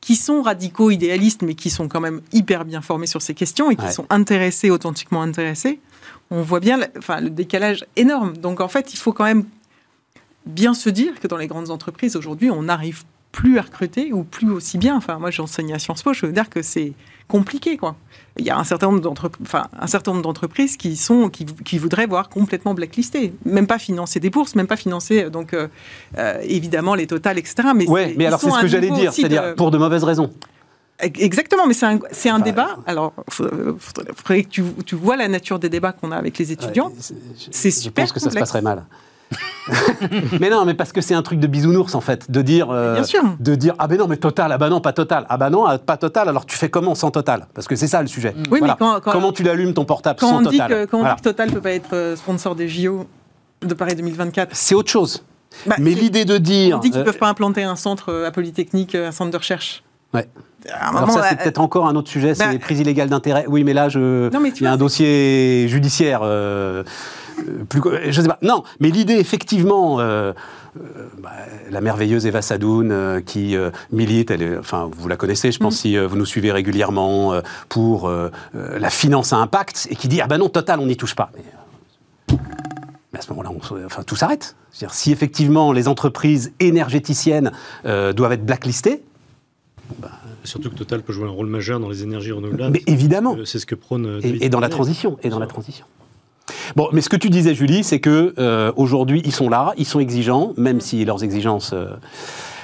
qui 0.00 0.14
sont 0.16 0.42
radicaux, 0.42 0.90
idéalistes, 0.90 1.42
mais 1.42 1.54
qui 1.54 1.70
sont 1.70 1.88
quand 1.88 2.00
même 2.00 2.20
hyper 2.32 2.64
bien 2.64 2.80
formés 2.80 3.06
sur 3.06 3.22
ces 3.22 3.34
questions 3.34 3.70
et 3.70 3.76
qui 3.76 3.90
sont 3.90 4.06
intéressés, 4.10 4.70
authentiquement 4.70 5.22
intéressés, 5.22 5.80
on 6.30 6.42
voit 6.42 6.60
bien 6.60 6.80
enfin, 6.96 7.20
le 7.20 7.30
décalage 7.30 7.84
énorme. 7.96 8.36
Donc 8.36 8.60
en 8.60 8.68
fait, 8.68 8.94
il 8.94 8.96
faut 8.96 9.12
quand 9.12 9.24
même 9.24 9.44
bien 10.46 10.74
se 10.74 10.90
dire 10.90 11.18
que 11.20 11.26
dans 11.26 11.36
les 11.36 11.46
grandes 11.46 11.70
entreprises, 11.70 12.16
aujourd'hui, 12.16 12.50
on 12.50 12.64
n'arrive 12.64 13.04
plus 13.32 13.58
à 13.58 13.62
recruter 13.62 14.12
ou 14.12 14.24
plus 14.24 14.50
aussi 14.50 14.78
bien. 14.78 14.96
Enfin, 14.96 15.18
moi, 15.18 15.30
j'enseigne 15.30 15.72
à 15.72 15.78
Sciences 15.78 16.02
Po, 16.02 16.12
je 16.12 16.26
veux 16.26 16.32
dire 16.32 16.50
que 16.50 16.62
c'est 16.62 16.92
compliqué, 17.28 17.76
quoi. 17.76 17.96
Il 18.38 18.46
y 18.46 18.50
a 18.50 18.58
un 18.58 18.64
certain 18.64 18.86
nombre 18.86 19.00
d'entreprises, 19.00 19.46
enfin, 19.46 19.66
un 19.78 19.86
certain 19.86 20.12
nombre 20.12 20.22
d'entreprises 20.22 20.76
qui 20.76 20.96
sont, 20.96 21.28
qui, 21.28 21.78
voudraient 21.78 22.06
voir 22.06 22.30
complètement 22.30 22.72
blacklisté, 22.72 23.34
même 23.44 23.66
pas 23.66 23.78
financer 23.78 24.20
des 24.20 24.30
bourses, 24.30 24.54
même 24.54 24.66
pas 24.66 24.76
financer, 24.76 25.28
donc 25.28 25.52
euh, 25.52 25.68
euh, 26.16 26.38
évidemment 26.42 26.94
les 26.94 27.06
totales, 27.06 27.38
etc. 27.38 27.68
Mais 27.74 27.86
ouais, 27.88 28.14
mais 28.16 28.26
alors 28.26 28.40
c'est 28.40 28.50
ce 28.50 28.60
que 28.60 28.66
j'allais 28.66 28.90
dire, 28.90 29.12
c'est-à-dire 29.12 29.54
pour 29.54 29.70
de 29.70 29.78
mauvaises 29.78 30.04
raisons. 30.04 30.32
Exactement, 31.02 31.66
mais 31.66 31.74
c'est 31.74 31.86
un, 31.86 31.98
c'est 32.12 32.28
un 32.28 32.38
débat. 32.38 32.78
Alors, 32.86 33.12
il 33.40 33.74
faudrait, 33.78 34.44
que 34.44 34.48
tu, 34.48 34.62
tu, 34.86 34.94
vois 34.94 35.16
la 35.16 35.26
nature 35.26 35.58
des 35.58 35.68
débats 35.68 35.92
qu'on 35.92 36.12
a 36.12 36.16
avec 36.16 36.38
les 36.38 36.52
étudiants. 36.52 36.92
c'est 37.50 37.70
super. 37.72 38.06
Je 38.06 38.12
pense 38.12 38.12
que 38.12 38.20
ça 38.20 38.30
se 38.30 38.38
passerait 38.38 38.62
mal. 38.62 38.84
mais 40.40 40.50
non, 40.50 40.64
mais 40.64 40.74
parce 40.74 40.92
que 40.92 41.00
c'est 41.00 41.14
un 41.14 41.22
truc 41.22 41.38
de 41.38 41.46
bisounours 41.46 41.94
en 41.94 42.00
fait, 42.00 42.30
de 42.30 42.42
dire, 42.42 42.70
euh, 42.70 42.94
Bien 42.94 43.04
sûr. 43.04 43.22
de 43.38 43.54
dire 43.54 43.74
ah 43.78 43.86
ben 43.86 43.98
non 43.98 44.06
mais 44.08 44.16
total, 44.16 44.52
ah 44.52 44.58
ben 44.58 44.68
non 44.68 44.80
pas 44.80 44.92
total, 44.92 45.26
ah 45.28 45.36
ben 45.36 45.50
non 45.50 45.64
ah, 45.66 45.78
pas 45.78 45.96
total. 45.96 46.28
Alors 46.28 46.46
tu 46.46 46.56
fais 46.56 46.68
comment 46.68 46.94
sans 46.94 47.10
total? 47.10 47.46
Parce 47.54 47.68
que 47.68 47.76
c'est 47.76 47.86
ça 47.86 48.00
le 48.02 48.08
sujet. 48.08 48.34
Oui, 48.50 48.60
mais 48.62 48.70
comment 49.04 49.32
tu 49.32 49.42
l'allumes 49.42 49.74
ton 49.74 49.84
portable 49.84 50.18
quand 50.18 50.28
sans 50.28 50.40
on 50.40 50.50
total? 50.50 50.68
dit 50.68 50.74
que, 50.74 50.84
Quand 50.86 51.00
on 51.00 51.04
dit 51.04 51.16
que 51.16 51.22
Total 51.22 51.50
peut 51.50 51.60
pas 51.60 51.72
être 51.72 51.94
euh, 51.94 52.16
sponsor 52.16 52.54
des 52.54 52.68
JO 52.68 53.06
de 53.62 53.74
Paris 53.74 53.94
2024, 53.94 54.50
c'est 54.52 54.74
autre 54.74 54.90
chose. 54.90 55.24
Bah, 55.66 55.76
mais 55.78 55.90
l'idée 55.90 56.24
de 56.24 56.38
dire, 56.38 56.76
on 56.76 56.80
dit 56.80 56.90
qu'ils 56.90 56.98
ne 56.98 57.02
euh, 57.02 57.06
peuvent 57.06 57.18
pas 57.18 57.28
implanter 57.28 57.62
un 57.62 57.76
centre 57.76 58.24
à 58.26 58.30
Polytechnique, 58.30 58.94
un 58.94 59.12
centre 59.12 59.30
de 59.30 59.36
recherche. 59.36 59.84
Ouais. 60.14 60.26
Alors 60.70 61.10
ça, 61.10 61.24
c'est 61.28 61.36
peut-être 61.36 61.60
encore 61.60 61.86
un 61.88 61.96
autre 61.96 62.10
sujet, 62.10 62.34
c'est 62.34 62.50
les 62.50 62.58
prises 62.58 62.80
illégales 62.80 63.08
d'intérêt. 63.08 63.44
Oui, 63.48 63.64
mais 63.64 63.72
là, 63.72 63.88
je... 63.88 64.30
il 64.32 64.62
y 64.62 64.66
a 64.66 64.72
un 64.72 64.76
dossier 64.76 65.66
judiciaire. 65.68 66.20
Euh, 66.22 66.84
plus, 67.68 67.80
je 68.08 68.20
sais 68.20 68.28
pas. 68.28 68.38
Non, 68.42 68.62
mais 68.80 68.90
l'idée, 68.90 69.14
effectivement, 69.14 69.98
euh, 70.00 70.32
euh, 70.76 71.08
bah, 71.18 71.30
la 71.70 71.80
merveilleuse 71.80 72.26
Eva 72.26 72.42
Sadoun 72.42 73.22
qui 73.24 73.56
milite, 73.90 74.30
elle 74.30 74.58
enfin, 74.58 74.90
vous 74.96 75.08
la 75.08 75.16
connaissez, 75.16 75.50
je 75.50 75.58
pense, 75.58 75.74
mm. 75.74 75.78
si 75.78 75.98
vous 75.98 76.16
nous 76.16 76.26
suivez 76.26 76.52
régulièrement, 76.52 77.34
pour 77.68 78.10
la 78.54 78.90
finance 78.90 79.32
à 79.32 79.38
impact, 79.38 79.88
et 79.90 79.96
qui 79.96 80.08
dit 80.08 80.20
Ah 80.20 80.26
ben 80.26 80.38
non, 80.38 80.48
total, 80.48 80.80
on 80.80 80.86
n'y 80.86 80.96
touche 80.96 81.14
pas. 81.14 81.30
Mais, 83.12 83.18
à 83.18 83.22
ce 83.22 83.30
moment-là, 83.30 83.50
enfin, 83.84 84.02
tout 84.04 84.16
s'arrête. 84.16 84.56
C'est-à-dire, 84.70 84.94
si 84.94 85.12
effectivement 85.12 85.72
les 85.72 85.86
entreprises 85.88 86.52
énergéticiennes 86.60 87.52
doivent 87.84 88.32
être 88.32 88.46
blacklistées, 88.46 89.02
bah, 89.98 90.10
Surtout 90.44 90.70
que 90.70 90.74
Total 90.74 91.02
peut 91.02 91.12
jouer 91.12 91.26
un 91.26 91.30
rôle 91.30 91.46
majeur 91.46 91.80
dans 91.80 91.88
les 91.88 92.02
énergies 92.02 92.32
renouvelables. 92.32 92.72
Mais 92.72 92.82
évidemment. 92.86 93.36
C'est 93.44 93.58
ce 93.58 93.66
que 93.66 93.74
prône. 93.74 94.20
Et, 94.22 94.46
et, 94.46 94.48
dans 94.48 94.60
la 94.60 94.68
transition. 94.68 95.18
Et 95.22 95.28
dans 95.28 95.38
la 95.38 95.46
transition. 95.46 95.86
Bon, 96.76 96.88
mais 96.92 97.00
ce 97.00 97.08
que 97.08 97.16
tu 97.16 97.30
disais, 97.30 97.54
Julie, 97.54 97.84
c'est 97.84 98.00
que 98.00 98.34
euh, 98.38 98.72
aujourd'hui, 98.76 99.22
ils 99.24 99.32
sont 99.32 99.48
là, 99.48 99.74
ils 99.76 99.86
sont 99.86 100.00
exigeants, 100.00 100.52
même 100.56 100.80
si 100.80 101.04
leurs 101.04 101.22
exigences 101.22 101.72
euh, 101.72 101.88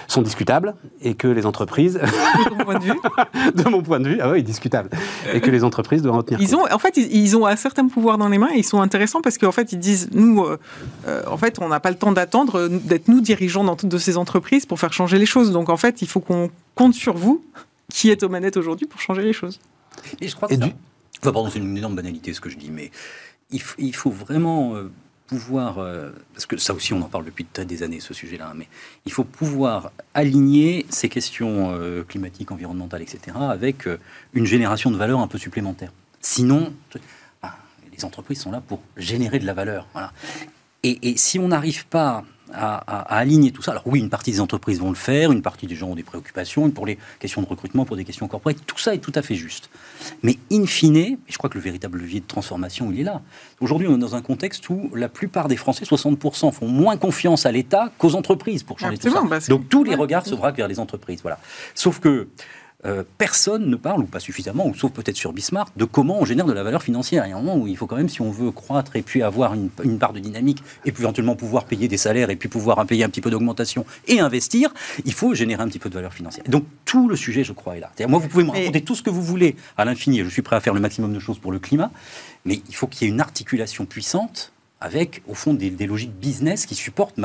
sont 0.09 0.23
discutables, 0.23 0.75
et 1.03 1.15
que 1.15 1.29
les 1.29 1.47
entreprises, 1.47 1.95
de 1.95 2.55
mon 2.55 2.65
point 2.65 2.79
de 2.79 2.85
vue, 2.85 3.01
de 3.55 3.69
mon 3.69 3.83
point 3.83 4.01
de 4.01 4.09
vue, 4.09 4.19
ah 4.21 4.31
oui, 4.31 4.43
discutable, 4.43 4.91
et 5.33 5.41
que 5.41 5.51
les 5.51 5.65
entreprises 5.65 6.03
doivent 6.03 6.17
en 6.17 6.23
tenir 6.23 6.41
ils 6.41 6.57
Ont, 6.57 6.65
en 6.71 6.79
fait, 6.79 6.97
ils 6.97 7.37
ont 7.37 7.47
un 7.47 7.57
certain 7.57 7.87
pouvoir 7.89 8.19
dans 8.19 8.29
les 8.29 8.39
mains, 8.39 8.51
et 8.55 8.59
ils 8.59 8.65
sont 8.65 8.81
intéressants 8.81 9.21
parce 9.21 9.39
qu'en 9.39 9.53
fait, 9.53 9.73
ils 9.73 9.79
disent, 9.79 10.09
nous, 10.13 10.45
euh, 10.45 11.23
en 11.31 11.37
fait, 11.37 11.59
on 11.61 11.69
n'a 11.69 11.81
pas 11.81 11.91
le 11.91 11.97
temps 11.97 12.13
d'attendre 12.13 12.69
d'être 12.69 13.09
nous 13.09 13.21
dirigeants 13.21 13.65
dans 13.65 13.77
toutes 13.77 13.91
de 13.91 13.99
ces 13.99 14.17
entreprises 14.17 14.67
pour 14.67 14.81
faire 14.81 14.93
changer 14.93 15.19
les 15.19 15.27
choses. 15.27 15.53
Donc, 15.53 15.69
en 15.69 15.77
fait, 15.77 16.03
il 16.03 16.09
faut 16.09 16.21
qu'on 16.21 16.51
compte 16.75 16.95
sur 16.95 17.17
vous, 17.17 17.45
qui 17.93 18.11
êtes 18.11 18.23
aux 18.23 18.29
manettes 18.29 18.57
aujourd'hui, 18.57 18.87
pour 18.87 19.01
changer 19.01 19.23
les 19.23 19.33
choses. 19.33 19.61
Et 20.21 20.29
je 20.29 20.37
crois 20.37 20.49
que 20.49 20.55
du... 20.55 20.73
pardon, 21.23 21.49
c'est 21.51 21.59
une 21.59 21.77
énorme 21.77 21.97
banalité 21.97 22.33
ce 22.33 22.41
que 22.41 22.51
je 22.51 22.57
dis, 22.57 22.71
mais 22.71 22.91
il, 23.51 23.95
faut 23.95 24.11
vraiment 24.11 24.75
euh, 24.75 24.91
pouvoir, 25.27 25.79
euh, 25.79 26.11
parce 26.35 26.47
que 26.47 26.59
ça 26.59 26.75
aussi 26.75 26.93
on 26.93 27.01
en 27.01 27.09
parle 27.09 27.25
depuis 27.25 27.47
des 27.67 27.83
années 27.83 28.01
ce 28.01 28.13
sujet-là, 28.13 28.53
mais 28.55 28.69
il 29.07 29.13
faut 29.13 29.25
pouvoir 29.25 29.91
aligner 30.13 30.87
ces 30.91 31.09
questions 31.09 31.73
euh, 31.73 32.05
climatiques, 32.05 32.53
environnementales, 32.53 33.03
etc., 33.03 33.37
avec 33.41 33.89
une 34.35 34.45
génération 34.45 34.91
de 34.91 34.97
valeur 34.97 35.21
un 35.21 35.29
peu 35.29 35.39
supplémentaire. 35.39 35.93
Sinon, 36.21 36.73
ben, 37.43 37.51
les 37.97 38.05
entreprises 38.05 38.41
sont 38.41 38.51
là 38.51 38.61
pour 38.61 38.83
générer 38.97 39.39
de 39.39 39.47
la 39.47 39.55
valeur. 39.55 39.87
Voilà. 39.93 40.13
Et, 40.83 41.11
et 41.11 41.17
si 41.17 41.39
on 41.39 41.49
n'arrive 41.49 41.87
pas 41.87 42.25
à, 42.53 42.77
aligner 43.19 43.51
tout 43.51 43.63
ça. 43.63 43.73
Alors 43.73 43.83
oui, 43.87 44.01
une 44.01 44.11
partie 44.11 44.31
des 44.31 44.41
entreprises 44.41 44.81
vont 44.81 44.91
le 44.91 44.95
faire, 44.95 45.33
une 45.33 45.43
partie 45.43 45.67
des 45.67 45.75
gens 45.75 45.89
ont 45.89 45.95
des 45.95 46.03
préoccupations, 46.03 46.71
pour 46.71 46.87
les 46.87 46.99
questions 47.19 47.43
de 47.43 47.47
recrutement, 47.47 47.85
pour 47.85 47.97
des 47.97 48.05
questions 48.05 48.29
corporelles, 48.29 48.59
tout 48.67 48.79
ça 48.79 48.95
est 48.95 48.99
tout 48.99 49.13
à 49.15 49.23
fait 49.23 49.35
juste. 49.35 49.71
Mais 50.23 50.39
in 50.53 50.67
fine, 50.67 50.97
et 50.97 51.19
je 51.29 51.39
crois 51.39 51.51
que 51.51 51.59
le 51.59 51.65
véritable 51.65 51.99
levier 51.99 52.21
de 52.21 52.27
transformation, 52.27 52.91
il 52.93 53.01
est 53.01 53.05
là. 53.05 53.23
Aujourd'hui, 53.61 53.89
on 53.89 53.97
est 53.97 54.01
dans 54.01 54.15
un 54.15 54.23
contexte 54.23 54.69
où 54.71 54.91
la 54.95 55.09
plupart 55.09 55.49
des 55.49 55.57
Français, 55.57 55.85
60%, 55.85 56.53
font 56.53 56.69
moins 56.69 56.97
confiance 56.97 57.47
à 57.47 57.53
l'État 57.53 57.91
qu'aux 57.99 58.15
entreprises 58.15 58.63
pour 58.63 58.79
changer 58.79 58.99
tout 58.99 59.11
ça. 59.11 59.23
Donc 59.49 59.69
tous 59.69 59.85
les 59.85 59.95
regards 59.95 60.27
se 60.27 60.35
braquent 60.35 60.57
vers 60.57 60.69
les 60.69 60.79
entreprises. 60.79 61.21
Voilà. 61.23 61.39
Sauf 61.75 61.99
que 62.01 62.29
euh, 62.87 63.03
personne 63.19 63.69
ne 63.69 63.75
parle, 63.75 64.03
ou 64.03 64.07
pas 64.07 64.21
suffisamment, 64.21 64.65
ou 64.65 64.73
sauf 64.73 64.93
peut-être 64.93 65.17
sur 65.17 65.33
Bismarck, 65.33 65.77
de 65.77 65.85
comment 65.85 66.21
on 66.21 66.25
génère 66.25 66.47
de 66.47 66.53
la 66.53 66.63
valeur 66.63 66.83
financière. 66.83 67.27
Il 67.27 67.31
y 67.31 67.33
a 67.33 67.37
un 67.37 67.41
moment 67.41 67.57
où 67.57 67.67
il 67.67 67.77
faut 67.77 67.87
quand 67.87 67.97
même, 67.97 68.09
si 68.09 68.21
on 68.21 68.31
veut 68.31 68.53
croître 68.53 68.95
et 68.95 69.03
puis 69.03 69.23
avoir 69.23 69.55
une, 69.55 69.99
part 69.99 70.13
de 70.13 70.21
dynamique, 70.21 70.63
et 70.85 70.93
puis 70.93 71.03
éventuellement 71.03 71.35
pouvoir 71.35 71.65
payer 71.65 71.89
des 71.89 71.97
salaires, 71.97 72.31
et 72.31 72.37
puis 72.37 72.49
pouvoir 72.49 72.87
payer 72.87 73.03
un 73.03 73.09
petit 73.09 73.21
peu 73.21 73.31
d'augmentation 73.31 73.85
et 74.07 74.21
investir, 74.21 74.73
il 75.05 75.13
faut 75.13 75.35
générer 75.35 75.61
un 75.61 75.67
petit 75.67 75.81
peu 75.81 75.89
de 75.89 75.95
valeur 75.95 76.13
financière. 76.13 76.45
Donc 76.49 76.67
tout 76.85 77.09
le 77.09 77.17
sujet, 77.17 77.43
je 77.43 77.53
crois, 77.53 77.77
est 77.77 77.81
là. 77.81 77.91
moi, 78.07 78.21
vous 78.21 78.29
pouvez 78.29 78.45
me 78.45 78.51
raconter 78.51 78.83
tout 78.83 78.95
ce 78.95 79.03
que 79.03 79.11
vous 79.11 79.23
voulez 79.23 79.57
à 79.77 79.85
l'infini, 79.85 80.23
je 80.23 80.29
suis 80.29 80.43
prêt 80.43 80.55
à 80.55 80.61
faire 80.61 80.75
le 80.75 80.81
maximum 80.81 81.13
de 81.13 81.19
choses 81.19 81.41
pour 81.41 81.51
le 81.51 81.59
climat, 81.59 81.91
mais 82.45 82.63
il 82.69 82.75
faut 82.77 82.87
qu'il 82.87 83.09
y 83.09 83.11
ait 83.11 83.13
une 83.13 83.21
articulation 83.21 83.87
puissante 83.87 84.53
avec, 84.81 85.23
au 85.27 85.35
fond, 85.35 85.55
des, 85.55 85.71
logiques 85.87 86.15
business 86.15 86.67
qui 86.67 86.75
supportent 86.75 87.19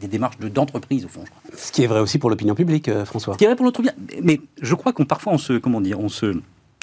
des 0.00 0.08
démarches 0.08 0.38
d'entreprise, 0.38 1.04
au 1.04 1.08
fond. 1.08 1.24
Ce 1.56 1.70
qui 1.70 1.82
est 1.82 1.86
vrai 1.86 2.00
aussi 2.00 2.18
pour 2.18 2.30
l'opinion 2.30 2.54
publique, 2.54 2.88
euh, 2.88 3.04
François. 3.04 3.34
Ce 3.34 3.38
qui 3.38 3.44
est 3.44 3.46
vrai 3.46 3.56
pour 3.56 3.66
l'autre 3.66 3.82
bien. 3.82 3.92
Mais 4.22 4.40
je 4.62 4.74
crois 4.74 4.92
qu'on 4.92 5.04
parfois, 5.04 5.34
on 5.34 5.38
se, 5.38 5.54
comment 5.54 5.80
dire, 5.80 6.00
on 6.00 6.08
se, 6.08 6.34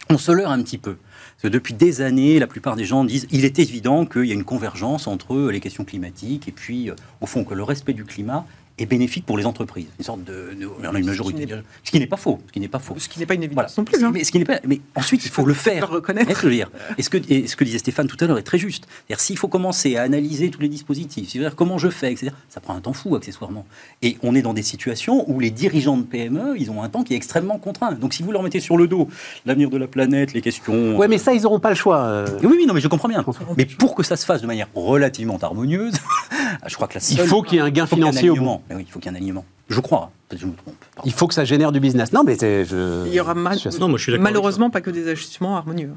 on 0.09 0.17
se 0.17 0.32
leurre 0.32 0.51
un 0.51 0.61
petit 0.61 0.78
peu. 0.78 0.95
Parce 0.95 1.43
que 1.43 1.47
depuis 1.47 1.74
des 1.74 2.01
années, 2.01 2.38
la 2.38 2.47
plupart 2.47 2.76
des 2.76 2.86
gens 2.86 3.03
disent 3.03 3.28
il 3.32 3.45
est 3.45 3.57
évident 3.57 4.05
qu'il 4.05 4.26
y 4.26 4.32
a 4.32 4.36
une 4.36 4.43
convergence 4.43 5.07
entre 5.07 5.49
les 5.49 5.59
questions 5.59 5.86
climatiques 5.86 6.47
et 6.47 6.51
puis, 6.51 6.89
euh, 6.89 6.95
au 7.19 7.26
fond, 7.26 7.43
que 7.43 7.55
le 7.55 7.63
respect 7.63 7.93
du 7.93 8.05
climat 8.05 8.45
est 8.82 8.86
bénéfique 8.86 9.25
pour 9.25 9.38
les 9.38 9.45
entreprises. 9.45 9.88
Une 9.99 10.05
sorte 10.05 10.23
de, 10.23 10.51
a 10.84 10.97
une 10.97 11.05
majorité. 11.05 11.47
Ce 11.84 11.91
qui 11.91 11.99
n'est 11.99 12.07
pas 12.07 12.17
faux. 12.17 12.39
Ce 12.47 12.51
qui 12.51 12.59
n'est 12.59 12.67
pas 12.67 12.79
faux. 12.79 12.95
Ce 12.97 13.07
qui 13.07 13.19
n'est 13.19 13.25
pas 13.25 13.34
une 13.34 13.43
évidence 13.43 13.77
non 13.77 13.84
plus. 13.84 14.03
Hein. 14.03 14.11
Mais, 14.13 14.23
ce 14.23 14.32
qui 14.32 14.39
n'est 14.39 14.45
pas. 14.45 14.59
Mais 14.65 14.82
ensuite, 14.95 15.25
il 15.25 15.32
faut 15.32 15.45
le 15.45 15.53
faire. 15.53 15.82
Le 15.91 15.95
reconnaître. 15.95 16.39
Ce 16.39 16.47
dire. 16.47 16.69
Et 16.97 17.03
ce 17.03 17.09
que, 17.09 17.17
et 17.29 17.47
ce 17.47 17.55
que 17.55 17.63
disait 17.63 17.77
Stéphane 17.77 18.07
tout 18.07 18.17
à 18.19 18.27
l'heure 18.27 18.38
est 18.38 18.43
très 18.43 18.57
juste. 18.57 18.88
C'est-à-dire, 18.88 19.19
s'il 19.19 19.38
faut 19.38 19.47
commencer 19.47 19.95
à 19.95 20.03
analyser 20.03 20.49
tous 20.49 20.61
les 20.61 20.69
dispositifs, 20.69 21.29
c'est-à-dire 21.29 21.55
comment 21.55 21.77
je 21.77 21.89
fais, 21.89 22.11
etc. 22.11 22.32
Ça 22.49 22.61
prend 22.61 22.75
un 22.75 22.82
temps 22.82 22.93
fou 22.93 23.15
accessoirement. 23.15 23.65
Et 24.01 24.17
on 24.23 24.36
est 24.36 24.41
dans 24.41 24.53
des 24.53 24.63
situations 24.63 25.29
où 25.29 25.39
les 25.39 25.51
dirigeants 25.51 25.97
de 25.97 26.03
PME, 26.03 26.55
ils 26.57 26.71
ont 26.71 26.84
un 26.84 26.89
temps 26.89 27.03
qui 27.03 27.13
est 27.13 27.17
extrêmement 27.17 27.57
contraint. 27.57 27.91
Donc, 27.93 28.13
si 28.13 28.23
vous 28.23 28.32
leur 28.32 28.43
mettez 28.43 28.59
sur 28.59 28.77
le 28.77 28.88
dos 28.88 29.07
l'avenir 29.45 29.69
de 29.69 29.77
la 29.77 29.88
planète, 29.88 30.34
les 30.34 30.41
questions. 30.41 30.97
Ouais, 30.97 31.07
mais 31.07 31.17
ça, 31.17 31.34
ils 31.34 31.43
n'auront 31.43 31.59
pas 31.59 31.69
le 31.69 31.75
choix. 31.75 32.01
Euh. 32.01 32.27
Oui, 32.43 32.55
oui, 32.59 32.65
non, 32.67 32.73
mais 32.73 32.82
je 32.82 32.88
comprends 32.88 33.09
bien. 33.09 33.23
Mais 33.57 33.65
pour 33.65 33.95
que 33.95 34.03
ça 34.03 34.15
se 34.15 34.25
fasse 34.25 34.41
de 34.41 34.47
manière 34.47 34.67
relativement 34.75 35.38
harmonieuse, 35.41 35.95
je 36.67 36.75
crois 36.75 36.88
que 36.88 36.99
la 36.99 37.05
Il 37.09 37.19
faut 37.19 37.41
qu'il 37.41 37.55
y 37.55 37.57
ait 37.57 37.63
un 37.63 37.69
gain 37.69 37.88
financier 37.88 38.29
au 38.29 38.36
bout. 38.36 38.61
Oui, 38.76 38.86
il 38.88 38.91
faut 38.91 38.99
qu'il 38.99 39.11
y 39.11 39.13
ait 39.13 39.17
un 39.17 39.19
alignement. 39.19 39.45
Je 39.69 39.80
crois. 39.80 40.11
Je 40.32 40.45
me 40.45 40.53
trompe. 40.53 40.76
Il 41.05 41.13
faut 41.13 41.28
que 41.28 41.34
ça 41.34 41.45
génère 41.45 41.72
du 41.72 41.80
business. 41.80 42.11
Non, 42.13 42.24
mais 42.24 42.38
je... 42.39 43.05
Il 43.07 43.13
y 43.13 43.19
aura 43.19 43.34
malheureusement 43.34 44.69
pas 44.69 44.82
que 44.82 44.89
des 44.89 45.07
ajustements 45.07 45.57
harmonieux. 45.57 45.93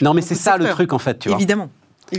Non, 0.00 0.14
mais 0.14 0.22
c'est 0.22 0.34
ça 0.34 0.56
le 0.56 0.68
truc 0.68 0.92
en 0.92 0.98
fait, 0.98 1.18
tu 1.18 1.28
vois. 1.28 1.38
Évidemment. 1.38 1.70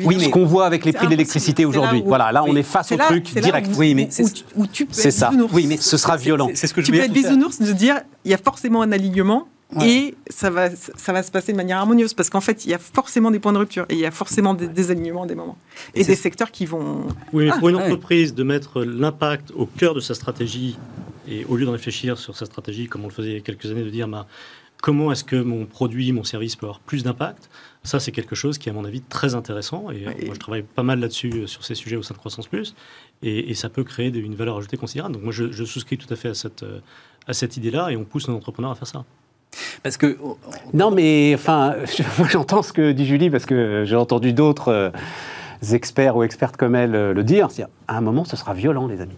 Oui, 0.06 0.16
mais 0.18 0.26
ce 0.26 0.30
qu'on 0.30 0.46
voit 0.46 0.66
avec 0.66 0.86
les 0.86 0.94
prix 0.94 1.06
de 1.06 1.12
l'électricité 1.12 1.66
aujourd'hui. 1.66 2.02
Voilà, 2.06 2.32
là, 2.32 2.44
on 2.44 2.56
est 2.56 2.64
face 2.64 2.92
au 2.92 2.98
truc 2.98 3.34
direct. 3.34 3.70
oui, 3.78 3.96
mais 3.96 4.10
c'est 4.10 5.12
ça. 5.12 5.32
Oui, 5.52 5.66
mais 5.68 5.78
ce 5.78 5.98
sera 5.98 6.18
violent. 6.18 6.50
C'est 6.54 6.68
ce 6.68 6.74
que 6.74 6.82
je 6.82 6.88
tu 6.88 6.92
peux 6.92 7.00
être 7.00 7.14
bisounours 7.14 7.60
de 7.60 7.72
dire 7.72 8.02
il 8.26 8.32
y 8.32 8.34
a 8.34 8.38
forcément 8.38 8.82
un 8.82 8.92
alignement 8.92 9.48
et 9.82 10.16
ça 10.30 10.50
va, 10.50 10.70
ça 10.76 11.14
va 11.14 11.24
se 11.24 11.32
passer 11.32 11.52
de 11.52 11.58
manière 11.58 11.78
harmonieuse 11.78 12.14
parce 12.14 12.30
qu'en 12.30 12.42
fait, 12.42 12.66
il 12.66 12.72
y 12.72 12.74
a 12.74 12.78
forcément 12.80 13.32
des 13.32 13.40
points 13.40 13.54
de 13.54 13.58
rupture 13.58 13.86
et 13.90 13.94
il 13.94 14.00
y 14.00 14.06
a 14.06 14.12
forcément 14.12 14.54
des 14.54 14.68
désalignements 14.68 15.26
des 15.26 15.36
moments. 15.36 15.58
Et, 15.96 16.04
des 16.04 16.16
secteurs 16.16 16.52
qui 16.52 16.66
vont. 16.66 17.08
Oui, 17.34 17.46
mais 17.46 17.52
pour 17.58 17.70
une 17.70 17.78
ah, 17.78 17.84
entreprise, 17.84 18.34
de 18.34 18.44
mettre 18.44 18.84
l'impact 18.84 19.52
au 19.56 19.66
cœur 19.66 19.94
de 19.94 20.00
sa 20.00 20.14
stratégie 20.14 20.78
et 21.28 21.46
au 21.46 21.56
lieu 21.56 21.66
de 21.66 21.72
réfléchir 21.72 22.18
sur 22.18 22.36
sa 22.36 22.46
stratégie, 22.46 22.88
comme 22.88 23.04
on 23.04 23.08
le 23.08 23.14
faisait 23.14 23.30
il 23.30 23.36
y 23.36 23.38
a 23.38 23.42
quelques 23.42 23.68
années, 23.72 23.84
de 23.84 23.90
dire 23.90 24.08
bah, 24.08 24.28
comment 24.82 25.12
est-ce 25.12 25.24
que 25.24 25.36
mon 25.36 25.66
produit, 25.66 26.12
mon 26.12 26.24
service 26.24 26.56
peut 26.56 26.66
avoir 26.66 26.80
plus 26.80 27.04
d'impact, 27.04 27.50
ça, 27.84 28.00
c'est 28.00 28.12
quelque 28.12 28.36
chose 28.36 28.58
qui 28.58 28.70
est, 28.70 28.72
à 28.72 28.76
mon 28.76 28.86
avis, 28.86 29.02
très 29.02 29.34
intéressant. 29.34 29.90
Et, 29.90 30.04
moi, 30.04 30.36
je 30.36 30.40
travaille 30.40 30.62
pas 30.62 30.84
mal 30.84 31.00
là-dessus, 31.00 31.32
euh, 31.34 31.48
sur 31.48 31.64
ces 31.64 31.74
sujets 31.74 31.96
au 31.96 32.04
sein 32.04 32.14
de 32.14 32.20
Croissance 32.20 32.48
Plus. 32.48 32.76
Et, 33.24 33.54
ça 33.56 33.70
peut 33.70 33.84
créer 33.84 34.10
une 34.10 34.36
valeur 34.36 34.58
ajoutée 34.58 34.78
considérable. 34.78 35.16
Donc, 35.16 35.24
moi, 35.24 35.32
je, 35.32 35.52
je 35.52 35.64
souscris 35.64 35.98
tout 35.98 36.12
à 36.14 36.16
fait 36.16 36.30
à 36.30 36.34
cette, 36.36 36.62
euh, 36.62 36.80
à 37.28 37.34
cette 37.34 37.58
idée-là 37.58 37.92
et 37.92 37.98
on 37.98 38.04
pousse 38.04 38.28
nos 38.28 38.36
entrepreneurs 38.36 38.72
à 38.72 38.76
faire 38.76 38.88
ça. 38.88 39.06
Parce 39.84 39.98
que. 39.98 40.18
Non, 40.74 40.92
mais 40.92 41.34
enfin, 41.36 41.76
j'entends 42.30 42.62
ce 42.62 42.74
que 42.74 42.92
dit 42.92 43.06
Julie 43.06 43.30
parce 43.30 43.46
que 43.46 43.84
j'ai 43.86 43.96
entendu 43.96 44.34
d'autres 44.34 44.70
euh, 44.70 44.90
experts 45.74 46.16
ou 46.16 46.24
expertes 46.24 46.58
comme 46.58 46.76
elle 46.76 46.96
euh, 46.96 47.14
le 47.14 47.24
dire. 47.24 47.48
À 47.88 47.98
un 47.98 48.02
moment, 48.02 48.26
ce 48.26 48.36
sera 48.36 48.54
violent, 48.54 48.88
les 48.88 49.02
amis. 49.02 49.18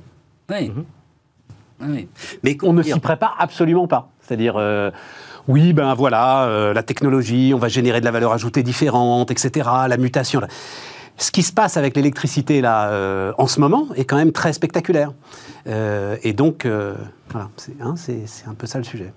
Oui. 0.49 0.69
Mhm. 0.69 2.05
Mais 2.43 2.57
on 2.63 2.71
ne 2.71 2.81
s'y 2.81 2.97
prépare 2.99 3.36
absolument 3.39 3.88
pas. 3.88 4.09
C'est-à-dire. 4.21 4.55
Euh, 4.57 4.91
oui, 5.49 5.73
ben 5.73 5.93
voilà, 5.93 6.71
la 6.73 6.84
technologie, 6.84 7.51
on 7.53 7.57
va 7.57 7.67
générer 7.67 7.99
de 7.99 8.05
la 8.05 8.11
valeur 8.11 8.31
ajoutée 8.31 8.63
différente, 8.63 9.29
etc. 9.29 9.69
La 9.89 9.97
mutation 9.97 10.39
ce 11.18 11.32
qui 11.32 11.43
se 11.43 11.51
passe 11.51 11.78
avec 11.78 11.95
l'électricité 11.95 12.61
là 12.61 12.89
euh, 12.89 13.34
en 13.38 13.47
ce 13.47 13.59
moment 13.59 13.88
est 13.95 14.05
quand 14.05 14.18
même 14.18 14.32
très 14.32 14.53
spectaculaire. 14.53 15.14
Euh, 15.68 16.18
et 16.24 16.34
donc, 16.34 16.66
euh, 16.66 16.95
voilà, 17.30 17.49
hein, 17.82 17.95
c'est 17.95 18.47
un 18.47 18.53
peu 18.53 18.68
ça 18.68 18.78
le 18.80 18.84
sujet. 18.84 19.14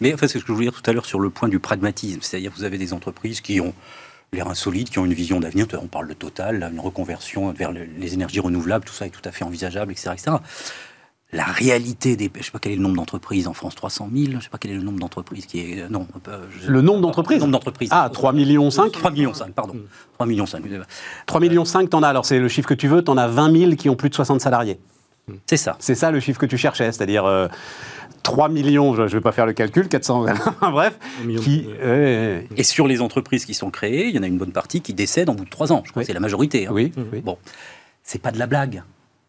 Mais 0.00 0.14
enfin, 0.14 0.26
c'est 0.26 0.38
ce 0.38 0.44
que 0.44 0.48
je 0.48 0.52
voulais 0.52 0.66
dire 0.66 0.80
tout 0.80 0.90
à 0.90 0.92
l'heure 0.92 1.06
sur 1.06 1.20
le 1.20 1.30
point 1.30 1.48
du 1.48 1.58
pragmatisme. 1.58 2.20
C'est-à-dire 2.22 2.52
vous 2.56 2.64
avez 2.64 2.78
des 2.78 2.92
entreprises 2.92 3.40
qui 3.40 3.60
ont 3.60 3.74
l'air 4.32 4.48
insolites, 4.48 4.90
qui 4.90 4.98
ont 4.98 5.04
une 5.04 5.12
vision 5.12 5.40
d'avenir. 5.40 5.66
On 5.80 5.86
parle 5.86 6.08
de 6.08 6.14
Total, 6.14 6.70
une 6.72 6.80
reconversion 6.80 7.52
vers 7.52 7.70
les 7.72 8.14
énergies 8.14 8.40
renouvelables, 8.40 8.84
tout 8.84 8.94
ça 8.94 9.06
est 9.06 9.10
tout 9.10 9.26
à 9.26 9.30
fait 9.30 9.44
envisageable, 9.44 9.92
etc. 9.92 10.10
etc 10.14 10.36
la 11.32 11.44
réalité 11.44 12.16
des. 12.16 12.30
Je 12.32 12.38
ne 12.38 12.44
sais 12.44 12.50
pas 12.50 12.58
quel 12.58 12.72
est 12.72 12.76
le 12.76 12.82
nombre 12.82 12.96
d'entreprises 12.96 13.48
en 13.48 13.54
France, 13.54 13.74
300 13.74 14.10
000 14.14 14.30
Je 14.30 14.36
ne 14.36 14.40
sais 14.40 14.48
pas 14.50 14.58
quel 14.58 14.72
est 14.72 14.76
le 14.76 14.82
nombre 14.82 14.98
d'entreprises 14.98 15.46
qui 15.46 15.60
est. 15.60 15.88
Non. 15.88 16.06
le 16.66 16.80
nombre 16.82 17.00
d'entreprises 17.00 17.38
Le 17.38 17.42
nombre 17.42 17.52
d'entreprises. 17.52 17.88
Ah, 17.90 18.10
3 18.12 18.32
millions 18.32 18.70
5 18.70 18.92
3 18.92 19.10
millions 19.10 19.34
5, 19.34 19.52
pardon. 19.52 19.74
3 20.14 20.26
millions 20.26 20.46
5. 20.46 20.62
3 21.26 21.40
millions 21.40 21.64
5, 21.64 21.88
t'en 21.88 22.02
as, 22.02 22.08
alors 22.08 22.26
c'est 22.26 22.38
le 22.38 22.48
chiffre 22.48 22.68
que 22.68 22.74
tu 22.74 22.86
veux, 22.86 23.02
t'en 23.02 23.16
as 23.16 23.28
20 23.28 23.58
000 23.58 23.76
qui 23.76 23.88
ont 23.88 23.96
plus 23.96 24.10
de 24.10 24.14
60 24.14 24.40
salariés. 24.40 24.78
C'est 25.46 25.56
ça. 25.56 25.76
C'est 25.78 25.94
ça 25.94 26.10
le 26.10 26.20
chiffre 26.20 26.38
que 26.38 26.46
tu 26.46 26.58
cherchais, 26.58 26.92
c'est-à-dire 26.92 27.24
3 28.22 28.48
euh, 28.48 28.52
millions, 28.52 28.94
je 28.94 29.02
ne 29.02 29.08
vais 29.08 29.20
pas 29.20 29.32
faire 29.32 29.46
le 29.46 29.54
calcul, 29.54 29.88
400, 29.88 30.26
bref. 30.60 30.98
Qui, 31.40 31.66
Et 32.56 32.62
sur 32.62 32.86
les 32.86 33.00
entreprises 33.00 33.46
qui 33.46 33.54
sont 33.54 33.70
créées, 33.70 34.08
il 34.08 34.14
y 34.14 34.18
en 34.18 34.22
a 34.22 34.26
une 34.26 34.38
bonne 34.38 34.52
partie 34.52 34.82
qui 34.82 34.92
décèdent 34.92 35.30
en 35.30 35.34
bout 35.34 35.46
de 35.46 35.50
3 35.50 35.72
ans. 35.72 35.82
Je 35.86 35.92
crois 35.92 36.02
que 36.02 36.06
c'est 36.06 36.12
la 36.12 36.20
majorité. 36.20 36.66
Hein. 36.66 36.72
Oui, 36.74 36.92
oui. 37.12 37.22
Bon, 37.22 37.38
c'est 38.02 38.20
pas 38.20 38.32
de 38.32 38.38
la 38.38 38.46
blague 38.46 38.82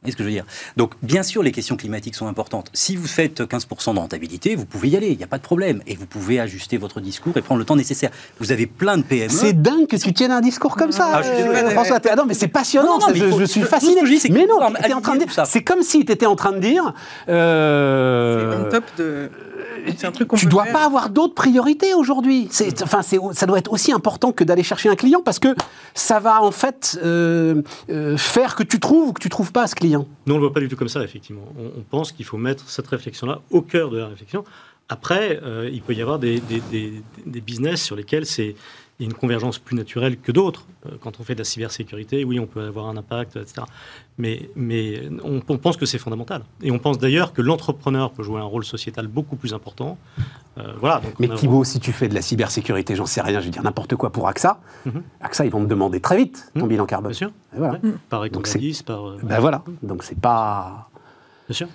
voyez 0.04 0.12
ce 0.12 0.18
que 0.18 0.24
je 0.24 0.30
veux 0.30 0.34
dire? 0.34 0.46
Donc, 0.78 0.94
bien 1.02 1.24
sûr, 1.24 1.44
les 1.44 1.52
questions 1.52 1.78
climatiques 1.78 2.16
sont 2.16 2.28
importantes. 2.28 2.70
Si 2.74 2.96
vous 2.96 3.08
faites 3.08 3.42
15% 3.42 3.94
de 3.94 4.00
rentabilité, 4.00 4.56
vous 4.56 4.66
pouvez 4.66 4.90
y 4.90 4.98
aller, 4.98 5.08
il 5.08 5.18
n'y 5.18 5.24
a 5.24 5.28
pas 5.28 5.38
de 5.38 5.44
problème. 5.44 5.82
Et 5.88 5.96
vous 5.96 6.06
pouvez 6.06 6.40
ajuster 6.40 6.78
votre 6.78 7.02
discours 7.02 7.36
et 7.38 7.42
prendre 7.42 7.60
le 7.60 7.66
temps 7.66 7.76
nécessaire. 7.76 8.12
Vous 8.40 8.52
avez 8.52 8.68
plein 8.68 8.98
de 8.98 9.04
PME. 9.04 9.30
C'est 9.30 9.54
dingue 9.54 9.88
que 9.88 9.96
tu 9.96 10.14
tiennes 10.14 10.32
un 10.32 10.42
discours 10.42 10.76
comme 10.76 10.92
ça, 10.92 11.12
ah, 11.14 11.22
euh, 11.24 11.70
François. 11.72 12.00
Ah 12.10 12.16
non, 12.16 12.26
mais 12.26 12.34
c'est 12.34 12.48
passionnant, 12.48 13.00
je, 13.14 13.46
suis 13.46 13.62
fasciné. 13.62 14.02
mais 14.30 14.46
non, 14.46 14.60
c'est 15.46 15.64
comme 15.64 15.82
si 15.82 16.06
tu 16.06 16.12
étais 16.12 16.26
en 16.26 16.36
train 16.36 16.52
de 16.52 16.60
dire... 16.60 16.94
Euh, 17.30 18.64
c'est 18.64 18.70
top 18.70 18.84
de 18.98 19.30
un 20.04 20.12
truc 20.12 20.30
tu 20.36 20.46
dois 20.46 20.66
pas 20.66 20.86
avoir 20.86 21.10
d'autres 21.10 21.34
priorités 21.34 21.94
aujourd'hui. 21.94 22.50
Enfin, 22.82 23.02
ça 23.02 23.46
doit 23.46 23.58
être 23.58 23.72
aussi 23.72 23.92
important 23.92 24.32
que 24.32 24.44
d'aller 24.44 24.64
chercher 24.64 24.90
un 24.90 24.96
client 24.96 25.22
parce 25.24 25.40
que 25.40 25.56
ça 25.94 26.20
va 26.20 26.42
en 26.42 26.52
fait 26.52 27.00
euh, 27.04 27.62
euh, 27.90 28.18
faire 28.18 28.56
que 28.56 28.64
tu 28.64 28.80
trouves 28.80 29.10
ou 29.10 29.14
que 29.14 29.22
tu 29.22 29.30
trouves 29.30 29.52
pas 29.52 29.68
ce 29.68 29.76
client. 29.76 30.08
Nous, 30.26 30.34
on 30.34 30.38
le 30.38 30.44
voit 30.44 30.54
pas 30.54 30.60
du 30.60 30.68
tout 30.68 30.76
comme 30.76 30.90
ça, 30.90 31.04
effectivement. 31.04 31.44
On, 31.58 31.82
pense 31.82 32.12
qu'il 32.12 32.26
faut 32.26 32.38
mettre 32.38 32.70
cette 32.70 32.88
réflexion-là 32.88 33.42
au 33.52 33.62
cœur 33.62 33.90
de 33.90 33.98
la 33.98 34.08
réflexion. 34.08 34.44
Après, 34.90 35.40
euh, 35.44 35.70
il 35.72 35.82
peut 35.82 35.94
y 35.94 36.02
avoir 36.02 36.20
des, 36.20 36.42
des 36.42 37.42
business 37.42 37.82
sur 37.82 37.96
lesquels 37.96 38.26
c'est 38.26 38.56
il 39.04 39.08
y 39.08 39.10
a 39.10 39.12
une 39.12 39.18
convergence 39.18 39.60
plus 39.60 39.76
naturelle 39.76 40.18
que 40.18 40.32
d'autres. 40.32 40.66
Euh, 40.86 40.92
quand 41.02 41.20
on 41.20 41.24
fait 41.24 41.34
de 41.34 41.40
la 41.40 41.46
cybersécurité, 41.46 42.24
oui, 42.24 42.40
on 42.40 42.46
peut 42.46 42.66
avoir 42.66 42.88
un 42.88 42.96
impact, 42.96 43.36
etc. 43.36 43.64
Mais, 44.18 44.50
mais 44.56 45.02
on, 45.24 45.42
pense 45.58 45.76
que 45.76 45.86
c'est 45.86 45.98
fondamental. 45.98 46.44
Et 46.62 46.72
on 46.72 46.80
pense 46.80 47.00
d'ailleurs 47.00 47.34
que 47.34 47.42
l'entrepreneur 47.42 48.12
peut 48.12 48.24
jouer 48.24 48.40
un 48.40 48.46
rôle 48.46 48.64
sociétal 48.64 49.08
beaucoup 49.08 49.36
plus 49.36 49.54
important. 49.54 49.98
Euh, 50.58 50.74
voilà, 50.80 51.02
mais 51.20 51.28
Thibault, 51.30 51.64
si 51.64 51.80
tu 51.80 51.92
fais 51.92 52.08
de 52.08 52.14
la 52.14 52.22
cybersécurité, 52.22 52.96
j'en 52.96 53.06
sais 53.06 53.22
rien, 53.22 53.40
je 53.40 53.46
vais 53.46 53.52
dire 53.52 53.64
n'importe 53.64 53.96
quoi 53.96 54.12
pour 54.12 54.28
AXA, 54.28 54.60
mhm. 54.86 55.04
AXA, 55.20 55.46
ils 55.46 55.52
vont 55.52 55.60
me 55.60 55.68
demander 55.68 56.00
très 56.00 56.16
vite 56.16 56.52
ton 56.54 56.62
mhm. 56.62 56.70
bilan 56.70 56.86
carbone. 56.86 57.12
Bien 57.12 57.18
sûr. 57.18 57.32
voilà. 57.54 57.80
Par 58.10 58.30
donc 58.30 58.48
par... 58.86 59.10
Euh, 59.10 59.18
ben 59.24 59.40
voilà, 59.40 59.64
donc 59.82 60.04
c'est 60.04 60.20
pas... 60.20 60.90
Bien 61.50 61.56
sûr. 61.56 61.68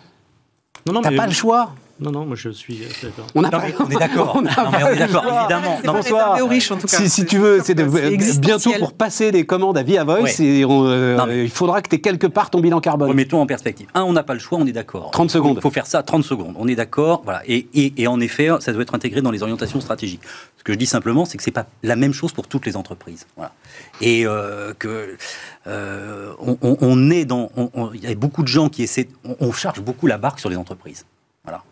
Non, 0.87 0.95
non, 0.95 1.03
T'as 1.03 1.15
pas 1.15 1.27
le 1.27 1.33
choix. 1.33 1.75
Non, 2.01 2.13
non, 2.13 2.27
moi 2.27 2.37
je 2.37 2.51
suis 2.51 2.81
d'accord. 3.03 3.27
On, 3.35 3.41
on, 3.41 3.45
est 3.45 3.51
d'accord. 3.99 4.33
on, 4.37 4.43
est 4.45 4.99
d'accord, 4.99 5.25
évidemment. 5.25 5.81
Non, 5.85 5.95
François, 5.95 6.35
riche, 6.47 6.71
en 6.71 6.77
tout 6.77 6.87
cas. 6.87 6.97
Si, 6.97 7.09
si 7.09 7.27
tu 7.27 7.39
veux, 7.39 7.61
c'est 7.65 7.75
bientôt 8.41 8.73
pour 8.79 8.93
passer 8.93 9.33
des 9.33 9.45
commandes 9.45 9.77
à 9.77 9.83
Via 9.83 10.05
Voice, 10.05 10.41
et 10.41 10.65
euh, 10.65 11.45
il 11.45 11.51
faudra 11.51 11.83
que 11.83 11.89
tu 11.89 11.97
aies 11.97 12.01
quelque 12.01 12.27
part 12.27 12.51
ton 12.51 12.61
bilan 12.61 12.81
carbone. 12.81 13.09
Remettons 13.09 13.41
en 13.41 13.47
perspective. 13.47 13.89
Un, 13.95 14.03
on 14.03 14.13
n'a 14.13 14.23
pas 14.23 14.35
le 14.35 14.41
choix, 14.41 14.59
on 14.59 14.67
est 14.67 14.73
d'accord. 14.73 15.11
30 15.11 15.31
secondes. 15.31 15.57
Il 15.57 15.63
faut 15.63 15.71
faire 15.71 15.87
ça 15.87 16.03
30 16.03 16.25
secondes. 16.25 16.55
On 16.59 16.69
est 16.69 16.77
d'accord. 16.77 17.23
Voilà. 17.25 17.43
Et, 17.47 17.67
et, 17.75 18.03
et, 18.03 18.07
en 18.07 18.21
effet, 18.21 18.49
ça 18.61 18.73
doit 18.73 18.83
être 18.83 18.95
intégré 18.95 19.21
dans 19.21 19.31
les 19.31 19.43
orientations 19.43 19.81
stratégiques. 19.81 20.23
Ce 20.57 20.65
que 20.65 20.73
je 20.73 20.79
dis 20.79 20.87
simplement, 20.87 21.25
c'est 21.25 21.37
que 21.37 21.43
c'est 21.43 21.51
pas 21.51 21.67
la 21.83 21.97
même 21.97 22.13
chose 22.13 22.33
pour 22.33 22.47
toutes 22.47 22.67
les 22.67 22.77
entreprises. 22.77 23.27
Voilà. 23.37 23.53
Et 24.01 24.27
euh, 24.27 24.73
que 24.79 25.17
euh, 25.67 26.33
on, 26.41 26.57
on, 26.63 27.11
est 27.11 27.25
dans. 27.25 27.51
Il 27.95 28.03
y 28.03 28.07
a 28.07 28.15
beaucoup 28.15 28.43
de 28.43 28.49
gens 28.49 28.69
qui 28.69 28.83
essaient. 28.83 29.09
On, 29.41 29.53
charge 29.53 29.81
beaucoup 29.81 30.07
la 30.07 30.19
barque 30.19 30.41
sur 30.41 30.51
les 30.51 30.57
entreprises. 30.57 31.05
Voilà. 31.45 31.63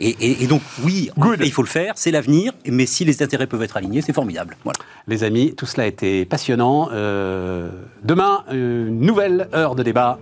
Et, 0.00 0.46
donc, 0.46 0.62
oui, 0.82 1.10
il 1.40 1.52
faut 1.52 1.62
le 1.62 1.68
faire, 1.68 1.94
c'est 1.96 2.10
l'avenir, 2.10 2.52
mais 2.66 2.86
si 2.86 3.04
les 3.04 3.22
intérêts 3.22 3.46
peuvent 3.46 3.62
être 3.62 3.76
alignés, 3.76 4.02
c'est 4.02 4.12
formidable. 4.12 4.56
Voilà. 4.64 4.78
Les 5.06 5.24
amis, 5.24 5.54
tout 5.54 5.66
cela 5.66 5.84
a 5.84 5.86
été 5.86 6.24
passionnant. 6.24 6.88
Euh, 6.92 7.70
demain, 8.02 8.44
une 8.50 9.00
nouvelle 9.00 9.48
heure 9.54 9.74
de 9.74 9.82
débat 9.82 10.18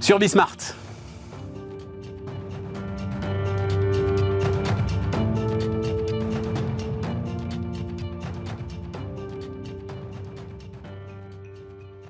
sur 0.00 0.18
Bismart. 0.18 0.56